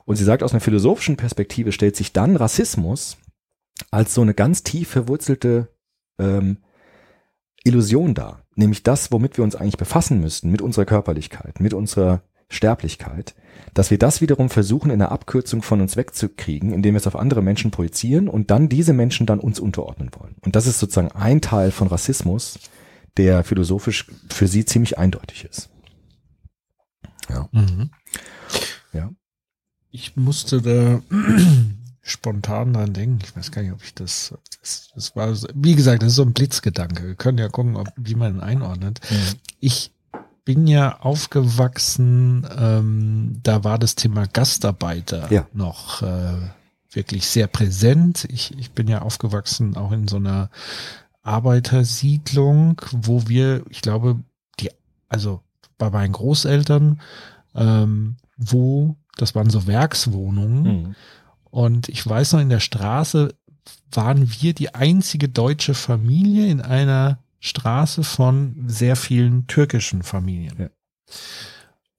Und 0.06 0.16
sie 0.18 0.24
sagt, 0.24 0.44
aus 0.44 0.52
einer 0.52 0.62
philosophischen 0.62 1.16
Perspektive 1.16 1.72
stellt 1.72 1.96
sich 1.96 2.12
dann 2.12 2.36
Rassismus 2.36 3.18
als 3.92 4.14
so 4.14 4.22
eine 4.22 4.34
ganz 4.34 4.64
tief 4.64 4.90
verwurzelte 4.90 5.73
ähm, 6.20 6.58
Illusion 7.64 8.14
dar, 8.14 8.44
nämlich 8.56 8.84
das, 8.84 9.12
womit 9.12 9.38
wir 9.38 9.44
uns 9.44 9.56
eigentlich 9.56 9.78
befassen 9.78 10.20
müssten, 10.20 10.52
mit 10.52 10.62
unserer 10.62 10.86
Körperlichkeit, 10.86 11.60
mit 11.60 11.74
unserer 11.74 12.22
Sterblichkeit, 12.50 13.36
dass 13.74 13.90
wir 13.90 13.98
das 13.98 14.22
wiederum 14.22 14.50
versuchen, 14.50 14.92
in 14.92 15.02
einer 15.02 15.12
Abkürzung 15.12 15.62
von 15.62 15.82
uns 15.82 15.96
wegzukriegen, 15.96 16.72
indem 16.74 16.94
wir 16.94 16.98
es 16.98 17.08
auf 17.08 17.16
andere 17.16 17.42
Menschen 17.42 17.72
projizieren 17.72 18.28
und 18.28 18.52
dann 18.52 18.70
diese 18.70 18.94
Menschen 18.94 19.26
dann 19.26 19.40
uns 19.40 19.60
unterordnen 19.60 20.12
wollen. 20.18 20.36
Und 20.42 20.56
das 20.56 20.68
ist 20.68 20.80
sozusagen 20.80 21.12
ein 21.12 21.42
Teil 21.42 21.72
von 21.72 21.88
Rassismus, 21.88 22.60
der 23.18 23.44
philosophisch 23.44 24.08
für 24.30 24.48
sie 24.48 24.66
ziemlich 24.66 24.98
eindeutig 24.98 25.46
ist. 25.46 25.70
Ja. 27.30 27.48
Mhm. 27.52 27.92
Ja. 28.92 29.12
Ich 29.90 30.16
musste 30.16 30.62
da 30.62 31.02
spontan 32.04 32.74
dran 32.74 32.94
denken. 32.94 33.20
Ich 33.24 33.36
weiß 33.36 33.52
gar 33.52 33.62
nicht, 33.62 33.72
ob 33.72 33.84
ich 33.84 33.96
das, 33.96 34.34
das, 34.62 34.90
das 34.94 35.16
war, 35.16 35.34
wie 35.56 35.76
gesagt, 35.76 36.04
das 36.04 36.10
ist 36.10 36.16
so 36.18 36.24
ein 36.24 36.34
Blitzgedanke. 36.34 37.08
Wir 37.08 37.16
können 37.16 37.38
ja 37.38 37.48
gucken, 37.48 37.78
ob, 37.78 37.88
wie 37.96 38.16
man 38.16 38.36
ihn 38.36 38.42
einordnet. 38.42 39.00
Mhm. 39.10 39.40
Ich 39.62 39.92
bin 40.46 40.68
ja 40.68 41.00
aufgewachsen, 41.00 42.46
ähm, 42.58 43.40
da 43.44 43.64
war 43.64 43.80
das 43.80 43.96
Thema 43.96 44.28
Gastarbeiter 44.28 45.32
ja. 45.32 45.48
noch 45.54 46.02
äh, 46.02 46.50
wirklich 46.92 47.26
sehr 47.26 47.48
präsent. 47.48 48.28
Ich, 48.30 48.58
ich 48.60 48.72
bin 48.72 48.90
ja 48.90 49.02
aufgewachsen 49.02 49.78
auch 49.78 49.94
in 49.94 50.10
so 50.10 50.18
einer 50.18 50.50
Arbeitersiedlung, 51.22 52.82
wo 52.92 53.30
wir, 53.30 53.64
ich 53.70 53.82
glaube, 53.82 54.20
die, 54.60 54.70
also 55.08 55.42
bei 55.78 55.90
meinen 55.90 56.12
Großeltern, 56.12 57.00
ähm, 57.56 58.18
wo, 58.36 58.98
das 59.16 59.36
waren 59.36 59.50
so 59.50 59.68
Werkswohnungen. 59.68 60.64
Mhm. 60.64 60.96
Und 61.54 61.88
ich 61.88 62.04
weiß 62.04 62.34
noch, 62.34 62.40
in 62.40 62.50
der 62.50 62.60
Straße 62.60 63.36
waren 63.92 64.28
wir 64.42 64.56
die 64.56 64.74
einzige 64.74 65.30
deutsche 65.30 65.76
Familie 65.76 66.48
in 66.48 66.62
einer 66.62 67.20
Straße 67.42 68.04
von 68.04 68.64
sehr 68.66 68.96
vielen 68.96 69.46
türkischen 69.46 70.02
Familien. 70.02 70.56
Ja. 70.58 70.70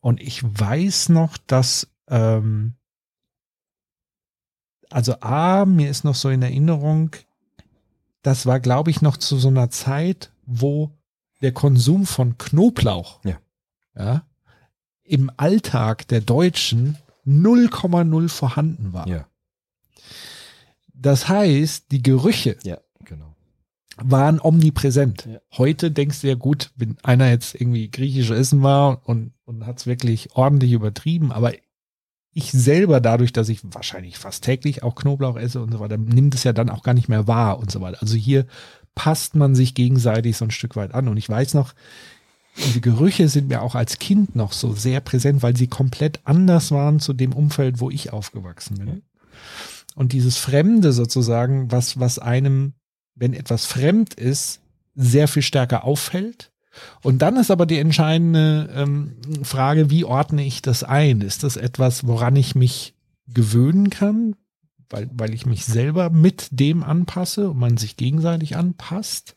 Und 0.00 0.20
ich 0.20 0.42
weiß 0.42 1.10
noch, 1.10 1.38
dass, 1.38 1.86
ähm, 2.08 2.74
also 4.90 5.20
A, 5.20 5.66
mir 5.66 5.88
ist 5.88 6.02
noch 6.02 6.16
so 6.16 6.30
in 6.30 6.42
Erinnerung, 6.42 7.14
das 8.22 8.46
war, 8.46 8.58
glaube 8.58 8.90
ich, 8.90 9.02
noch 9.02 9.18
zu 9.18 9.36
so 9.36 9.46
einer 9.46 9.70
Zeit, 9.70 10.32
wo 10.46 10.98
der 11.42 11.52
Konsum 11.52 12.06
von 12.06 12.38
Knoblauch 12.38 13.20
Ja. 13.22 13.38
ja, 13.96 14.26
im 15.04 15.30
Alltag 15.36 16.08
der 16.08 16.22
Deutschen 16.22 16.98
0,0 17.24 18.28
vorhanden 18.28 18.92
war. 18.92 19.06
Ja, 19.06 19.28
Das 20.94 21.28
heißt, 21.28 21.90
die 21.90 22.02
Gerüche 22.02 22.56
ja, 22.62 22.78
genau. 23.04 23.34
waren 23.96 24.40
omnipräsent. 24.40 25.26
Ja. 25.26 25.40
Heute 25.58 25.90
denkst 25.90 26.22
du 26.22 26.28
ja 26.28 26.34
gut, 26.34 26.70
wenn 26.76 26.96
einer 27.02 27.28
jetzt 27.28 27.54
irgendwie 27.54 27.90
griechisch 27.90 28.30
essen 28.30 28.62
war 28.62 29.06
und, 29.06 29.32
und 29.44 29.66
hat 29.66 29.80
es 29.80 29.86
wirklich 29.86 30.34
ordentlich 30.34 30.72
übertrieben, 30.72 31.32
aber 31.32 31.52
ich 32.34 32.50
selber 32.50 33.00
dadurch, 33.00 33.32
dass 33.32 33.48
ich 33.48 33.60
wahrscheinlich 33.62 34.18
fast 34.18 34.44
täglich 34.44 34.82
auch 34.82 34.96
Knoblauch 34.96 35.36
esse 35.36 35.62
und 35.62 35.72
so 35.72 35.78
weiter, 35.78 35.96
nimmt 35.96 36.34
es 36.34 36.42
ja 36.42 36.52
dann 36.52 36.68
auch 36.68 36.82
gar 36.82 36.94
nicht 36.94 37.08
mehr 37.08 37.28
wahr 37.28 37.58
und 37.58 37.70
so 37.70 37.80
weiter. 37.80 38.02
Also 38.02 38.16
hier 38.16 38.46
passt 38.94 39.34
man 39.36 39.54
sich 39.54 39.74
gegenseitig 39.74 40.36
so 40.36 40.44
ein 40.44 40.50
Stück 40.50 40.76
weit 40.76 40.94
an. 40.94 41.08
Und 41.08 41.16
ich 41.16 41.28
weiß 41.28 41.54
noch, 41.54 41.74
diese 42.56 42.80
Gerüche 42.80 43.28
sind 43.28 43.48
mir 43.48 43.62
auch 43.62 43.74
als 43.74 43.98
Kind 43.98 44.36
noch 44.36 44.52
so 44.52 44.72
sehr 44.72 45.00
präsent, 45.00 45.42
weil 45.42 45.56
sie 45.56 45.66
komplett 45.66 46.20
anders 46.24 46.70
waren 46.70 47.00
zu 47.00 47.12
dem 47.12 47.32
Umfeld, 47.32 47.80
wo 47.80 47.90
ich 47.90 48.12
aufgewachsen 48.12 48.78
bin. 48.78 49.02
Und 49.94 50.12
dieses 50.12 50.36
Fremde 50.36 50.92
sozusagen, 50.92 51.70
was, 51.70 52.00
was 52.00 52.18
einem, 52.18 52.74
wenn 53.14 53.32
etwas 53.32 53.66
fremd 53.66 54.14
ist, 54.14 54.60
sehr 54.94 55.28
viel 55.28 55.42
stärker 55.42 55.84
auffällt. 55.84 56.50
Und 57.02 57.22
dann 57.22 57.36
ist 57.36 57.50
aber 57.50 57.66
die 57.66 57.78
entscheidende 57.78 58.68
ähm, 58.74 59.16
Frage, 59.42 59.90
wie 59.90 60.04
ordne 60.04 60.44
ich 60.44 60.62
das 60.62 60.82
ein? 60.82 61.20
Ist 61.20 61.44
das 61.44 61.56
etwas, 61.56 62.06
woran 62.06 62.34
ich 62.34 62.54
mich 62.56 62.94
gewöhnen 63.28 63.90
kann, 63.90 64.34
weil, 64.90 65.08
weil 65.12 65.34
ich 65.34 65.46
mich 65.46 65.64
selber 65.64 66.10
mit 66.10 66.48
dem 66.50 66.82
anpasse 66.82 67.50
und 67.50 67.58
man 67.58 67.76
sich 67.76 67.96
gegenseitig 67.96 68.56
anpasst? 68.56 69.34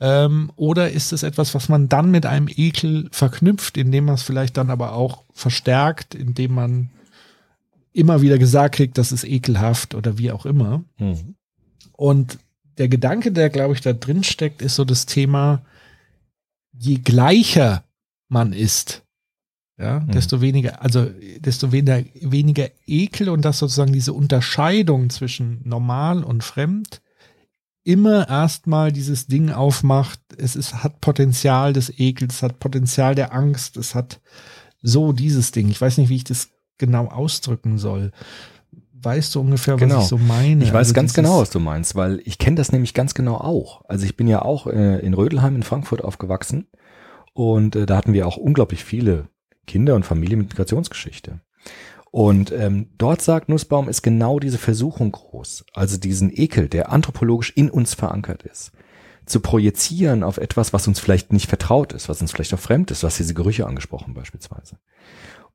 Ähm, 0.00 0.50
oder 0.56 0.90
ist 0.90 1.12
es 1.12 1.22
etwas, 1.22 1.54
was 1.54 1.68
man 1.68 1.88
dann 1.88 2.10
mit 2.10 2.26
einem 2.26 2.48
Ekel 2.48 3.08
verknüpft, 3.10 3.78
indem 3.78 4.06
man 4.06 4.16
es 4.16 4.22
vielleicht 4.22 4.56
dann 4.56 4.70
aber 4.70 4.92
auch 4.92 5.24
verstärkt, 5.32 6.14
indem 6.14 6.54
man 6.54 6.90
immer 7.94 8.20
wieder 8.20 8.38
gesagt 8.38 8.74
kriegt, 8.74 8.98
das 8.98 9.12
ist 9.12 9.24
ekelhaft 9.24 9.94
oder 9.94 10.18
wie 10.18 10.30
auch 10.30 10.44
immer? 10.44 10.84
Mhm. 10.98 11.36
Und 11.92 12.38
der 12.76 12.88
Gedanke, 12.88 13.32
der, 13.32 13.48
glaube 13.50 13.74
ich, 13.74 13.80
da 13.80 13.92
drin 13.92 14.24
steckt, 14.24 14.60
ist 14.60 14.74
so 14.74 14.84
das 14.84 15.06
Thema, 15.06 15.62
je 16.72 16.96
gleicher 16.96 17.84
man 18.28 18.52
ist, 18.52 19.02
ja, 19.78 20.00
Mhm. 20.00 20.10
desto 20.10 20.40
weniger, 20.40 20.82
also 20.82 21.08
desto 21.38 21.70
weniger, 21.72 22.04
weniger 22.20 22.68
Ekel 22.86 23.28
und 23.28 23.44
dass 23.44 23.60
sozusagen 23.60 23.92
diese 23.92 24.12
Unterscheidung 24.12 25.08
zwischen 25.10 25.60
normal 25.64 26.24
und 26.24 26.42
fremd 26.42 27.00
immer 27.84 28.28
erstmal 28.28 28.92
dieses 28.92 29.26
Ding 29.26 29.50
aufmacht, 29.50 30.18
es 30.36 30.56
ist, 30.56 30.82
hat 30.82 31.00
Potenzial 31.00 31.72
des 31.72 31.96
Ekels, 31.98 32.36
es 32.36 32.42
hat 32.42 32.58
Potenzial 32.58 33.14
der 33.14 33.32
Angst, 33.34 33.76
es 33.76 33.94
hat 33.94 34.20
so 34.82 35.12
dieses 35.12 35.52
Ding. 35.52 35.68
Ich 35.68 35.80
weiß 35.80 35.98
nicht, 35.98 36.08
wie 36.08 36.16
ich 36.16 36.24
das 36.24 36.50
genau 36.78 37.06
ausdrücken 37.06 37.78
soll. 37.78 38.10
Weißt 38.92 39.34
du 39.34 39.40
ungefähr, 39.40 39.76
Genau. 39.76 39.96
was 39.96 40.04
ich 40.04 40.08
so 40.08 40.18
meine? 40.18 40.64
Ich 40.64 40.70
weiß 40.70 40.88
Also 40.88 40.94
ganz 40.94 41.12
genau, 41.12 41.40
was 41.40 41.50
du 41.50 41.60
meinst, 41.60 41.94
weil 41.94 42.20
ich 42.24 42.38
kenne 42.38 42.56
das 42.56 42.72
nämlich 42.72 42.94
ganz 42.94 43.14
genau 43.14 43.36
auch. 43.36 43.84
Also 43.86 44.06
ich 44.06 44.16
bin 44.16 44.28
ja 44.28 44.42
auch 44.42 44.66
äh, 44.66 44.98
in 45.00 45.12
Rödelheim 45.14 45.56
in 45.56 45.62
Frankfurt 45.62 46.02
aufgewachsen 46.02 46.68
und 47.34 47.76
äh, 47.76 47.84
da 47.86 47.96
hatten 47.96 48.14
wir 48.14 48.26
auch 48.26 48.38
unglaublich 48.38 48.82
viele 48.82 49.28
Kinder 49.66 49.94
und 49.94 50.06
Familien 50.06 50.38
mit 50.38 50.48
Migrationsgeschichte. 50.50 51.40
Und 52.10 52.52
ähm, 52.52 52.90
dort 52.96 53.22
sagt 53.22 53.48
Nussbaum, 53.48 53.88
ist 53.88 54.02
genau 54.02 54.38
diese 54.38 54.58
Versuchung 54.58 55.10
groß, 55.10 55.64
also 55.74 55.98
diesen 55.98 56.30
Ekel, 56.32 56.68
der 56.68 56.92
anthropologisch 56.92 57.52
in 57.56 57.68
uns 57.70 57.94
verankert 57.94 58.44
ist, 58.44 58.70
zu 59.26 59.40
projizieren 59.40 60.22
auf 60.22 60.38
etwas, 60.38 60.72
was 60.72 60.86
uns 60.86 61.00
vielleicht 61.00 61.32
nicht 61.32 61.48
vertraut 61.48 61.92
ist, 61.92 62.08
was 62.08 62.20
uns 62.20 62.30
vielleicht 62.30 62.54
auch 62.54 62.58
fremd 62.60 62.90
ist, 62.92 63.02
was 63.02 63.16
diese 63.16 63.34
Gerüche 63.34 63.66
angesprochen 63.66 64.14
beispielsweise. 64.14 64.78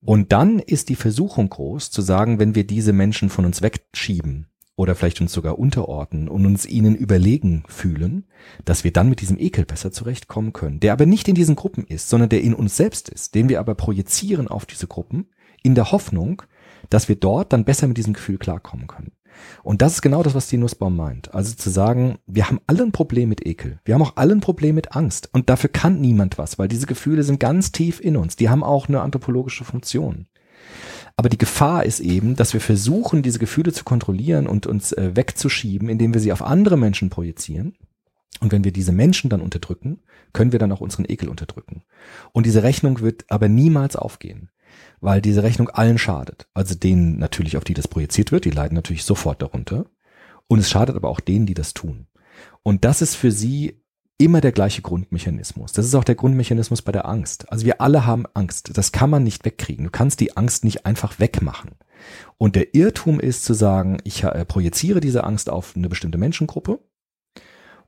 Und 0.02 0.32
dann 0.32 0.60
ist 0.60 0.90
die 0.90 0.96
Versuchung 0.96 1.50
groß 1.50 1.92
zu 1.92 2.02
sagen, 2.02 2.40
wenn 2.40 2.56
wir 2.56 2.66
diese 2.66 2.94
Menschen 2.94 3.30
von 3.30 3.46
uns 3.46 3.62
wegschieben 3.62 4.48
oder 4.76 4.96
vielleicht 4.96 5.20
uns 5.20 5.34
sogar 5.34 5.60
unterordnen 5.60 6.30
und 6.30 6.46
uns 6.46 6.66
ihnen 6.66 6.96
überlegen 6.96 7.64
fühlen, 7.68 8.26
dass 8.64 8.86
wir 8.86 8.94
dann 8.94 9.10
mit 9.10 9.20
diesem 9.20 9.38
Ekel 9.38 9.66
besser 9.66 9.92
zurechtkommen 9.92 10.54
können, 10.54 10.80
der 10.80 10.94
aber 10.94 11.06
nicht 11.06 11.28
in 11.28 11.36
diesen 11.36 11.58
Gruppen 11.58 11.86
ist, 11.86 12.08
sondern 12.08 12.30
der 12.30 12.42
in 12.42 12.54
uns 12.54 12.78
selbst 12.78 13.10
ist, 13.10 13.36
den 13.36 13.50
wir 13.50 13.60
aber 13.60 13.76
projizieren 13.76 14.48
auf 14.48 14.66
diese 14.66 14.88
Gruppen, 14.88 15.28
in 15.64 15.76
der 15.76 15.92
Hoffnung, 15.92 16.44
dass 16.90 17.10
wir 17.10 17.16
dort 17.16 17.53
dann 17.53 17.66
besser 17.66 17.88
mit 17.88 17.98
diesem 17.98 18.14
Gefühl 18.14 18.38
klarkommen 18.38 18.88
können. 18.88 19.11
Und 19.64 19.82
das 19.82 19.94
ist 19.94 20.02
genau 20.02 20.24
das, 20.24 20.34
was 20.34 20.48
die 20.48 20.57
Nussbaum 20.57 20.95
meint. 20.95 21.34
Also 21.34 21.56
zu 21.56 21.70
sagen, 21.70 22.18
wir 22.28 22.48
haben 22.48 22.60
alle 22.68 22.84
ein 22.84 22.91
Problem 22.91 23.30
mit 23.30 23.45
Ekel. 23.45 23.80
Wir 23.86 23.95
haben 23.95 24.02
auch 24.02 24.18
alle 24.18 24.34
ein 24.34 24.41
Problem 24.41 24.76
mit 24.76 24.95
Angst. 24.95 25.30
Und 25.32 25.49
dafür 25.49 25.70
kann 25.70 26.02
niemand 26.02 26.38
was, 26.38 26.60
weil 26.60 26.68
diese 26.68 26.88
Gefühle 26.88 27.24
sind 27.24 27.40
ganz 27.40 27.72
tief 27.72 27.99
in 27.99 28.18
uns. 28.18 28.36
Die 28.36 28.49
haben 28.49 28.64
auch 28.64 28.88
eine 28.88 29.02
anthropologische 29.02 29.64
Funktion. 29.64 30.28
Aber 31.16 31.30
die 31.30 31.38
Gefahr 31.38 31.84
ist 31.86 31.99
eben, 31.99 32.36
dass 32.36 32.53
wir 32.53 32.61
versuchen, 32.61 33.22
diese 33.22 33.40
Gefühle 33.40 33.74
zu 33.74 33.84
kontrollieren 33.84 34.48
und 34.48 34.68
uns 34.68 34.94
äh, 34.94 35.16
wegzuschieben, 35.16 35.90
indem 35.90 36.14
wir 36.14 36.22
sie 36.22 36.32
auf 36.32 36.41
andere 36.41 36.78
Menschen 36.78 37.10
projizieren. 37.10 37.76
Und 38.40 38.53
wenn 38.53 38.64
wir 38.64 38.72
diese 38.72 38.94
Menschen 38.94 39.30
dann 39.30 39.41
unterdrücken, 39.41 39.99
können 40.32 40.53
wir 40.53 40.60
dann 40.60 40.72
auch 40.72 40.80
unseren 40.80 41.06
Ekel 41.10 41.28
unterdrücken. 41.28 41.84
Und 42.32 42.45
diese 42.45 42.64
Rechnung 42.64 43.02
wird 43.02 43.26
aber 43.30 43.49
niemals 43.49 43.98
aufgehen, 43.98 44.49
weil 45.02 45.22
diese 45.22 45.44
Rechnung 45.44 45.70
allen 45.70 45.98
schadet. 45.98 46.48
Also 46.54 46.76
denen 46.76 47.18
natürlich, 47.20 47.58
auf 47.58 47.64
die 47.64 47.74
das 47.74 47.88
projiziert 47.88 48.32
wird, 48.32 48.46
die 48.46 48.52
leiden 48.52 48.76
natürlich 48.76 49.04
sofort 49.04 49.42
darunter. 49.42 49.86
Und 50.48 50.60
es 50.60 50.70
schadet 50.70 50.96
aber 50.96 51.10
auch 51.10 51.20
denen, 51.20 51.46
die 51.46 51.54
das 51.54 51.74
tun. 51.74 52.08
Und 52.64 52.86
das 52.86 53.02
ist 53.02 53.16
für 53.16 53.32
sie 53.32 53.82
immer 54.18 54.42
der 54.42 54.52
gleiche 54.52 54.82
Grundmechanismus. 54.82 55.72
Das 55.72 55.86
ist 55.86 55.96
auch 55.96 56.04
der 56.04 56.16
Grundmechanismus 56.16 56.82
bei 56.82 56.92
der 56.92 57.08
Angst. 57.08 57.52
Also 57.52 57.66
wir 57.66 57.80
alle 57.82 58.06
haben 58.06 58.26
Angst. 58.34 58.78
Das 58.78 58.92
kann 58.92 59.10
man 59.10 59.24
nicht 59.24 59.46
wegkriegen. 59.46 59.86
Du 59.86 59.92
kannst 59.92 60.20
die 60.20 60.36
Angst 60.36 60.66
nicht 60.66 60.86
einfach 60.86 61.20
wegmachen. 61.20 61.72
Und 62.38 62.56
der 62.56 62.76
Irrtum 62.76 63.20
ist 63.20 63.46
zu 63.46 63.54
sagen, 63.54 63.98
ich 64.04 64.24
äh, 64.24 64.46
projiziere 64.46 65.00
diese 65.00 65.24
Angst 65.24 65.50
auf 65.50 65.76
eine 65.76 65.90
bestimmte 65.90 66.18
Menschengruppe 66.18 66.80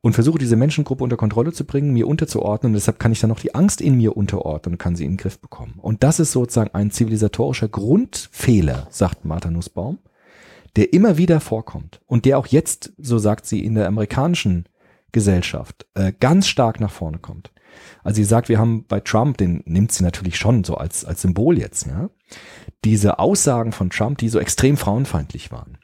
und 0.02 0.14
versuche 0.14 0.40
diese 0.40 0.56
Menschengruppe 0.56 1.04
unter 1.04 1.18
Kontrolle 1.18 1.54
zu 1.54 1.64
bringen, 1.66 1.94
mir 1.94 2.08
unterzuordnen. 2.08 2.72
Und 2.72 2.76
deshalb 2.76 3.00
kann 3.00 3.12
ich 3.12 3.20
dann 3.20 3.30
noch 3.30 3.40
die 3.40 3.54
Angst 3.54 3.82
in 3.82 3.96
mir 3.98 4.18
unterordnen 4.18 4.74
und 4.74 4.80
kann 4.80 4.96
sie 4.96 5.06
in 5.06 5.12
den 5.12 5.18
Griff 5.18 5.40
bekommen. 5.40 5.76
Und 5.78 6.04
das 6.04 6.20
ist 6.20 6.32
sozusagen 6.32 6.74
ein 6.74 6.92
zivilisatorischer 6.92 7.68
Grundfehler, 7.68 8.88
sagt 8.90 9.26
Martha 9.26 9.52
Nussbaum, 9.52 10.00
der 10.76 10.94
immer 10.94 11.18
wieder 11.18 11.40
vorkommt 11.40 12.02
und 12.08 12.26
der 12.26 12.40
auch 12.40 12.48
jetzt, 12.48 12.94
so 12.98 13.20
sagt 13.20 13.46
sie, 13.46 13.64
in 13.64 13.76
der 13.76 13.88
amerikanischen 13.88 14.66
Gesellschaft 15.12 15.86
äh, 15.94 16.14
ganz 16.20 16.48
stark 16.48 16.80
nach 16.80 16.92
vorne 16.92 17.20
kommt. 17.20 17.52
Also 18.04 18.18
sie 18.18 18.24
sagt, 18.24 18.50
wir 18.50 18.58
haben 18.58 18.86
bei 18.88 19.00
Trump, 19.00 19.38
den 19.38 19.62
nimmt 19.66 19.92
sie 19.92 20.04
natürlich 20.04 20.38
schon 20.38 20.64
so 20.64 20.76
als, 20.76 21.06
als 21.06 21.22
Symbol 21.22 21.60
jetzt, 21.60 21.86
ja, 21.86 22.10
diese 22.84 23.20
Aussagen 23.20 23.72
von 23.72 23.90
Trump, 23.90 24.18
die 24.18 24.30
so 24.30 24.40
extrem 24.40 24.78
frauenfeindlich 24.78 25.52
waren. 25.52 25.78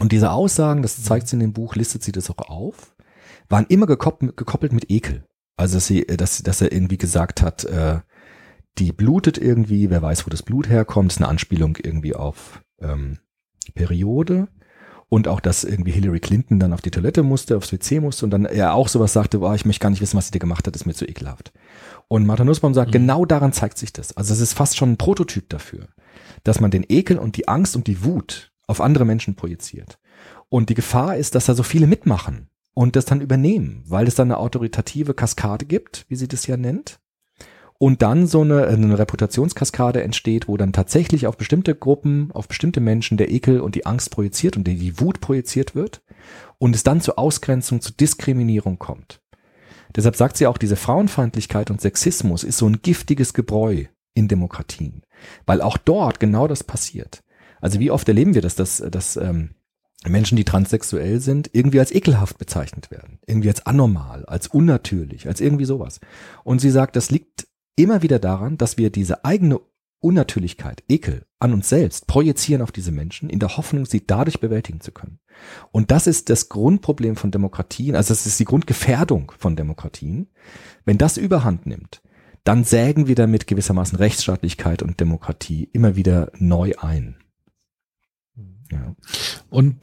Und 0.00 0.12
diese 0.12 0.32
Aussagen, 0.32 0.82
das 0.82 1.02
zeigt 1.02 1.28
sie 1.28 1.36
in 1.36 1.40
dem 1.40 1.52
Buch, 1.52 1.76
listet 1.76 2.02
sie 2.02 2.12
das 2.12 2.30
auch 2.30 2.48
auf, 2.48 2.94
waren 3.52 3.66
immer 3.68 3.86
gekoppelt, 3.86 4.36
gekoppelt 4.36 4.72
mit 4.72 4.90
Ekel. 4.90 5.24
Also 5.56 5.76
dass 5.76 5.86
sie, 5.86 6.06
dass, 6.06 6.42
dass 6.42 6.60
er 6.60 6.72
irgendwie 6.72 6.98
gesagt 6.98 7.42
hat, 7.42 7.64
äh, 7.64 8.00
die 8.78 8.92
blutet 8.92 9.38
irgendwie, 9.38 9.90
wer 9.90 10.02
weiß, 10.02 10.26
wo 10.26 10.30
das 10.30 10.42
Blut 10.42 10.68
herkommt, 10.68 11.10
das 11.10 11.16
ist 11.16 11.22
eine 11.22 11.28
Anspielung 11.28 11.76
irgendwie 11.80 12.14
auf 12.14 12.62
ähm, 12.80 13.18
Periode. 13.74 14.48
Und 15.10 15.28
auch, 15.28 15.40
dass 15.40 15.62
irgendwie 15.62 15.90
Hillary 15.90 16.20
Clinton 16.20 16.58
dann 16.58 16.72
auf 16.72 16.80
die 16.80 16.90
Toilette 16.90 17.22
musste, 17.22 17.58
aufs 17.58 17.70
WC 17.70 18.00
musste 18.00 18.24
und 18.24 18.30
dann 18.30 18.46
er 18.46 18.72
auch 18.72 18.88
sowas 18.88 19.12
sagte, 19.12 19.40
boah, 19.40 19.54
ich 19.54 19.66
möchte 19.66 19.82
gar 19.82 19.90
nicht 19.90 20.00
wissen, 20.00 20.16
was 20.16 20.26
sie 20.26 20.30
dir 20.30 20.38
gemacht 20.38 20.66
hat, 20.66 20.74
ist 20.74 20.86
mir 20.86 20.94
zu 20.94 21.06
ekelhaft. 21.06 21.52
Und 22.08 22.24
Martha 22.24 22.44
Nussbaum 22.44 22.72
sagt, 22.72 22.92
genau 22.92 23.26
daran 23.26 23.52
zeigt 23.52 23.76
sich 23.76 23.92
das. 23.92 24.16
Also 24.16 24.32
es 24.32 24.40
ist 24.40 24.54
fast 24.54 24.78
schon 24.78 24.92
ein 24.92 24.96
Prototyp 24.96 25.50
dafür, 25.50 25.88
dass 26.44 26.60
man 26.60 26.70
den 26.70 26.86
Ekel 26.88 27.18
und 27.18 27.36
die 27.36 27.46
Angst 27.46 27.76
und 27.76 27.86
die 27.88 28.02
Wut 28.02 28.52
auf 28.66 28.80
andere 28.80 29.04
Menschen 29.04 29.34
projiziert. 29.34 29.98
Und 30.48 30.70
die 30.70 30.74
Gefahr 30.74 31.18
ist, 31.18 31.34
dass 31.34 31.44
da 31.44 31.54
so 31.54 31.62
viele 31.62 31.86
mitmachen 31.86 32.48
und 32.74 32.96
das 32.96 33.04
dann 33.04 33.20
übernehmen, 33.20 33.84
weil 33.86 34.06
es 34.06 34.14
dann 34.14 34.28
eine 34.28 34.38
autoritative 34.38 35.14
Kaskade 35.14 35.64
gibt, 35.66 36.06
wie 36.08 36.16
sie 36.16 36.28
das 36.28 36.46
ja 36.46 36.56
nennt. 36.56 36.98
Und 37.78 38.00
dann 38.00 38.28
so 38.28 38.42
eine, 38.42 38.68
eine 38.68 38.96
Reputationskaskade 38.96 40.02
entsteht, 40.04 40.46
wo 40.46 40.56
dann 40.56 40.72
tatsächlich 40.72 41.26
auf 41.26 41.36
bestimmte 41.36 41.74
Gruppen, 41.74 42.30
auf 42.32 42.46
bestimmte 42.46 42.80
Menschen 42.80 43.16
der 43.16 43.30
Ekel 43.30 43.60
und 43.60 43.74
die 43.74 43.86
Angst 43.86 44.12
projiziert 44.12 44.56
und 44.56 44.68
die, 44.68 45.00
Wut 45.00 45.20
projiziert 45.20 45.74
wird. 45.74 46.00
und 46.58 46.76
es 46.76 46.84
dann 46.84 47.00
zu 47.00 47.18
Ausgrenzung, 47.18 47.80
zu 47.80 47.92
Diskriminierung 47.92 48.78
kommt. 48.78 49.20
Deshalb 49.96 50.14
sagt 50.14 50.36
sie 50.36 50.46
auch, 50.46 50.58
diese 50.58 50.76
Frauenfeindlichkeit 50.76 51.70
und 51.70 51.80
Sexismus 51.80 52.44
ist 52.44 52.58
so 52.58 52.68
ein 52.68 52.80
giftiges 52.82 53.34
Gebräu 53.34 53.86
in 54.14 54.28
Demokratien, 54.28 55.02
weil 55.44 55.60
auch 55.60 55.76
dort 55.76 56.20
genau 56.20 56.46
das 56.46 56.62
passiert. 56.62 57.22
Also 57.60 57.80
wie 57.80 57.90
oft 57.90 58.08
erleben 58.08 58.34
wir 58.34 58.42
das, 58.42 58.54
dass, 58.54 58.78
dass 58.78 59.16
ähm, 59.16 59.50
Menschen, 60.08 60.36
die 60.36 60.44
transsexuell 60.44 61.20
sind, 61.20 61.50
irgendwie 61.52 61.78
als 61.78 61.92
ekelhaft 61.92 62.38
bezeichnet 62.38 62.90
werden, 62.90 63.18
irgendwie 63.26 63.48
als 63.48 63.66
anormal, 63.66 64.24
als 64.26 64.48
unnatürlich, 64.48 65.28
als 65.28 65.40
irgendwie 65.40 65.64
sowas. 65.64 66.00
Und 66.44 66.60
sie 66.60 66.70
sagt, 66.70 66.96
das 66.96 67.10
liegt 67.10 67.46
immer 67.76 68.02
wieder 68.02 68.18
daran, 68.18 68.58
dass 68.58 68.78
wir 68.78 68.90
diese 68.90 69.24
eigene 69.24 69.60
Unnatürlichkeit, 70.00 70.82
Ekel 70.88 71.26
an 71.38 71.52
uns 71.52 71.68
selbst 71.68 72.08
projizieren 72.08 72.60
auf 72.60 72.72
diese 72.72 72.90
Menschen, 72.90 73.30
in 73.30 73.38
der 73.38 73.56
Hoffnung, 73.56 73.86
sie 73.86 74.04
dadurch 74.04 74.40
bewältigen 74.40 74.80
zu 74.80 74.90
können. 74.90 75.20
Und 75.70 75.92
das 75.92 76.08
ist 76.08 76.28
das 76.28 76.48
Grundproblem 76.48 77.14
von 77.14 77.30
Demokratien, 77.30 77.94
also 77.94 78.08
das 78.08 78.26
ist 78.26 78.40
die 78.40 78.44
Grundgefährdung 78.44 79.32
von 79.38 79.54
Demokratien. 79.54 80.28
Wenn 80.84 80.98
das 80.98 81.16
überhand 81.16 81.66
nimmt, 81.66 82.02
dann 82.42 82.64
sägen 82.64 83.06
wir 83.06 83.14
damit 83.14 83.46
gewissermaßen 83.46 83.96
Rechtsstaatlichkeit 83.96 84.82
und 84.82 84.98
Demokratie 84.98 85.68
immer 85.72 85.94
wieder 85.94 86.32
neu 86.34 86.72
ein. 86.78 87.16
Ja. 88.72 88.96
Und 89.50 89.76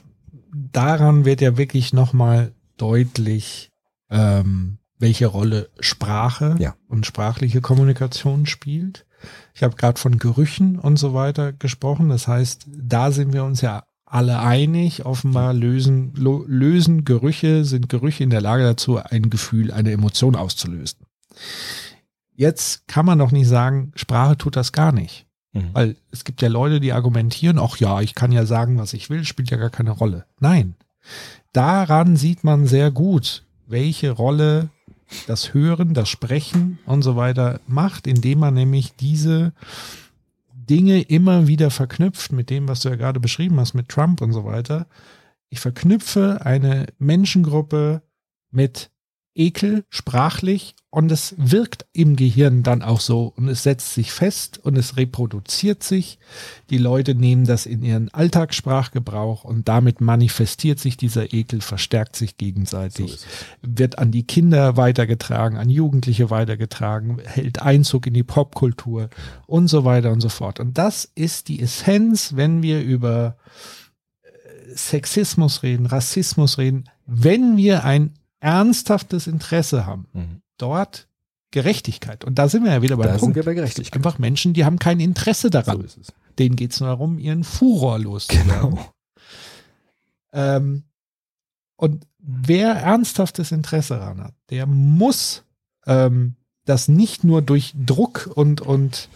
daran 0.53 1.25
wird 1.25 1.41
ja 1.41 1.57
wirklich 1.57 1.93
nochmal 1.93 2.53
deutlich, 2.77 3.71
ähm, 4.09 4.77
welche 4.97 5.27
Rolle 5.27 5.69
Sprache 5.79 6.55
Ja. 6.59 6.75
und 6.87 7.05
sprachliche 7.05 7.61
Kommunikation 7.61 8.45
spielt. 8.45 9.05
Ich 9.53 9.63
habe 9.63 9.75
gerade 9.75 9.99
von 9.99 10.17
Gerüchen 10.17 10.79
und 10.79 10.97
so 10.97 11.13
weiter 11.13 11.53
gesprochen. 11.53 12.09
Das 12.09 12.27
heißt, 12.27 12.67
da 12.67 13.11
sind 13.11 13.33
wir 13.33 13.43
uns 13.43 13.61
ja 13.61 13.83
alle 14.05 14.39
einig. 14.39 15.05
Offenbar 15.05 15.53
lösen, 15.53 16.13
lösen 16.15 17.05
Gerüche, 17.05 17.65
sind 17.65 17.89
Gerüche 17.89 18.23
in 18.23 18.29
der 18.29 18.41
Lage 18.41 18.63
dazu, 18.63 18.97
ein 18.97 19.29
Gefühl, 19.29 19.71
eine 19.71 19.91
Emotion 19.91 20.35
auszulösen. 20.35 20.99
Jetzt 22.33 22.87
kann 22.87 23.05
man 23.05 23.19
doch 23.19 23.31
nicht 23.31 23.47
sagen, 23.47 23.91
Sprache 23.95 24.37
tut 24.37 24.55
das 24.55 24.71
gar 24.71 24.91
nicht. 24.93 25.27
Mhm. 25.53 25.69
Weil 25.73 25.95
es 26.11 26.23
gibt 26.23 26.41
ja 26.41 26.47
Leute, 26.47 26.79
die 26.79 26.93
argumentieren, 26.93 27.59
ach 27.59 27.77
ja, 27.77 28.01
ich 28.01 28.15
kann 28.15 28.31
ja 28.31 28.45
sagen, 28.45 28.77
was 28.77 28.93
ich 28.93 29.09
will, 29.09 29.23
spielt 29.25 29.49
ja 29.49 29.57
gar 29.57 29.69
keine 29.69 29.91
Rolle. 29.91 30.25
Nein. 30.39 30.75
Daran 31.53 32.15
sieht 32.15 32.43
man 32.43 32.67
sehr 32.67 32.91
gut, 32.91 33.43
welche 33.67 34.11
Rolle 34.11 34.69
das 35.27 35.53
Hören, 35.53 35.93
das 35.93 36.09
Sprechen 36.09 36.77
und 36.85 37.01
so 37.01 37.15
weiter 37.15 37.59
macht, 37.67 38.05
indem 38.05 38.39
man 38.39 38.53
nämlich 38.53 38.93
diese 38.95 39.53
Dinge 40.53 41.01
immer 41.01 41.47
wieder 41.47 41.71
verknüpft 41.71 42.31
mit 42.31 42.51
dem, 42.51 42.67
was 42.67 42.81
du 42.81 42.89
ja 42.89 42.95
gerade 42.95 43.19
beschrieben 43.19 43.59
hast, 43.59 43.73
mit 43.73 43.89
Trump 43.89 44.21
und 44.21 44.33
so 44.33 44.45
weiter. 44.45 44.85
Ich 45.49 45.59
verknüpfe 45.59 46.45
eine 46.45 46.85
Menschengruppe 46.99 48.03
mit 48.51 48.91
Ekel 49.35 49.85
sprachlich 49.89 50.75
und 50.89 51.11
es 51.11 51.35
wirkt 51.37 51.85
im 51.93 52.15
Gehirn 52.15 52.63
dann 52.63 52.81
auch 52.81 52.99
so 52.99 53.31
und 53.35 53.47
es 53.47 53.61
setzt 53.61 53.93
sich 53.93 54.11
fest 54.11 54.57
und 54.57 54.75
es 54.75 54.97
reproduziert 54.97 55.83
sich. 55.83 56.17
Die 56.71 56.79
Leute 56.79 57.13
nehmen 57.13 57.45
das 57.45 57.67
in 57.67 57.83
ihren 57.83 58.09
Alltagssprachgebrauch 58.09 59.43
und 59.43 59.67
damit 59.67 60.01
manifestiert 60.01 60.79
sich 60.79 60.97
dieser 60.97 61.31
Ekel, 61.31 61.61
verstärkt 61.61 62.15
sich 62.15 62.37
gegenseitig, 62.37 63.19
wird 63.61 63.99
an 63.99 64.11
die 64.11 64.23
Kinder 64.23 64.77
weitergetragen, 64.77 65.57
an 65.57 65.69
Jugendliche 65.69 66.31
weitergetragen, 66.31 67.19
hält 67.23 67.61
Einzug 67.61 68.07
in 68.07 68.15
die 68.15 68.23
Popkultur 68.23 69.09
und 69.45 69.67
so 69.67 69.85
weiter 69.85 70.11
und 70.11 70.21
so 70.21 70.29
fort. 70.29 70.59
Und 70.59 70.77
das 70.79 71.09
ist 71.13 71.49
die 71.49 71.61
Essenz, 71.61 72.35
wenn 72.35 72.63
wir 72.63 72.81
über 72.81 73.37
äh, 74.23 74.75
Sexismus 74.75 75.61
reden, 75.61 75.85
Rassismus 75.85 76.57
reden, 76.57 76.89
wenn 77.05 77.57
wir 77.57 77.83
ein 77.83 78.13
ernsthaftes 78.39 79.27
Interesse 79.27 79.85
haben, 79.85 80.07
Mhm. 80.13 80.41
dort 80.57 81.07
Gerechtigkeit. 81.51 82.23
Und 82.25 82.35
da 82.39 82.47
sind 82.47 82.63
wir 82.63 82.71
ja 82.71 82.81
wieder 82.81 82.95
beim 82.97 83.07
Da 83.07 83.13
sind 83.13 83.19
Punkt. 83.21 83.35
wir 83.35 83.43
bei 83.43 83.53
Gerechtigkeit. 83.55 83.95
Einfach 83.95 84.19
Menschen, 84.19 84.53
die 84.53 84.65
haben 84.65 84.77
kein 84.79 84.99
Interesse 84.99 85.49
daran. 85.49 85.77
So 85.77 85.83
ist 85.83 85.97
es. 85.97 86.13
Denen 86.37 86.55
geht 86.55 86.73
es 86.73 86.79
nur 86.79 86.89
darum, 86.89 87.17
ihren 87.17 87.43
Furor 87.43 87.97
loszuwerden. 87.99 88.49
Genau. 88.75 88.85
Ähm, 90.31 90.83
und 91.75 92.05
wer 92.19 92.71
ernsthaftes 92.75 93.51
Interesse 93.51 93.95
daran 93.95 94.21
hat, 94.23 94.33
der 94.49 94.65
muss 94.67 95.43
ähm, 95.87 96.35
das 96.65 96.87
nicht 96.87 97.23
nur 97.23 97.41
durch 97.41 97.73
Druck 97.83 98.29
und, 98.35 98.61
und 98.61 99.09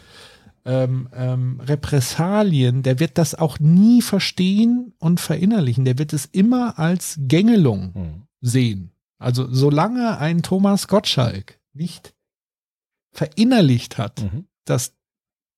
ähm, 0.66 1.10
ähm, 1.14 1.60
Repressalien, 1.60 2.82
der 2.84 3.00
wird 3.00 3.18
das 3.18 3.36
auch 3.36 3.60
nie 3.60 4.02
verstehen 4.02 4.94
und 4.98 5.20
verinnerlichen. 5.20 5.86
Der 5.86 6.00
wird 6.00 6.14
es 6.14 6.26
immer 6.26 6.80
als 6.80 7.20
Gängelung 7.20 7.92
Mhm. 7.94 8.24
sehen. 8.42 8.90
Also 9.24 9.48
solange 9.52 10.18
ein 10.18 10.44
Thomas 10.44 10.88
Gottschalk 10.88 11.60
nicht 11.74 12.14
verinnerlicht 13.12 13.98
hat, 13.98 14.22
Mhm. 14.22 14.46
dass 14.66 14.94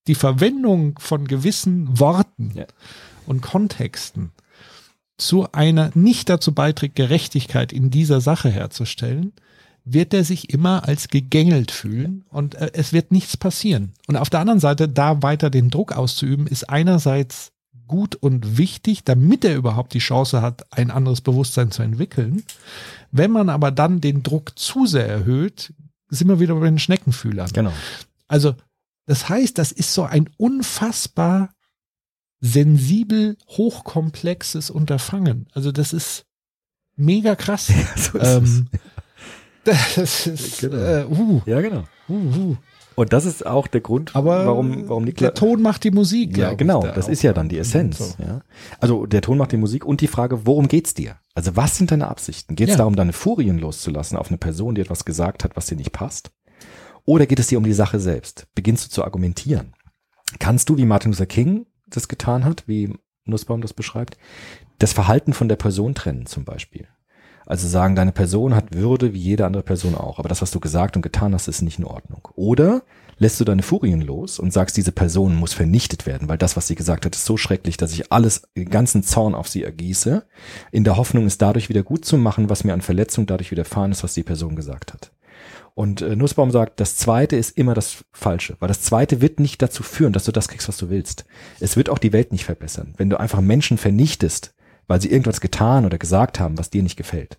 die 0.08 0.16
Verwendung 0.16 1.00
von 1.00 1.28
gewissen 1.28 2.00
Worten 2.00 2.52
Ja. 2.54 2.66
und 3.26 3.42
Kontexten 3.42 4.32
zu 5.18 5.52
einer 5.54 5.92
nicht 5.96 6.30
dazu 6.30 6.54
beiträgt, 6.54 6.96
Gerechtigkeit 6.96 7.72
in 7.72 7.90
dieser 7.90 8.22
Sache 8.22 8.50
herzustellen, 8.50 9.34
wird 9.86 10.14
er 10.14 10.24
sich 10.24 10.50
immer 10.50 10.88
als 10.88 11.08
gegängelt 11.08 11.72
fühlen 11.72 12.26
und 12.30 12.56
äh, 12.56 12.72
es 12.74 12.92
wird 12.92 13.12
nichts 13.12 13.38
passieren. 13.38 13.94
Und 14.08 14.18
auf 14.18 14.30
der 14.30 14.42
anderen 14.42 14.60
Seite, 14.60 14.90
da 14.90 15.22
weiter 15.22 15.50
den 15.50 15.70
Druck 15.70 15.94
auszuüben, 15.94 16.48
ist 16.48 16.70
einerseits 16.70 17.52
gut 17.88 18.16
und 18.16 18.58
wichtig, 18.58 19.04
damit 19.04 19.46
er 19.46 19.56
überhaupt 19.56 19.94
die 19.94 20.00
Chance 20.00 20.42
hat, 20.42 20.66
ein 20.74 20.90
anderes 20.90 21.22
Bewusstsein 21.22 21.70
zu 21.72 21.84
entwickeln. 21.84 22.44
Wenn 23.18 23.32
man 23.32 23.50
aber 23.50 23.72
dann 23.72 24.02
den 24.02 24.24
Druck 24.24 24.60
zu 24.60 24.86
sehr 24.86 25.08
erhöht, 25.08 25.74
sind 26.10 26.28
wir 26.28 26.42
wieder 26.42 26.54
bei 26.56 26.66
den 26.66 26.80
Schneckenfühlern. 26.80 27.50
Genau. 27.54 27.72
Also, 28.28 28.56
das 29.06 29.30
heißt, 29.30 29.58
das 29.58 29.72
ist 29.72 29.94
so 29.94 30.04
ein 30.04 30.30
unfassbar 30.36 31.50
sensibel, 32.42 33.38
hochkomplexes 33.48 34.70
Unterfangen. 34.70 35.48
Also, 35.54 35.72
das 35.72 35.94
ist 35.94 36.26
mega 36.98 37.36
krass. 37.38 37.68
So 37.96 38.18
ist 38.18 38.28
ähm, 38.28 38.68
das 39.64 40.28
ist, 40.28 40.60
Genau. 40.60 40.76
äh, 40.76 41.06
uh, 41.06 41.42
Ja, 41.46 41.62
genau. 41.62 41.86
uh, 42.10 42.14
uh. 42.14 42.58
Und 42.96 43.12
das 43.12 43.26
ist 43.26 43.46
auch 43.46 43.68
der 43.68 43.82
Grund, 43.82 44.16
Aber 44.16 44.46
warum, 44.46 44.88
warum 44.88 45.04
der 45.06 45.14
Niklas. 45.14 45.34
Ton 45.34 45.62
macht 45.62 45.84
die 45.84 45.92
Musik. 45.92 46.38
Ja, 46.38 46.54
genau. 46.54 46.82
der 46.82 46.94
Das 46.94 47.08
ist 47.10 47.22
ja 47.24 47.34
dann 47.34 47.50
die 47.50 47.58
Essenz. 47.58 47.98
So. 47.98 48.24
Ja. 48.24 48.42
Also 48.80 49.06
der 49.06 49.22
Ton 49.22 49.38
macht 49.38 49.52
die 49.52 49.58
Musik 49.58 49.86
und 49.86 50.00
die 50.02 50.08
Frage, 50.08 50.46
worum 50.46 50.68
geht's 50.68 50.94
dir? 50.94 51.18
Also 51.34 51.56
was 51.58 51.76
sind 51.78 51.92
deine 51.92 52.08
Absichten? 52.08 52.56
Geht 52.56 52.70
es 52.70 52.74
Ja. 52.76 52.78
darum, 52.80 52.96
deine 52.96 53.12
Furien 53.14 53.60
loszulassen 53.60 54.18
auf 54.18 54.30
eine 54.30 54.38
Person, 54.38 54.76
die 54.76 54.82
etwas 54.82 55.04
gesagt 55.04 55.44
hat, 55.44 55.56
was 55.58 55.66
dir 55.66 55.76
nicht 55.76 55.92
passt? 55.92 56.32
Oder 57.04 57.26
geht 57.26 57.40
es 57.40 57.48
dir 57.48 57.58
um 57.58 57.66
die 57.66 57.74
Sache 57.74 58.00
selbst? 58.00 58.48
Beginnst 58.56 58.86
du 58.86 58.90
zu 58.90 59.04
argumentieren? 59.04 59.74
Kannst 60.40 60.70
du, 60.70 60.78
wie 60.78 60.86
Martin 60.86 61.12
Luther 61.12 61.26
King 61.26 61.66
das 61.88 62.08
getan 62.08 62.46
hat, 62.46 62.64
wie 62.68 62.94
Nussbaum 63.26 63.62
das 63.62 63.74
beschreibt, 63.74 64.18
das 64.80 64.94
Verhalten 64.94 65.34
von 65.34 65.48
der 65.50 65.56
Person 65.58 65.94
trennen 65.96 66.26
zum 66.26 66.46
Beispiel? 66.46 66.88
Also 67.46 67.68
sagen, 67.68 67.96
deine 67.96 68.12
Person 68.12 68.56
hat 68.56 68.74
Würde 68.74 69.14
wie 69.14 69.20
jede 69.20 69.46
andere 69.46 69.64
Person 69.64 69.96
auch, 69.96 70.20
aber 70.20 70.30
das, 70.30 70.42
was 70.42 70.52
du 70.52 70.60
gesagt 70.60 70.96
und 70.96 71.02
getan 71.02 71.34
hast, 71.34 71.48
ist 71.48 71.62
nicht 71.62 71.80
in 71.80 71.86
Ordnung. 71.86 72.28
Oder 72.36 72.84
lässt 73.18 73.40
du 73.40 73.46
deine 73.46 73.62
Furien 73.62 74.02
los 74.02 74.40
und 74.40 74.52
sagst, 74.52 74.78
diese 74.78 74.92
Person 74.92 75.36
muss 75.36 75.54
vernichtet 75.54 76.06
werden, 76.06 76.28
weil 76.28 76.38
das, 76.38 76.58
was 76.58 76.68
sie 76.68 76.76
gesagt 76.76 77.06
hat, 77.06 77.16
ist 77.16 77.26
so 77.26 77.38
schrecklich, 77.38 77.78
dass 77.78 77.94
ich 77.94 78.12
alles, 78.12 78.44
den 78.58 78.70
ganzen 78.70 79.04
Zorn 79.04 79.36
auf 79.36 79.48
sie 79.48 79.64
ergieße, 79.64 80.26
in 80.72 80.84
der 80.84 80.98
Hoffnung, 80.98 81.26
es 81.26 81.38
dadurch 81.38 81.70
wieder 81.70 81.84
gut 81.84 82.06
zu 82.06 82.18
machen, 82.18 82.50
was 82.50 82.64
mir 82.64 82.74
an 82.74 82.82
Verletzung 82.82 83.26
dadurch 83.26 83.52
widerfahren 83.52 83.92
ist, 83.92 84.04
was 84.04 84.14
die 84.14 84.24
Person 84.24 84.56
gesagt 84.56 84.94
hat. 84.94 85.12
Und 85.76 86.02
äh, 86.02 86.16
Nussbaum 86.16 86.52
sagt, 86.52 86.80
das 86.80 86.96
zweite 86.96 87.36
ist 87.36 87.58
immer 87.58 87.74
das 87.74 88.06
Falsche, 88.14 88.56
weil 88.60 88.70
das 88.70 88.82
zweite 88.82 89.20
wird 89.20 89.42
nicht 89.42 89.62
dazu 89.62 89.84
führen, 89.84 90.14
dass 90.14 90.24
du 90.24 90.32
das 90.32 90.48
kriegst, 90.48 90.70
was 90.70 90.78
du 90.78 90.90
willst. 90.90 91.26
Es 91.60 91.76
wird 91.76 91.90
auch 91.90 92.00
die 92.00 92.14
Welt 92.14 92.32
nicht 92.32 92.46
verbessern. 92.46 92.94
Wenn 92.96 93.10
du 93.10 93.20
einfach 93.20 93.42
Menschen 93.42 93.78
vernichtest, 93.78 94.55
weil 94.88 95.02
sie 95.02 95.12
irgendwas 95.12 95.42
getan 95.42 95.86
oder 95.86 95.98
gesagt 95.98 96.40
haben, 96.40 96.58
was 96.58 96.70
dir 96.70 96.84
nicht 96.84 96.98
gefällt. 96.98 97.38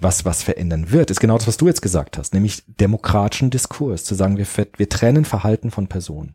Was, 0.00 0.24
was 0.24 0.42
verändern 0.42 0.90
wird, 0.92 1.10
ist 1.10 1.20
genau 1.20 1.36
das, 1.36 1.46
was 1.46 1.58
du 1.58 1.66
jetzt 1.66 1.82
gesagt 1.82 2.16
hast, 2.16 2.32
nämlich 2.32 2.62
demokratischen 2.66 3.50
Diskurs, 3.50 4.04
zu 4.04 4.14
sagen, 4.14 4.38
wir, 4.38 4.46
wir 4.76 4.88
trennen 4.88 5.24
Verhalten 5.24 5.70
von 5.70 5.88
Personen. 5.88 6.34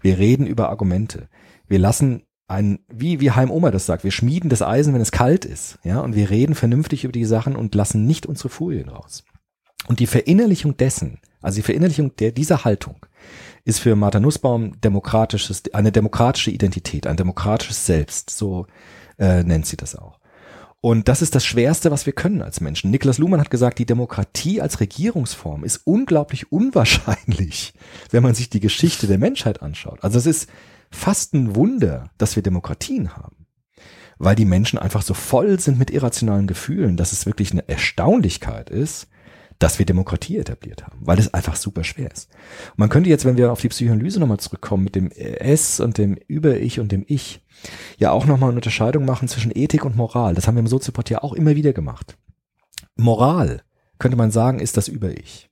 Wir 0.00 0.18
reden 0.18 0.46
über 0.46 0.70
Argumente. 0.70 1.28
Wir 1.66 1.78
lassen 1.78 2.22
ein, 2.46 2.78
wie, 2.88 3.20
wie 3.20 3.30
Heim 3.30 3.50
Oma 3.50 3.70
das 3.70 3.86
sagt, 3.86 4.04
wir 4.04 4.10
schmieden 4.10 4.50
das 4.50 4.62
Eisen, 4.62 4.94
wenn 4.94 5.00
es 5.00 5.12
kalt 5.12 5.44
ist, 5.44 5.78
ja, 5.82 6.00
und 6.00 6.14
wir 6.14 6.30
reden 6.30 6.54
vernünftig 6.54 7.04
über 7.04 7.12
die 7.12 7.24
Sachen 7.24 7.56
und 7.56 7.74
lassen 7.74 8.06
nicht 8.06 8.26
unsere 8.26 8.48
Furien 8.48 8.88
raus. 8.88 9.24
Und 9.86 10.00
die 10.00 10.06
Verinnerlichung 10.06 10.76
dessen, 10.76 11.20
also 11.40 11.56
die 11.56 11.62
Verinnerlichung 11.62 12.16
der, 12.16 12.32
dieser 12.32 12.64
Haltung, 12.64 13.04
ist 13.64 13.80
für 13.80 13.96
Martha 13.96 14.20
Nussbaum 14.20 14.80
demokratisches, 14.80 15.62
eine 15.72 15.92
demokratische 15.92 16.50
Identität, 16.50 17.06
ein 17.06 17.16
demokratisches 17.16 17.86
Selbst, 17.86 18.30
so 18.30 18.66
äh, 19.18 19.42
nennt 19.42 19.66
sie 19.66 19.76
das 19.76 19.96
auch. 19.96 20.18
Und 20.80 21.08
das 21.08 21.22
ist 21.22 21.34
das 21.34 21.46
Schwerste, 21.46 21.90
was 21.90 22.04
wir 22.04 22.12
können 22.12 22.42
als 22.42 22.60
Menschen. 22.60 22.90
Niklas 22.90 23.16
Luhmann 23.16 23.40
hat 23.40 23.50
gesagt, 23.50 23.78
die 23.78 23.86
Demokratie 23.86 24.60
als 24.60 24.80
Regierungsform 24.80 25.64
ist 25.64 25.78
unglaublich 25.86 26.52
unwahrscheinlich, 26.52 27.72
wenn 28.10 28.22
man 28.22 28.34
sich 28.34 28.50
die 28.50 28.60
Geschichte 28.60 29.06
der 29.06 29.16
Menschheit 29.16 29.62
anschaut. 29.62 30.04
Also 30.04 30.18
es 30.18 30.26
ist 30.26 30.50
fast 30.90 31.32
ein 31.32 31.56
Wunder, 31.56 32.10
dass 32.18 32.36
wir 32.36 32.42
Demokratien 32.42 33.16
haben. 33.16 33.46
weil 34.18 34.36
die 34.36 34.44
Menschen 34.44 34.78
einfach 34.78 35.02
so 35.02 35.14
voll 35.14 35.58
sind 35.58 35.78
mit 35.78 35.90
irrationalen 35.90 36.46
Gefühlen, 36.46 36.96
dass 36.96 37.12
es 37.12 37.26
wirklich 37.26 37.50
eine 37.52 37.68
Erstaunlichkeit 37.68 38.70
ist, 38.70 39.08
dass 39.58 39.78
wir 39.78 39.86
Demokratie 39.86 40.36
etabliert 40.38 40.84
haben, 40.84 40.98
weil 41.00 41.16
das 41.16 41.32
einfach 41.32 41.56
super 41.56 41.84
schwer 41.84 42.10
ist. 42.10 42.30
Und 42.72 42.78
man 42.78 42.88
könnte 42.88 43.10
jetzt, 43.10 43.24
wenn 43.24 43.36
wir 43.36 43.52
auf 43.52 43.60
die 43.60 43.68
Psychoanalyse 43.68 44.20
nochmal 44.20 44.38
zurückkommen, 44.38 44.84
mit 44.84 44.94
dem 44.94 45.10
S 45.10 45.80
und 45.80 45.98
dem 45.98 46.16
Über-Ich 46.26 46.80
und 46.80 46.92
dem 46.92 47.04
Ich, 47.06 47.40
ja 47.98 48.10
auch 48.10 48.26
nochmal 48.26 48.50
eine 48.50 48.56
Unterscheidung 48.58 49.04
machen 49.04 49.28
zwischen 49.28 49.52
Ethik 49.54 49.84
und 49.84 49.96
Moral. 49.96 50.34
Das 50.34 50.46
haben 50.46 50.56
wir 50.56 50.60
im 50.60 50.66
Soziopod 50.66 51.08
ja 51.10 51.22
auch 51.22 51.32
immer 51.32 51.54
wieder 51.56 51.72
gemacht. 51.72 52.16
Moral, 52.96 53.62
könnte 53.98 54.16
man 54.16 54.30
sagen, 54.30 54.58
ist 54.60 54.76
das 54.76 54.88
Über-Ich. 54.88 55.50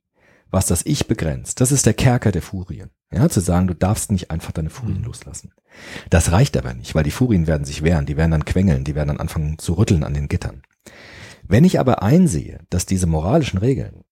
Was 0.51 0.67
das 0.67 0.85
Ich 0.85 1.07
begrenzt. 1.07 1.61
Das 1.61 1.71
ist 1.71 1.85
der 1.87 1.95
Kerker 1.95 2.31
der 2.31 2.43
Furien. 2.43 2.91
Ja, 3.11 3.27
zu 3.29 3.39
sagen, 3.39 3.67
du 3.67 3.73
darfst 3.73 4.11
nicht 4.11 4.29
einfach 4.29 4.51
deine 4.51 4.69
Furien 4.69 4.99
Mhm. 4.99 5.05
loslassen. 5.05 5.51
Das 6.11 6.31
reicht 6.31 6.55
aber 6.57 6.73
nicht, 6.75 6.93
weil 6.93 7.03
die 7.03 7.11
Furien 7.11 7.47
werden 7.47 7.65
sich 7.65 7.83
wehren, 7.83 8.05
die 8.05 8.17
werden 8.17 8.31
dann 8.31 8.45
quengeln, 8.45 8.83
die 8.83 8.93
werden 8.93 9.07
dann 9.09 9.19
anfangen 9.19 9.57
zu 9.57 9.73
rütteln 9.73 10.03
an 10.03 10.13
den 10.13 10.27
Gittern. 10.27 10.61
Wenn 11.47 11.63
ich 11.63 11.79
aber 11.79 12.01
einsehe, 12.01 12.59
dass 12.69 12.85
diese 12.85 13.07
moralischen 13.07 13.59
Regeln 13.59 14.03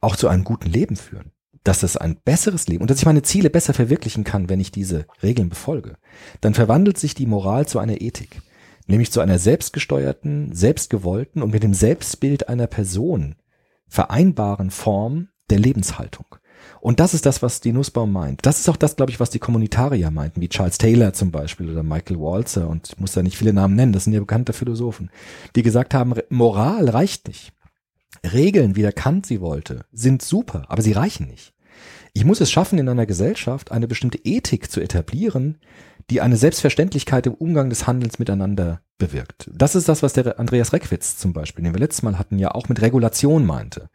auch 0.00 0.16
zu 0.16 0.28
einem 0.28 0.44
guten 0.44 0.68
Leben 0.68 0.96
führen, 0.96 1.32
dass 1.64 1.82
es 1.82 1.96
ein 1.96 2.16
besseres 2.24 2.68
Leben 2.68 2.82
und 2.82 2.90
dass 2.90 2.98
ich 2.98 3.06
meine 3.06 3.22
Ziele 3.22 3.50
besser 3.50 3.74
verwirklichen 3.74 4.24
kann, 4.24 4.48
wenn 4.48 4.60
ich 4.60 4.70
diese 4.70 5.06
Regeln 5.22 5.48
befolge, 5.48 5.96
dann 6.40 6.54
verwandelt 6.54 6.98
sich 6.98 7.14
die 7.14 7.26
Moral 7.26 7.66
zu 7.66 7.78
einer 7.78 8.00
Ethik, 8.00 8.40
nämlich 8.86 9.10
zu 9.10 9.20
einer 9.20 9.38
selbstgesteuerten, 9.38 10.54
selbstgewollten 10.54 11.42
und 11.42 11.52
mit 11.52 11.62
dem 11.62 11.74
Selbstbild 11.74 12.48
einer 12.48 12.66
Person 12.66 13.34
vereinbaren 13.88 14.70
Form 14.70 15.28
der 15.50 15.58
Lebenshaltung. 15.58 16.26
Und 16.80 17.00
das 17.00 17.14
ist 17.14 17.26
das, 17.26 17.42
was 17.42 17.60
die 17.60 17.72
Nussbaum 17.72 18.12
meint. 18.12 18.44
Das 18.46 18.58
ist 18.60 18.68
auch 18.68 18.76
das, 18.76 18.96
glaube 18.96 19.10
ich, 19.10 19.20
was 19.20 19.30
die 19.30 19.38
Kommunitarier 19.38 20.10
meinten, 20.10 20.40
wie 20.40 20.48
Charles 20.48 20.78
Taylor 20.78 21.12
zum 21.12 21.30
Beispiel 21.30 21.70
oder 21.70 21.82
Michael 21.82 22.18
Walzer 22.18 22.68
und 22.68 22.88
ich 22.88 22.98
muss 22.98 23.12
da 23.12 23.22
nicht 23.22 23.36
viele 23.36 23.52
Namen 23.52 23.74
nennen, 23.74 23.92
das 23.92 24.04
sind 24.04 24.12
ja 24.12 24.20
bekannte 24.20 24.52
Philosophen, 24.52 25.10
die 25.54 25.62
gesagt 25.62 25.94
haben, 25.94 26.14
Moral 26.28 26.88
reicht 26.88 27.28
nicht. 27.28 27.52
Regeln, 28.32 28.76
wie 28.76 28.82
der 28.82 28.92
Kant 28.92 29.26
sie 29.26 29.40
wollte, 29.40 29.84
sind 29.92 30.22
super, 30.22 30.64
aber 30.68 30.82
sie 30.82 30.92
reichen 30.92 31.26
nicht. 31.26 31.52
Ich 32.12 32.24
muss 32.24 32.40
es 32.40 32.50
schaffen, 32.50 32.78
in 32.78 32.88
einer 32.88 33.04
Gesellschaft 33.04 33.72
eine 33.72 33.86
bestimmte 33.86 34.18
Ethik 34.24 34.70
zu 34.70 34.80
etablieren, 34.80 35.58
die 36.10 36.20
eine 36.20 36.36
Selbstverständlichkeit 36.36 37.26
im 37.26 37.34
Umgang 37.34 37.68
des 37.68 37.86
Handelns 37.86 38.18
miteinander 38.18 38.80
bewirkt. 38.98 39.50
Das 39.52 39.74
ist 39.74 39.88
das, 39.88 40.02
was 40.02 40.12
der 40.12 40.38
Andreas 40.38 40.72
Reckwitz 40.72 41.16
zum 41.16 41.32
Beispiel, 41.32 41.64
den 41.64 41.74
wir 41.74 41.80
letztes 41.80 42.02
Mal 42.02 42.18
hatten, 42.18 42.38
ja 42.38 42.52
auch 42.52 42.68
mit 42.68 42.80
Regulation 42.80 43.44
meinte. 43.44 43.90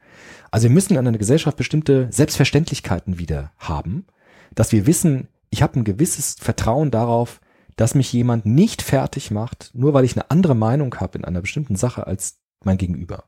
Also 0.51 0.63
wir 0.63 0.73
müssen 0.73 0.93
in 0.93 0.99
einer 0.99 1.17
Gesellschaft 1.17 1.57
bestimmte 1.57 2.07
Selbstverständlichkeiten 2.11 3.17
wieder 3.17 3.51
haben, 3.57 4.05
dass 4.53 4.73
wir 4.73 4.85
wissen, 4.85 5.29
ich 5.49 5.61
habe 5.61 5.79
ein 5.79 5.85
gewisses 5.85 6.35
Vertrauen 6.39 6.91
darauf, 6.91 7.39
dass 7.77 7.95
mich 7.95 8.11
jemand 8.11 8.45
nicht 8.45 8.81
fertig 8.81 9.31
macht, 9.31 9.71
nur 9.73 9.93
weil 9.93 10.03
ich 10.03 10.15
eine 10.15 10.29
andere 10.29 10.55
Meinung 10.55 10.93
habe 10.99 11.17
in 11.17 11.25
einer 11.25 11.41
bestimmten 11.41 11.77
Sache 11.77 12.05
als 12.05 12.39
mein 12.63 12.77
Gegenüber. 12.77 13.23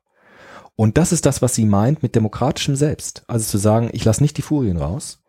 Und 0.75 0.97
das 0.97 1.13
ist 1.13 1.25
das, 1.25 1.41
was 1.41 1.55
sie 1.55 1.65
meint 1.65 2.03
mit 2.03 2.15
demokratischem 2.15 2.75
Selbst. 2.75 3.23
Also 3.27 3.45
zu 3.45 3.57
sagen, 3.57 3.89
ich 3.93 4.03
lasse 4.03 4.21
nicht 4.21 4.37
die 4.37 4.41
Furien 4.41 4.77
raus, 4.77 5.23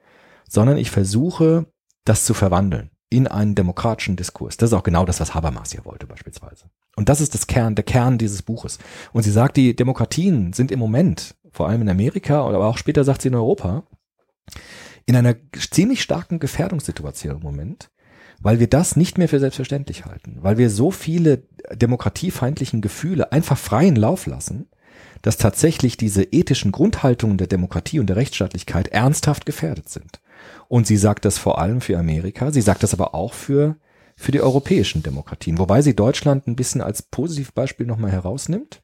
sondern 0.49 0.77
ich 0.77 0.91
versuche, 0.91 1.67
das 2.05 2.25
zu 2.25 2.35
verwandeln 2.35 2.91
in 3.15 3.29
einen 3.29 3.55
demokratischen 3.55 4.17
Diskurs. 4.17 4.57
Das 4.57 4.71
ist 4.71 4.75
auch 4.75 4.83
genau 4.83 5.05
das, 5.05 5.21
was 5.21 5.35
Habermas 5.35 5.71
hier 5.73 5.85
wollte 5.85 6.07
beispielsweise. 6.07 6.65
Und 6.97 7.09
das 7.09 7.21
ist 7.21 7.35
das 7.35 7.47
Kern, 7.47 7.77
der 7.77 7.85
Kern 7.85 8.19
dieses 8.19 8.43
Buches. 8.43 8.79
Und 9.13 9.23
sie 9.23 9.31
sagt, 9.31 9.57
die 9.57 9.77
Demokratien 9.77 10.53
sind 10.53 10.73
im 10.73 10.81
Moment, 10.81 11.37
vor 11.53 11.69
allem 11.69 11.83
in 11.83 11.89
Amerika, 11.89 12.45
aber 12.45 12.67
auch 12.67 12.77
später 12.77 13.05
sagt 13.05 13.23
sie 13.23 13.29
in 13.29 13.37
Europa, 13.37 13.85
in 15.07 15.15
einer 15.15 15.37
ziemlich 15.71 16.03
starken 16.03 16.41
Gefährdungssituation 16.41 17.37
im 17.37 17.43
Moment, 17.43 17.91
weil 18.41 18.59
wir 18.59 18.69
das 18.69 18.97
nicht 18.97 19.17
mehr 19.17 19.29
für 19.29 19.39
selbstverständlich 19.39 20.05
halten, 20.05 20.39
weil 20.41 20.59
wir 20.59 20.69
so 20.69 20.91
viele 20.91 21.45
demokratiefeindlichen 21.73 22.81
Gefühle 22.81 23.31
einfach 23.31 23.57
freien 23.57 23.97
Lauf 23.97 24.27
lassen, 24.27 24.69
dass 25.23 25.37
tatsächlich 25.37 25.97
diese 25.97 26.25
ethischen 26.25 26.73
Grundhaltungen 26.73 27.39
der 27.39 27.47
Demokratie 27.47 28.01
und 28.01 28.09
der 28.09 28.17
Rechtsstaatlichkeit 28.17 28.89
ernsthaft 28.89 29.47
gefährdet 29.47 29.89
sind. 29.89 30.21
Und 30.69 30.87
sie 30.87 30.97
sagt 30.97 31.25
das 31.25 31.39
vor 31.39 31.59
allem 31.59 31.81
für 31.81 31.99
Amerika, 31.99 32.51
sie 32.53 32.61
sagt 32.61 32.83
das 32.83 32.95
aber 32.95 33.15
auch 33.15 33.33
für, 33.33 33.77
für 34.17 34.33
die 34.33 34.41
europäischen 34.41 35.03
Demokratien, 35.03 35.59
wobei 35.59 35.83
sie 35.83 35.95
Deutschland 35.95 36.47
ein 36.47 36.57
bisschen 36.57 36.81
als 36.81 37.03
Positivbeispiel 37.03 37.87
nochmal 37.87 38.13
herausnimmt. 38.13 38.83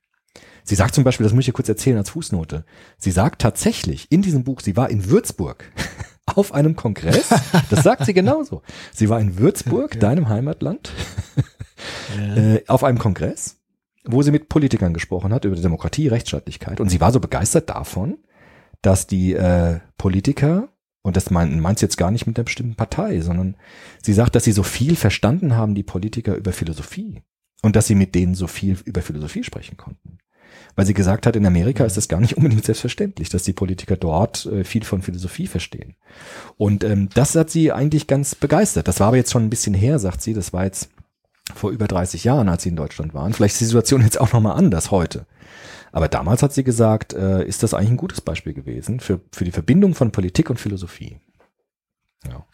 Sie 0.65 0.75
sagt 0.75 0.95
zum 0.95 1.05
Beispiel, 1.05 1.25
das 1.25 1.33
muss 1.33 1.41
ich 1.41 1.47
hier 1.47 1.55
kurz 1.55 1.69
erzählen 1.69 1.97
als 1.97 2.11
Fußnote, 2.11 2.65
sie 2.99 3.11
sagt 3.11 3.41
tatsächlich 3.41 4.11
in 4.11 4.23
diesem 4.23 4.45
Buch, 4.45 4.61
sie 4.61 4.77
war 4.77 4.91
in 4.91 5.09
Würzburg 5.11 5.65
auf 6.27 6.53
einem 6.53 6.77
Kongress, 6.77 7.31
das 7.71 7.83
sagt 7.83 8.05
sie 8.07 8.15
genauso. 8.15 8.63
Sie 8.93 9.09
war 9.09 9.21
in 9.21 9.39
Würzburg, 9.39 9.99
deinem 9.99 10.29
Heimatland, 10.29 10.93
äh, 12.37 12.61
auf 12.69 12.85
einem 12.85 12.99
Kongress, 12.99 13.57
wo 14.05 14.23
sie 14.23 14.31
mit 14.31 14.49
Politikern 14.49 14.95
gesprochen 14.95 15.33
hat 15.33 15.45
über 15.45 15.57
Demokratie, 15.57 16.09
Rechtsstaatlichkeit. 16.09 16.81
Und 16.81 16.89
sie 16.89 17.01
war 17.01 17.13
so 17.13 17.21
begeistert 17.21 17.71
davon, 17.71 18.19
dass 18.83 19.07
die 19.07 19.35
äh, 19.35 19.81
Politiker, 19.99 20.69
und 21.03 21.17
das 21.17 21.31
meint, 21.31 21.59
meint 21.61 21.79
sie 21.79 21.87
jetzt 21.87 21.97
gar 21.97 22.11
nicht 22.11 22.27
mit 22.27 22.39
einer 22.39 22.45
bestimmten 22.45 22.75
Partei, 22.75 23.21
sondern 23.21 23.57
sie 24.03 24.13
sagt, 24.13 24.35
dass 24.35 24.45
sie 24.45 24.53
so 24.53 24.63
viel 24.63 24.97
verstanden 24.97 25.57
haben, 25.57 25.75
die 25.75 25.83
Politiker 25.83 26.35
über 26.35 26.53
Philosophie. 26.53 27.23
Und 27.63 27.77
dass 27.77 27.87
sie 27.87 27.95
mit 27.95 28.15
denen 28.15 28.35
so 28.35 28.47
viel 28.47 28.79
über 28.85 29.03
Philosophie 29.03 29.45
sprechen 29.45 29.77
konnten. 29.77 30.19
Weil 30.77 30.87
sie 30.87 30.95
gesagt 30.95 31.27
hat, 31.27 31.37
in 31.37 31.45
Amerika 31.45 31.85
ist 31.85 31.97
das 31.97 32.09
gar 32.09 32.21
nicht 32.21 32.37
unbedingt 32.37 32.65
selbstverständlich, 32.65 33.29
dass 33.29 33.43
die 33.43 33.53
Politiker 33.53 33.97
dort 33.97 34.47
äh, 34.47 34.65
viel 34.65 34.85
von 34.85 35.03
Philosophie 35.03 35.47
verstehen. 35.47 35.97
Und 36.57 36.85
ähm, 36.85 37.09
das 37.15 37.35
hat 37.35 37.51
sie 37.51 37.73
eigentlich 37.73 38.07
ganz 38.07 38.35
begeistert. 38.35 38.89
Das 38.89 39.01
war 39.01 39.09
aber 39.09 39.17
jetzt 39.17 39.33
schon 39.33 39.45
ein 39.45 39.51
bisschen 39.51 39.75
her, 39.75 39.99
sagt 39.99 40.23
sie. 40.23 40.35
Das 40.35 40.53
war 40.53 40.65
jetzt 40.65 40.91
vor 41.55 41.71
über 41.71 41.87
30 41.87 42.25
Jahren, 42.25 42.49
als 42.49 42.63
sie 42.63 42.69
in 42.71 42.77
Deutschland 42.77 43.13
waren. 43.15 43.33
Vielleicht 43.33 43.55
ist 43.55 43.61
die 43.61 43.67
Situation 43.67 44.03
jetzt 44.03 44.21
auch 44.21 44.33
nochmal 44.33 44.57
anders 44.57 44.91
heute. 44.91 45.27
Aber 45.93 46.09
damals 46.09 46.43
hat 46.43 46.53
sie 46.53 46.65
gesagt, 46.65 47.13
äh, 47.13 47.45
ist 47.45 47.63
das 47.63 47.75
eigentlich 47.75 47.91
ein 47.91 47.97
gutes 47.97 48.21
Beispiel 48.21 48.53
gewesen 48.55 49.01
für, 49.01 49.21
für 49.33 49.45
die 49.45 49.51
Verbindung 49.53 49.95
von 49.95 50.13
Politik 50.13 50.51
und 50.51 50.59
Philosophie. 50.61 51.19
Ja. 52.27 52.45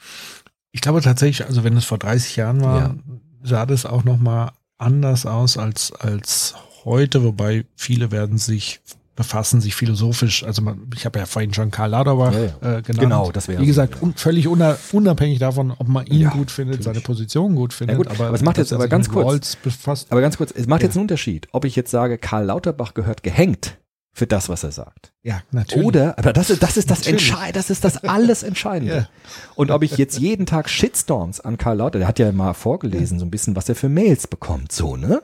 Ich 0.72 0.80
glaube 0.80 1.00
tatsächlich, 1.00 1.46
also 1.46 1.64
wenn 1.64 1.76
es 1.76 1.84
vor 1.84 1.98
30 1.98 2.36
Jahren 2.36 2.62
war, 2.62 2.78
Ja. 2.80 2.94
sah 3.42 3.66
das 3.66 3.86
auch 3.86 4.04
noch 4.04 4.18
mal 4.18 4.52
anders 4.78 5.26
aus 5.26 5.56
als, 5.56 5.92
als 5.92 6.54
heute, 6.84 7.24
wobei 7.24 7.64
viele 7.76 8.10
werden 8.10 8.38
sich 8.38 8.80
befassen 9.16 9.60
sich 9.60 9.74
philosophisch, 9.74 10.44
also 10.44 10.62
man, 10.62 10.88
ich 10.94 11.04
habe 11.06 11.18
ja 11.18 11.26
vorhin 11.26 11.52
schon 11.54 11.70
Karl 11.70 11.90
Lauterbach 11.90 12.32
Ja, 12.34 12.44
Äh, 12.78 12.82
genannt. 12.82 12.98
Genau, 13.00 13.32
das 13.32 13.48
wäre 13.48 13.60
Wie 13.62 13.66
gesagt, 13.66 13.94
ja. 13.96 14.02
un, 14.02 14.14
völlig 14.14 14.46
una, 14.46 14.76
unabhängig 14.92 15.38
davon, 15.38 15.72
ob 15.76 15.88
man 15.88 16.06
ihn 16.06 16.20
Ja, 16.20 16.30
gut 16.30 16.50
findet, 16.50 16.82
seine 16.84 16.96
natürlich. 16.98 17.04
Position 17.06 17.54
gut 17.56 17.72
findet. 17.72 17.96
gut, 17.96 18.08
aber 18.08 18.30
es 18.32 18.42
macht 18.42 18.58
jetzt 18.58 18.72
er 18.72 18.76
aber 18.76 18.88
ganz 18.88 19.08
kurz- 19.08 19.56
befasst. 19.56 20.08
Aber 20.10 20.20
ganz 20.20 20.36
kurz, 20.36 20.52
es 20.54 20.66
macht 20.66 20.82
Ja. 20.82 20.88
jetzt 20.88 20.96
einen 20.96 21.02
Unterschied, 21.04 21.48
ob 21.52 21.64
ich 21.64 21.74
jetzt 21.76 21.90
sage, 21.90 22.18
Karl 22.18 22.44
Lauterbach 22.44 22.92
gehört 22.94 23.22
gehängt 23.22 23.78
für 24.12 24.26
das, 24.26 24.48
was 24.48 24.64
er 24.64 24.72
sagt. 24.72 25.12
ja, 25.22 25.40
natürlich. 25.50 25.86
Oder, 25.86 26.18
aber 26.18 26.32
das 26.32 26.50
ist, 26.50 26.62
das 26.62 26.76
ist 26.76 26.90
das 26.90 27.00
Natürlich. 27.00 27.28
Entscheid, 27.30 27.56
das 27.56 27.70
ist 27.70 27.84
das 27.84 28.04
alles 28.04 28.42
Entscheidende. 28.42 28.94
Ja. 28.96 29.08
Und 29.56 29.70
ob 29.70 29.82
ich 29.82 29.96
jetzt 29.96 30.18
jeden 30.18 30.46
Tag 30.46 30.68
Shitstorms 30.70 31.40
an 31.40 31.58
Karl 31.58 31.78
Lauter, 31.78 31.98
der 31.98 32.06
hat 32.08 32.18
ja 32.18 32.30
mal 32.32 32.54
vorgelesen, 32.54 33.18
so 33.18 33.24
ein 33.26 33.30
bisschen, 33.30 33.56
was 33.56 33.68
er 33.68 33.74
für 33.74 33.88
Mails 33.88 34.26
bekommt, 34.26 34.72
so, 34.72 34.96
ne? 34.96 35.22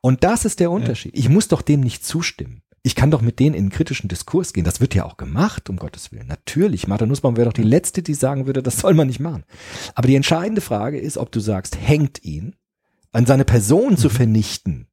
Und 0.00 0.22
das 0.24 0.44
ist 0.44 0.60
der 0.60 0.70
Unterschied. 0.70 1.12
Ich 1.16 1.28
muss 1.28 1.48
doch 1.48 1.62
dem 1.62 1.80
nicht 1.80 2.04
zustimmen. 2.06 2.62
Ich 2.86 2.94
kann 2.94 3.10
doch 3.10 3.20
mit 3.20 3.40
denen 3.40 3.56
in 3.56 3.62
einen 3.62 3.70
kritischen 3.70 4.06
Diskurs 4.06 4.52
gehen. 4.52 4.62
Das 4.62 4.80
wird 4.80 4.94
ja 4.94 5.04
auch 5.06 5.16
gemacht, 5.16 5.68
um 5.68 5.76
Gottes 5.76 6.12
Willen. 6.12 6.28
Natürlich. 6.28 6.86
Martha 6.86 7.04
Nussbaum 7.04 7.36
wäre 7.36 7.46
doch 7.46 7.52
die 7.52 7.64
Letzte, 7.64 8.00
die 8.00 8.14
sagen 8.14 8.46
würde, 8.46 8.62
das 8.62 8.76
soll 8.76 8.94
man 8.94 9.08
nicht 9.08 9.18
machen. 9.18 9.42
Aber 9.96 10.06
die 10.06 10.14
entscheidende 10.14 10.60
Frage 10.60 10.96
ist, 10.96 11.18
ob 11.18 11.32
du 11.32 11.40
sagst, 11.40 11.76
hängt 11.80 12.22
ihn, 12.22 12.54
an 13.10 13.26
seine 13.26 13.44
Person 13.44 13.96
zu 13.96 14.08
vernichten 14.08 14.86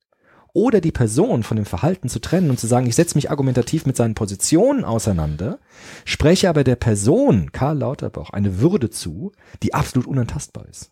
oder 0.53 0.81
die 0.81 0.91
Person 0.91 1.43
von 1.43 1.55
dem 1.55 1.67
Verhalten 1.67 2.09
zu 2.09 2.19
trennen 2.19 2.49
und 2.49 2.59
zu 2.59 2.65
sagen, 2.65 2.87
ich 2.87 2.95
setze 2.95 3.15
mich 3.15 3.29
argumentativ 3.29 3.85
mit 3.85 3.95
seinen 3.95 4.15
Positionen 4.15 4.85
auseinander, 4.85 5.59
spreche 6.03 6.49
aber 6.49 6.63
der 6.63 6.77
Person, 6.77 7.51
Karl 7.51 7.77
Lauterbach, 7.77 8.31
eine 8.31 8.59
Würde 8.59 8.89
zu, 8.89 9.33
die 9.61 9.75
absolut 9.75 10.07
unantastbar 10.07 10.67
ist. 10.67 10.91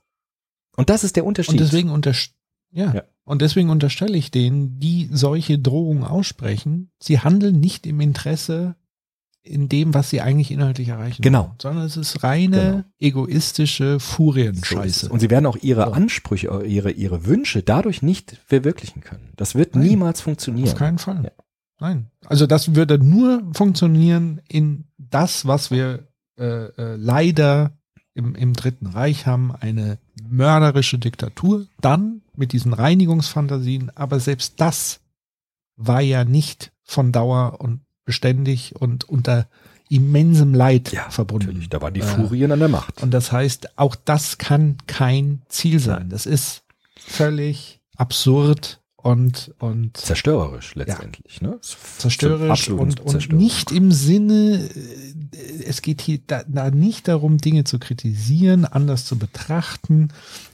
Und 0.77 0.91
das 0.91 1.03
ist 1.03 1.15
der 1.15 1.25
Unterschied. 1.25 1.53
Und 1.53 1.61
deswegen 1.61 1.89
unterst 1.89 2.35
ja. 2.71 2.93
Ja. 2.93 3.03
Und 3.23 3.41
deswegen 3.41 3.69
unterstelle 3.69 4.17
ich 4.17 4.31
denen, 4.31 4.79
die 4.79 5.07
solche 5.11 5.57
Drohungen 5.59 6.03
aussprechen, 6.03 6.89
sie 7.01 7.19
handeln 7.19 7.59
nicht 7.59 7.85
im 7.85 8.01
Interesse 8.01 8.75
in 9.43 9.69
dem, 9.69 9.93
was 9.93 10.09
sie 10.09 10.21
eigentlich 10.21 10.51
inhaltlich 10.51 10.89
erreichen 10.89 11.21
Genau. 11.21 11.45
wollen, 11.47 11.55
sondern 11.61 11.85
es 11.85 11.97
ist 11.97 12.23
reine 12.23 12.61
Genau. 12.61 12.83
egoistische 12.99 13.93
So. 13.93 13.99
Furienscheiße. 13.99 15.09
Und 15.09 15.19
sie 15.19 15.29
werden 15.29 15.45
auch 15.47 15.57
ihre 15.61 15.85
So. 15.85 15.91
Ansprüche, 15.93 16.63
ihre, 16.65 16.91
ihre 16.91 17.25
Wünsche 17.25 17.63
dadurch 17.63 18.01
nicht 18.01 18.37
verwirklichen 18.45 19.01
können. 19.01 19.29
Das 19.37 19.55
wird 19.55 19.75
Nein. 19.75 19.87
niemals 19.87 20.21
funktionieren. 20.21 20.67
Auf 20.69 20.75
keinen 20.75 20.97
Fall. 20.99 21.23
Ja. 21.23 21.31
Nein. 21.79 22.07
Also 22.27 22.45
das 22.45 22.75
würde 22.75 22.99
nur 22.99 23.41
funktionieren 23.53 24.41
in 24.47 24.85
das, 24.97 25.47
was 25.47 25.71
wir 25.71 26.07
äh, 26.37 26.43
äh, 26.65 26.95
leider 26.95 27.71
im, 28.13 28.35
im 28.35 28.53
Dritten 28.53 28.87
Reich 28.87 29.25
haben, 29.25 29.51
eine 29.55 29.97
mörderische 30.29 30.99
Diktatur, 30.99 31.65
dann 31.79 32.21
mit 32.41 32.53
diesen 32.53 32.73
Reinigungsfantasien, 32.73 33.91
aber 33.95 34.19
selbst 34.19 34.55
das 34.57 34.99
war 35.77 36.01
ja 36.01 36.25
nicht 36.25 36.73
von 36.83 37.11
Dauer 37.11 37.61
und 37.61 37.81
beständig 38.03 38.75
und 38.75 39.07
unter 39.07 39.47
immensem 39.89 40.53
Leid 40.53 40.91
Ja, 40.91 41.09
verbunden. 41.09 41.47
Natürlich, 41.47 41.69
da 41.69 41.81
waren 41.81 41.93
die 41.93 41.99
Äh, 41.99 42.03
Furien 42.03 42.51
an 42.51 42.59
der 42.59 42.67
Macht. 42.67 43.01
Und 43.03 43.11
das 43.11 43.31
heißt, 43.31 43.77
auch 43.77 43.95
das 43.95 44.39
kann 44.39 44.77
kein 44.87 45.43
Ziel 45.49 45.79
sein. 45.79 46.09
Das 46.09 46.25
ist 46.25 46.63
völlig 46.97 47.79
absurd 47.95 48.80
und, 49.03 49.53
und 49.59 49.97
Zerstörerisch 49.97 50.75
letztendlich, 50.75 51.41
ne? 51.41 51.57
zerstörerisch 51.61 52.69
und, 52.69 52.99
und 52.99 53.09
zerstörerisch. 53.09 53.43
nicht 53.43 53.71
im 53.71 53.91
Sinne, 53.91 54.69
äh, 55.33 55.63
es 55.65 55.81
geht 55.81 56.01
hier 56.01 56.19
da, 56.27 56.43
da 56.47 56.69
nicht 56.69 57.07
darum, 57.07 57.37
Dinge 57.37 57.63
zu 57.63 57.79
kritisieren, 57.79 58.65
anders 58.65 59.05
zu 59.05 59.17
betrachten, 59.17 60.09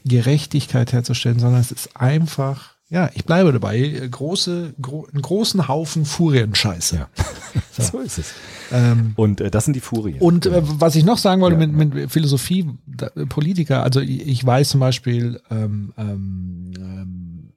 Gerechtigkeit 0.05 0.93
herzustellen, 0.93 1.39
sondern 1.39 1.59
es 1.59 1.71
ist 1.71 1.97
einfach, 1.97 2.75
ja, 2.89 3.09
ich 3.13 3.25
bleibe 3.25 3.51
dabei, 3.51 3.79
äh, 3.79 4.07
große, 4.07 4.75
gro 4.81 5.07
einen 5.11 5.21
großen 5.21 5.67
Haufen 5.67 6.05
Furienscheiße. 6.05 6.95
Ja. 6.95 7.09
so 7.83 7.99
ist 7.99 8.17
es. 8.17 8.33
Ähm, 8.71 9.13
Und 9.17 9.41
äh, 9.41 9.51
das 9.51 9.65
sind 9.65 9.75
die 9.75 9.81
Furien. 9.81 10.19
und 10.19 10.45
äh, 10.45 10.61
was 10.63 10.95
ich 10.95 11.03
noch 11.03 11.17
sagen 11.17 11.41
wollte 11.41 11.59
Ja, 11.59 11.67
mit, 11.67 11.93
mit 11.93 12.11
Philosophie, 12.11 12.69
da, 12.85 13.07
äh, 13.15 13.25
Politiker, 13.25 13.83
also 13.83 13.99
ich, 13.99 14.25
ich 14.25 14.45
weiß 14.45 14.69
zum 14.69 14.79
Beispiel, 14.79 15.41
ähm, 15.49 15.93
ähm, 15.97 16.71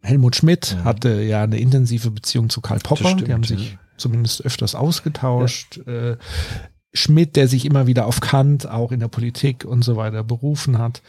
Helmut 0.02 0.36
Schmidt 0.36 0.77
hatte 0.85 1.22
ja 1.22 1.43
eine 1.43 1.59
intensive 1.59 2.10
Beziehung 2.10 2.48
zu 2.48 2.60
Karl 2.60 2.78
Popper, 2.78 3.10
stimmt, 3.10 3.28
die 3.28 3.32
haben 3.32 3.43
ja. 3.43 3.48
sich 3.48 3.78
zumindest 3.97 4.44
öfters 4.44 4.74
ausgetauscht. 4.74 5.78
Äh, 5.86 6.16
Schmidt, 6.93 7.36
der 7.36 7.47
sich 7.47 7.66
immer 7.66 7.86
wieder 7.86 8.06
auf 8.06 8.20
Kant, 8.20 8.68
auch 8.68 8.90
in 8.90 9.01
der 9.01 9.09
Politik 9.09 9.64
und 9.64 9.82
so 9.82 9.97
weiter 9.97 10.24
berufen 10.24 10.78
hat. 10.78 11.02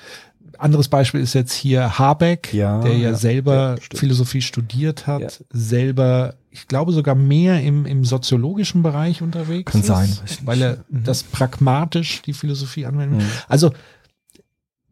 Anderes 0.60 0.90
Beispiel 0.90 1.22
ist 1.22 1.34
jetzt 1.34 1.54
hier 1.54 1.98
Habeck, 1.98 2.54
Ja, 2.54 2.82
der 2.82 2.94
ja, 2.94 3.10
ja, 3.12 3.16
selber 3.16 3.78
ja. 3.80 3.98
Philosophie 3.98 4.42
studiert 4.42 5.08
hat, 5.08 5.22
Ja. 5.22 5.46
selber, 5.52 6.36
ich 6.52 6.68
glaube 6.68 6.92
sogar 6.92 7.16
mehr 7.16 7.62
im, 7.62 7.88
im 7.88 8.06
soziologischen 8.06 8.84
Bereich 8.84 9.24
unterwegs 9.24 9.72
Kann 9.72 9.82
ist, 9.82 9.88
sein, 9.88 10.10
weil 10.44 10.62
er. 10.62 10.78
Mhm. 10.90 11.04
das 11.04 11.24
pragmatisch 11.24 12.22
die 12.22 12.34
Philosophie 12.34 12.86
anwendet. 12.86 13.22
Mhm. 13.22 13.28
Also 13.48 13.72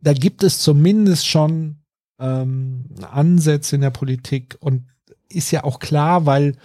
da 0.01 0.13
gibt 0.13 0.41
es 0.41 0.59
zumindest 0.59 1.27
schon 1.27 1.75
ähm, 2.19 2.85
Ansätze 3.11 3.75
in 3.75 3.81
der 3.81 3.89
Politik 3.91 4.57
und 4.59 4.83
ist 5.29 5.51
ja 5.51 5.63
auch 5.63 5.79
klar, 5.79 6.25
weil 6.25 6.55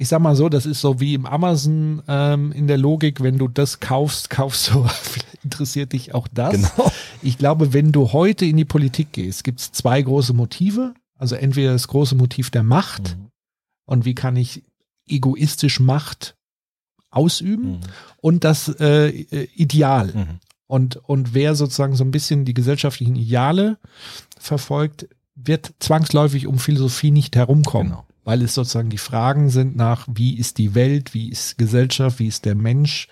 ich 0.00 0.08
sag 0.08 0.20
mal 0.20 0.36
so, 0.36 0.48
das 0.48 0.64
ist 0.64 0.80
so 0.80 1.00
wie 1.00 1.14
im 1.14 1.26
Amazon 1.26 2.02
ähm, 2.06 2.52
in 2.52 2.66
der 2.68 2.78
Logik, 2.78 3.20
wenn 3.20 3.36
du 3.38 3.48
das 3.48 3.80
kaufst, 3.80 4.30
kaufst 4.30 4.70
du, 4.72 4.86
interessiert 5.42 5.92
dich 5.92 6.14
auch 6.14 6.28
das. 6.28 6.52
Genau. 6.52 6.92
Ich 7.22 7.36
glaube, 7.36 7.72
wenn 7.72 7.90
du 7.92 8.12
heute 8.12 8.44
in 8.46 8.56
die 8.56 8.64
Politik 8.64 9.12
gehst, 9.12 9.42
gibt 9.44 9.60
es 9.60 9.72
zwei 9.72 10.00
große 10.00 10.32
Motive. 10.34 10.94
Also 11.16 11.34
entweder 11.34 11.72
das 11.72 11.88
große 11.88 12.14
Motiv 12.14 12.50
der 12.50 12.62
Macht 12.62 13.16
Mhm. 13.16 13.30
und 13.86 14.04
wie 14.04 14.14
kann 14.14 14.36
ich 14.36 14.62
egoistisch 15.08 15.80
Macht 15.80 16.36
ausüben 17.10 17.70
Mhm. 17.72 17.80
und 18.18 18.44
das 18.44 18.68
äh, 18.80 19.08
Ideal. 19.56 20.12
Mhm. 20.14 20.38
Und, 20.68 20.96
und 20.96 21.32
wer 21.34 21.54
sozusagen 21.54 21.96
so 21.96 22.04
ein 22.04 22.10
bisschen 22.10 22.44
die 22.44 22.52
gesellschaftlichen 22.54 23.16
Ideale 23.16 23.78
verfolgt, 24.40 25.08
wird 25.34 25.72
zwangsläufig 25.78 26.46
um 26.46 26.58
Philosophie 26.58 27.10
nicht 27.10 27.36
herumkommen. 27.36 27.92
Genau. 27.92 28.04
Weil 28.24 28.42
es 28.42 28.54
sozusagen 28.54 28.90
die 28.90 28.98
Fragen 28.98 29.48
sind 29.50 29.76
nach, 29.76 30.06
wie 30.12 30.36
ist 30.36 30.58
die 30.58 30.74
Welt, 30.74 31.14
wie 31.14 31.30
ist 31.30 31.56
Gesellschaft, 31.58 32.18
wie 32.18 32.26
ist 32.26 32.44
der 32.44 32.54
Mensch. 32.54 33.08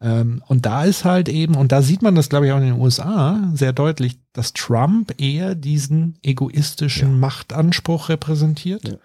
Ähm, 0.00 0.42
und 0.46 0.66
da 0.66 0.84
ist 0.84 1.04
halt 1.04 1.28
eben, 1.28 1.56
und 1.56 1.72
da 1.72 1.82
sieht 1.82 2.02
man 2.02 2.14
das, 2.14 2.28
glaube 2.28 2.46
ich, 2.46 2.52
auch 2.52 2.58
in 2.58 2.64
den 2.64 2.80
USA 2.80 3.50
sehr 3.54 3.72
deutlich, 3.72 4.18
dass 4.32 4.52
Trump 4.52 5.20
eher 5.20 5.54
diesen 5.54 6.18
egoistischen 6.22 7.10
Ja. 7.10 7.16
Machtanspruch 7.16 8.08
repräsentiert 8.08 8.88
Ja. 8.88 8.96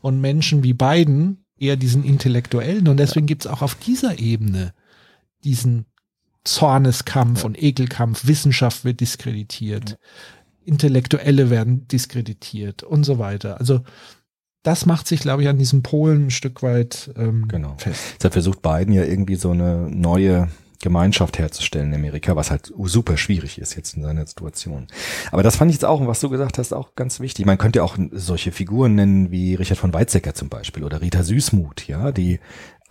und 0.00 0.20
Menschen 0.20 0.62
wie 0.62 0.74
Biden 0.74 1.44
eher 1.58 1.76
diesen 1.76 2.02
intellektuellen. 2.04 2.88
Und 2.88 2.96
deswegen 2.96 3.26
gibt 3.26 3.44
es 3.44 3.50
auch 3.50 3.62
auf 3.62 3.76
dieser 3.76 4.18
Ebene 4.18 4.74
diesen 5.44 5.86
Zorneskampf 6.44 7.44
und 7.44 7.60
Ekelkampf, 7.62 8.26
Wissenschaft 8.26 8.84
wird 8.84 9.00
diskreditiert, 9.00 9.96
Intellektuelle 10.64 11.50
werden 11.50 11.86
diskreditiert 11.88 12.82
und 12.82 13.04
so 13.04 13.18
weiter. 13.18 13.58
Also 13.58 13.80
das 14.62 14.86
macht 14.86 15.08
sich, 15.08 15.20
glaube 15.20 15.42
ich, 15.42 15.48
an 15.48 15.58
diesem 15.58 15.82
Polen 15.82 16.26
ein 16.26 16.30
Stück 16.30 16.62
weit 16.62 17.10
ähm, 17.16 17.48
Genau. 17.48 17.74
fest. 17.78 18.00
Deshalb 18.18 18.32
versucht 18.34 18.62
Biden 18.62 18.92
ja 18.94 19.04
irgendwie 19.04 19.34
so 19.34 19.50
eine 19.50 19.88
neue 19.90 20.48
Gemeinschaft 20.80 21.38
herzustellen 21.38 21.88
in 21.92 21.94
Amerika, 21.94 22.34
was 22.34 22.50
halt 22.50 22.72
super 22.84 23.16
schwierig 23.16 23.58
ist 23.58 23.76
jetzt 23.76 23.96
in 23.96 24.02
seiner 24.02 24.26
Situation. 24.26 24.88
Aber 25.30 25.42
das 25.44 25.56
fand 25.56 25.70
ich 25.70 25.76
jetzt 25.76 25.84
auch, 25.84 26.00
und 26.00 26.08
was 26.08 26.18
du 26.20 26.28
gesagt 26.28 26.58
hast, 26.58 26.72
auch 26.72 26.96
ganz 26.96 27.20
wichtig. 27.20 27.46
Man 27.46 27.58
könnte 27.58 27.84
auch 27.84 27.96
solche 28.10 28.50
Figuren 28.50 28.96
nennen 28.96 29.30
wie 29.30 29.54
Richard 29.54 29.78
von 29.78 29.94
Weizsäcker 29.94 30.34
zum 30.34 30.48
Beispiel 30.48 30.82
oder 30.82 31.00
Rita 31.00 31.22
Süßmuth, 31.22 31.86
ja, 31.86 32.10
die 32.10 32.40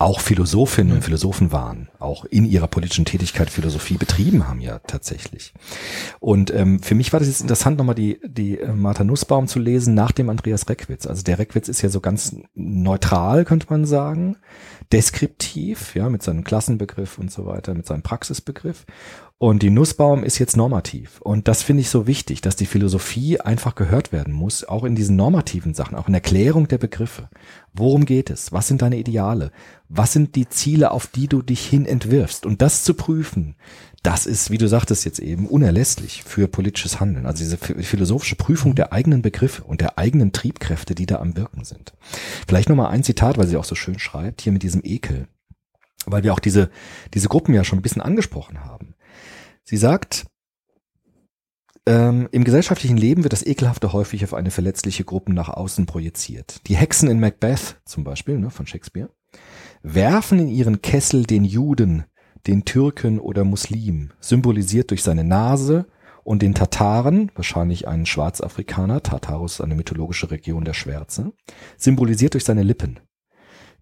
auch 0.02 0.20
Philosophinnen 0.20 0.92
und 0.92 1.04
Philosophen 1.04 1.52
waren, 1.52 1.88
auch 2.00 2.24
in 2.24 2.44
ihrer 2.44 2.66
politischen 2.66 3.04
Tätigkeit 3.04 3.50
Philosophie 3.50 3.96
betrieben 3.96 4.48
haben 4.48 4.60
ja 4.60 4.80
tatsächlich. 4.80 5.54
Und 6.18 6.52
ähm, 6.52 6.80
für 6.80 6.96
mich 6.96 7.12
war 7.12 7.20
das 7.20 7.28
jetzt 7.28 7.40
interessant, 7.40 7.78
nochmal 7.78 7.94
die, 7.94 8.20
die 8.24 8.58
äh, 8.58 8.72
Martha 8.72 9.04
Nussbaum 9.04 9.46
zu 9.46 9.60
lesen 9.60 9.94
nach 9.94 10.10
dem 10.10 10.28
Andreas 10.28 10.68
Reckwitz. 10.68 11.06
Also 11.06 11.22
der 11.22 11.38
Reckwitz 11.38 11.68
ist 11.68 11.82
ja 11.82 11.88
so 11.88 12.00
ganz 12.00 12.34
neutral, 12.54 13.44
könnte 13.44 13.68
man 13.70 13.84
sagen, 13.84 14.36
deskriptiv, 14.90 15.94
ja, 15.94 16.08
mit 16.08 16.22
seinem 16.22 16.42
Klassenbegriff 16.42 17.18
und 17.18 17.30
so 17.30 17.46
weiter, 17.46 17.72
mit 17.72 17.86
seinem 17.86 18.02
Praxisbegriff. 18.02 18.84
Und 19.42 19.64
die 19.64 19.70
Nussbaum 19.70 20.22
ist 20.22 20.38
jetzt 20.38 20.56
normativ. 20.56 21.20
Und 21.20 21.48
das 21.48 21.64
finde 21.64 21.80
ich 21.80 21.90
so 21.90 22.06
wichtig, 22.06 22.42
dass 22.42 22.54
die 22.54 22.64
Philosophie 22.64 23.40
einfach 23.40 23.74
gehört 23.74 24.12
werden 24.12 24.32
muss, 24.32 24.62
auch 24.62 24.84
in 24.84 24.94
diesen 24.94 25.16
normativen 25.16 25.74
Sachen, 25.74 25.96
auch 25.96 26.06
in 26.06 26.14
Erklärung 26.14 26.68
der 26.68 26.78
Begriffe. 26.78 27.28
Worum 27.72 28.04
geht 28.04 28.30
es? 28.30 28.52
Was 28.52 28.68
sind 28.68 28.82
deine 28.82 28.98
Ideale? 28.98 29.50
Was 29.88 30.12
sind 30.12 30.36
die 30.36 30.48
Ziele, 30.48 30.92
auf 30.92 31.08
die 31.08 31.26
du 31.26 31.42
dich 31.42 31.66
hin 31.66 31.86
entwirfst? 31.86 32.46
Und 32.46 32.62
das 32.62 32.84
zu 32.84 32.94
prüfen, 32.94 33.56
das 34.04 34.26
ist, 34.26 34.52
wie 34.52 34.58
du 34.58 34.68
sagtest 34.68 35.04
jetzt 35.04 35.18
eben, 35.18 35.48
unerlässlich 35.48 36.22
für 36.22 36.46
politisches 36.46 37.00
Handeln. 37.00 37.26
Also 37.26 37.42
diese 37.42 37.56
ph- 37.56 37.82
philosophische 37.82 38.36
Prüfung 38.36 38.76
der 38.76 38.92
eigenen 38.92 39.22
Begriffe 39.22 39.64
und 39.64 39.80
der 39.80 39.98
eigenen 39.98 40.30
Triebkräfte, 40.30 40.94
die 40.94 41.06
da 41.06 41.16
am 41.16 41.36
Wirken 41.36 41.64
sind. 41.64 41.94
Vielleicht 42.46 42.68
nochmal 42.68 42.92
ein 42.92 43.02
Zitat, 43.02 43.38
weil 43.38 43.48
sie 43.48 43.56
auch 43.56 43.64
so 43.64 43.74
schön 43.74 43.98
schreibt, 43.98 44.42
hier 44.42 44.52
mit 44.52 44.62
diesem 44.62 44.82
Ekel. 44.84 45.26
Weil 46.06 46.22
wir 46.22 46.32
auch 46.32 46.38
diese, 46.38 46.70
diese 47.12 47.26
Gruppen 47.26 47.54
ja 47.54 47.64
schon 47.64 47.80
ein 47.80 47.82
bisschen 47.82 48.02
angesprochen 48.02 48.64
haben. 48.64 48.91
Sie 49.64 49.76
sagt, 49.76 50.26
ähm, 51.86 52.28
im 52.30 52.44
gesellschaftlichen 52.44 52.96
Leben 52.96 53.24
wird 53.24 53.32
das 53.32 53.44
Ekelhafte 53.44 53.92
häufig 53.92 54.24
auf 54.24 54.34
eine 54.34 54.50
verletzliche 54.50 55.04
Gruppe 55.04 55.32
nach 55.32 55.48
außen 55.48 55.86
projiziert. 55.86 56.66
Die 56.68 56.76
Hexen 56.76 57.08
in 57.08 57.18
Macbeth 57.18 57.80
zum 57.84 58.04
Beispiel, 58.04 58.38
ne, 58.38 58.50
von 58.50 58.66
Shakespeare, 58.66 59.10
werfen 59.82 60.38
in 60.38 60.48
ihren 60.48 60.80
Kessel 60.82 61.24
den 61.24 61.44
Juden, 61.44 62.04
den 62.46 62.64
Türken 62.64 63.18
oder 63.18 63.44
Muslim, 63.44 64.12
symbolisiert 64.20 64.90
durch 64.90 65.02
seine 65.02 65.24
Nase, 65.24 65.86
und 66.24 66.42
den 66.42 66.54
Tataren, 66.54 67.30
wahrscheinlich 67.34 67.88
einen 67.88 68.06
Schwarzafrikaner, 68.06 69.02
Tartarus 69.02 69.60
eine 69.60 69.74
mythologische 69.74 70.30
Region 70.30 70.64
der 70.64 70.74
Schwärze, 70.74 71.32
symbolisiert 71.76 72.34
durch 72.34 72.44
seine 72.44 72.62
Lippen. 72.62 73.00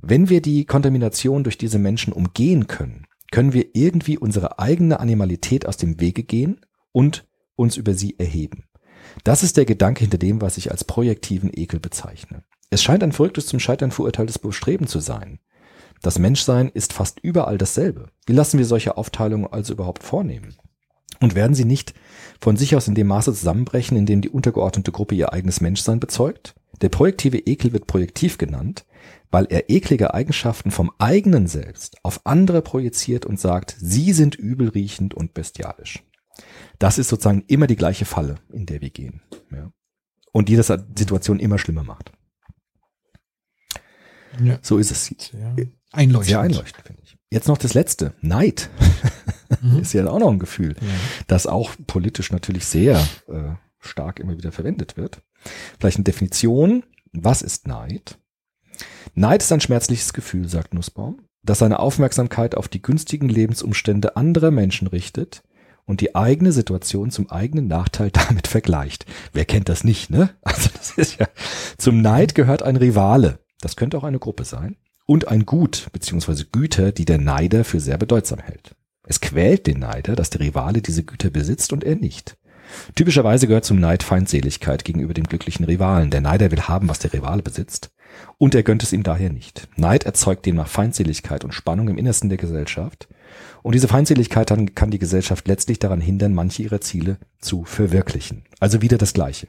Wenn 0.01 0.31
wir 0.31 0.41
die 0.41 0.65
Kontamination 0.65 1.45
durch 1.45 1.59
diese 1.59 1.79
Menschen 1.79 2.13
umgehen 2.13 2.67
können, 2.67 3.07
können 3.31 3.53
wir 3.53 3.75
irgendwie 3.75 4.19
unsere 4.19 4.59
eigene 4.59 5.01
Animalität 5.01 5.67
aus 5.67 5.77
dem 5.77 6.01
Wege 6.01 6.23
gehen 6.23 6.61
und 6.93 7.27
uns 7.57 7.77
über 7.77 7.95
sie 7.95 8.19
erheben. 8.19 8.65
Das 9.25 9.43
ist 9.43 9.57
der 9.57 9.65
Gedanke 9.65 10.01
hinter 10.01 10.19
dem, 10.19 10.41
was 10.41 10.57
ich 10.57 10.71
als 10.71 10.85
projektiven 10.85 11.51
Ekel 11.53 11.81
bezeichne. 11.81 12.45
Es 12.71 12.83
scheint 12.83 13.03
ein 13.03 13.13
verrücktes 13.13 13.47
zum 13.47 13.61
Scheitern 13.61 13.91
verurteiltes 13.91 14.39
Bestreben 14.39 14.87
zu 14.87 15.01
sein. 15.01 15.41
Das 16.03 16.19
Menschsein 16.19 16.71
ist 16.73 16.93
fast 16.93 17.21
überall 17.21 17.59
dasselbe. 17.59 18.11
Wie 18.27 18.33
lassen 18.33 18.59
wir 18.59 18.65
solche 18.65 18.97
Aufteilungen 18.97 19.47
also 19.47 19.73
überhaupt 19.73 20.03
vornehmen? 20.03 20.57
Und 21.21 21.35
werden 21.35 21.55
sie 21.55 21.67
nicht 21.67 21.93
von 22.41 22.57
sich 22.57 22.75
aus 22.75 22.89
in 22.89 22.95
dem 22.95 23.09
Maße 23.09 23.35
zusammenbrechen, 23.35 23.97
in 23.97 24.07
dem 24.07 24.23
die 24.23 24.31
untergeordnete 24.31 24.93
Gruppe 24.93 25.15
ihr 25.15 25.33
eigenes 25.33 25.61
Menschsein 25.61 26.01
bezeugt? 26.01 26.55
Der 26.81 26.89
projektive 26.89 27.39
Ekel 27.39 27.75
wird 27.75 27.87
projektiv 27.87 28.39
genannt, 28.39 28.87
weil 29.31 29.47
er 29.47 29.71
eklige 29.71 30.15
Eigenschaften 30.15 30.71
vom 30.71 30.91
eigenen 30.99 31.47
Selbst 31.47 31.97
auf 32.03 32.21
andere 32.25 32.63
projiziert 32.63 33.27
und 33.27 33.39
sagt, 33.39 33.77
sie 33.79 34.13
sind 34.13 34.35
übelriechend 34.35 35.15
und 35.15 35.35
bestialisch. 35.35 36.03
Das 36.79 36.99
ist 36.99 37.09
sozusagen 37.09 37.45
immer 37.47 37.67
die 37.67 37.77
gleiche 37.77 38.05
Falle, 38.05 38.37
in 38.53 38.67
der 38.67 38.81
wir 38.81 38.91
gehen. 38.91 39.23
Ja. 39.51 39.73
Und 40.33 40.49
die 40.49 40.57
das 40.57 40.73
Situation 40.97 41.39
immer 41.39 41.59
schlimmer 41.59 41.85
macht. 41.85 42.13
Ja. 44.43 44.59
So 44.63 44.79
ist 44.79 44.91
es. 44.91 45.07
Sehr 45.07 45.55
einleuchtend. 45.93 46.27
Sehr 46.27 46.41
einleuchtend, 46.41 46.87
finde 46.87 47.03
ich. 47.03 47.17
Jetzt 47.31 47.49
noch 47.49 47.59
das 47.59 47.75
letzte. 47.75 48.15
Neid. 48.21 48.71
ist 49.81 49.93
ja 49.93 50.09
auch 50.09 50.19
noch 50.19 50.31
ein 50.31 50.39
Gefühl, 50.39 50.77
das 51.27 51.47
auch 51.47 51.73
politisch 51.87 52.33
natürlich 52.33 52.65
sehr 52.65 52.97
äh, 53.29 53.55
stark 53.81 54.21
immer 54.21 54.37
wieder 54.37 54.53
verwendet 54.53 54.97
wird. 54.97 55.23
Vielleicht 55.79 55.97
eine 55.97 56.05
Definition. 56.05 56.85
Was 57.13 57.43
ist 57.43 57.67
Neid? 57.67 58.19
Neid 59.15 59.43
ist 59.43 59.53
ein 59.53 59.61
schmerzliches 59.61 60.13
Gefühl, 60.13 60.49
sagt 60.49 60.75
Nussbaum, 60.75 61.23
das 61.43 61.59
seine 61.59 61.79
Aufmerksamkeit 61.79 62.55
auf 62.55 62.69
die 62.69 62.83
günstigen 62.83 63.29
Lebensumstände 63.29 64.17
anderer 64.17 64.51
Menschen 64.51 64.87
richtet 64.87 65.43
und 65.87 66.01
die 66.01 66.15
eigene 66.15 66.53
Situation 66.53 67.11
zum 67.11 67.31
eigenen 67.31 67.67
Nachteil 67.69 68.11
damit 68.29 68.47
vergleicht. 68.47 69.07
Wer 69.33 69.45
kennt 69.45 69.69
das 69.69 69.85
nicht, 69.85 70.11
ne? 70.11 70.31
Also 70.43 70.71
das 70.77 70.93
ist 70.93 71.19
ja, 71.19 71.29
zum 71.79 72.01
Neid 72.01 72.35
gehört 72.35 72.63
ein 72.63 72.77
Rivale. 72.77 73.39
Das 73.61 73.77
könnte 73.77 73.99
auch 73.99 74.05
eine 74.05 74.19
Gruppe 74.19 74.45
sein. 74.45 74.77
Und 75.07 75.29
ein 75.29 75.45
Gut 75.45 75.89
beziehungsweise 75.93 76.47
Güter, 76.47 76.93
die 76.93 77.05
der 77.05 77.19
Neider 77.19 77.65
für 77.65 77.81
sehr 77.81 77.99
bedeutsam 77.99 78.39
hält. 78.39 78.77
Es 79.03 79.21
quält 79.21 79.67
den 79.67 79.81
Neider, 79.81 80.15
dass 80.15 80.31
der 80.31 80.41
Rivale 80.41 80.83
diese 80.83 81.03
Güter 81.03 81.31
besitzt 81.31 81.73
und 81.73 81.83
er 81.83 81.97
nicht. 81.97 82.37
Typischerweise 82.95 83.49
gehört 83.49 83.65
zum 83.65 83.81
Neid 83.81 84.05
Feindseligkeit 84.05 84.85
gegenüber 84.85 85.15
dem 85.15 85.25
glücklichen 85.25 85.65
Rivalen. 85.65 86.11
Der 86.11 86.21
Neider 86.21 86.53
will 86.53 86.63
haben, 86.63 86.89
was 86.89 87.01
der 87.01 87.13
Rivale 87.13 87.43
besitzt. 87.43 87.91
Und 88.39 88.55
er 88.55 88.63
gönnt 88.63 88.83
es 88.83 88.93
ihm 88.93 89.03
daher 89.03 89.31
nicht. 89.31 89.69
Neid 89.77 90.05
erzeugt 90.05 90.47
demnach 90.47 90.69
Feindseligkeit 90.69 91.45
und 91.45 91.53
Spannung 91.53 91.89
im 91.89 91.99
Innersten 91.99 92.29
der 92.29 92.39
Gesellschaft. 92.39 93.09
Und 93.63 93.75
diese 93.75 93.89
Feindseligkeit 93.89 94.53
kann 94.75 94.91
die 94.91 94.99
Gesellschaft 94.99 95.47
letztlich 95.47 95.79
daran 95.79 96.01
hindern, 96.01 96.35
manche 96.35 96.63
ihrer 96.63 96.81
Ziele 96.81 97.19
zu 97.41 97.65
verwirklichen. 97.65 98.45
Also 98.59 98.83
wieder 98.83 98.99
das 98.99 99.13
Gleiche. 99.13 99.49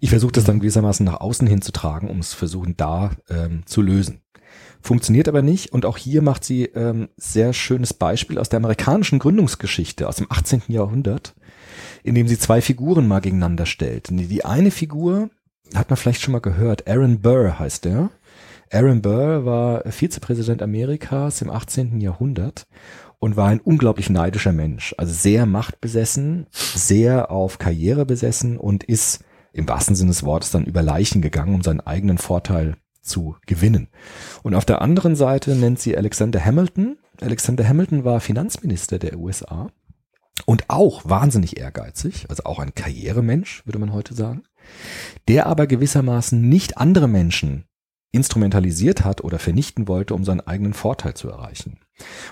Ich 0.00 0.10
versuche 0.10 0.32
das 0.32 0.44
dann 0.44 0.60
gewissermaßen 0.60 1.04
nach 1.04 1.20
außen 1.20 1.46
hinzutragen, 1.46 2.08
um 2.08 2.18
es 2.18 2.34
versuchen 2.34 2.76
da 2.76 3.12
ähm, 3.28 3.62
zu 3.66 3.82
lösen. 3.82 4.20
Funktioniert 4.82 5.28
aber 5.28 5.42
nicht 5.42 5.72
und 5.72 5.84
auch 5.84 5.98
hier 5.98 6.22
macht 6.22 6.42
sie 6.44 6.64
ähm, 6.64 7.08
sehr 7.16 7.52
schönes 7.52 7.92
Beispiel 7.92 8.38
aus 8.38 8.48
der 8.48 8.58
amerikanischen 8.58 9.18
Gründungsgeschichte 9.18 10.08
aus 10.08 10.16
dem 10.16 10.26
18. 10.30 10.62
Jahrhundert, 10.68 11.34
in 12.02 12.14
dem 12.14 12.28
sie 12.28 12.38
zwei 12.38 12.62
Figuren 12.62 13.06
mal 13.06 13.20
gegeneinander 13.20 13.66
stellt. 13.66 14.08
Die 14.10 14.44
eine 14.44 14.70
Figur 14.70 15.30
hat 15.74 15.90
man 15.90 15.96
vielleicht 15.96 16.22
schon 16.22 16.32
mal 16.32 16.40
gehört, 16.40 16.88
Aaron 16.88 17.20
Burr 17.20 17.58
heißt 17.58 17.86
er. 17.86 18.10
Aaron 18.72 19.02
Burr 19.02 19.44
war 19.44 19.90
Vizepräsident 19.90 20.62
Amerikas 20.62 21.42
im 21.42 21.50
18. 21.50 22.00
Jahrhundert 22.00 22.66
und 23.18 23.36
war 23.36 23.48
ein 23.48 23.60
unglaublich 23.60 24.10
neidischer 24.10 24.52
Mensch, 24.52 24.94
also 24.96 25.12
sehr 25.12 25.46
machtbesessen, 25.46 26.46
sehr 26.50 27.30
auf 27.30 27.58
Karriere 27.58 28.06
besessen 28.06 28.56
und 28.56 28.84
ist 28.84 29.24
im 29.52 29.68
wahrsten 29.68 29.96
Sinne 29.96 30.10
des 30.10 30.22
Wortes 30.22 30.50
dann 30.50 30.64
über 30.64 30.82
Leichen 30.82 31.20
gegangen, 31.20 31.54
um 31.54 31.62
seinen 31.62 31.80
eigenen 31.80 32.18
Vorteil 32.18 32.76
zu 33.02 33.36
gewinnen. 33.46 33.88
Und 34.42 34.54
auf 34.54 34.64
der 34.64 34.80
anderen 34.80 35.16
Seite 35.16 35.56
nennt 35.56 35.80
sie 35.80 35.96
Alexander 35.96 36.44
Hamilton. 36.44 36.98
Alexander 37.20 37.68
Hamilton 37.68 38.04
war 38.04 38.20
Finanzminister 38.20 38.98
der 38.98 39.18
USA 39.18 39.70
und 40.46 40.64
auch 40.68 41.02
wahnsinnig 41.04 41.58
ehrgeizig, 41.58 42.26
also 42.28 42.44
auch 42.44 42.58
ein 42.58 42.74
Karrieremensch, 42.74 43.66
würde 43.66 43.78
man 43.78 43.92
heute 43.92 44.14
sagen, 44.14 44.44
der 45.28 45.46
aber 45.46 45.66
gewissermaßen 45.66 46.40
nicht 46.48 46.78
andere 46.78 47.08
Menschen 47.08 47.64
instrumentalisiert 48.12 49.04
hat 49.04 49.22
oder 49.22 49.38
vernichten 49.38 49.86
wollte, 49.86 50.14
um 50.14 50.24
seinen 50.24 50.40
eigenen 50.40 50.74
Vorteil 50.74 51.14
zu 51.14 51.28
erreichen. 51.28 51.78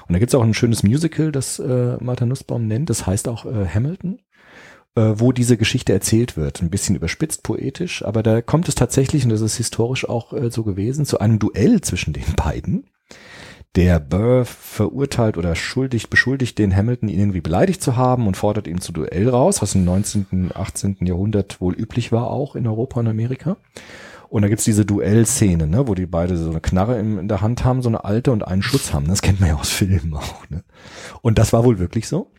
Und 0.07 0.13
da 0.13 0.19
gibt 0.19 0.31
es 0.31 0.35
auch 0.35 0.43
ein 0.43 0.55
schönes 0.55 0.83
Musical, 0.83 1.31
das 1.31 1.59
äh, 1.59 1.97
Martha 2.01 2.27
Nussbaum 2.27 2.67
nennt, 2.67 2.91
das 2.91 3.07
heißt 3.07 3.29
auch 3.29 3.47
äh, 3.47 3.67
Hamilton 3.67 4.19
äh, 4.99 5.21
wo 5.21 5.33
diese 5.33 5.57
Geschichte 5.57 5.93
erzählt 5.93 6.37
wird. 6.37 6.61
Ein 6.61 6.71
bisschen 6.71 6.97
überspitzt 6.97 7.45
poetisch, 7.45 8.05
aber 8.05 8.23
da 8.23 8.43
kommt 8.43 8.69
es 8.69 8.75
tatsächlich, 8.75 9.23
und 9.25 9.31
das 9.31 9.41
ist 9.41 9.57
historisch 9.57 10.09
auch 10.09 10.33
äh, 10.33 10.51
so 10.51 10.65
gewesen, 10.65 11.05
zu 11.05 11.21
einem 11.21 11.39
Duell 11.39 11.81
zwischen 11.83 12.13
den 12.13 12.35
beiden. 12.37 12.91
Der 13.77 14.01
Burr 14.01 14.45
verurteilt 14.45 15.37
oder 15.37 15.55
schuldigt, 15.55 16.11
beschuldigt 16.11 16.59
den 16.59 16.75
Hamilton, 16.75 17.09
ihn 17.09 17.21
irgendwie 17.21 17.41
beleidigt 17.41 17.83
zu 17.83 17.97
haben 17.97 18.27
und 18.27 18.37
fordert 18.37 18.67
ihn 18.67 18.81
zu 18.81 18.93
Duell 18.93 19.29
raus, 19.29 19.63
was 19.63 19.75
im 19.75 19.85
19., 19.85 20.51
18. 20.55 20.97
Jahrhundert 21.03 21.61
wohl 21.61 21.75
üblich 21.75 22.11
war, 22.11 22.29
auch 22.29 22.57
in 22.57 22.67
Europa 22.67 23.01
und 23.01 23.07
Amerika. 23.07 23.57
Und 24.29 24.43
da 24.43 24.49
gibt's 24.49 24.65
diese 24.65 24.85
Duellszene, 24.85 25.67
ne, 25.67 25.89
wo 25.89 25.95
die 25.95 26.07
beide 26.07 26.37
so 26.37 26.51
eine 26.51 26.61
Knarre 26.61 26.99
in, 26.99 27.19
in, 27.19 27.29
der 27.29 27.41
Hand 27.41 27.65
haben, 27.65 27.83
so 27.83 27.89
eine 27.89 28.05
alte 28.05 28.31
und 28.33 28.47
einen 28.47 28.63
Schutz 28.63 28.93
haben. 28.93 29.09
Das 29.09 29.23
kennt 29.23 29.41
man 29.41 29.49
ja 29.51 29.57
aus 29.57 29.71
Filmen 29.71 30.15
auch. 30.15 30.49
Ne? 30.51 30.65
Und 31.23 31.39
das 31.39 31.53
war 31.53 31.65
wohl 31.65 31.79
wirklich 31.79 32.09
so. 32.09 32.33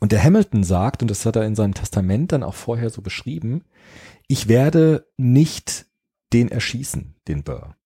Und 0.00 0.12
der 0.12 0.24
Hamilton 0.24 0.64
sagt, 0.64 1.02
und 1.02 1.10
das 1.10 1.26
hat 1.26 1.36
er 1.36 1.44
in 1.44 1.54
seinem 1.54 1.74
Testament 1.74 2.32
dann 2.32 2.42
auch 2.42 2.54
vorher 2.54 2.90
so 2.90 3.02
beschrieben, 3.02 3.64
ich 4.26 4.48
werde 4.48 5.06
nicht 5.16 5.86
den 6.32 6.48
erschießen, 6.48 7.16
den 7.28 7.42
Burr, 7.42 7.76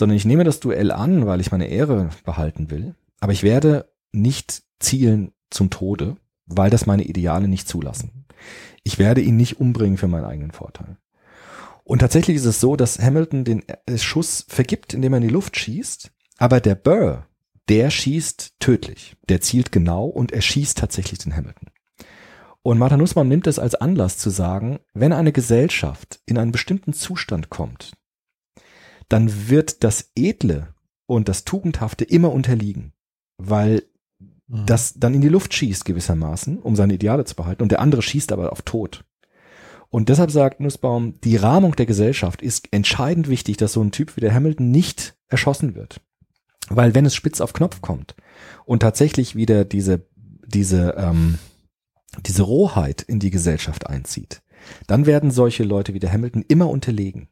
sondern 0.00 0.16
ich 0.16 0.24
nehme 0.24 0.44
das 0.44 0.60
Duell 0.60 0.90
an, 0.90 1.26
weil 1.26 1.40
ich 1.40 1.52
meine 1.52 1.68
Ehre 1.68 2.10
behalten 2.24 2.70
will, 2.70 2.94
aber 3.20 3.32
ich 3.32 3.42
werde 3.42 3.88
nicht 4.12 4.62
zielen 4.80 5.32
zum 5.50 5.70
Tode, 5.70 6.16
weil 6.46 6.70
das 6.70 6.86
meine 6.86 7.04
Ideale 7.04 7.46
nicht 7.46 7.68
zulassen. 7.68 8.24
Ich 8.82 8.98
werde 8.98 9.20
ihn 9.20 9.36
nicht 9.36 9.60
umbringen 9.60 9.98
für 9.98 10.08
meinen 10.08 10.24
eigenen 10.24 10.52
Vorteil. 10.52 10.96
Und 11.84 11.98
tatsächlich 11.98 12.36
ist 12.36 12.46
es 12.46 12.60
so, 12.60 12.76
dass 12.76 12.98
Hamilton 12.98 13.44
den 13.44 13.62
Schuss 13.96 14.46
vergibt, 14.48 14.94
indem 14.94 15.12
er 15.12 15.18
in 15.18 15.28
die 15.28 15.34
Luft 15.34 15.56
schießt, 15.56 16.10
aber 16.38 16.60
der 16.60 16.74
Burr 16.74 17.26
der 17.68 17.90
schießt 17.90 18.54
tödlich. 18.58 19.16
Der 19.28 19.40
zielt 19.40 19.70
genau 19.70 20.06
und 20.06 20.32
er 20.32 20.40
schießt 20.40 20.76
tatsächlich 20.76 21.20
den 21.20 21.36
Hamilton. 21.36 21.68
Und 22.62 22.78
Martha 22.78 22.96
Nussbaum 22.96 23.28
nimmt 23.28 23.46
es 23.46 23.60
als 23.60 23.76
Anlass 23.76 24.18
zu 24.18 24.28
sagen, 24.28 24.80
wenn 24.92 25.12
eine 25.12 25.30
Gesellschaft 25.30 26.20
in 26.26 26.36
einen 26.36 26.50
bestimmten 26.50 26.92
Zustand 26.92 27.48
kommt, 27.48 27.92
dann 29.10 29.50
wird 29.50 29.84
das 29.84 30.12
Edle 30.16 30.74
und 31.06 31.28
das 31.28 31.44
Tugendhafte 31.44 32.04
immer 32.04 32.32
unterliegen, 32.32 32.92
weil 33.36 33.82
mhm. 34.48 34.64
das 34.64 34.94
dann 34.94 35.12
in 35.12 35.20
die 35.20 35.28
Luft 35.28 35.52
schießt 35.52 35.84
gewissermaßen, 35.84 36.58
um 36.58 36.76
seine 36.76 36.94
Ideale 36.94 37.24
zu 37.26 37.34
behalten, 37.34 37.62
und 37.62 37.72
der 37.72 37.80
andere 37.80 38.00
schießt 38.00 38.32
aber 38.32 38.52
auf 38.52 38.62
Tod. 38.62 39.04
Und 39.90 40.08
deshalb 40.08 40.30
sagt 40.30 40.60
Nussbaum, 40.60 41.20
die 41.24 41.36
Rahmung 41.36 41.74
der 41.74 41.86
Gesellschaft 41.86 42.40
ist 42.40 42.68
entscheidend 42.72 43.28
wichtig, 43.28 43.56
dass 43.56 43.72
so 43.72 43.82
ein 43.82 43.90
Typ 43.90 44.16
wie 44.16 44.20
der 44.20 44.32
Hamilton 44.32 44.70
nicht 44.70 45.16
erschossen 45.26 45.74
wird. 45.74 46.00
Weil 46.68 46.94
wenn 46.94 47.04
es 47.04 47.16
spitz 47.16 47.40
auf 47.40 47.52
Knopf 47.52 47.80
kommt 47.80 48.14
und 48.64 48.80
tatsächlich 48.80 49.34
wieder 49.34 49.64
diese, 49.64 50.06
diese, 50.46 50.94
ähm, 50.96 51.40
diese 52.24 52.44
Rohheit 52.44 53.02
in 53.02 53.18
die 53.18 53.30
Gesellschaft 53.30 53.88
einzieht, 53.88 54.42
dann 54.86 55.06
werden 55.06 55.32
solche 55.32 55.64
Leute 55.64 55.92
wie 55.92 55.98
der 55.98 56.12
Hamilton 56.12 56.44
immer 56.46 56.70
unterlegen. 56.70 57.28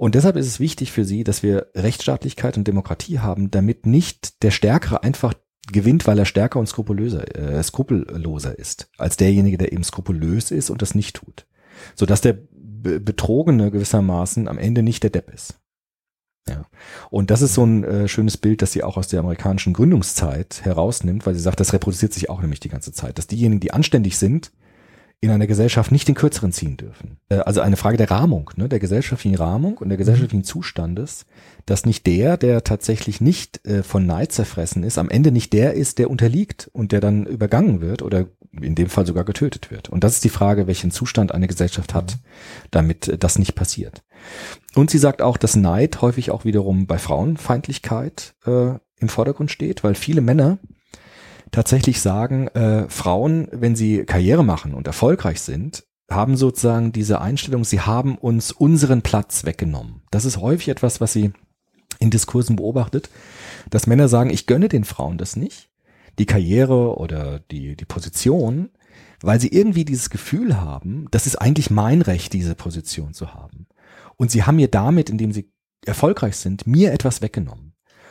Und 0.00 0.14
deshalb 0.14 0.36
ist 0.36 0.46
es 0.46 0.60
wichtig 0.60 0.92
für 0.92 1.04
sie, 1.04 1.24
dass 1.24 1.42
wir 1.42 1.66
Rechtsstaatlichkeit 1.74 2.56
und 2.56 2.66
Demokratie 2.66 3.18
haben, 3.18 3.50
damit 3.50 3.84
nicht 3.84 4.42
der 4.42 4.50
Stärkere 4.50 5.02
einfach 5.02 5.34
gewinnt, 5.70 6.06
weil 6.06 6.18
er 6.18 6.24
stärker 6.24 6.58
und 6.58 6.66
skrupulöser, 6.66 7.36
äh, 7.36 7.62
skrupelloser 7.62 8.58
ist, 8.58 8.88
als 8.96 9.18
derjenige, 9.18 9.58
der 9.58 9.74
eben 9.74 9.84
skrupulös 9.84 10.52
ist 10.52 10.70
und 10.70 10.80
das 10.80 10.94
nicht 10.94 11.16
tut. 11.16 11.46
Sodass 11.94 12.22
der 12.22 12.32
Betrogene 12.32 13.70
gewissermaßen 13.70 14.48
am 14.48 14.56
Ende 14.56 14.82
nicht 14.82 15.02
der 15.02 15.10
Depp 15.10 15.30
ist. 15.34 15.60
Ja. 16.48 16.64
Und 17.10 17.30
das 17.30 17.42
ist 17.42 17.52
so 17.52 17.66
ein 17.66 17.84
äh, 17.84 18.08
schönes 18.08 18.38
Bild, 18.38 18.62
das 18.62 18.72
sie 18.72 18.82
auch 18.82 18.96
aus 18.96 19.08
der 19.08 19.20
amerikanischen 19.20 19.74
Gründungszeit 19.74 20.64
herausnimmt, 20.64 21.26
weil 21.26 21.34
sie 21.34 21.42
sagt, 21.42 21.60
das 21.60 21.74
reproduziert 21.74 22.14
sich 22.14 22.30
auch 22.30 22.40
nämlich 22.40 22.60
die 22.60 22.70
ganze 22.70 22.94
Zeit, 22.94 23.18
dass 23.18 23.26
diejenigen, 23.26 23.60
die 23.60 23.74
anständig 23.74 24.16
sind, 24.16 24.50
in 25.22 25.30
einer 25.30 25.46
Gesellschaft 25.46 25.92
nicht 25.92 26.08
den 26.08 26.14
Kürzeren 26.14 26.50
ziehen 26.50 26.78
dürfen. 26.78 27.18
Äh, 27.28 27.36
also 27.36 27.60
eine 27.60 27.76
Frage 27.76 27.98
der 27.98 28.10
Rahmung, 28.10 28.50
ne, 28.56 28.68
der 28.68 28.78
gesellschaftlichen 28.78 29.36
Rahmung 29.36 29.76
und 29.78 29.90
der 29.90 29.98
gesellschaftlichen 29.98 30.44
Zustandes, 30.44 31.26
dass 31.66 31.84
nicht 31.84 32.06
der, 32.06 32.38
der 32.38 32.64
tatsächlich 32.64 33.20
nicht 33.20 33.66
äh, 33.66 33.82
von 33.82 34.06
Neid 34.06 34.32
zerfressen 34.32 34.82
ist, 34.82 34.96
am 34.96 35.10
Ende 35.10 35.30
nicht 35.30 35.52
der 35.52 35.74
ist, 35.74 35.98
der 35.98 36.10
unterliegt 36.10 36.70
und 36.72 36.92
der 36.92 37.00
dann 37.00 37.26
übergangen 37.26 37.82
wird 37.82 38.00
oder 38.00 38.26
in 38.58 38.74
dem 38.74 38.88
Fall 38.88 39.06
sogar 39.06 39.24
getötet 39.24 39.70
wird. 39.70 39.90
Und 39.90 40.04
das 40.04 40.14
ist 40.14 40.24
die 40.24 40.30
Frage, 40.30 40.66
welchen 40.66 40.90
Zustand 40.90 41.32
eine 41.32 41.46
Gesellschaft 41.46 41.92
hat, 41.92 42.18
damit 42.70 43.08
äh, 43.08 43.18
das 43.18 43.38
nicht 43.38 43.54
passiert. 43.54 44.02
Und 44.74 44.90
sie 44.90 44.98
sagt 44.98 45.20
auch, 45.20 45.36
dass 45.36 45.54
Neid 45.54 46.00
häufig 46.00 46.30
auch 46.30 46.46
wiederum 46.46 46.86
bei 46.86 46.96
Frauenfeindlichkeit 46.98 48.34
äh, 48.46 48.72
im 49.00 49.08
Vordergrund 49.08 49.50
steht, 49.50 49.84
weil 49.84 49.94
viele 49.94 50.22
Männer 50.22 50.58
tatsächlich 51.50 52.00
sagen, 52.00 52.48
äh, 52.48 52.88
Frauen, 52.88 53.48
wenn 53.52 53.76
sie 53.76 54.04
Karriere 54.04 54.44
machen 54.44 54.74
und 54.74 54.86
erfolgreich 54.86 55.40
sind, 55.40 55.84
haben 56.10 56.36
sozusagen 56.36 56.92
diese 56.92 57.20
Einstellung, 57.20 57.64
sie 57.64 57.80
haben 57.80 58.18
uns 58.18 58.50
unseren 58.52 59.02
Platz 59.02 59.44
weggenommen. 59.44 60.02
Das 60.10 60.24
ist 60.24 60.38
häufig 60.38 60.68
etwas, 60.68 61.00
was 61.00 61.12
sie 61.12 61.32
in 62.00 62.10
Diskursen 62.10 62.56
beobachtet, 62.56 63.10
dass 63.68 63.86
Männer 63.86 64.08
sagen, 64.08 64.30
ich 64.30 64.46
gönne 64.46 64.68
den 64.68 64.84
Frauen 64.84 65.18
das 65.18 65.36
nicht, 65.36 65.70
die 66.18 66.26
Karriere 66.26 66.96
oder 66.98 67.40
die, 67.50 67.76
die 67.76 67.84
Position, 67.84 68.70
weil 69.22 69.40
sie 69.40 69.48
irgendwie 69.48 69.84
dieses 69.84 70.10
Gefühl 70.10 70.60
haben, 70.60 71.06
das 71.10 71.26
ist 71.26 71.36
eigentlich 71.36 71.70
mein 71.70 72.02
Recht, 72.02 72.32
diese 72.32 72.54
Position 72.54 73.14
zu 73.14 73.34
haben. 73.34 73.66
Und 74.16 74.30
sie 74.30 74.44
haben 74.44 74.56
mir 74.56 74.68
damit, 74.68 75.10
indem 75.10 75.32
sie 75.32 75.52
erfolgreich 75.84 76.36
sind, 76.36 76.66
mir 76.66 76.92
etwas 76.92 77.22
weggenommen. 77.22 77.69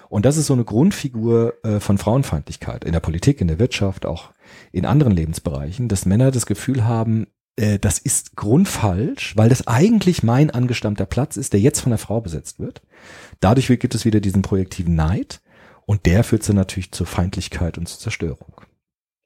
Und 0.09 0.25
das 0.25 0.37
ist 0.37 0.47
so 0.47 0.53
eine 0.53 0.65
Grundfigur 0.65 1.53
äh, 1.63 1.79
von 1.79 1.97
Frauenfeindlichkeit 1.97 2.83
in 2.83 2.93
der 2.93 2.99
Politik, 2.99 3.41
in 3.41 3.47
der 3.47 3.59
Wirtschaft, 3.59 4.05
auch 4.05 4.31
in 4.71 4.85
anderen 4.85 5.13
Lebensbereichen, 5.13 5.87
dass 5.87 6.05
Männer 6.05 6.31
das 6.31 6.47
Gefühl 6.47 6.85
haben, 6.85 7.27
äh, 7.55 7.77
das 7.77 7.99
ist 7.99 8.35
grundfalsch, 8.35 9.37
weil 9.37 9.49
das 9.49 9.67
eigentlich 9.67 10.23
mein 10.23 10.49
angestammter 10.49 11.05
Platz 11.05 11.37
ist, 11.37 11.53
der 11.53 11.59
jetzt 11.59 11.81
von 11.81 11.91
der 11.91 11.99
Frau 11.99 12.21
besetzt 12.21 12.59
wird. 12.59 12.81
Dadurch 13.39 13.67
gibt 13.67 13.93
es 13.93 14.03
wieder 14.03 14.19
diesen 14.19 14.41
projektiven 14.41 14.95
Neid 14.95 15.41
und 15.85 16.05
der 16.05 16.23
führt 16.23 16.47
dann 16.49 16.55
natürlich 16.55 16.91
zur 16.91 17.05
Feindlichkeit 17.05 17.77
und 17.77 17.87
zur 17.87 17.99
Zerstörung. 17.99 18.61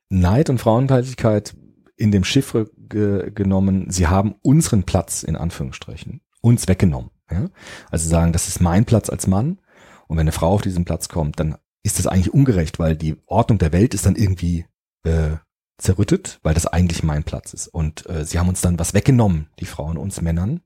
Neid 0.09 0.49
und 0.49 0.59
Frauenfeindlichkeit 0.59 1.55
in 1.95 2.11
dem 2.11 2.23
Chiffre 2.23 2.69
ge 2.77 3.31
genommen, 3.33 3.87
sie 3.89 4.07
haben 4.07 4.35
unseren 4.41 4.83
Platz 4.83 5.23
in 5.23 5.35
Anführungsstrichen 5.35 6.21
uns 6.41 6.67
weggenommen. 6.67 7.11
Ja? 7.31 7.49
Also 7.89 8.09
sagen, 8.09 8.33
das 8.33 8.47
ist 8.47 8.59
mein 8.59 8.85
Platz 8.85 9.09
als 9.09 9.27
Mann 9.27 9.59
und 10.13 10.17
wenn 10.17 10.25
eine 10.25 10.31
Frau 10.31 10.51
auf 10.51 10.61
diesen 10.61 10.85
Platz 10.85 11.09
kommt, 11.09 11.39
dann 11.39 11.55
ist 11.81 11.97
das 11.97 12.05
eigentlich 12.05 12.31
ungerecht, 12.31 12.77
weil 12.77 12.95
die 12.95 13.15
Ordnung 13.25 13.57
der 13.57 13.73
Welt 13.73 13.95
ist 13.95 14.05
dann 14.05 14.15
irgendwie 14.15 14.67
äh, 15.05 15.37
zerrüttet, 15.79 16.39
weil 16.43 16.53
das 16.53 16.67
eigentlich 16.67 17.01
mein 17.01 17.23
Platz 17.23 17.51
ist. 17.51 17.67
Und 17.67 18.07
äh, 18.07 18.23
sie 18.23 18.37
haben 18.37 18.47
uns 18.47 18.61
dann 18.61 18.77
was 18.77 18.93
weggenommen, 18.93 19.49
die 19.59 19.65
Frauen 19.65 19.97
uns 19.97 20.21
Männern, 20.21 20.61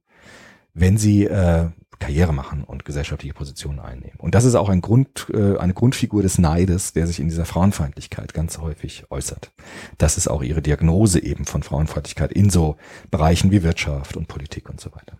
wenn 0.73 0.97
sie 0.97 1.27
äh, 1.27 1.69
Karriere 1.97 2.33
machen 2.33 2.65
und 2.65 2.83
gesellschaftliche 2.83 3.33
Positionen 3.33 3.79
einnehmen. 3.79 4.19
Und 4.19 4.35
das 4.35 4.43
ist 4.43 4.55
auch 4.55 4.67
ein 4.67 4.81
Grund, 4.81 5.27
äh, 5.33 5.55
eine 5.55 5.73
Grundfigur 5.73 6.23
des 6.23 6.39
Neides, 6.39 6.91
der 6.91 7.07
sich 7.07 7.21
in 7.21 7.29
dieser 7.29 7.45
Frauenfeindlichkeit 7.45 8.33
ganz 8.33 8.57
häufig 8.57 9.05
äußert. 9.09 9.53
Das 9.97 10.17
ist 10.17 10.27
auch 10.27 10.43
ihre 10.43 10.61
Diagnose 10.61 11.23
eben 11.23 11.45
von 11.45 11.63
Frauenfeindlichkeit 11.63 12.33
in 12.33 12.49
so 12.49 12.75
Bereichen 13.11 13.49
wie 13.51 13.63
Wirtschaft 13.63 14.17
und 14.17 14.27
Politik 14.27 14.69
und 14.69 14.81
so 14.81 14.91
weiter. 14.93 15.17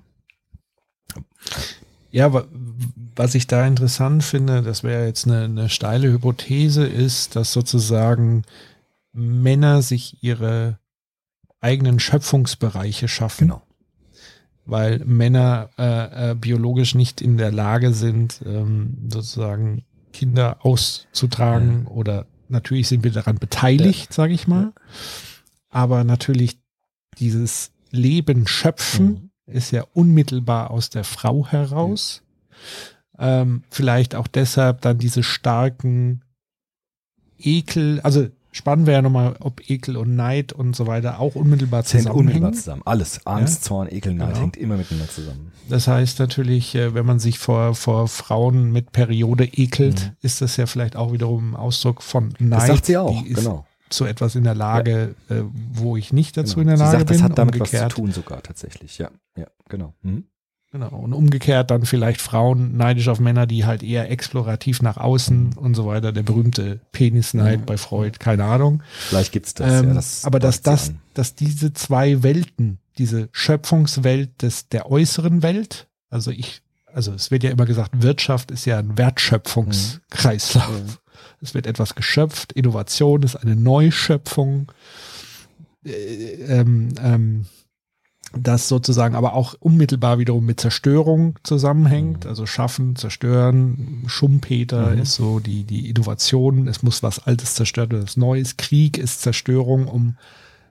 Ja, 2.17 2.33
wa- 2.33 2.47
was 3.15 3.35
ich 3.35 3.45
da 3.45 3.67
interessant 3.67 4.23
finde, 4.23 4.63
das 4.63 4.83
wäre 4.83 5.05
jetzt 5.05 5.27
eine, 5.27 5.43
eine 5.43 5.69
steile 5.69 6.11
Hypothese, 6.11 6.83
ist, 6.87 7.35
dass 7.35 7.53
sozusagen 7.53 8.41
Männer 9.13 9.83
sich 9.83 10.23
ihre 10.23 10.79
eigenen 11.61 11.99
Schöpfungsbereiche 11.99 13.07
schaffen. 13.07 13.49
Genau. 13.49 13.61
Weil 14.65 14.99
Männer 15.05 15.69
äh, 15.77 16.31
äh, 16.31 16.35
biologisch 16.35 16.95
nicht 16.95 17.21
in 17.21 17.37
der 17.37 17.51
Lage 17.51 17.93
sind, 17.93 18.41
ähm, 18.45 18.97
sozusagen 19.09 19.83
Kinder 20.11 20.65
auszutragen 20.65 21.85
oder 21.85 22.25
natürlich 22.49 22.87
sind 22.87 23.03
wir 23.03 23.11
daran 23.11 23.37
beteiligt, 23.37 24.11
sage 24.11 24.33
ich 24.33 24.47
mal. 24.47 24.73
Aber 25.69 26.03
natürlich 26.03 26.59
dieses 27.19 27.71
Leben 27.91 28.47
schöpfen 28.47 29.26
ist 29.47 29.71
ja 29.71 29.83
unmittelbar 29.93 30.71
aus 30.71 30.89
der 30.89 31.03
Frau 31.03 31.47
heraus. 31.47 32.21
Ähm, 33.17 33.63
vielleicht 33.69 34.13
auch 34.15 34.27
deshalb 34.27 34.81
dann 34.81 34.97
diese 34.99 35.23
starken 35.23 36.21
Ekel, 37.39 37.99
also 38.01 38.27
spannend 38.51 38.87
wäre 38.87 38.97
ja 38.97 39.01
nochmal, 39.01 39.35
ob 39.39 39.69
Ekel 39.69 39.97
und 39.97 40.15
Neid 40.15 40.53
und 40.53 40.75
so 40.75 40.87
weiter 40.87 41.19
auch 41.19 41.35
unmittelbar 41.35 41.83
zusammenhängen. 41.83 42.19
unmittelbar 42.19 42.53
zusammen. 42.53 42.81
Alles. 42.85 43.25
Angst, 43.25 43.63
Zorn, 43.63 43.87
Ekel, 43.91 44.13
Neid 44.13 44.29
Genau. 44.29 44.39
hängt 44.41 44.57
immer 44.57 44.77
miteinander 44.77 45.09
zusammen. 45.09 45.51
Das 45.69 45.87
heißt 45.87 46.19
natürlich, 46.19 46.73
äh, 46.75 46.93
wenn 46.93 47.05
man 47.05 47.19
sich 47.19 47.39
vor, 47.39 47.75
vor 47.75 48.07
Frauen 48.07 48.71
mit 48.71 48.91
Periode 48.91 49.45
ekelt, 49.45 50.13
ist 50.21 50.41
das 50.41 50.57
ja 50.57 50.65
vielleicht 50.65 50.95
auch 50.95 51.11
wiederum 51.13 51.51
ein 51.53 51.55
Ausdruck 51.55 52.01
von 52.01 52.29
Neid. 52.29 52.39
Mhm. 52.39 52.49
Das 52.49 52.67
sagt 52.67 52.85
sie 52.85 52.97
auch, 52.97 53.23
genau. 53.23 53.65
Zu 53.89 54.05
etwas 54.05 54.35
in 54.35 54.43
der 54.43 54.55
Lage, 54.55 55.15
äh, 55.29 55.41
wo 55.73 55.97
ich 55.97 56.13
nicht 56.13 56.37
dazu 56.37 56.55
genau. 56.55 56.61
in 56.73 56.77
der 56.77 56.77
Lage 56.77 56.91
sagt, 56.97 57.07
bin. 57.07 57.17
das 57.17 57.23
hat 57.23 57.37
damit 57.37 57.59
was 57.59 57.69
umgekehrt, 57.69 57.91
zu 57.91 57.97
tun 57.97 58.11
sogar 58.11 58.41
tatsächlich. 58.43 58.97
Ja, 58.97 59.09
ja, 59.37 59.47
genau. 59.69 59.93
Mhm. 60.01 60.25
Genau. 60.73 60.89
Und 60.89 61.13
umgekehrt 61.13 61.71
dann 61.71 61.85
vielleicht 61.85 62.19
Frauen 62.19 62.75
neidisch 62.75 63.07
auf 63.07 63.21
Männer, 63.21 63.47
die 63.47 63.65
halt 63.65 63.83
eher 63.83 64.11
explorativ 64.11 64.81
nach 64.81 64.97
außen 64.97 65.51
Mhm. 65.51 65.57
und 65.57 65.75
so 65.75 65.85
weiter. 65.87 66.11
Der 66.11 66.23
berühmte 66.23 66.81
Penisneid 66.91 67.65
bei 67.65 67.77
Freud, 67.77 68.17
keine 68.19 68.43
Ahnung. 68.43 68.83
Vielleicht 69.07 69.31
gibt's 69.31 69.53
das. 69.53 69.81
Ähm, 69.81 69.89
ja, 69.89 69.93
das 69.95 70.25
aber 70.25 70.39
dass 70.39 70.61
das, 70.61 70.89
an. 70.89 70.99
dass 71.13 71.35
diese 71.35 71.71
zwei 71.71 72.21
Welten, 72.21 72.79
diese 72.97 73.29
Schöpfungswelt 73.31 74.41
des, 74.41 74.67
der 74.67 74.91
äußeren 74.91 75.41
Welt, 75.41 75.87
also 76.09 76.31
ich, 76.31 76.61
also 76.93 77.13
es 77.13 77.31
wird 77.31 77.43
ja 77.43 77.51
immer 77.51 77.65
gesagt, 77.65 78.01
Wirtschaft 78.01 78.51
ist 78.51 78.65
ja 78.65 78.77
ein 78.77 78.97
Wertschöpfungskreislauf. 78.97 81.01
Es 81.41 81.53
wird 81.53 81.67
etwas 81.67 81.95
geschöpft, 81.95 82.53
Innovation 82.53 83.23
ist 83.23 83.35
eine 83.35 83.55
Neuschöpfung, 83.55 84.71
äh, 85.85 85.91
ähm, 85.91 86.89
ähm, 87.01 87.45
das 88.33 88.67
sozusagen 88.67 89.15
aber 89.15 89.33
auch 89.33 89.55
unmittelbar 89.59 90.19
wiederum 90.19 90.45
mit 90.45 90.59
Zerstörung 90.59 91.39
zusammenhängt, 91.43 92.25
also 92.25 92.45
schaffen, 92.45 92.95
zerstören, 92.95 94.03
Schumpeter 94.07 94.91
Mhm. 94.91 95.01
ist 95.01 95.15
so 95.15 95.39
die, 95.39 95.63
die 95.63 95.89
Innovation, 95.89 96.67
es 96.67 96.83
muss 96.83 97.03
was 97.03 97.19
Altes 97.25 97.55
zerstört 97.55 97.91
werden, 97.91 98.03
was 98.03 98.17
Neues, 98.17 98.57
Krieg 98.57 98.97
ist 98.97 99.21
Zerstörung, 99.21 99.87
um 99.87 100.17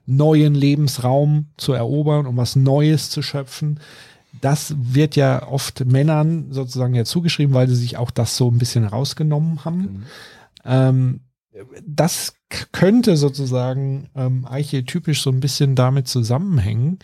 neuen 0.05 0.53
Lebensraum 0.55 1.47
zu 1.57 1.73
erobern, 1.73 2.27
um 2.27 2.37
was 2.37 2.55
Neues 2.55 3.09
zu 3.09 3.21
schöpfen. 3.21 3.79
Das 4.39 4.75
wird 4.77 5.15
ja 5.15 5.47
oft 5.47 5.83
Männern 5.85 6.51
sozusagen 6.51 6.93
ja 6.93 7.05
zugeschrieben, 7.05 7.55
weil 7.55 7.67
sie 7.67 7.75
sich 7.75 7.97
auch 7.97 8.11
das 8.11 8.37
so 8.37 8.49
ein 8.51 8.59
bisschen 8.59 8.85
rausgenommen 8.85 9.65
haben. 9.65 10.03
Ähm, 10.67 11.21
das 11.85 12.35
könnte 12.71 13.17
sozusagen 13.17 14.09
ähm, 14.15 14.45
archetypisch 14.45 15.23
so 15.23 15.31
ein 15.31 15.39
bisschen 15.39 15.75
damit 15.75 16.07
zusammenhängen, 16.07 16.99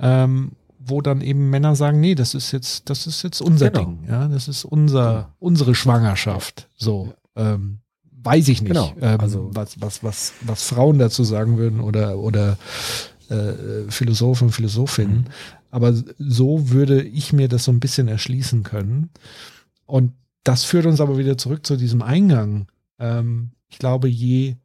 ähm, 0.00 0.52
wo 0.78 1.00
dann 1.02 1.20
eben 1.20 1.50
Männer 1.50 1.76
sagen, 1.76 2.00
nee, 2.00 2.14
das 2.14 2.34
ist 2.34 2.52
jetzt, 2.52 2.90
das 2.90 3.06
ist 3.06 3.22
jetzt 3.22 3.40
unser 3.40 3.70
Genau. 3.70 3.84
Ding, 3.84 4.04
ja, 4.08 4.26
das 4.28 4.48
ist 4.48 4.64
unser, 4.64 5.34
unsere 5.38 5.74
Schwangerschaft. 5.74 6.68
So, 6.76 7.14
ähm, 7.36 7.78
weiß 8.22 8.48
ich 8.48 8.60
nicht, 8.62 8.72
Genau, 8.72 8.92
ähm, 9.00 9.20
also- 9.20 9.50
was, 9.52 9.80
was, 9.80 10.02
was, 10.02 10.32
was 10.40 10.62
Frauen 10.64 10.98
dazu 10.98 11.22
sagen 11.22 11.56
würden 11.58 11.80
oder, 11.80 12.18
oder 12.18 12.56
äh, 13.28 13.88
Philosophen, 13.88 14.50
Philosophinnen. 14.50 15.18
Mhm. 15.18 15.24
Aber 15.70 15.92
so 16.18 16.70
würde 16.70 17.02
ich 17.02 17.32
mir 17.32 17.48
das 17.48 17.64
so 17.64 17.72
ein 17.72 17.80
bisschen 17.80 18.08
erschließen 18.08 18.62
können. 18.62 19.10
Und 19.84 20.12
das 20.44 20.64
führt 20.64 20.86
uns 20.86 21.00
aber 21.00 21.18
wieder 21.18 21.36
zurück 21.36 21.66
zu 21.66 21.76
diesem 21.76 22.02
Eingang. 22.02 22.68
Ähm, 22.98 23.52
ich 23.68 23.78
glaube, 23.78 24.08
je 24.08 24.56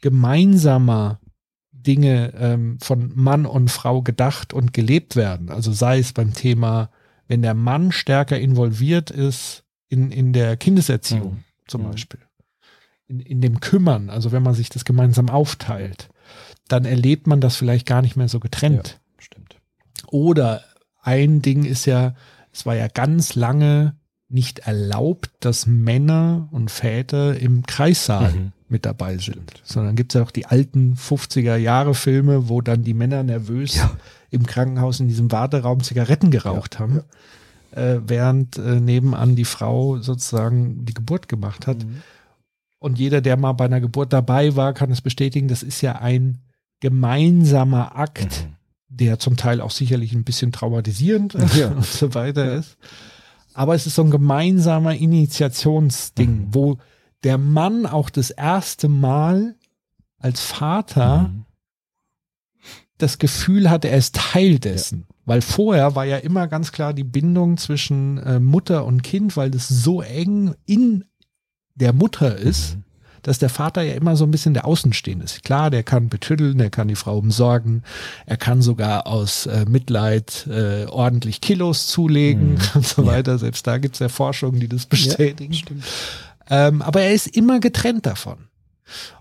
gemeinsamer 0.00 1.20
Dinge 1.72 2.32
ähm, 2.36 2.78
von 2.80 3.12
Mann 3.14 3.46
und 3.46 3.70
Frau 3.70 4.02
gedacht 4.02 4.52
und 4.52 4.72
gelebt 4.72 5.16
werden, 5.16 5.50
also 5.50 5.72
sei 5.72 5.98
es 5.98 6.12
beim 6.12 6.34
Thema, 6.34 6.90
wenn 7.28 7.42
der 7.42 7.54
Mann 7.54 7.92
stärker 7.92 8.38
involviert 8.38 9.10
ist 9.10 9.64
in, 9.88 10.10
in 10.10 10.32
der 10.32 10.56
Kindeserziehung 10.56 11.34
Mhm. 11.34 11.44
zum 11.66 11.82
Mhm. 11.82 11.90
Beispiel, 11.90 12.20
in, 13.08 13.20
in 13.20 13.40
dem 13.40 13.60
Kümmern, 13.60 14.10
also 14.10 14.32
wenn 14.32 14.42
man 14.42 14.54
sich 14.54 14.68
das 14.68 14.84
gemeinsam 14.84 15.28
aufteilt, 15.30 16.08
dann 16.68 16.84
erlebt 16.84 17.26
man 17.26 17.40
das 17.40 17.56
vielleicht 17.56 17.86
gar 17.86 18.02
nicht 18.02 18.16
mehr 18.16 18.28
so 18.28 18.40
getrennt. 18.40 19.00
Stimmt. 19.18 19.56
Oder 20.08 20.62
ein 21.02 21.40
Ding 21.42 21.64
ist 21.64 21.86
ja, 21.86 22.14
es 22.52 22.66
war 22.66 22.74
ja 22.74 22.88
ganz 22.88 23.36
lange 23.36 23.96
nicht 24.28 24.60
erlaubt, 24.60 25.30
dass 25.40 25.66
Männer 25.66 26.48
und 26.50 26.70
Väter 26.70 27.38
im 27.38 27.64
Kreissaal 27.64 28.32
Mhm. 28.32 28.52
mit 28.68 28.84
dabei 28.84 29.18
sind. 29.18 29.52
Sondern 29.64 29.94
gibt 29.94 30.12
es 30.14 30.18
ja 30.18 30.24
auch 30.24 30.32
die 30.32 30.46
alten 30.46 30.96
50er 30.96 31.56
Jahre 31.56 31.94
Filme, 31.94 32.48
wo 32.48 32.60
dann 32.60 32.82
die 32.82 32.94
Männer 32.94 33.22
nervös 33.22 33.76
Ja. 33.76 33.90
im 34.30 34.44
Krankenhaus 34.46 34.98
in 35.00 35.06
diesem 35.08 35.30
Warteraum 35.30 35.82
Zigaretten 35.82 36.30
geraucht 36.30 36.78
haben, 36.78 37.02
Äh, 37.72 38.00
während 38.06 38.56
äh, 38.56 38.80
nebenan 38.80 39.36
die 39.36 39.44
Frau 39.44 39.98
sozusagen 39.98 40.84
die 40.86 40.94
Geburt 40.94 41.28
gemacht 41.28 41.66
hat. 41.66 41.84
Mhm. 41.84 42.00
Und 42.78 42.98
jeder, 42.98 43.20
der 43.20 43.36
mal 43.36 43.52
bei 43.52 43.66
einer 43.66 43.80
Geburt 43.80 44.12
dabei 44.14 44.56
war, 44.56 44.72
kann 44.72 44.90
es 44.90 45.02
bestätigen, 45.02 45.46
das 45.48 45.62
ist 45.62 45.82
ja 45.82 45.96
ein 46.00 46.38
gemeinsamer 46.80 47.96
Akt, 47.96 48.46
der 48.88 49.18
zum 49.18 49.36
Teil 49.36 49.60
auch 49.60 49.70
sicherlich 49.72 50.12
ein 50.14 50.24
bisschen 50.24 50.52
traumatisierend 50.52 51.34
Ja. 51.56 51.68
und 51.76 51.84
so 51.84 52.14
weiter 52.14 52.54
ist. 52.54 52.76
Aber 53.56 53.74
es 53.74 53.86
ist 53.86 53.94
so 53.94 54.02
ein 54.02 54.10
gemeinsamer 54.10 54.94
Initiationsding, 54.94 56.48
wo 56.50 56.76
der 57.24 57.38
Mann 57.38 57.86
auch 57.86 58.10
das 58.10 58.30
erste 58.30 58.88
Mal 58.88 59.56
als 60.18 60.42
Vater 60.42 61.28
Mhm. 61.28 61.44
das 62.98 63.18
Gefühl 63.18 63.68
hatte, 63.70 63.88
er 63.88 63.98
ist 63.98 64.14
Teil 64.16 64.58
dessen. 64.58 65.06
Weil 65.24 65.40
vorher 65.42 65.94
war 65.94 66.04
ja 66.04 66.18
immer 66.18 66.46
ganz 66.48 66.70
klar 66.72 66.94
die 66.94 67.04
Bindung 67.04 67.56
zwischen 67.56 68.18
äh, 68.18 68.40
Mutter 68.40 68.84
und 68.84 69.02
Kind, 69.02 69.36
weil 69.36 69.50
das 69.50 69.68
so 69.68 70.00
eng 70.02 70.54
in 70.66 71.04
der 71.74 71.92
Mutter 71.92 72.36
ist, 72.36 72.78
dass 73.26 73.40
der 73.40 73.48
Vater 73.48 73.82
ja 73.82 73.94
immer 73.94 74.14
so 74.14 74.24
ein 74.24 74.30
bisschen 74.30 74.54
der 74.54 74.66
Außenstehende 74.66 75.24
ist. 75.24 75.42
Klar, 75.42 75.70
der 75.70 75.82
kann 75.82 76.08
betüddeln, 76.08 76.58
der 76.58 76.70
kann 76.70 76.86
die 76.86 76.94
Frau 76.94 77.18
umsorgen, 77.18 77.82
er 78.24 78.36
kann 78.36 78.62
sogar 78.62 79.08
aus 79.08 79.46
äh, 79.46 79.64
Mitleid 79.68 80.46
äh, 80.46 80.84
ordentlich 80.86 81.40
Kilos 81.40 81.88
zulegen 81.88 82.56
und 82.74 82.86
so 82.86 83.04
weiter. 83.04 83.36
Selbst 83.38 83.66
da 83.66 83.78
gibt's 83.78 83.98
ja 83.98 84.08
Forschungen, 84.08 84.60
die 84.60 84.68
das 84.68 84.86
bestätigen. 84.86 85.82
ähm, 86.48 86.82
aber 86.82 87.02
er 87.02 87.14
ist 87.14 87.26
immer 87.26 87.58
getrennt 87.58 88.06
davon. 88.06 88.38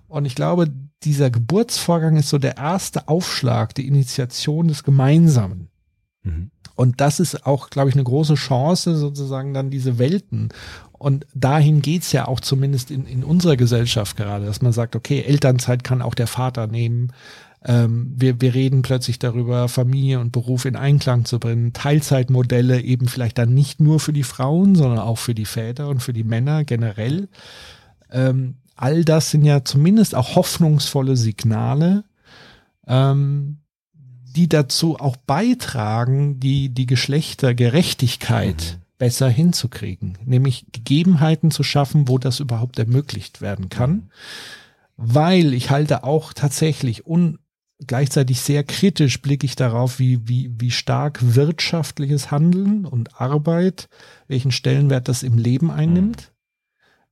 Und 0.07 0.25
ich 0.25 0.35
glaube, 0.35 0.71
dieser 1.01 1.31
Geburtsvorgang 1.31 2.15
ist 2.17 2.29
so 2.29 2.37
der 2.37 2.57
erste 2.57 3.07
Aufschlag, 3.07 3.73
die 3.73 3.87
Initiation 3.87 4.67
des 4.67 4.83
Gemeinsamen. 4.83 5.69
Mhm. 6.21 6.51
Und 6.75 6.99
das 6.99 7.19
ist 7.19 7.45
auch, 7.45 7.69
glaube 7.69 7.89
ich, 7.89 7.95
eine 7.95 8.03
große 8.03 8.35
Chance, 8.35 8.97
sozusagen 8.97 9.53
dann 9.53 9.69
diese 9.69 9.97
Welten. 9.97 10.49
Und 10.97 11.25
dahin 11.33 11.81
geht's 11.81 12.11
ja 12.11 12.27
auch 12.27 12.39
zumindest 12.39 12.89
in, 12.89 13.05
in 13.05 13.23
unserer 13.23 13.57
Gesellschaft 13.57 14.15
gerade, 14.15 14.45
dass 14.45 14.61
man 14.61 14.71
sagt, 14.71 14.95
okay, 14.95 15.21
Elternzeit 15.21 15.83
kann 15.83 16.01
auch 16.01 16.15
der 16.15 16.27
Vater 16.27 16.67
nehmen. 16.67 17.11
Ähm, 17.65 18.13
wir, 18.15 18.39
wir 18.41 18.53
reden 18.53 18.81
plötzlich 18.81 19.19
darüber, 19.19 19.67
Familie 19.67 20.19
und 20.19 20.31
Beruf 20.31 20.65
in 20.65 20.75
Einklang 20.75 21.25
zu 21.25 21.39
bringen. 21.39 21.73
Teilzeitmodelle 21.73 22.81
eben 22.81 23.07
vielleicht 23.07 23.37
dann 23.37 23.53
nicht 23.53 23.81
nur 23.81 23.99
für 23.99 24.13
die 24.13 24.23
Frauen, 24.23 24.75
sondern 24.75 24.99
auch 24.99 25.17
für 25.17 25.35
die 25.35 25.45
Väter 25.45 25.89
und 25.89 26.01
für 26.01 26.13
die 26.13 26.23
Männer 26.23 26.63
generell. 26.63 27.27
Ähm, 28.11 28.55
all 28.75 29.03
das 29.03 29.31
sind 29.31 29.43
ja 29.43 29.65
zumindest 29.65 30.15
auch 30.15 30.35
hoffnungsvolle 30.35 31.17
Signale, 31.17 32.03
ähm, 32.87 33.57
die 34.35 34.47
dazu 34.47 34.97
auch 34.97 35.17
beitragen, 35.17 36.39
die, 36.39 36.69
die 36.69 36.85
Geschlechtergerechtigkeit 36.85 38.79
besser 38.97 39.29
hinzukriegen. 39.29 40.17
Nämlich 40.25 40.65
Gegebenheiten 40.71 41.51
zu 41.51 41.63
schaffen, 41.63 42.07
wo 42.07 42.17
das 42.17 42.39
überhaupt 42.39 42.79
ermöglicht 42.79 43.41
werden 43.41 43.69
kann. 43.69 44.09
Weil 44.97 45.53
ich 45.53 45.69
halte 45.69 46.03
auch 46.03 46.33
tatsächlich 46.33 47.05
un, 47.05 47.39
gleichzeitig 47.85 48.39
sehr 48.41 48.63
kritisch 48.63 49.21
blicke 49.21 49.45
ich 49.45 49.55
darauf, 49.55 49.99
wie, 49.99 50.27
wie, 50.27 50.51
wie 50.57 50.71
stark 50.71 51.19
wirtschaftliches 51.35 52.31
Handeln 52.31 52.85
und 52.85 53.19
Arbeit, 53.19 53.89
welchen 54.27 54.51
Stellenwert 54.51 55.07
das 55.07 55.23
im 55.23 55.37
Leben 55.37 55.71
einnimmt. 55.71 56.31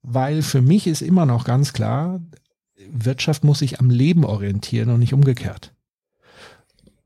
Weil 0.02 0.42
für 0.42 0.62
mich 0.62 0.88
ist 0.88 1.02
immer 1.02 1.26
noch 1.26 1.46
ganz 1.46 1.74
klar, 1.74 2.22
Wirtschaft 2.90 3.44
muss 3.44 3.60
sich 3.60 3.80
am 3.80 3.90
Leben 3.90 4.26
orientieren 4.26 4.90
und 4.90 5.00
nicht 5.00 5.14
umgekehrt. 5.14 5.73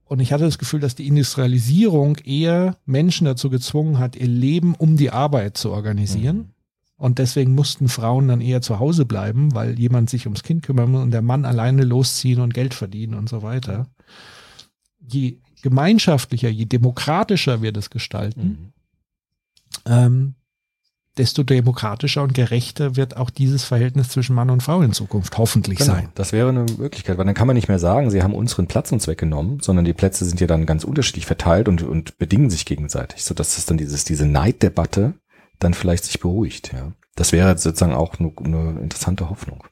Und 0.08 0.20
ich 0.20 0.32
hatte 0.32 0.46
das 0.46 0.58
Gefühl, 0.58 0.80
dass 0.80 0.96
die 0.96 1.08
Industrialisierung 1.08 2.18
eher 2.18 2.78
Menschen 2.86 3.26
dazu 3.26 3.50
gezwungen 3.50 4.00
hat, 4.00 4.16
ihr 4.16 4.28
Leben 4.28 4.74
um 4.76 4.96
die 4.96 5.12
Arbeit 5.12 5.58
zu 5.58 5.72
organisieren. 5.72 6.54
Und 6.96 7.20
deswegen 7.20 7.54
mussten 7.54 7.90
Frauen 7.90 8.28
dann 8.28 8.42
eher 8.42 8.62
zu 8.62 8.80
Hause 8.80 9.06
bleiben, 9.06 9.54
weil 9.54 9.78
jemand 9.78 10.10
sich 10.10 10.26
ums 10.26 10.44
Kind 10.44 10.64
kümmern 10.64 10.92
muss 10.92 11.04
und 11.04 11.12
der 11.12 11.22
Mann 11.22 11.46
alleine 11.46 11.84
losziehen 11.84 12.42
und 12.42 12.54
Geld 12.54 12.74
verdienen 12.74 13.14
und 13.14 13.30
so 13.30 13.44
weiter. 13.44 13.88
Je 15.00 15.38
gemeinschaftlicher, 15.62 16.50
je 16.50 16.66
demokratischer 16.66 17.62
wir 17.62 17.72
das 17.72 17.90
gestalten, 17.90 18.74
ähm, 19.86 20.36
desto 21.18 21.44
demokratischer 21.44 22.24
und 22.24 22.34
gerechter 22.34 22.96
wird 22.96 23.18
auch 23.18 23.30
dieses 23.30 23.64
Verhältnis 23.64 24.10
zwischen 24.10 24.36
Mann 24.36 24.50
und 24.50 24.64
Frau 24.64 24.82
in 24.82 24.94
Zukunft 24.94 25.38
hoffentlich 25.38 25.80
Genau, 25.80 25.94
sein. 25.94 26.10
Das 26.16 26.32
wäre 26.32 26.50
eine 26.50 26.66
Möglichkeit, 26.78 27.18
weil 27.18 27.26
dann 27.26 27.36
kann 27.36 27.48
man 27.48 27.56
nicht 27.56 27.68
mehr 27.68 27.80
sagen, 27.80 28.10
sie 28.10 28.24
haben 28.24 28.34
unseren 28.34 28.68
Platz 28.68 28.92
uns 28.92 29.08
weggenommen, 29.08 29.60
sondern 29.62 29.86
die 29.86 29.94
Plätze 29.94 30.26
sind 30.26 30.40
ja 30.40 30.48
dann 30.48 30.66
ganz 30.66 30.84
unterschiedlich 30.84 31.26
verteilt 31.26 31.68
und, 31.68 31.82
und 31.84 32.18
bedingen 32.18 32.50
sich 32.50 32.66
gegenseitig, 32.66 33.24
so 33.24 33.34
dass 33.34 33.58
es 33.58 33.66
dann 33.66 33.78
dieses, 33.78 34.04
diese 34.04 34.26
Neiddebatte 34.26 35.16
dann 35.60 35.74
vielleicht 35.74 36.06
sich 36.06 36.20
beruhigt, 36.20 36.72
ja. 36.74 36.92
Das 37.16 37.32
wäre 37.32 37.58
sozusagen 37.58 37.96
auch 37.96 38.20
eine, 38.20 38.32
eine 38.44 38.80
interessante 38.80 39.30
Hoffnung. 39.30 39.64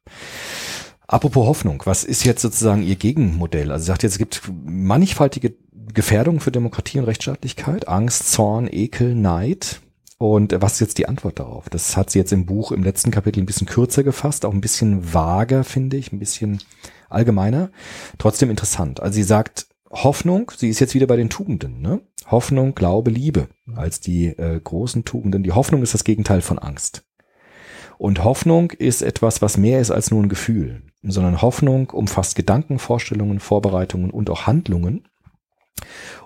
Apropos 1.08 1.46
Hoffnung, 1.46 1.84
was 1.86 2.04
ist 2.04 2.26
jetzt 2.26 2.42
sozusagen 2.42 2.82
Ihr 2.82 2.96
Gegenmodell? 2.96 3.72
Also 3.72 3.84
sie 3.84 3.88
sagt 3.88 4.02
jetzt, 4.02 4.14
es 4.14 4.18
gibt 4.18 4.42
mannigfaltige 4.66 5.54
Gefährdungen 5.94 6.40
für 6.40 6.52
Demokratie 6.52 6.98
und 6.98 7.06
Rechtsstaatlichkeit, 7.06 7.88
Angst, 7.88 8.32
Zorn, 8.32 8.68
Ekel, 8.72 9.14
Neid. 9.14 9.82
Und 10.18 10.56
was 10.62 10.74
ist 10.74 10.80
jetzt 10.80 10.98
die 10.98 11.10
Antwort 11.10 11.40
darauf? 11.40 11.70
Das 11.70 11.98
hat 11.98 12.10
sie 12.10 12.20
jetzt 12.20 12.32
im 12.32 12.46
Buch 12.46 12.72
im 12.72 12.84
letzten 12.84 13.12
Kapitel 13.12 13.42
ein 13.42 13.46
bisschen 13.46 13.68
kürzer 13.68 14.04
gefasst, 14.04 14.46
auch 14.46 14.54
ein 14.54 14.62
bisschen 14.62 15.14
vager, 15.14 15.64
finde 15.64 15.98
ich, 15.98 16.14
ein 16.14 16.20
bisschen 16.20 16.62
allgemeiner. 17.10 17.70
Trotzdem 18.18 18.50
interessant. 18.50 19.02
Also 19.02 19.16
sie 19.16 19.24
sagt, 19.24 19.68
Hoffnung, 19.92 20.52
sie 20.56 20.70
ist 20.70 20.80
jetzt 20.80 20.96
wieder 20.96 21.08
bei 21.08 21.18
den 21.18 21.30
Tugenden, 21.30 21.82
ne? 21.82 22.02
Hoffnung, 22.28 22.76
Glaube, 22.76 23.12
Liebe 23.12 23.50
als 23.76 24.00
die 24.00 24.28
äh, 24.28 24.60
großen 24.60 25.06
Tugenden. 25.06 25.44
Die 25.44 25.52
Hoffnung 25.52 25.84
ist 25.84 25.94
das 25.94 26.04
Gegenteil 26.04 26.42
von 26.42 26.60
Angst. 26.60 27.04
Und 27.98 28.24
Hoffnung 28.24 28.72
ist 28.72 29.02
etwas, 29.02 29.42
was 29.42 29.58
mehr 29.58 29.80
ist 29.80 29.92
als 29.92 30.12
nur 30.12 30.22
ein 30.22 30.30
Gefühl, 30.30 30.84
sondern 31.04 31.42
Hoffnung 31.42 31.90
umfasst 31.92 32.36
Gedanken, 32.36 32.80
Vorstellungen, 32.80 33.40
Vorbereitungen 33.40 34.12
und 34.12 34.30
auch 34.30 34.48
Handlungen. 34.48 35.08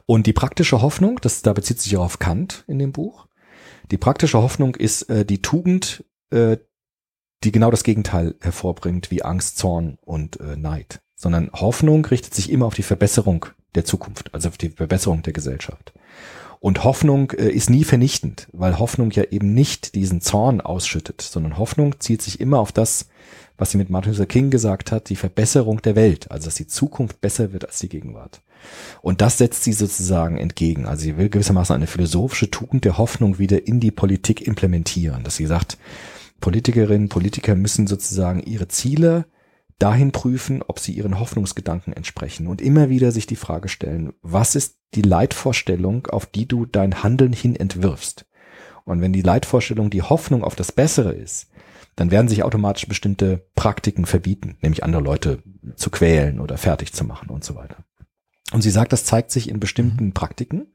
Und 0.05 0.25
die 0.25 0.33
praktische 0.33 0.81
Hoffnung, 0.81 1.19
das, 1.21 1.41
da 1.41 1.53
bezieht 1.53 1.79
sich 1.79 1.95
auch 1.97 2.05
auf 2.05 2.19
Kant 2.19 2.63
in 2.67 2.79
dem 2.79 2.91
Buch, 2.91 3.27
die 3.91 3.97
praktische 3.97 4.41
Hoffnung 4.41 4.75
ist 4.75 5.03
äh, 5.09 5.25
die 5.25 5.41
Tugend, 5.41 6.03
äh, 6.31 6.57
die 7.43 7.51
genau 7.51 7.71
das 7.71 7.83
Gegenteil 7.83 8.35
hervorbringt 8.41 9.11
wie 9.11 9.23
Angst, 9.23 9.57
Zorn 9.57 9.97
und 10.01 10.39
äh, 10.39 10.55
Neid. 10.55 11.01
Sondern 11.15 11.51
Hoffnung 11.53 12.05
richtet 12.05 12.33
sich 12.33 12.49
immer 12.49 12.65
auf 12.65 12.75
die 12.75 12.83
Verbesserung 12.83 13.45
der 13.75 13.85
Zukunft, 13.85 14.33
also 14.33 14.49
auf 14.49 14.57
die 14.57 14.69
Verbesserung 14.69 15.21
der 15.21 15.33
Gesellschaft. 15.33 15.93
Und 16.59 16.83
Hoffnung 16.83 17.31
äh, 17.31 17.49
ist 17.49 17.69
nie 17.69 17.83
vernichtend, 17.83 18.47
weil 18.51 18.79
Hoffnung 18.79 19.11
ja 19.11 19.23
eben 19.23 19.53
nicht 19.53 19.95
diesen 19.95 20.21
Zorn 20.21 20.59
ausschüttet, 20.61 21.21
sondern 21.21 21.57
Hoffnung 21.57 21.99
zieht 21.99 22.21
sich 22.21 22.39
immer 22.39 22.59
auf 22.59 22.71
das, 22.71 23.07
was 23.60 23.72
sie 23.72 23.77
mit 23.77 23.90
Martin 23.90 24.14
Luther 24.14 24.26
King 24.26 24.49
gesagt 24.49 24.91
hat, 24.91 25.10
die 25.10 25.15
Verbesserung 25.15 25.81
der 25.81 25.95
Welt, 25.95 26.31
also 26.31 26.45
dass 26.45 26.56
die 26.56 26.68
Zukunft 26.68 27.22
besser 27.22 27.53
wird 27.53 27.65
als 27.65 27.80
die 27.80 27.90
Gegenwart. 27.90 28.41
Und 29.02 29.22
das 29.22 29.38
setzt 29.38 29.64
sie 29.64 29.73
sozusagen 29.73 30.38
entgegen. 30.38 30.86
Also 30.86 31.03
sie 31.03 31.18
will 31.18 31.30
gewissermaßen 31.30 31.76
eine 31.76 31.88
philosophische 31.88 32.49
Tugend 32.49 32.86
der 32.86 32.98
Hoffnung 32.98 33.38
wieder 33.38 33.68
in 33.68 33.80
die 33.80 33.91
Politik 33.91 34.45
implementieren, 34.45 35.23
dass 35.23 35.36
sie 35.36 35.45
sagt, 35.45 35.77
Politikerinnen, 36.40 37.10
Politiker 37.10 37.56
müssen 37.56 37.88
sozusagen 37.88 38.41
ihre 38.41 38.68
Ziele 38.69 39.26
dahin 39.77 40.11
prüfen, 40.11 40.61
ob 40.65 40.80
sie 40.80 40.94
ihren 40.94 41.19
Hoffnungsgedanken 41.19 41.94
entsprechen 41.94 42.48
und 42.48 42.61
immer 42.61 42.90
wieder 42.90 43.11
sich 43.11 43.27
die 43.27 43.36
Frage 43.36 43.69
stellen, 43.69 44.14
was 44.22 44.56
ist 44.56 44.77
die 44.94 45.02
Leitvorstellung, 45.02 46.07
auf 46.07 46.26
die 46.26 46.48
du 46.48 46.65
dein 46.65 47.03
Handeln 47.03 47.34
hin 47.34 47.56
entwirfst? 47.56 48.26
Und 48.86 49.02
wenn 49.02 49.14
die 49.14 49.22
Leitvorstellung 49.22 49.90
die 49.90 50.02
Hoffnung 50.02 50.44
auf 50.44 50.56
das 50.56 50.72
Bessere 50.72 51.14
ist, 51.14 51.48
dann 51.99 52.11
werden 52.11 52.30
sich 52.30 52.43
automatisch 52.43 52.88
bestimmte 52.88 53.45
Praktiken 53.55 54.05
verbieten, 54.05 54.57
nämlich 54.61 54.85
andere 54.85 55.01
Leute 55.01 55.43
zu 55.76 55.89
quälen 55.89 56.39
oder 56.39 56.57
fertig 56.57 56.93
zu 56.93 57.03
machen 57.03 57.30
und 57.30 57.43
so 57.43 57.55
weiter. 57.55 57.84
Und 58.53 58.61
sie 58.61 58.71
sagt, 58.71 58.93
das 58.93 59.03
zeigt 59.03 59.31
sich 59.31 59.49
in 59.49 59.59
bestimmten 59.59 60.13
Praktiken. 60.13 60.73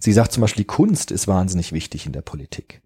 Sie 0.00 0.12
sagt 0.12 0.32
zum 0.32 0.40
Beispiel, 0.40 0.64
die 0.64 0.66
Kunst 0.66 1.12
ist 1.12 1.28
wahnsinnig 1.28 1.72
wichtig 1.72 2.06
in 2.06 2.12
der 2.12 2.22
Politik. 2.22 2.82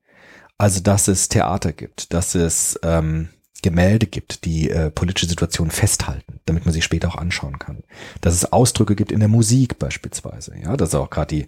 Also, 0.58 0.80
dass 0.80 1.08
es 1.08 1.30
Theater 1.30 1.72
gibt, 1.72 2.12
dass 2.12 2.34
es 2.34 2.78
ähm, 2.82 3.30
Gemälde 3.62 4.06
gibt, 4.06 4.44
die 4.44 4.68
äh, 4.68 4.90
politische 4.90 5.26
Situationen 5.26 5.70
festhalten, 5.70 6.40
damit 6.44 6.66
man 6.66 6.74
sie 6.74 6.82
später 6.82 7.08
auch 7.08 7.16
anschauen 7.16 7.58
kann. 7.58 7.84
Dass 8.20 8.34
es 8.34 8.52
Ausdrücke 8.52 8.96
gibt 8.96 9.12
in 9.12 9.20
der 9.20 9.30
Musik 9.30 9.78
beispielsweise. 9.78 10.54
Ja, 10.62 10.76
das 10.76 10.90
ist 10.90 10.94
auch 10.94 11.08
gerade 11.08 11.34
die 11.34 11.46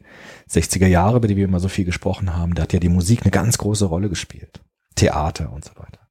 60er 0.51 0.87
Jahre, 0.87 1.19
über 1.19 1.29
die 1.29 1.37
wir 1.37 1.45
immer 1.45 1.61
so 1.61 1.69
viel 1.69 1.85
gesprochen 1.85 2.35
haben, 2.35 2.55
da 2.55 2.63
hat 2.63 2.73
ja 2.73 2.81
die 2.81 2.89
Musik 2.89 3.23
eine 3.23 3.31
ganz 3.31 3.59
große 3.59 3.85
Rolle 3.85 4.09
gespielt. 4.09 4.63
Theater 4.97 5.53
und 5.53 5.67
so 5.67 5.73
weiter. 5.77 6.04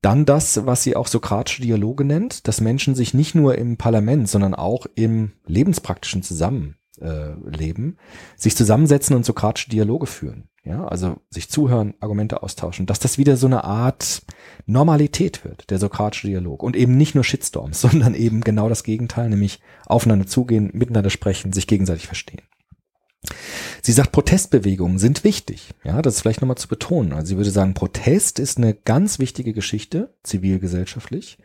Dann 0.00 0.24
das, 0.24 0.66
was 0.66 0.82
sie 0.82 0.96
auch 0.96 1.06
sokratische 1.06 1.62
Dialoge 1.62 2.04
nennt, 2.04 2.48
dass 2.48 2.60
Menschen 2.60 2.94
sich 2.94 3.14
nicht 3.14 3.34
nur 3.34 3.56
im 3.56 3.76
Parlament, 3.76 4.28
sondern 4.28 4.54
auch 4.54 4.86
im 4.94 5.32
lebenspraktischen 5.46 6.22
Zusammenleben 6.22 6.76
äh, 6.98 8.40
sich 8.40 8.56
zusammensetzen 8.56 9.14
und 9.14 9.24
sokratische 9.24 9.70
Dialoge 9.70 10.06
führen. 10.06 10.48
Ja, 10.64 10.86
also 10.86 11.16
sich 11.28 11.48
zuhören, 11.50 11.94
Argumente 11.98 12.44
austauschen, 12.44 12.86
dass 12.86 13.00
das 13.00 13.18
wieder 13.18 13.36
so 13.36 13.48
eine 13.48 13.64
Art 13.64 14.22
Normalität 14.66 15.44
wird, 15.44 15.70
der 15.70 15.78
sokratische 15.78 16.28
Dialog. 16.28 16.62
Und 16.62 16.76
eben 16.76 16.96
nicht 16.96 17.16
nur 17.16 17.24
Shitstorms, 17.24 17.80
sondern 17.82 18.14
eben 18.14 18.42
genau 18.42 18.68
das 18.68 18.84
Gegenteil, 18.84 19.28
nämlich 19.28 19.60
aufeinander 19.86 20.26
zugehen, 20.26 20.70
miteinander 20.72 21.10
sprechen, 21.10 21.52
sich 21.52 21.66
gegenseitig 21.66 22.06
verstehen. 22.06 22.42
Sie 23.84 23.92
sagt, 23.92 24.12
Protestbewegungen 24.12 24.98
sind 24.98 25.24
wichtig. 25.24 25.70
Ja, 25.82 26.02
das 26.02 26.14
ist 26.14 26.20
vielleicht 26.20 26.40
nochmal 26.40 26.56
zu 26.56 26.68
betonen. 26.68 27.12
Also 27.12 27.30
sie 27.30 27.36
würde 27.36 27.50
sagen, 27.50 27.74
Protest 27.74 28.38
ist 28.38 28.56
eine 28.56 28.74
ganz 28.74 29.18
wichtige 29.18 29.52
Geschichte, 29.52 30.14
zivilgesellschaftlich, 30.22 31.38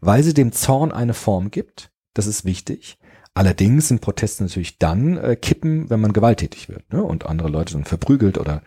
weil 0.00 0.22
sie 0.22 0.32
dem 0.32 0.52
Zorn 0.52 0.90
eine 0.90 1.12
Form 1.12 1.50
gibt. 1.50 1.90
Das 2.14 2.26
ist 2.26 2.46
wichtig. 2.46 2.98
Allerdings 3.34 3.88
sind 3.88 4.00
Proteste 4.00 4.42
natürlich 4.42 4.78
dann 4.78 5.18
äh, 5.18 5.36
kippen, 5.36 5.88
wenn 5.90 6.00
man 6.00 6.14
gewalttätig 6.14 6.68
wird 6.70 6.90
ne? 6.92 7.02
und 7.02 7.26
andere 7.26 7.48
Leute 7.48 7.74
dann 7.74 7.84
verprügelt 7.84 8.38
oder 8.38 8.62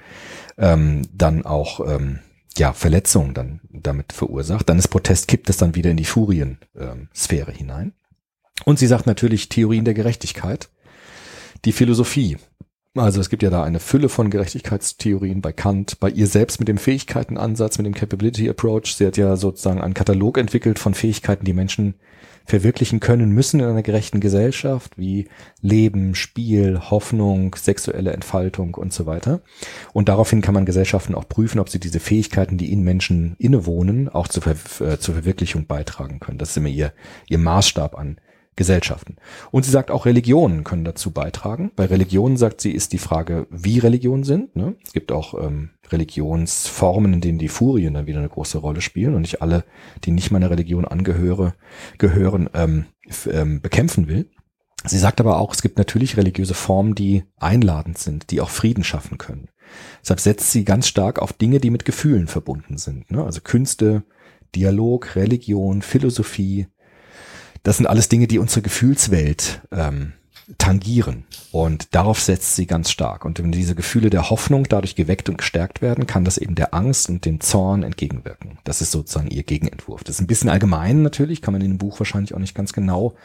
ähm, 0.58 1.02
dann 1.14 1.46
auch 1.46 1.80
ähm, 1.88 2.20
ja 2.58 2.74
Verletzungen 2.74 3.34
dann 3.34 3.60
damit 3.70 4.14
verursacht. 4.14 4.70
Dann 4.70 4.80
ist 4.80 4.88
Protest 4.88 5.28
kippt 5.28 5.50
es 5.50 5.58
dann 5.58 5.76
wieder 5.76 5.92
in 5.92 5.98
die 5.98 6.06
Furien-Sphäre 6.06 7.52
ähm, 7.52 7.58
hinein. 7.58 7.94
Und 8.66 8.80
sie 8.80 8.88
sagt 8.88 9.06
natürlich 9.06 9.50
Theorien 9.50 9.86
der 9.86 9.94
Gerechtigkeit, 9.94 10.70
die 11.66 11.72
Philosophie. 11.72 12.38
Also 12.96 13.20
es 13.20 13.30
gibt 13.30 13.44
ja 13.44 13.50
da 13.50 13.64
eine 13.64 13.82
Fülle 13.82 14.08
von 14.08 14.30
Gerechtigkeitstheorien 14.30 15.42
bei 15.42 15.52
Kant, 15.52 16.00
bei 16.00 16.10
ihr 16.10 16.28
selbst 16.28 16.60
mit 16.60 16.70
dem 16.70 16.78
Fähigkeitenansatz, 16.78 17.78
mit 17.78 17.86
dem 17.86 17.94
Capability 17.94 18.50
Approach. 18.50 18.96
Sie 18.96 19.06
hat 19.06 19.18
ja 19.18 19.36
sozusagen 19.36 19.82
einen 19.82 19.94
Katalog 19.94 20.38
entwickelt 20.38 20.80
von 20.80 20.94
Fähigkeiten, 20.94 21.44
die 21.44 21.54
Menschen 21.54 21.96
verwirklichen 22.46 23.00
können 23.00 23.32
müssen 23.32 23.60
in 23.60 23.66
einer 23.66 23.82
gerechten 23.82 24.20
Gesellschaft, 24.20 24.98
wie 24.98 25.28
Leben, 25.62 26.16
Spiel, 26.16 26.80
Hoffnung, 26.90 27.56
sexuelle 27.56 28.14
Entfaltung 28.14 28.76
und 28.76 28.94
so 28.94 29.06
weiter. 29.06 29.42
Und 29.94 30.08
daraufhin 30.10 30.42
kann 30.42 30.54
man 30.54 30.66
Gesellschaften 30.66 31.16
auch 31.16 31.28
prüfen, 31.28 31.60
ob 31.60 31.70
sie 31.70 31.80
diese 31.80 32.00
Fähigkeiten, 32.00 32.58
die 32.58 32.72
in 32.72 32.84
Menschen 32.84 33.36
innewohnen, 33.40 34.10
auch 34.10 34.28
zur, 34.28 34.44
Ver 34.44 34.56
äh, 34.88 35.00
zur 35.00 35.16
Verwirklichung 35.16 35.66
beitragen 35.66 36.20
können. 36.20 36.38
Das 36.38 36.52
ist 36.52 36.58
immer 36.58 36.70
ihr, 36.70 36.94
ihr 37.28 37.40
Maßstab 37.40 37.98
an 37.98 38.20
Gesellschaften. 38.56 39.18
Und 39.52 39.66
sie 39.66 39.72
sagt 39.72 39.92
auch, 39.92 40.06
Religionen 40.06 40.64
können 40.64 40.86
dazu 40.86 41.12
beitragen. 41.12 41.72
Bei 41.76 41.86
Religionen, 41.86 42.38
sagt 42.38 42.62
sie, 42.62 42.72
ist 42.72 42.94
die 42.94 42.98
Frage, 42.98 43.48
wie 43.50 43.80
Religionen 43.80 44.24
sind. 44.24 44.56
Ne? 44.56 44.76
Es 44.86 44.94
gibt 44.94 45.12
auch 45.12 45.34
ähm, 45.34 45.72
Religionsformen, 45.92 47.14
in 47.14 47.22
denen 47.22 47.40
die 47.40 47.50
Furien 47.50 47.94
dann 47.94 48.08
wieder 48.08 48.20
eine 48.20 48.30
große 48.30 48.58
Rolle 48.58 48.82
spielen 48.82 49.14
und 49.14 49.22
nicht 49.22 49.42
alle, 49.42 49.66
die 50.04 50.12
nicht 50.12 50.32
meiner 50.32 50.50
Religion 50.50 50.86
angehöre, 50.86 51.54
gehören, 51.98 52.50
ähm, 52.54 52.86
ähm, 53.30 53.62
bekämpfen 53.62 54.08
will. 54.08 54.30
Sie 54.86 55.00
sagt 55.00 55.20
aber 55.20 55.40
auch, 55.40 55.54
es 55.54 55.62
gibt 55.62 55.78
natürlich 55.78 56.16
religiöse 56.16 56.54
Formen, 56.54 56.96
die 56.96 57.24
einladend 57.38 57.98
sind, 57.98 58.32
die 58.32 58.40
auch 58.40 58.50
Frieden 58.50 58.84
schaffen 58.84 59.18
können. 59.18 59.50
Deshalb 60.02 60.20
setzt 60.20 60.52
sie 60.52 60.64
ganz 60.64 60.88
stark 60.88 61.20
auf 61.20 61.34
Dinge, 61.34 61.60
die 61.60 61.72
mit 61.72 61.86
Gefühlen 61.86 62.28
verbunden 62.28 62.78
sind. 62.78 63.10
Ne? 63.10 63.24
Also 63.24 63.42
Künste, 63.42 64.04
Dialog, 64.56 65.16
Religion, 65.16 65.82
Philosophie, 65.82 66.68
das 67.66 67.78
sind 67.78 67.88
alles 67.88 68.08
Dinge, 68.10 68.28
die 68.28 68.40
unsere 68.40 68.62
Gefühlswelt 68.62 69.62
ähm, 69.72 70.14
tangieren. 70.60 71.24
Und 71.52 71.96
darauf 71.96 72.20
setzt 72.20 72.56
sie 72.56 72.68
ganz 72.68 72.92
stark. 72.92 73.26
Und 73.26 73.40
wenn 73.40 73.52
diese 73.52 73.74
Gefühle 73.74 74.12
der 74.12 74.30
Hoffnung 74.30 74.66
dadurch 74.66 74.96
geweckt 74.96 75.28
und 75.30 75.40
gestärkt 75.40 75.82
werden, 75.82 76.06
kann 76.06 76.24
das 76.24 76.38
eben 76.38 76.54
der 76.54 76.76
Angst 76.76 77.10
und 77.10 77.26
dem 77.26 77.42
Zorn 77.42 77.82
entgegenwirken. 77.82 78.60
Das 78.64 78.80
ist 78.82 78.92
sozusagen 78.92 79.30
ihr 79.32 79.42
Gegenentwurf. 79.42 80.04
Das 80.04 80.18
ist 80.18 80.22
ein 80.22 80.28
bisschen 80.28 80.52
allgemein 80.52 81.02
natürlich, 81.02 81.42
kann 81.42 81.54
man 81.54 81.62
in 81.62 81.72
dem 81.72 81.78
Buch 81.80 82.00
wahrscheinlich 82.00 82.36
auch 82.36 82.40
nicht 82.40 82.54
ganz 82.54 82.74
genau 82.74 83.16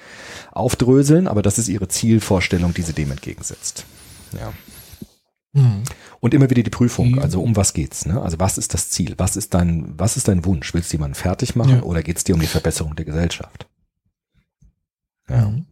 aufdröseln, 0.52 1.28
aber 1.28 1.42
das 1.42 1.58
ist 1.58 1.68
ihre 1.68 1.88
Zielvorstellung, 1.88 2.72
die 2.72 2.82
sie 2.82 2.94
dem 2.94 3.10
entgegensetzt. 3.10 3.84
Ja. 4.32 4.52
Mhm. 5.52 5.82
Und 6.20 6.32
immer 6.32 6.48
wieder 6.48 6.62
die 6.62 6.70
Prüfung, 6.70 7.12
Mhm. 7.12 7.18
also 7.18 7.42
um 7.42 7.56
was 7.56 7.74
geht's, 7.74 8.06
ne? 8.06 8.22
Also 8.22 8.38
was 8.38 8.56
ist 8.56 8.72
das 8.72 8.88
Ziel? 8.88 9.14
Was 9.18 9.36
ist 9.36 9.52
dein, 9.52 9.92
was 9.98 10.16
ist 10.16 10.28
dein 10.28 10.44
Wunsch? 10.46 10.72
Willst 10.72 10.90
du 10.92 10.96
jemanden 10.96 11.16
fertig 11.16 11.54
machen 11.56 11.76
Ja. 11.76 11.82
oder 11.82 12.02
geht's 12.02 12.24
dir 12.24 12.34
um 12.34 12.40
die 12.40 12.46
Verbesserung 12.46 12.96
der 12.96 13.04
Gesellschaft? 13.04 13.66
Ja. 15.30 15.48
Mhm. 15.48 15.66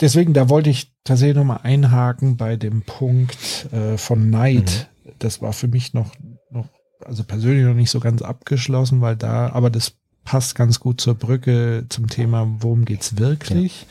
Deswegen, 0.00 0.32
da 0.32 0.48
wollte 0.48 0.70
ich 0.70 0.92
tatsächlich 1.04 1.36
nochmal 1.36 1.60
einhaken 1.62 2.36
bei 2.36 2.56
dem 2.56 2.82
Punkt 2.82 3.68
äh, 3.72 3.98
von 3.98 4.30
Neid. 4.30 4.88
Das 5.18 5.42
war 5.42 5.52
für 5.52 5.68
mich 5.68 5.92
noch, 5.92 6.10
noch, 6.50 6.68
also 7.04 7.22
persönlich 7.22 7.66
noch 7.66 7.74
nicht 7.74 7.90
so 7.90 8.00
ganz 8.00 8.22
abgeschlossen, 8.22 9.02
weil 9.02 9.16
da, 9.16 9.50
aber 9.50 9.68
das 9.68 9.92
passt 10.24 10.54
ganz 10.54 10.80
gut 10.80 11.00
zur 11.00 11.14
Brücke 11.14 11.84
zum 11.88 12.08
Thema, 12.08 12.46
worum 12.60 12.84
geht's 12.86 13.18
wirklich? 13.18 13.86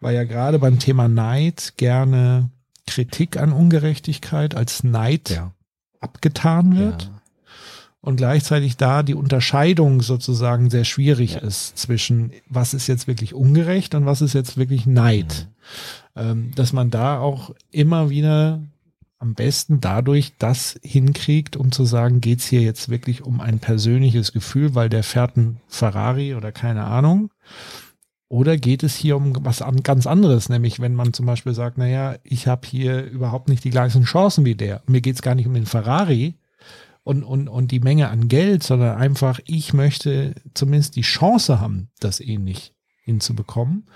Weil 0.00 0.14
ja 0.14 0.24
gerade 0.24 0.58
beim 0.58 0.78
Thema 0.78 1.08
Neid 1.08 1.74
gerne 1.76 2.50
Kritik 2.86 3.38
an 3.38 3.52
Ungerechtigkeit 3.52 4.54
als 4.54 4.84
Neid 4.84 5.30
Ja. 5.30 5.52
abgetan 6.00 6.76
wird 6.76 7.04
Ja. 7.04 7.13
Und 8.04 8.16
gleichzeitig 8.16 8.76
da 8.76 9.02
die 9.02 9.14
Unterscheidung 9.14 10.02
sozusagen 10.02 10.68
sehr 10.68 10.84
schwierig 10.84 11.34
Ja. 11.34 11.40
ist 11.40 11.78
zwischen 11.78 12.32
was 12.48 12.74
ist 12.74 12.86
jetzt 12.86 13.06
wirklich 13.06 13.32
ungerecht 13.32 13.94
und 13.94 14.04
was 14.04 14.20
ist 14.20 14.34
jetzt 14.34 14.58
wirklich 14.58 14.84
Neid. 14.86 15.48
Ähm, 16.14 16.52
dass 16.54 16.74
man 16.74 16.90
da 16.90 17.18
auch 17.18 17.54
immer 17.70 18.10
wieder 18.10 18.60
am 19.18 19.34
besten 19.34 19.80
dadurch 19.80 20.34
das 20.38 20.78
hinkriegt, 20.82 21.56
um 21.56 21.72
zu 21.72 21.86
sagen, 21.86 22.20
geht's 22.20 22.46
hier 22.46 22.60
jetzt 22.60 22.90
wirklich 22.90 23.22
um 23.22 23.40
ein 23.40 23.58
persönliches 23.58 24.32
Gefühl, 24.32 24.74
weil 24.74 24.90
der 24.90 25.02
fährt 25.02 25.38
ein 25.38 25.60
Ferrari 25.66 26.34
oder 26.34 26.52
keine 26.52 26.84
Ahnung. 26.84 27.30
Oder 28.28 28.58
geht 28.58 28.82
es 28.82 28.94
hier 28.94 29.16
um 29.16 29.34
was 29.40 29.62
an, 29.62 29.82
ganz 29.82 30.06
anderes, 30.06 30.50
nämlich 30.50 30.78
wenn 30.80 30.94
man 30.94 31.14
zum 31.14 31.24
Beispiel 31.24 31.54
sagt, 31.54 31.78
naja, 31.78 32.16
ich 32.22 32.46
habe 32.46 32.66
hier 32.66 33.04
überhaupt 33.04 33.48
nicht 33.48 33.64
die 33.64 33.70
gleichen 33.70 34.04
Chancen 34.04 34.44
wie 34.44 34.56
der. 34.56 34.82
Mir 34.86 35.00
geht's 35.00 35.22
gar 35.22 35.34
nicht 35.34 35.46
um 35.46 35.54
den 35.54 35.66
Ferrari, 35.66 36.34
und, 37.04 37.22
und, 37.22 37.48
und 37.48 37.70
die 37.70 37.80
Menge 37.80 38.08
an 38.08 38.28
Geld, 38.28 38.62
sondern 38.62 38.96
einfach, 38.96 39.38
ich 39.44 39.74
möchte 39.74 40.34
zumindest 40.54 40.96
die 40.96 41.02
Chance 41.02 41.60
haben, 41.60 41.90
das 42.00 42.20
ähnlich 42.20 42.74
hinzubekommen. 43.04 43.86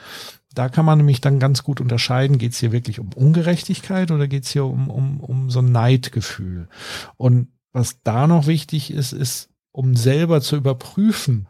Da 0.55 0.69
kann 0.69 0.85
man 0.85 0.99
nämlich 0.99 1.21
dann 1.21 1.39
ganz 1.39 1.63
gut 1.63 1.81
unterscheiden, 1.81 2.39
geht 2.39 2.53
es 2.53 2.61
hier 2.61 2.73
wirklich 2.73 3.01
um 3.01 3.13
Ungerechtigkeit 3.15 4.11
oder 4.11 4.29
geht 4.29 4.45
es 4.45 4.51
hier 4.51 4.67
um, 4.67 4.91
um, 4.91 5.21
um 5.21 5.51
so 5.51 5.61
ein 5.61 5.73
Neidgefühl. 5.73 6.69
Und 7.17 7.49
was 7.73 8.03
da 8.03 8.27
noch 8.27 8.47
wichtig 8.47 8.91
ist, 8.91 9.13
ist, 9.13 9.49
um 9.73 9.97
selber 9.97 10.41
zu 10.41 10.57
überprüfen, 10.57 11.49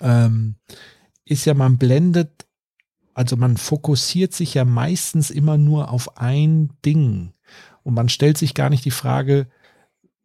ähm, 0.00 0.56
ist 1.24 1.44
ja, 1.44 1.54
man 1.54 1.78
blendet, 1.78 2.46
also 3.14 3.36
man 3.36 3.56
fokussiert 3.56 4.32
sich 4.32 4.54
ja 4.54 4.64
meistens 4.64 5.30
immer 5.30 5.56
nur 5.56 5.90
auf 5.90 6.16
ein 6.16 6.70
Ding. 6.84 7.32
Und 7.82 7.94
man 7.94 8.08
stellt 8.08 8.38
sich 8.38 8.54
gar 8.54 8.70
nicht 8.70 8.84
die 8.84 8.90
Frage, 8.90 9.48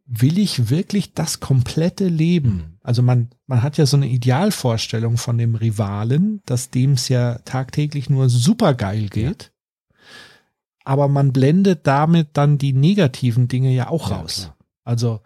will 0.08 0.38
ich 0.40 0.70
wirklich 0.70 1.14
das 1.14 1.40
komplette 1.40 2.08
Leben? 2.08 2.50
Mhm. 2.50 2.64
Also 2.82 3.02
man, 3.02 3.30
man 3.46 3.62
hat 3.62 3.78
ja 3.78 3.86
so 3.86 3.98
eine 3.98 4.08
Idealvorstellung 4.08 5.18
von 5.18 5.38
dem 5.38 5.56
Rivalen, 5.56 6.42
dass 6.46 6.70
dem 6.70 6.94
es 6.94 7.10
ja 7.10 7.40
tagtäglich 7.40 8.10
nur 8.10 8.30
super 8.30 8.74
geil 8.74 9.10
geht. 9.10 9.52
Aber 10.86 11.10
man 11.10 11.34
blendet 11.34 11.86
damit 11.86 12.30
dann 12.34 12.58
die 12.58 12.72
negativen 12.72 13.50
Dinge 13.50 13.74
ja 13.74 13.90
auch 13.90 14.10
Ja, 14.10 14.18
raus. 14.18 14.36
klar. 14.44 14.58
Also 14.86 15.20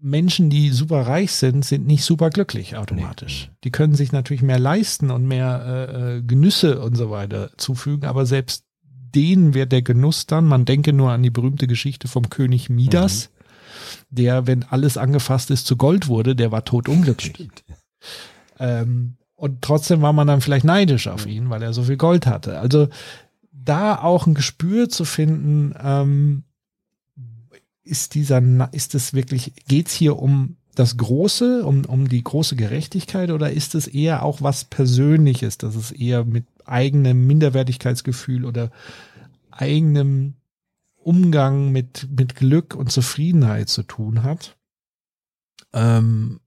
Menschen, 0.00 0.50
die 0.50 0.70
super 0.70 1.08
reich 1.08 1.32
sind, 1.32 1.64
sind 1.64 1.84
nicht 1.84 2.04
super 2.04 2.30
glücklich 2.30 2.76
automatisch. 2.76 3.48
Nee. 3.50 3.56
Die 3.64 3.70
können 3.72 3.96
sich 3.96 4.12
natürlich 4.12 4.42
mehr 4.42 4.60
leisten 4.60 5.10
und 5.10 5.26
mehr 5.26 5.64
äh, 5.90 6.18
äh, 6.18 6.22
Genüsse 6.22 6.80
und 6.80 6.94
so 6.94 7.10
weiter 7.10 7.50
zufügen, 7.56 8.06
aber 8.08 8.24
selbst 8.24 8.64
denen 8.84 9.54
wird 9.54 9.72
der 9.72 9.82
Genuss 9.82 10.26
dann, 10.26 10.44
man 10.44 10.64
denke 10.64 10.92
nur 10.92 11.10
an 11.10 11.24
die 11.24 11.30
berühmte 11.30 11.66
Geschichte 11.66 12.06
vom 12.06 12.30
König 12.30 12.70
Midas, 12.70 13.30
der, 14.10 14.46
wenn 14.46 14.64
alles 14.64 14.96
angefasst 14.96 15.50
ist, 15.50 15.66
zu 15.66 15.76
Gold 15.76 16.08
wurde, 16.08 16.36
der 16.36 16.52
war 16.52 16.64
totunglücklich. 16.64 17.48
Ähm, 18.58 19.16
und 19.34 19.62
trotzdem 19.62 20.02
war 20.02 20.12
man 20.12 20.26
dann 20.26 20.40
vielleicht 20.40 20.64
neidisch 20.64 21.06
auf 21.06 21.26
ihn, 21.26 21.48
weil 21.50 21.62
er 21.62 21.72
so 21.72 21.84
viel 21.84 21.96
Gold 21.96 22.26
hatte. 22.26 22.58
Also 22.58 22.88
da 23.52 23.96
auch 23.96 24.26
ein 24.26 24.34
Gespür 24.34 24.88
zu 24.88 25.04
finden, 25.04 25.74
ähm, 25.80 26.42
ist 27.84 28.14
dieser, 28.14 28.42
ist 28.72 28.94
es 28.94 29.14
wirklich, 29.14 29.52
geht's 29.68 29.94
hier 29.94 30.18
um 30.18 30.56
das 30.74 30.96
Große, 30.96 31.64
um, 31.64 31.84
um 31.86 32.08
die 32.08 32.22
große 32.22 32.54
Gerechtigkeit 32.54 33.30
oder 33.30 33.50
ist 33.50 33.74
es 33.74 33.86
eher 33.86 34.22
auch 34.22 34.42
was 34.42 34.64
Persönliches, 34.64 35.58
dass 35.58 35.74
es 35.74 35.90
eher 35.90 36.24
mit 36.24 36.46
eigenem 36.64 37.26
Minderwertigkeitsgefühl 37.26 38.44
oder 38.44 38.70
eigenem 39.50 40.34
Umgang 41.08 41.72
mit, 41.72 42.06
mit 42.14 42.34
Glück 42.36 42.74
und 42.74 42.92
Zufriedenheit 42.92 43.70
zu 43.70 43.82
tun 43.82 44.22
hat? 44.22 44.58
Ähm, 45.72 46.40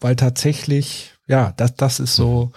weil 0.00 0.16
tatsächlich, 0.16 1.14
ja, 1.28 1.52
das, 1.56 1.76
das 1.76 2.00
ist 2.00 2.16
so 2.16 2.50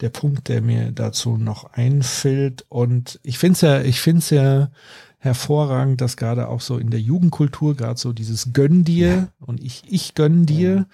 der 0.00 0.08
Punkt, 0.10 0.48
der 0.48 0.62
mir 0.62 0.90
dazu 0.90 1.36
noch 1.36 1.72
einfällt. 1.72 2.66
Und 2.68 3.20
ich 3.22 3.38
finde 3.38 3.52
es 3.52 3.60
ja, 3.60 3.80
ich 3.82 4.00
finde 4.00 4.18
es 4.18 4.30
ja 4.30 4.70
hervorragend, 5.18 6.00
dass 6.00 6.16
gerade 6.16 6.48
auch 6.48 6.60
so 6.60 6.76
in 6.76 6.90
der 6.90 7.00
Jugendkultur 7.00 7.76
gerade 7.76 8.00
so 8.00 8.12
dieses 8.12 8.52
Gönn 8.52 8.82
dir 8.82 9.28
und 9.38 9.62
ich, 9.62 9.84
ich 9.86 10.14
gönn 10.14 10.44
dir. 10.44 10.88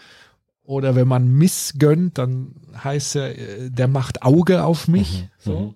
Oder 0.62 0.94
wenn 0.94 1.08
man 1.08 1.26
missgönnt, 1.28 2.18
dann 2.18 2.56
heißt 2.84 3.14
ja, 3.14 3.28
äh, 3.28 3.70
der 3.70 3.88
macht 3.88 4.22
Auge 4.22 4.62
auf 4.64 4.88
mich. 4.88 5.28
So. 5.38 5.74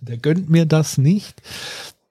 Der 0.00 0.18
gönnt 0.18 0.50
mir 0.50 0.66
das 0.66 0.98
nicht. 0.98 1.40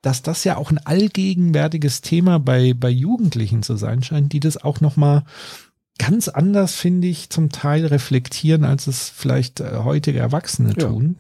Dass 0.01 0.21
das 0.23 0.43
ja 0.43 0.57
auch 0.57 0.71
ein 0.71 0.79
allgegenwärtiges 0.79 2.01
Thema 2.01 2.39
bei, 2.39 2.73
bei 2.73 2.89
Jugendlichen 2.89 3.61
zu 3.63 3.75
sein 3.75 4.01
scheint, 4.03 4.33
die 4.33 4.39
das 4.39 4.57
auch 4.57 4.81
nochmal 4.81 5.23
ganz 5.99 6.27
anders, 6.27 6.73
finde 6.75 7.07
ich, 7.07 7.29
zum 7.29 7.49
Teil 7.49 7.85
reflektieren, 7.85 8.63
als 8.63 8.87
es 8.87 9.09
vielleicht 9.09 9.59
äh, 9.59 9.77
heutige 9.83 10.17
Erwachsene 10.17 10.69
Ja. 10.69 10.87
tun. 10.87 11.17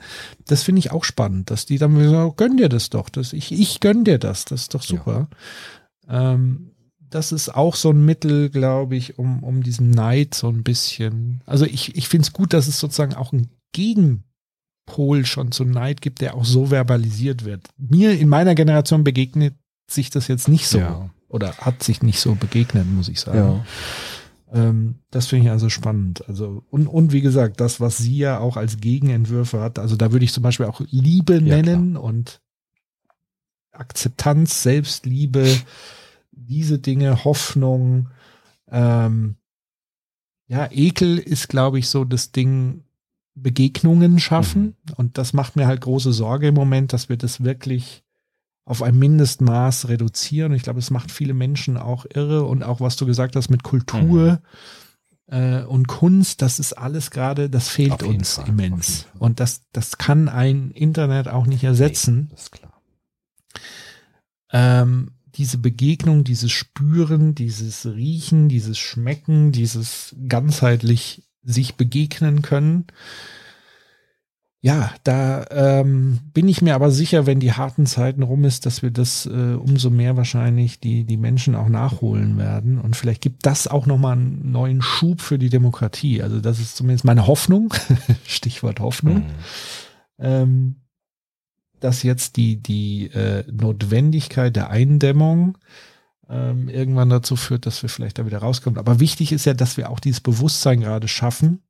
Das 0.47 0.63
finde 0.63 0.79
ich 0.79 0.91
auch 0.91 1.03
spannend, 1.03 1.51
dass 1.51 1.67
die 1.67 1.77
dann 1.77 1.95
sagen, 2.09 2.33
gönn 2.35 2.57
dir 2.57 2.69
das 2.69 2.89
doch, 2.89 3.09
das, 3.09 3.33
ich, 3.33 3.51
ich 3.51 3.79
gönn 3.79 4.03
dir 4.03 4.17
das, 4.17 4.45
das 4.45 4.61
ist 4.63 4.73
doch 4.73 4.81
super. 4.81 5.27
Ähm, 6.09 6.71
das 7.11 7.31
ist 7.31 7.53
auch 7.53 7.75
so 7.75 7.91
ein 7.91 8.03
Mittel, 8.05 8.49
glaube 8.49 8.95
ich, 8.95 9.19
um, 9.19 9.43
um 9.43 9.61
diesen 9.61 9.91
Neid 9.91 10.33
so 10.33 10.47
ein 10.47 10.63
bisschen. 10.63 11.41
Also 11.45 11.65
ich, 11.65 11.95
ich 11.95 12.07
finde 12.07 12.25
es 12.25 12.33
gut, 12.33 12.53
dass 12.53 12.67
es 12.67 12.79
sozusagen 12.79 13.13
auch 13.13 13.33
einen 13.33 13.49
Gegenpol 14.85 15.25
schon 15.25 15.51
zu 15.51 15.65
Neid 15.65 16.01
gibt, 16.01 16.21
der 16.21 16.35
auch 16.35 16.45
so 16.45 16.67
verbalisiert 16.67 17.45
wird. 17.45 17.67
Mir 17.77 18.17
in 18.17 18.29
meiner 18.29 18.55
Generation 18.55 19.03
begegnet 19.03 19.55
sich 19.89 20.09
das 20.09 20.27
jetzt 20.27 20.47
nicht 20.47 20.67
so. 20.67 20.79
Ja. 20.79 21.09
Oder 21.27 21.55
hat 21.57 21.81
sich 21.83 22.01
nicht 22.03 22.19
so 22.19 22.35
begegnet, 22.35 22.85
muss 22.87 23.07
ich 23.07 23.19
sagen. 23.19 23.37
Ja. 23.37 23.65
Ähm, 24.53 24.95
das 25.11 25.27
finde 25.27 25.45
ich 25.45 25.51
also 25.51 25.69
spannend. 25.69 26.27
Also, 26.27 26.63
und, 26.69 26.87
und 26.87 27.13
wie 27.13 27.21
gesagt, 27.21 27.61
das, 27.61 27.79
was 27.79 27.97
sie 27.97 28.17
ja 28.17 28.39
auch 28.39 28.57
als 28.57 28.77
Gegenentwürfe 28.77 29.61
hat, 29.61 29.79
also 29.79 29.95
da 29.95 30.11
würde 30.11 30.25
ich 30.25 30.33
zum 30.33 30.43
Beispiel 30.43 30.65
auch 30.65 30.81
Liebe 30.89 31.35
Ja, 31.35 31.39
nennen 31.39 31.95
und 31.95 32.41
Akzeptanz, 33.71 34.63
Selbstliebe, 34.63 35.57
diese 36.31 36.79
Dinge, 36.79 37.23
Hoffnung, 37.23 38.09
ähm, 38.69 39.35
ja, 40.47 40.67
Ekel 40.69 41.17
ist, 41.17 41.47
glaube 41.47 41.79
ich, 41.79 41.87
so 41.87 42.03
das 42.03 42.33
Ding, 42.33 42.83
Begegnungen 43.41 44.19
schaffen. 44.19 44.75
Und 44.95 45.17
das 45.17 45.33
macht 45.33 45.55
mir 45.55 45.67
halt 45.67 45.81
große 45.81 46.13
Sorge 46.13 46.49
im 46.49 46.55
Moment, 46.55 46.93
dass 46.93 47.09
wir 47.09 47.17
das 47.17 47.43
wirklich 47.43 48.03
auf 48.65 48.83
ein 48.83 48.97
Mindestmaß 48.97 49.89
reduzieren. 49.89 50.53
Ich 50.53 50.63
glaube, 50.63 50.79
es 50.79 50.91
macht 50.91 51.11
viele 51.11 51.33
Menschen 51.33 51.77
auch 51.77 52.05
irre. 52.13 52.45
Und 52.45 52.63
auch, 52.63 52.79
was 52.79 52.95
du 52.95 53.05
gesagt 53.05 53.35
hast 53.35 53.49
mit 53.49 53.63
Kultur 53.63 54.41
äh, 55.27 55.63
und 55.63 55.87
Kunst, 55.87 56.41
das 56.41 56.59
ist 56.59 56.73
alles 56.73 57.11
gerade, 57.11 57.49
das 57.49 57.69
fehlt 57.69 58.03
uns 58.03 58.35
Fall, 58.35 58.49
immens. 58.49 59.07
Und 59.17 59.39
das, 59.39 59.63
das 59.71 59.97
kann 59.97 60.29
ein 60.29 60.71
Internet 60.71 61.27
auch 61.27 61.47
nicht 61.47 61.63
ersetzen. 61.63 62.21
Nee, 62.21 62.27
das 62.31 62.41
ist 62.43 62.51
klar. 62.51 62.81
Ähm, 64.53 65.11
diese 65.35 65.57
Begegnung, 65.57 66.23
dieses 66.23 66.51
Spüren, 66.51 67.35
dieses 67.35 67.85
Riechen, 67.85 68.49
dieses 68.49 68.77
Schmecken, 68.77 69.51
dieses 69.51 70.15
ganzheitlich 70.27 71.23
sich 71.43 71.75
begegnen 71.75 72.41
können. 72.41 72.85
Ja, 74.63 74.91
da 75.03 75.45
ähm, 75.49 76.19
bin 76.33 76.47
ich 76.47 76.61
mir 76.61 76.75
aber 76.75 76.91
sicher, 76.91 77.25
wenn 77.25 77.39
die 77.39 77.53
harten 77.53 77.87
Zeiten 77.87 78.21
rum 78.21 78.45
ist, 78.45 78.67
dass 78.67 78.83
wir 78.83 78.91
das 78.91 79.25
äh, 79.25 79.55
umso 79.55 79.89
mehr 79.89 80.17
wahrscheinlich 80.17 80.79
die, 80.79 81.03
die 81.03 81.17
Menschen 81.17 81.55
auch 81.55 81.67
nachholen 81.67 82.37
werden. 82.37 82.79
Und 82.79 82.95
vielleicht 82.95 83.21
gibt 83.21 83.47
das 83.47 83.67
auch 83.67 83.87
nochmal 83.87 84.13
einen 84.13 84.51
neuen 84.51 84.83
Schub 84.83 85.19
für 85.19 85.39
die 85.39 85.49
Demokratie. 85.49 86.21
Also 86.21 86.39
das 86.39 86.59
ist 86.59 86.75
zumindest 86.75 87.05
meine 87.05 87.25
Hoffnung. 87.25 87.73
Stichwort 88.27 88.79
Hoffnung. 88.79 89.15
Mhm. 89.15 89.23
Ähm, 90.19 90.75
dass 91.79 92.03
jetzt 92.03 92.37
die, 92.37 92.61
die 92.61 93.07
äh, 93.07 93.43
Notwendigkeit 93.51 94.55
der 94.55 94.69
Eindämmung 94.69 95.57
ähm, 96.31 96.69
irgendwann 96.69 97.09
dazu 97.09 97.35
führt, 97.35 97.65
dass 97.65 97.81
wir 97.81 97.89
vielleicht 97.89 98.17
da 98.17 98.25
wieder 98.25 98.39
rauskommen. 98.39 98.79
Aber 98.79 98.99
wichtig 99.01 99.33
ist 99.33 99.45
ja, 99.45 99.53
dass 99.53 99.75
wir 99.75 99.89
auch 99.89 99.99
dieses 99.99 100.21
Bewusstsein 100.21 100.79
gerade 100.79 101.09
schaffen. 101.09 101.61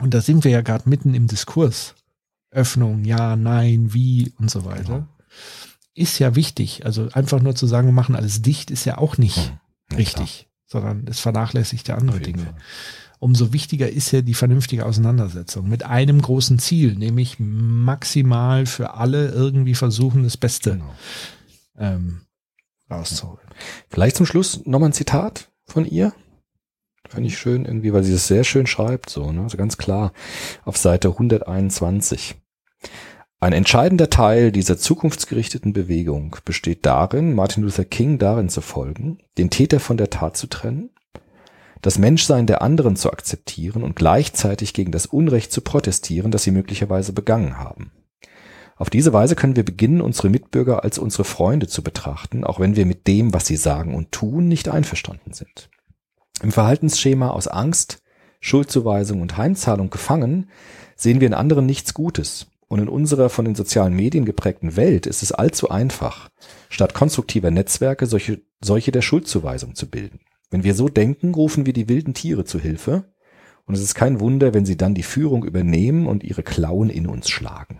Und 0.00 0.14
da 0.14 0.20
sind 0.20 0.42
wir 0.42 0.50
ja 0.50 0.62
gerade 0.62 0.88
mitten 0.88 1.14
im 1.14 1.28
Diskurs. 1.28 1.94
Öffnung, 2.50 3.04
ja, 3.04 3.36
nein, 3.36 3.94
wie 3.94 4.32
und 4.38 4.50
so 4.50 4.64
weiter. 4.64 4.82
Genau. 4.82 5.08
Ist 5.94 6.18
ja 6.18 6.34
wichtig. 6.34 6.84
Also 6.84 7.08
einfach 7.12 7.40
nur 7.40 7.54
zu 7.54 7.66
sagen, 7.66 7.86
wir 7.88 7.92
machen 7.92 8.16
alles 8.16 8.42
dicht, 8.42 8.70
ist 8.70 8.84
ja 8.84 8.98
auch 8.98 9.16
nicht 9.16 9.36
Hm, 9.36 9.58
ja, 9.92 9.96
richtig, 9.96 10.48
sondern 10.66 11.06
es 11.06 11.20
vernachlässigt 11.20 11.88
ja 11.88 11.96
andere 11.96 12.20
Dinge. 12.20 12.42
Fall. 12.44 12.54
Umso 13.20 13.52
wichtiger 13.52 13.88
ist 13.88 14.10
ja 14.10 14.20
die 14.20 14.34
vernünftige 14.34 14.84
Auseinandersetzung 14.84 15.68
mit 15.68 15.84
einem 15.84 16.20
großen 16.20 16.58
Ziel, 16.58 16.96
nämlich 16.96 17.36
maximal 17.38 18.66
für 18.66 18.94
alle 18.94 19.28
irgendwie 19.28 19.76
versuchen, 19.76 20.24
das 20.24 20.36
Beste 20.36 20.72
Genau. 20.72 20.94
ähm, 21.78 22.22
rauszuholen. 22.92 23.46
Vielleicht 23.88 24.16
zum 24.16 24.26
Schluss 24.26 24.64
nochmal 24.64 24.90
ein 24.90 24.94
Zitat 24.94 25.50
von 25.64 25.84
ihr. 25.84 26.12
Finde 27.08 27.28
ich 27.28 27.38
schön 27.38 27.64
irgendwie, 27.64 27.92
weil 27.92 28.04
sie 28.04 28.12
das 28.12 28.28
sehr 28.28 28.44
schön 28.44 28.66
schreibt, 28.66 29.10
so, 29.10 29.32
ne? 29.32 29.42
Also 29.42 29.56
ganz 29.56 29.76
klar 29.76 30.12
auf 30.64 30.76
Seite 30.76 31.08
121. 31.08 32.36
Ein 33.40 33.52
entscheidender 33.52 34.08
Teil 34.08 34.52
dieser 34.52 34.78
zukunftsgerichteten 34.78 35.72
Bewegung 35.72 36.36
besteht 36.44 36.86
darin, 36.86 37.34
Martin 37.34 37.64
Luther 37.64 37.84
King 37.84 38.18
darin 38.18 38.48
zu 38.48 38.60
folgen, 38.60 39.18
den 39.36 39.50
Täter 39.50 39.80
von 39.80 39.96
der 39.96 40.10
Tat 40.10 40.36
zu 40.36 40.46
trennen, 40.46 40.90
das 41.80 41.98
Menschsein 41.98 42.46
der 42.46 42.62
anderen 42.62 42.94
zu 42.94 43.10
akzeptieren 43.10 43.82
und 43.82 43.96
gleichzeitig 43.96 44.74
gegen 44.74 44.92
das 44.92 45.06
Unrecht 45.06 45.50
zu 45.50 45.60
protestieren, 45.60 46.30
das 46.30 46.44
sie 46.44 46.52
möglicherweise 46.52 47.12
begangen 47.12 47.58
haben. 47.58 47.90
Auf 48.76 48.90
diese 48.90 49.12
Weise 49.12 49.36
können 49.36 49.56
wir 49.56 49.64
beginnen, 49.64 50.00
unsere 50.00 50.28
Mitbürger 50.28 50.82
als 50.82 50.98
unsere 50.98 51.24
Freunde 51.24 51.68
zu 51.68 51.82
betrachten, 51.82 52.44
auch 52.44 52.58
wenn 52.58 52.76
wir 52.76 52.86
mit 52.86 53.06
dem, 53.06 53.32
was 53.32 53.46
sie 53.46 53.56
sagen 53.56 53.94
und 53.94 54.12
tun, 54.12 54.48
nicht 54.48 54.68
einverstanden 54.68 55.32
sind. 55.32 55.68
Im 56.42 56.52
Verhaltensschema 56.52 57.30
aus 57.30 57.48
Angst, 57.48 58.02
Schuldzuweisung 58.40 59.20
und 59.20 59.36
Heimzahlung 59.36 59.90
gefangen, 59.90 60.50
sehen 60.96 61.20
wir 61.20 61.28
in 61.28 61.34
anderen 61.34 61.66
nichts 61.66 61.94
Gutes. 61.94 62.48
Und 62.66 62.78
in 62.80 62.88
unserer 62.88 63.28
von 63.28 63.44
den 63.44 63.54
sozialen 63.54 63.94
Medien 63.94 64.24
geprägten 64.24 64.76
Welt 64.76 65.06
ist 65.06 65.22
es 65.22 65.30
allzu 65.30 65.68
einfach, 65.68 66.30
statt 66.70 66.94
konstruktiver 66.94 67.50
Netzwerke 67.50 68.06
solche, 68.06 68.40
solche 68.62 68.92
der 68.92 69.02
Schuldzuweisung 69.02 69.74
zu 69.74 69.90
bilden. 69.90 70.20
Wenn 70.50 70.64
wir 70.64 70.74
so 70.74 70.88
denken, 70.88 71.34
rufen 71.34 71.66
wir 71.66 71.74
die 71.74 71.88
wilden 71.88 72.14
Tiere 72.14 72.44
zu 72.44 72.58
Hilfe. 72.58 73.12
Und 73.66 73.74
es 73.74 73.82
ist 73.82 73.94
kein 73.94 74.20
Wunder, 74.20 74.54
wenn 74.54 74.66
sie 74.66 74.76
dann 74.76 74.94
die 74.94 75.02
Führung 75.02 75.44
übernehmen 75.44 76.06
und 76.06 76.24
ihre 76.24 76.42
Klauen 76.42 76.90
in 76.90 77.06
uns 77.06 77.28
schlagen. 77.28 77.78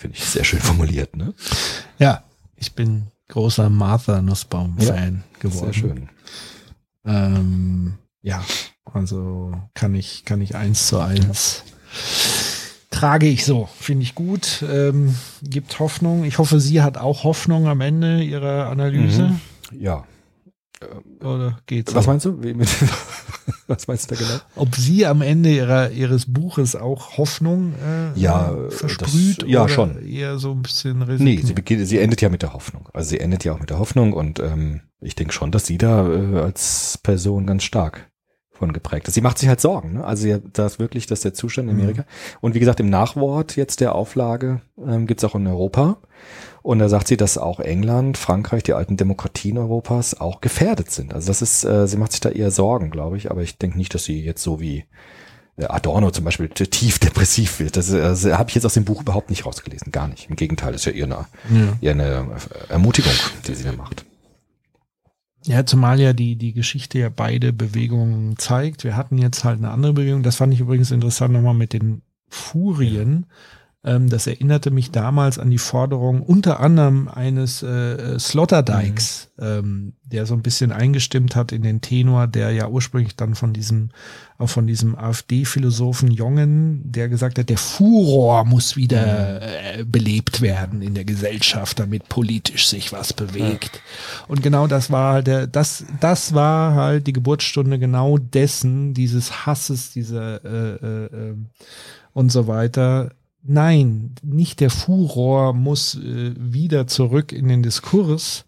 Finde 0.00 0.16
ich 0.16 0.24
sehr 0.24 0.44
schön 0.44 0.60
formuliert, 0.60 1.14
ne? 1.14 1.34
Ja, 1.98 2.24
ich 2.56 2.72
bin 2.72 3.08
großer 3.28 3.68
Martha 3.68 4.22
Nussbaum-Fan 4.22 5.24
geworden. 5.40 5.72
Sehr 5.74 5.74
schön. 5.74 6.08
Ähm, 7.04 7.98
ja, 8.22 8.42
also 8.90 9.52
kann 9.74 9.94
ich, 9.94 10.24
kann 10.24 10.40
ich 10.40 10.56
eins 10.56 10.86
zu 10.86 11.00
eins. 11.00 11.64
Trage 12.90 13.26
ich 13.26 13.44
so, 13.44 13.68
finde 13.78 14.04
ich 14.04 14.14
gut. 14.14 14.64
Ähm, 14.66 15.14
gibt 15.42 15.78
Hoffnung. 15.78 16.24
Ich 16.24 16.38
hoffe, 16.38 16.60
sie 16.60 16.80
hat 16.80 16.96
auch 16.96 17.24
Hoffnung 17.24 17.68
am 17.68 17.82
Ende 17.82 18.22
ihrer 18.22 18.70
Analyse. 18.70 19.38
Ja. 19.70 20.04
Oder 21.20 21.58
geht's? 21.66 21.94
Was 21.94 22.06
meinst 22.06 22.24
du? 22.26 22.38
Was 23.66 23.86
meinst 23.86 24.10
du 24.10 24.14
da 24.14 24.20
genau? 24.20 24.40
Ob 24.56 24.74
sie 24.74 25.06
am 25.06 25.22
Ende 25.22 25.50
ihrer, 25.50 25.90
ihres 25.90 26.32
Buches 26.32 26.74
auch 26.74 27.18
Hoffnung 27.18 27.74
äh, 27.74 28.18
Ja, 28.18 28.52
äh, 28.52 28.64
das- 28.70 28.74
versprüht? 28.80 29.44
ja, 29.46 29.64
oder 29.64 29.68
schon. 29.72 30.02
Eher 30.04 30.38
so 30.38 30.52
ein 30.52 30.62
bisschen 30.62 30.98
Nee, 31.00 31.04
resigniert? 31.04 31.46
sie, 31.46 31.52
beginnt, 31.52 31.86
sie 31.86 31.98
endet 31.98 32.20
ja 32.22 32.28
mit 32.30 32.42
der 32.42 32.52
Hoffnung. 32.54 32.88
Also 32.92 33.10
sie 33.10 33.20
endet 33.20 33.44
ja 33.44 33.52
auch 33.52 33.60
mit 33.60 33.70
der 33.70 33.78
Hoffnung 33.78 34.12
und 34.12 34.38
ähm, 34.40 34.80
ich 35.00 35.14
denke 35.14 35.32
schon, 35.32 35.50
dass 35.52 35.66
sie 35.66 35.78
da 35.78 36.08
äh, 36.08 36.38
als 36.40 36.98
Person 37.02 37.46
ganz 37.46 37.62
stark 37.62 38.10
von 38.52 38.72
geprägt 38.72 39.08
ist. 39.08 39.14
Sie 39.14 39.20
macht 39.22 39.38
sich 39.38 39.48
halt 39.48 39.60
Sorgen. 39.60 39.94
Ne? 39.94 40.04
Also 40.04 40.38
da 40.52 40.66
ist 40.66 40.78
wirklich, 40.78 41.06
das 41.06 41.20
ist 41.20 41.24
der 41.24 41.34
Zustand 41.34 41.68
in 41.70 41.76
Amerika. 41.76 42.04
Und 42.40 42.54
wie 42.54 42.60
gesagt, 42.60 42.80
im 42.80 42.90
Nachwort 42.90 43.56
jetzt 43.56 43.80
der 43.80 43.94
Auflage 43.94 44.60
ähm, 44.84 45.06
gibt's 45.06 45.24
auch 45.24 45.34
in 45.34 45.46
Europa. 45.46 45.98
Und 46.62 46.78
da 46.78 46.88
sagt 46.88 47.08
sie, 47.08 47.16
dass 47.16 47.38
auch 47.38 47.58
England, 47.60 48.18
Frankreich, 48.18 48.62
die 48.62 48.74
alten 48.74 48.96
Demokratien 48.96 49.56
Europas 49.58 50.20
auch 50.20 50.40
gefährdet 50.40 50.90
sind. 50.90 51.14
Also 51.14 51.28
das 51.28 51.40
ist, 51.42 51.64
äh, 51.64 51.86
sie 51.88 51.96
macht 51.96 52.12
sich 52.12 52.20
da 52.20 52.28
eher 52.28 52.50
Sorgen, 52.50 52.90
glaube 52.90 53.16
ich. 53.16 53.30
Aber 53.30 53.42
ich 53.42 53.56
denke 53.58 53.78
nicht, 53.78 53.94
dass 53.94 54.04
sie 54.04 54.22
jetzt 54.22 54.42
so 54.42 54.60
wie 54.60 54.84
äh, 55.56 55.64
Adorno 55.64 56.10
zum 56.10 56.24
Beispiel 56.26 56.48
tief 56.48 56.98
depressiv 56.98 57.60
wird. 57.60 57.76
Das 57.76 57.90
äh, 57.92 58.32
habe 58.34 58.50
ich 58.50 58.54
jetzt 58.54 58.66
aus 58.66 58.74
dem 58.74 58.84
Buch 58.84 59.00
überhaupt 59.02 59.30
nicht 59.30 59.46
rausgelesen. 59.46 59.90
Gar 59.90 60.08
nicht. 60.08 60.28
Im 60.28 60.36
Gegenteil, 60.36 60.74
ist 60.74 60.84
ja 60.84 60.92
eher 60.92 61.06
eine, 61.06 61.26
Ja. 61.50 61.78
eher 61.80 61.92
eine 61.92 62.04
äh, 62.68 62.72
Ermutigung, 62.72 63.12
die 63.46 63.54
sie 63.54 63.64
da 63.64 63.72
macht. 63.72 64.04
Ja, 65.46 65.64
zumal 65.64 65.98
ja 65.98 66.12
die, 66.12 66.36
die 66.36 66.52
Geschichte 66.52 66.98
ja 66.98 67.08
beide 67.08 67.54
Bewegungen 67.54 68.36
zeigt. 68.36 68.84
Wir 68.84 68.94
hatten 68.96 69.16
jetzt 69.16 69.44
halt 69.44 69.56
eine 69.58 69.70
andere 69.70 69.94
Bewegung. 69.94 70.22
Das 70.22 70.36
fand 70.36 70.52
ich 70.52 70.60
übrigens 70.60 70.90
interessant 70.90 71.32
nochmal 71.32 71.54
mit 71.54 71.72
den 71.72 72.02
Furien. 72.28 73.08
Ähm, 73.10 73.24
das 73.82 74.26
erinnerte 74.26 74.70
mich 74.70 74.90
damals 74.90 75.38
an 75.38 75.48
die 75.48 75.56
Forderung 75.56 76.20
unter 76.20 76.60
anderem 76.60 77.08
eines 77.08 77.62
äh, 77.62 78.18
Sloterdijks, 78.18 79.30
ähm, 79.38 79.94
der 80.02 80.26
so 80.26 80.34
ein 80.34 80.42
bisschen 80.42 80.70
eingestimmt 80.70 81.34
hat 81.34 81.50
in 81.50 81.62
den 81.62 81.80
Tenor, 81.80 82.26
der 82.26 82.50
ja 82.50 82.68
ursprünglich 82.68 83.16
dann 83.16 83.34
von 83.34 83.54
diesem, 83.54 83.88
auch 84.36 84.50
von 84.50 84.66
diesem 84.66 84.96
AfD-Philosophen 84.96 86.10
Jongen, 86.10 86.92
der 86.92 87.08
gesagt 87.08 87.38
hat, 87.38 87.48
der 87.48 87.56
Furor 87.56 88.44
muss 88.44 88.76
wieder 88.76 89.40
äh, 89.40 89.84
belebt 89.84 90.42
werden 90.42 90.82
in 90.82 90.92
der 90.92 91.04
Gesellschaft, 91.06 91.78
damit 91.80 92.06
politisch 92.10 92.68
sich 92.68 92.92
was 92.92 93.14
bewegt. 93.14 93.80
Und 94.28 94.42
genau 94.42 94.66
das 94.66 94.90
war 94.90 95.14
halt 95.14 95.26
der, 95.26 95.46
das, 95.46 95.86
das 96.00 96.34
war 96.34 96.74
halt 96.74 97.06
die 97.06 97.14
Geburtsstunde 97.14 97.78
genau 97.78 98.18
dessen, 98.18 98.92
dieses 98.92 99.46
Hasses, 99.46 99.90
dieser 99.90 100.44
äh, 100.44 100.74
äh, 100.74 101.30
äh, 101.30 101.34
und 102.12 102.30
so 102.30 102.46
weiter. 102.46 103.12
Nein, 103.42 104.14
nicht 104.22 104.60
der 104.60 104.70
Furor 104.70 105.54
muss 105.54 105.94
äh, 105.94 106.34
wieder 106.38 106.86
zurück 106.86 107.32
in 107.32 107.48
den 107.48 107.62
Diskurs, 107.62 108.44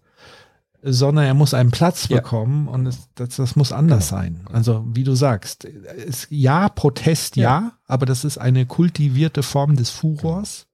sondern 0.83 1.25
er 1.25 1.33
muss 1.33 1.53
einen 1.53 1.71
Platz 1.71 2.09
Ja. 2.09 2.17
bekommen 2.17 2.67
und 2.67 2.85
es, 2.85 3.07
das, 3.15 3.37
das 3.37 3.55
muss 3.55 3.71
anders 3.71 4.09
sein. 4.09 4.41
Also 4.51 4.85
wie 4.93 5.03
du 5.03 5.15
sagst, 5.15 5.65
es, 5.65 6.27
ja, 6.29 6.69
Protest 6.69 7.37
ja. 7.37 7.73
aber 7.87 8.05
das 8.05 8.23
ist 8.25 8.37
eine 8.37 8.65
kultivierte 8.65 9.43
Form 9.43 9.75
des 9.77 9.89
Furors. 9.89 10.67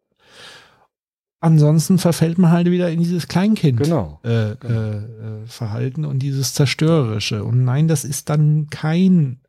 Ansonsten 1.42 2.00
verfällt 2.00 2.38
man 2.38 2.52
halt 2.52 2.70
wieder 2.70 2.92
in 2.92 3.00
dieses 3.00 3.28
Kleinkind 3.30 3.80
Genau. 3.80 4.20
äh, 4.26 4.52
äh, 4.52 4.98
äh, 4.98 5.46
Verhalten 5.46 6.04
und 6.04 6.20
dieses 6.20 6.54
Zerstörerische. 6.54 7.46
Und 7.46 7.64
nein, 7.64 7.88
das 7.88 8.04
ist 8.04 8.30
dann 8.30 8.68
kein 8.70 9.40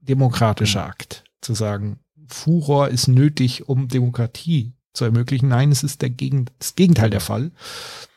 demokratischer 0.00 0.84
Akt, 0.84 1.24
zu 1.40 1.54
sagen, 1.54 2.00
Furor 2.28 2.88
ist 2.88 3.08
nötig, 3.08 3.68
um 3.68 3.88
Demokratie 3.88 4.72
zu 4.92 5.04
ermöglichen. 5.04 5.48
Nein, 5.48 5.70
es 5.72 5.82
ist 5.82 6.02
der 6.02 6.10
Gegen 6.10 6.46
das 6.58 6.74
Gegenteil 6.74 7.10
der 7.10 7.20
Fall. 7.20 7.52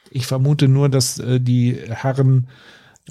Ich 0.09 0.27
vermute 0.27 0.67
nur, 0.67 0.89
dass 0.89 1.19
äh, 1.19 1.39
die 1.39 1.75
Herren 1.89 2.47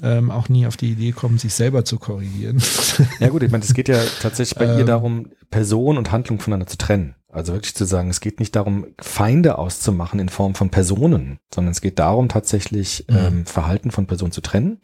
ähm, 0.01 0.31
auch 0.31 0.49
nie 0.49 0.67
auf 0.67 0.77
die 0.77 0.91
Idee 0.91 1.11
kommen, 1.11 1.37
sich 1.37 1.53
selber 1.53 1.83
zu 1.85 1.99
korrigieren. 1.99 2.61
Ja 3.19 3.29
gut, 3.29 3.43
ich 3.43 3.51
meine, 3.51 3.63
es 3.63 3.73
geht 3.73 3.87
ja 3.89 3.99
tatsächlich 4.21 4.57
bei 4.57 4.65
ihr 4.65 4.79
Ähm. 4.81 4.85
darum, 4.85 5.27
Person 5.49 5.97
und 5.97 6.11
Handlung 6.11 6.39
voneinander 6.39 6.67
zu 6.67 6.77
trennen. 6.77 7.15
Also 7.29 7.53
wirklich 7.53 7.75
zu 7.75 7.85
sagen, 7.85 8.09
es 8.09 8.19
geht 8.19 8.39
nicht 8.39 8.55
darum, 8.55 8.87
Feinde 8.99 9.57
auszumachen 9.57 10.19
in 10.19 10.29
Form 10.29 10.53
von 10.55 10.69
Personen, 10.69 11.39
sondern 11.53 11.71
es 11.71 11.81
geht 11.81 11.97
darum, 11.99 12.29
tatsächlich 12.29 13.05
Mhm. 13.09 13.17
ähm, 13.17 13.45
Verhalten 13.45 13.91
von 13.91 14.05
Personen 14.07 14.31
zu 14.31 14.41
trennen 14.41 14.79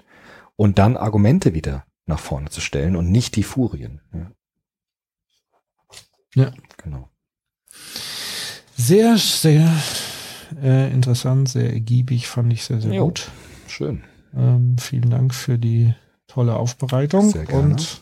und 0.56 0.78
dann 0.80 0.98
Argumente 0.98 1.54
wieder 1.54 1.86
nach 2.06 2.20
vorne 2.20 2.50
zu 2.50 2.62
stellen 2.62 2.96
und 2.96 3.12
nicht 3.12 3.36
die 3.36 3.44
Furien. 3.44 4.02
Ja. 4.14 4.32
Ja. 6.38 6.52
Genau. 6.84 7.10
Sehr, 8.76 9.18
sehr 9.18 9.74
äh, 10.62 10.92
interessant, 10.92 11.50
sehr 11.50 11.74
ergiebig, 11.74 12.28
fand 12.28 12.54
ich 12.54 12.64
sehr, 12.64 12.80
sehr 12.80 12.94
Jo. 12.94 13.06
gut. 13.06 13.30
Schön. 13.68 14.04
Ähm, 14.36 14.78
vielen 14.78 15.10
Dank 15.10 15.34
für 15.34 15.58
die 15.58 15.96
tolle 16.28 16.56
Aufbereitung. 16.56 17.32
Sehr 17.32 17.46
gerne. 17.46 17.74
Und 17.74 18.02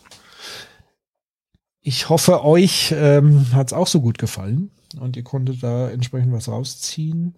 ich 1.80 2.08
hoffe, 2.10 2.44
euch 2.44 2.92
ähm, 2.94 3.46
hat 3.52 3.68
es 3.68 3.72
auch 3.72 3.86
so 3.86 4.02
gut 4.02 4.18
gefallen 4.18 4.70
und 5.00 5.16
ihr 5.16 5.24
konntet 5.24 5.62
da 5.62 5.88
entsprechend 5.88 6.32
was 6.32 6.48
rausziehen. 6.48 7.36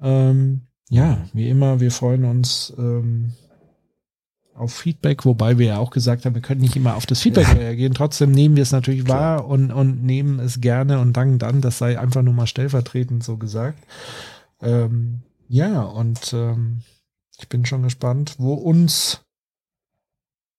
Ähm, 0.00 0.62
ja, 0.88 1.18
wie 1.32 1.50
immer, 1.50 1.80
wir 1.80 1.90
freuen 1.90 2.24
uns 2.24 2.72
ähm, 2.78 3.34
auf 4.54 4.72
Feedback, 4.72 5.24
wobei 5.24 5.58
wir 5.58 5.66
ja 5.66 5.78
auch 5.78 5.90
gesagt 5.90 6.24
haben, 6.24 6.34
wir 6.34 6.42
können 6.42 6.60
nicht 6.60 6.76
immer 6.76 6.94
auf 6.94 7.06
das 7.06 7.20
Feedback 7.20 7.48
reagieren. 7.56 7.92
Trotzdem 7.94 8.30
nehmen 8.30 8.56
wir 8.56 8.62
es 8.62 8.72
natürlich 8.72 9.04
Klar. 9.04 9.38
wahr 9.38 9.46
und, 9.46 9.72
und 9.72 10.04
nehmen 10.04 10.38
es 10.38 10.60
gerne 10.60 11.00
und 11.00 11.12
danken 11.16 11.38
dann. 11.38 11.60
Das 11.60 11.78
sei 11.78 11.98
einfach 11.98 12.22
nur 12.22 12.34
mal 12.34 12.46
stellvertretend 12.46 13.24
so 13.24 13.36
gesagt. 13.36 13.82
Ähm, 14.62 15.20
ja, 15.48 15.82
und 15.82 16.32
ähm, 16.32 16.82
ich 17.38 17.48
bin 17.48 17.66
schon 17.66 17.82
gespannt, 17.82 18.36
wo 18.38 18.54
uns 18.54 19.22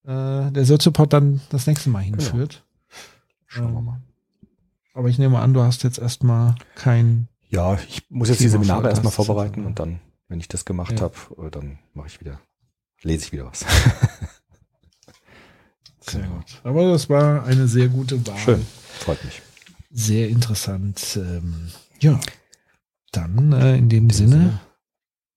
äh, 0.04 0.52
der 0.52 0.66
Soziopod 0.66 1.14
dann 1.14 1.42
das 1.50 1.66
nächste 1.68 1.90
Mal 1.90 2.04
hinführt. 2.04 2.64
Schauen 3.48 3.72
wir 3.74 3.80
Ähm, 3.80 3.86
mal. 3.86 4.02
Aber 4.94 5.10
ich 5.10 5.18
nehme 5.18 5.40
an, 5.40 5.54
du 5.54 5.62
hast 5.62 5.84
jetzt 5.84 6.00
erstmal 6.00 6.56
kein 6.76 7.28
Ja, 7.50 7.78
ich 7.88 8.04
muss 8.10 8.30
jetzt 8.30 8.40
die 8.40 8.46
Thema 8.46 8.64
Seminare 8.64 8.90
erstmal 8.90 9.12
vorbereiten 9.12 9.66
und 9.66 9.80
dann, 9.80 10.00
wenn 10.28 10.40
ich 10.40 10.48
das 10.48 10.66
gemacht 10.66 11.00
Ja. 11.00 11.02
habe, 11.02 11.50
dann 11.52 11.80
mache 11.94 12.08
ich 12.08 12.20
wieder, 12.22 12.40
lese 13.02 13.26
ich 13.26 13.32
wieder 13.32 13.46
was. 13.46 13.66
Sehr 16.02 16.28
gut. 16.28 16.62
Aber 16.64 16.92
das 16.92 17.10
war 17.10 17.46
eine 17.46 17.68
sehr 17.68 17.88
gute 17.88 18.26
Wahl. 18.28 18.38
Schön, 18.38 18.66
freut 19.00 19.24
mich. 19.26 19.42
Sehr 19.92 20.30
interessant. 20.30 21.18
Ähm, 21.20 21.72
ja, 22.00 22.20
dann 23.12 23.54
äh, 23.54 23.76
in 23.78 23.90
dem 23.90 24.10
Sinne, 24.12 24.60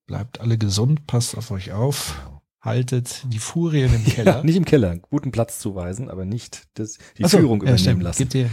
bleibt 0.06 0.40
alle 0.40 0.58
gesund, 0.58 1.06
passt 1.06 1.36
auf 1.36 1.50
euch 1.50 1.72
auf, 1.72 2.20
haltet 2.60 3.24
die 3.28 3.38
Furien 3.38 3.94
im 3.94 4.04
Keller. 4.12 4.38
Ja, 4.38 4.42
nicht 4.42 4.56
im 4.56 4.64
Keller, 4.64 4.96
guten 4.96 5.30
Platz 5.30 5.58
zuweisen, 5.58 6.10
aber 6.10 6.24
nicht 6.24 6.66
das, 6.74 6.98
die 7.16 7.22
so, 7.22 7.38
Führung 7.38 7.62
ja, 7.62 7.72
übernehmen 7.72 8.00
lassen. 8.00 8.18
Gebt 8.18 8.34
ihr, 8.34 8.50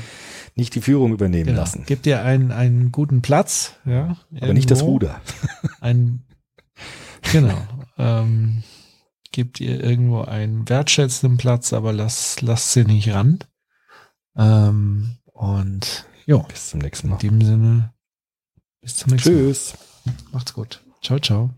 nicht 0.56 0.76
die 0.76 0.82
Führung 0.82 1.12
übernehmen 1.12 1.48
genau, 1.48 1.60
lassen, 1.60 1.86
gebt 1.86 2.06
ihr 2.06 2.22
einen, 2.24 2.52
einen 2.52 2.92
guten 2.92 3.22
Platz, 3.22 3.74
ja. 3.84 4.18
aber 4.40 4.54
nicht 4.54 4.72
das 4.72 4.80
irgendwo. 4.80 4.94
Ruder. 4.94 5.22
Ein, 5.82 6.24
genau. 7.32 7.58
ähm, 7.98 8.64
gebt 9.36 9.60
ihr 9.60 9.84
irgendwo 9.84 10.22
einen 10.22 10.68
wertschätzenden 10.70 11.38
Platz, 11.38 11.74
aber 11.74 11.92
lasst, 11.92 12.42
lasst 12.42 12.72
sie 12.72 12.86
nicht 12.86 13.10
ran. 13.10 13.40
Ähm, 14.38 15.18
und 15.26 16.06
ja, 16.26 16.38
Bis 16.38 16.70
zum 16.70 16.80
nächsten 16.80 17.08
in 17.08 17.12
Mal. 17.12 17.18
dem 17.20 17.42
Sinne, 17.42 17.94
bis 18.82 18.96
zum 18.96 19.12
nächsten 19.12 19.34
Mal. 19.34 19.38
Tschüss. 19.40 19.74
Macht's 20.32 20.54
gut. 20.54 20.82
Ciao, 21.02 21.20
ciao. 21.20 21.50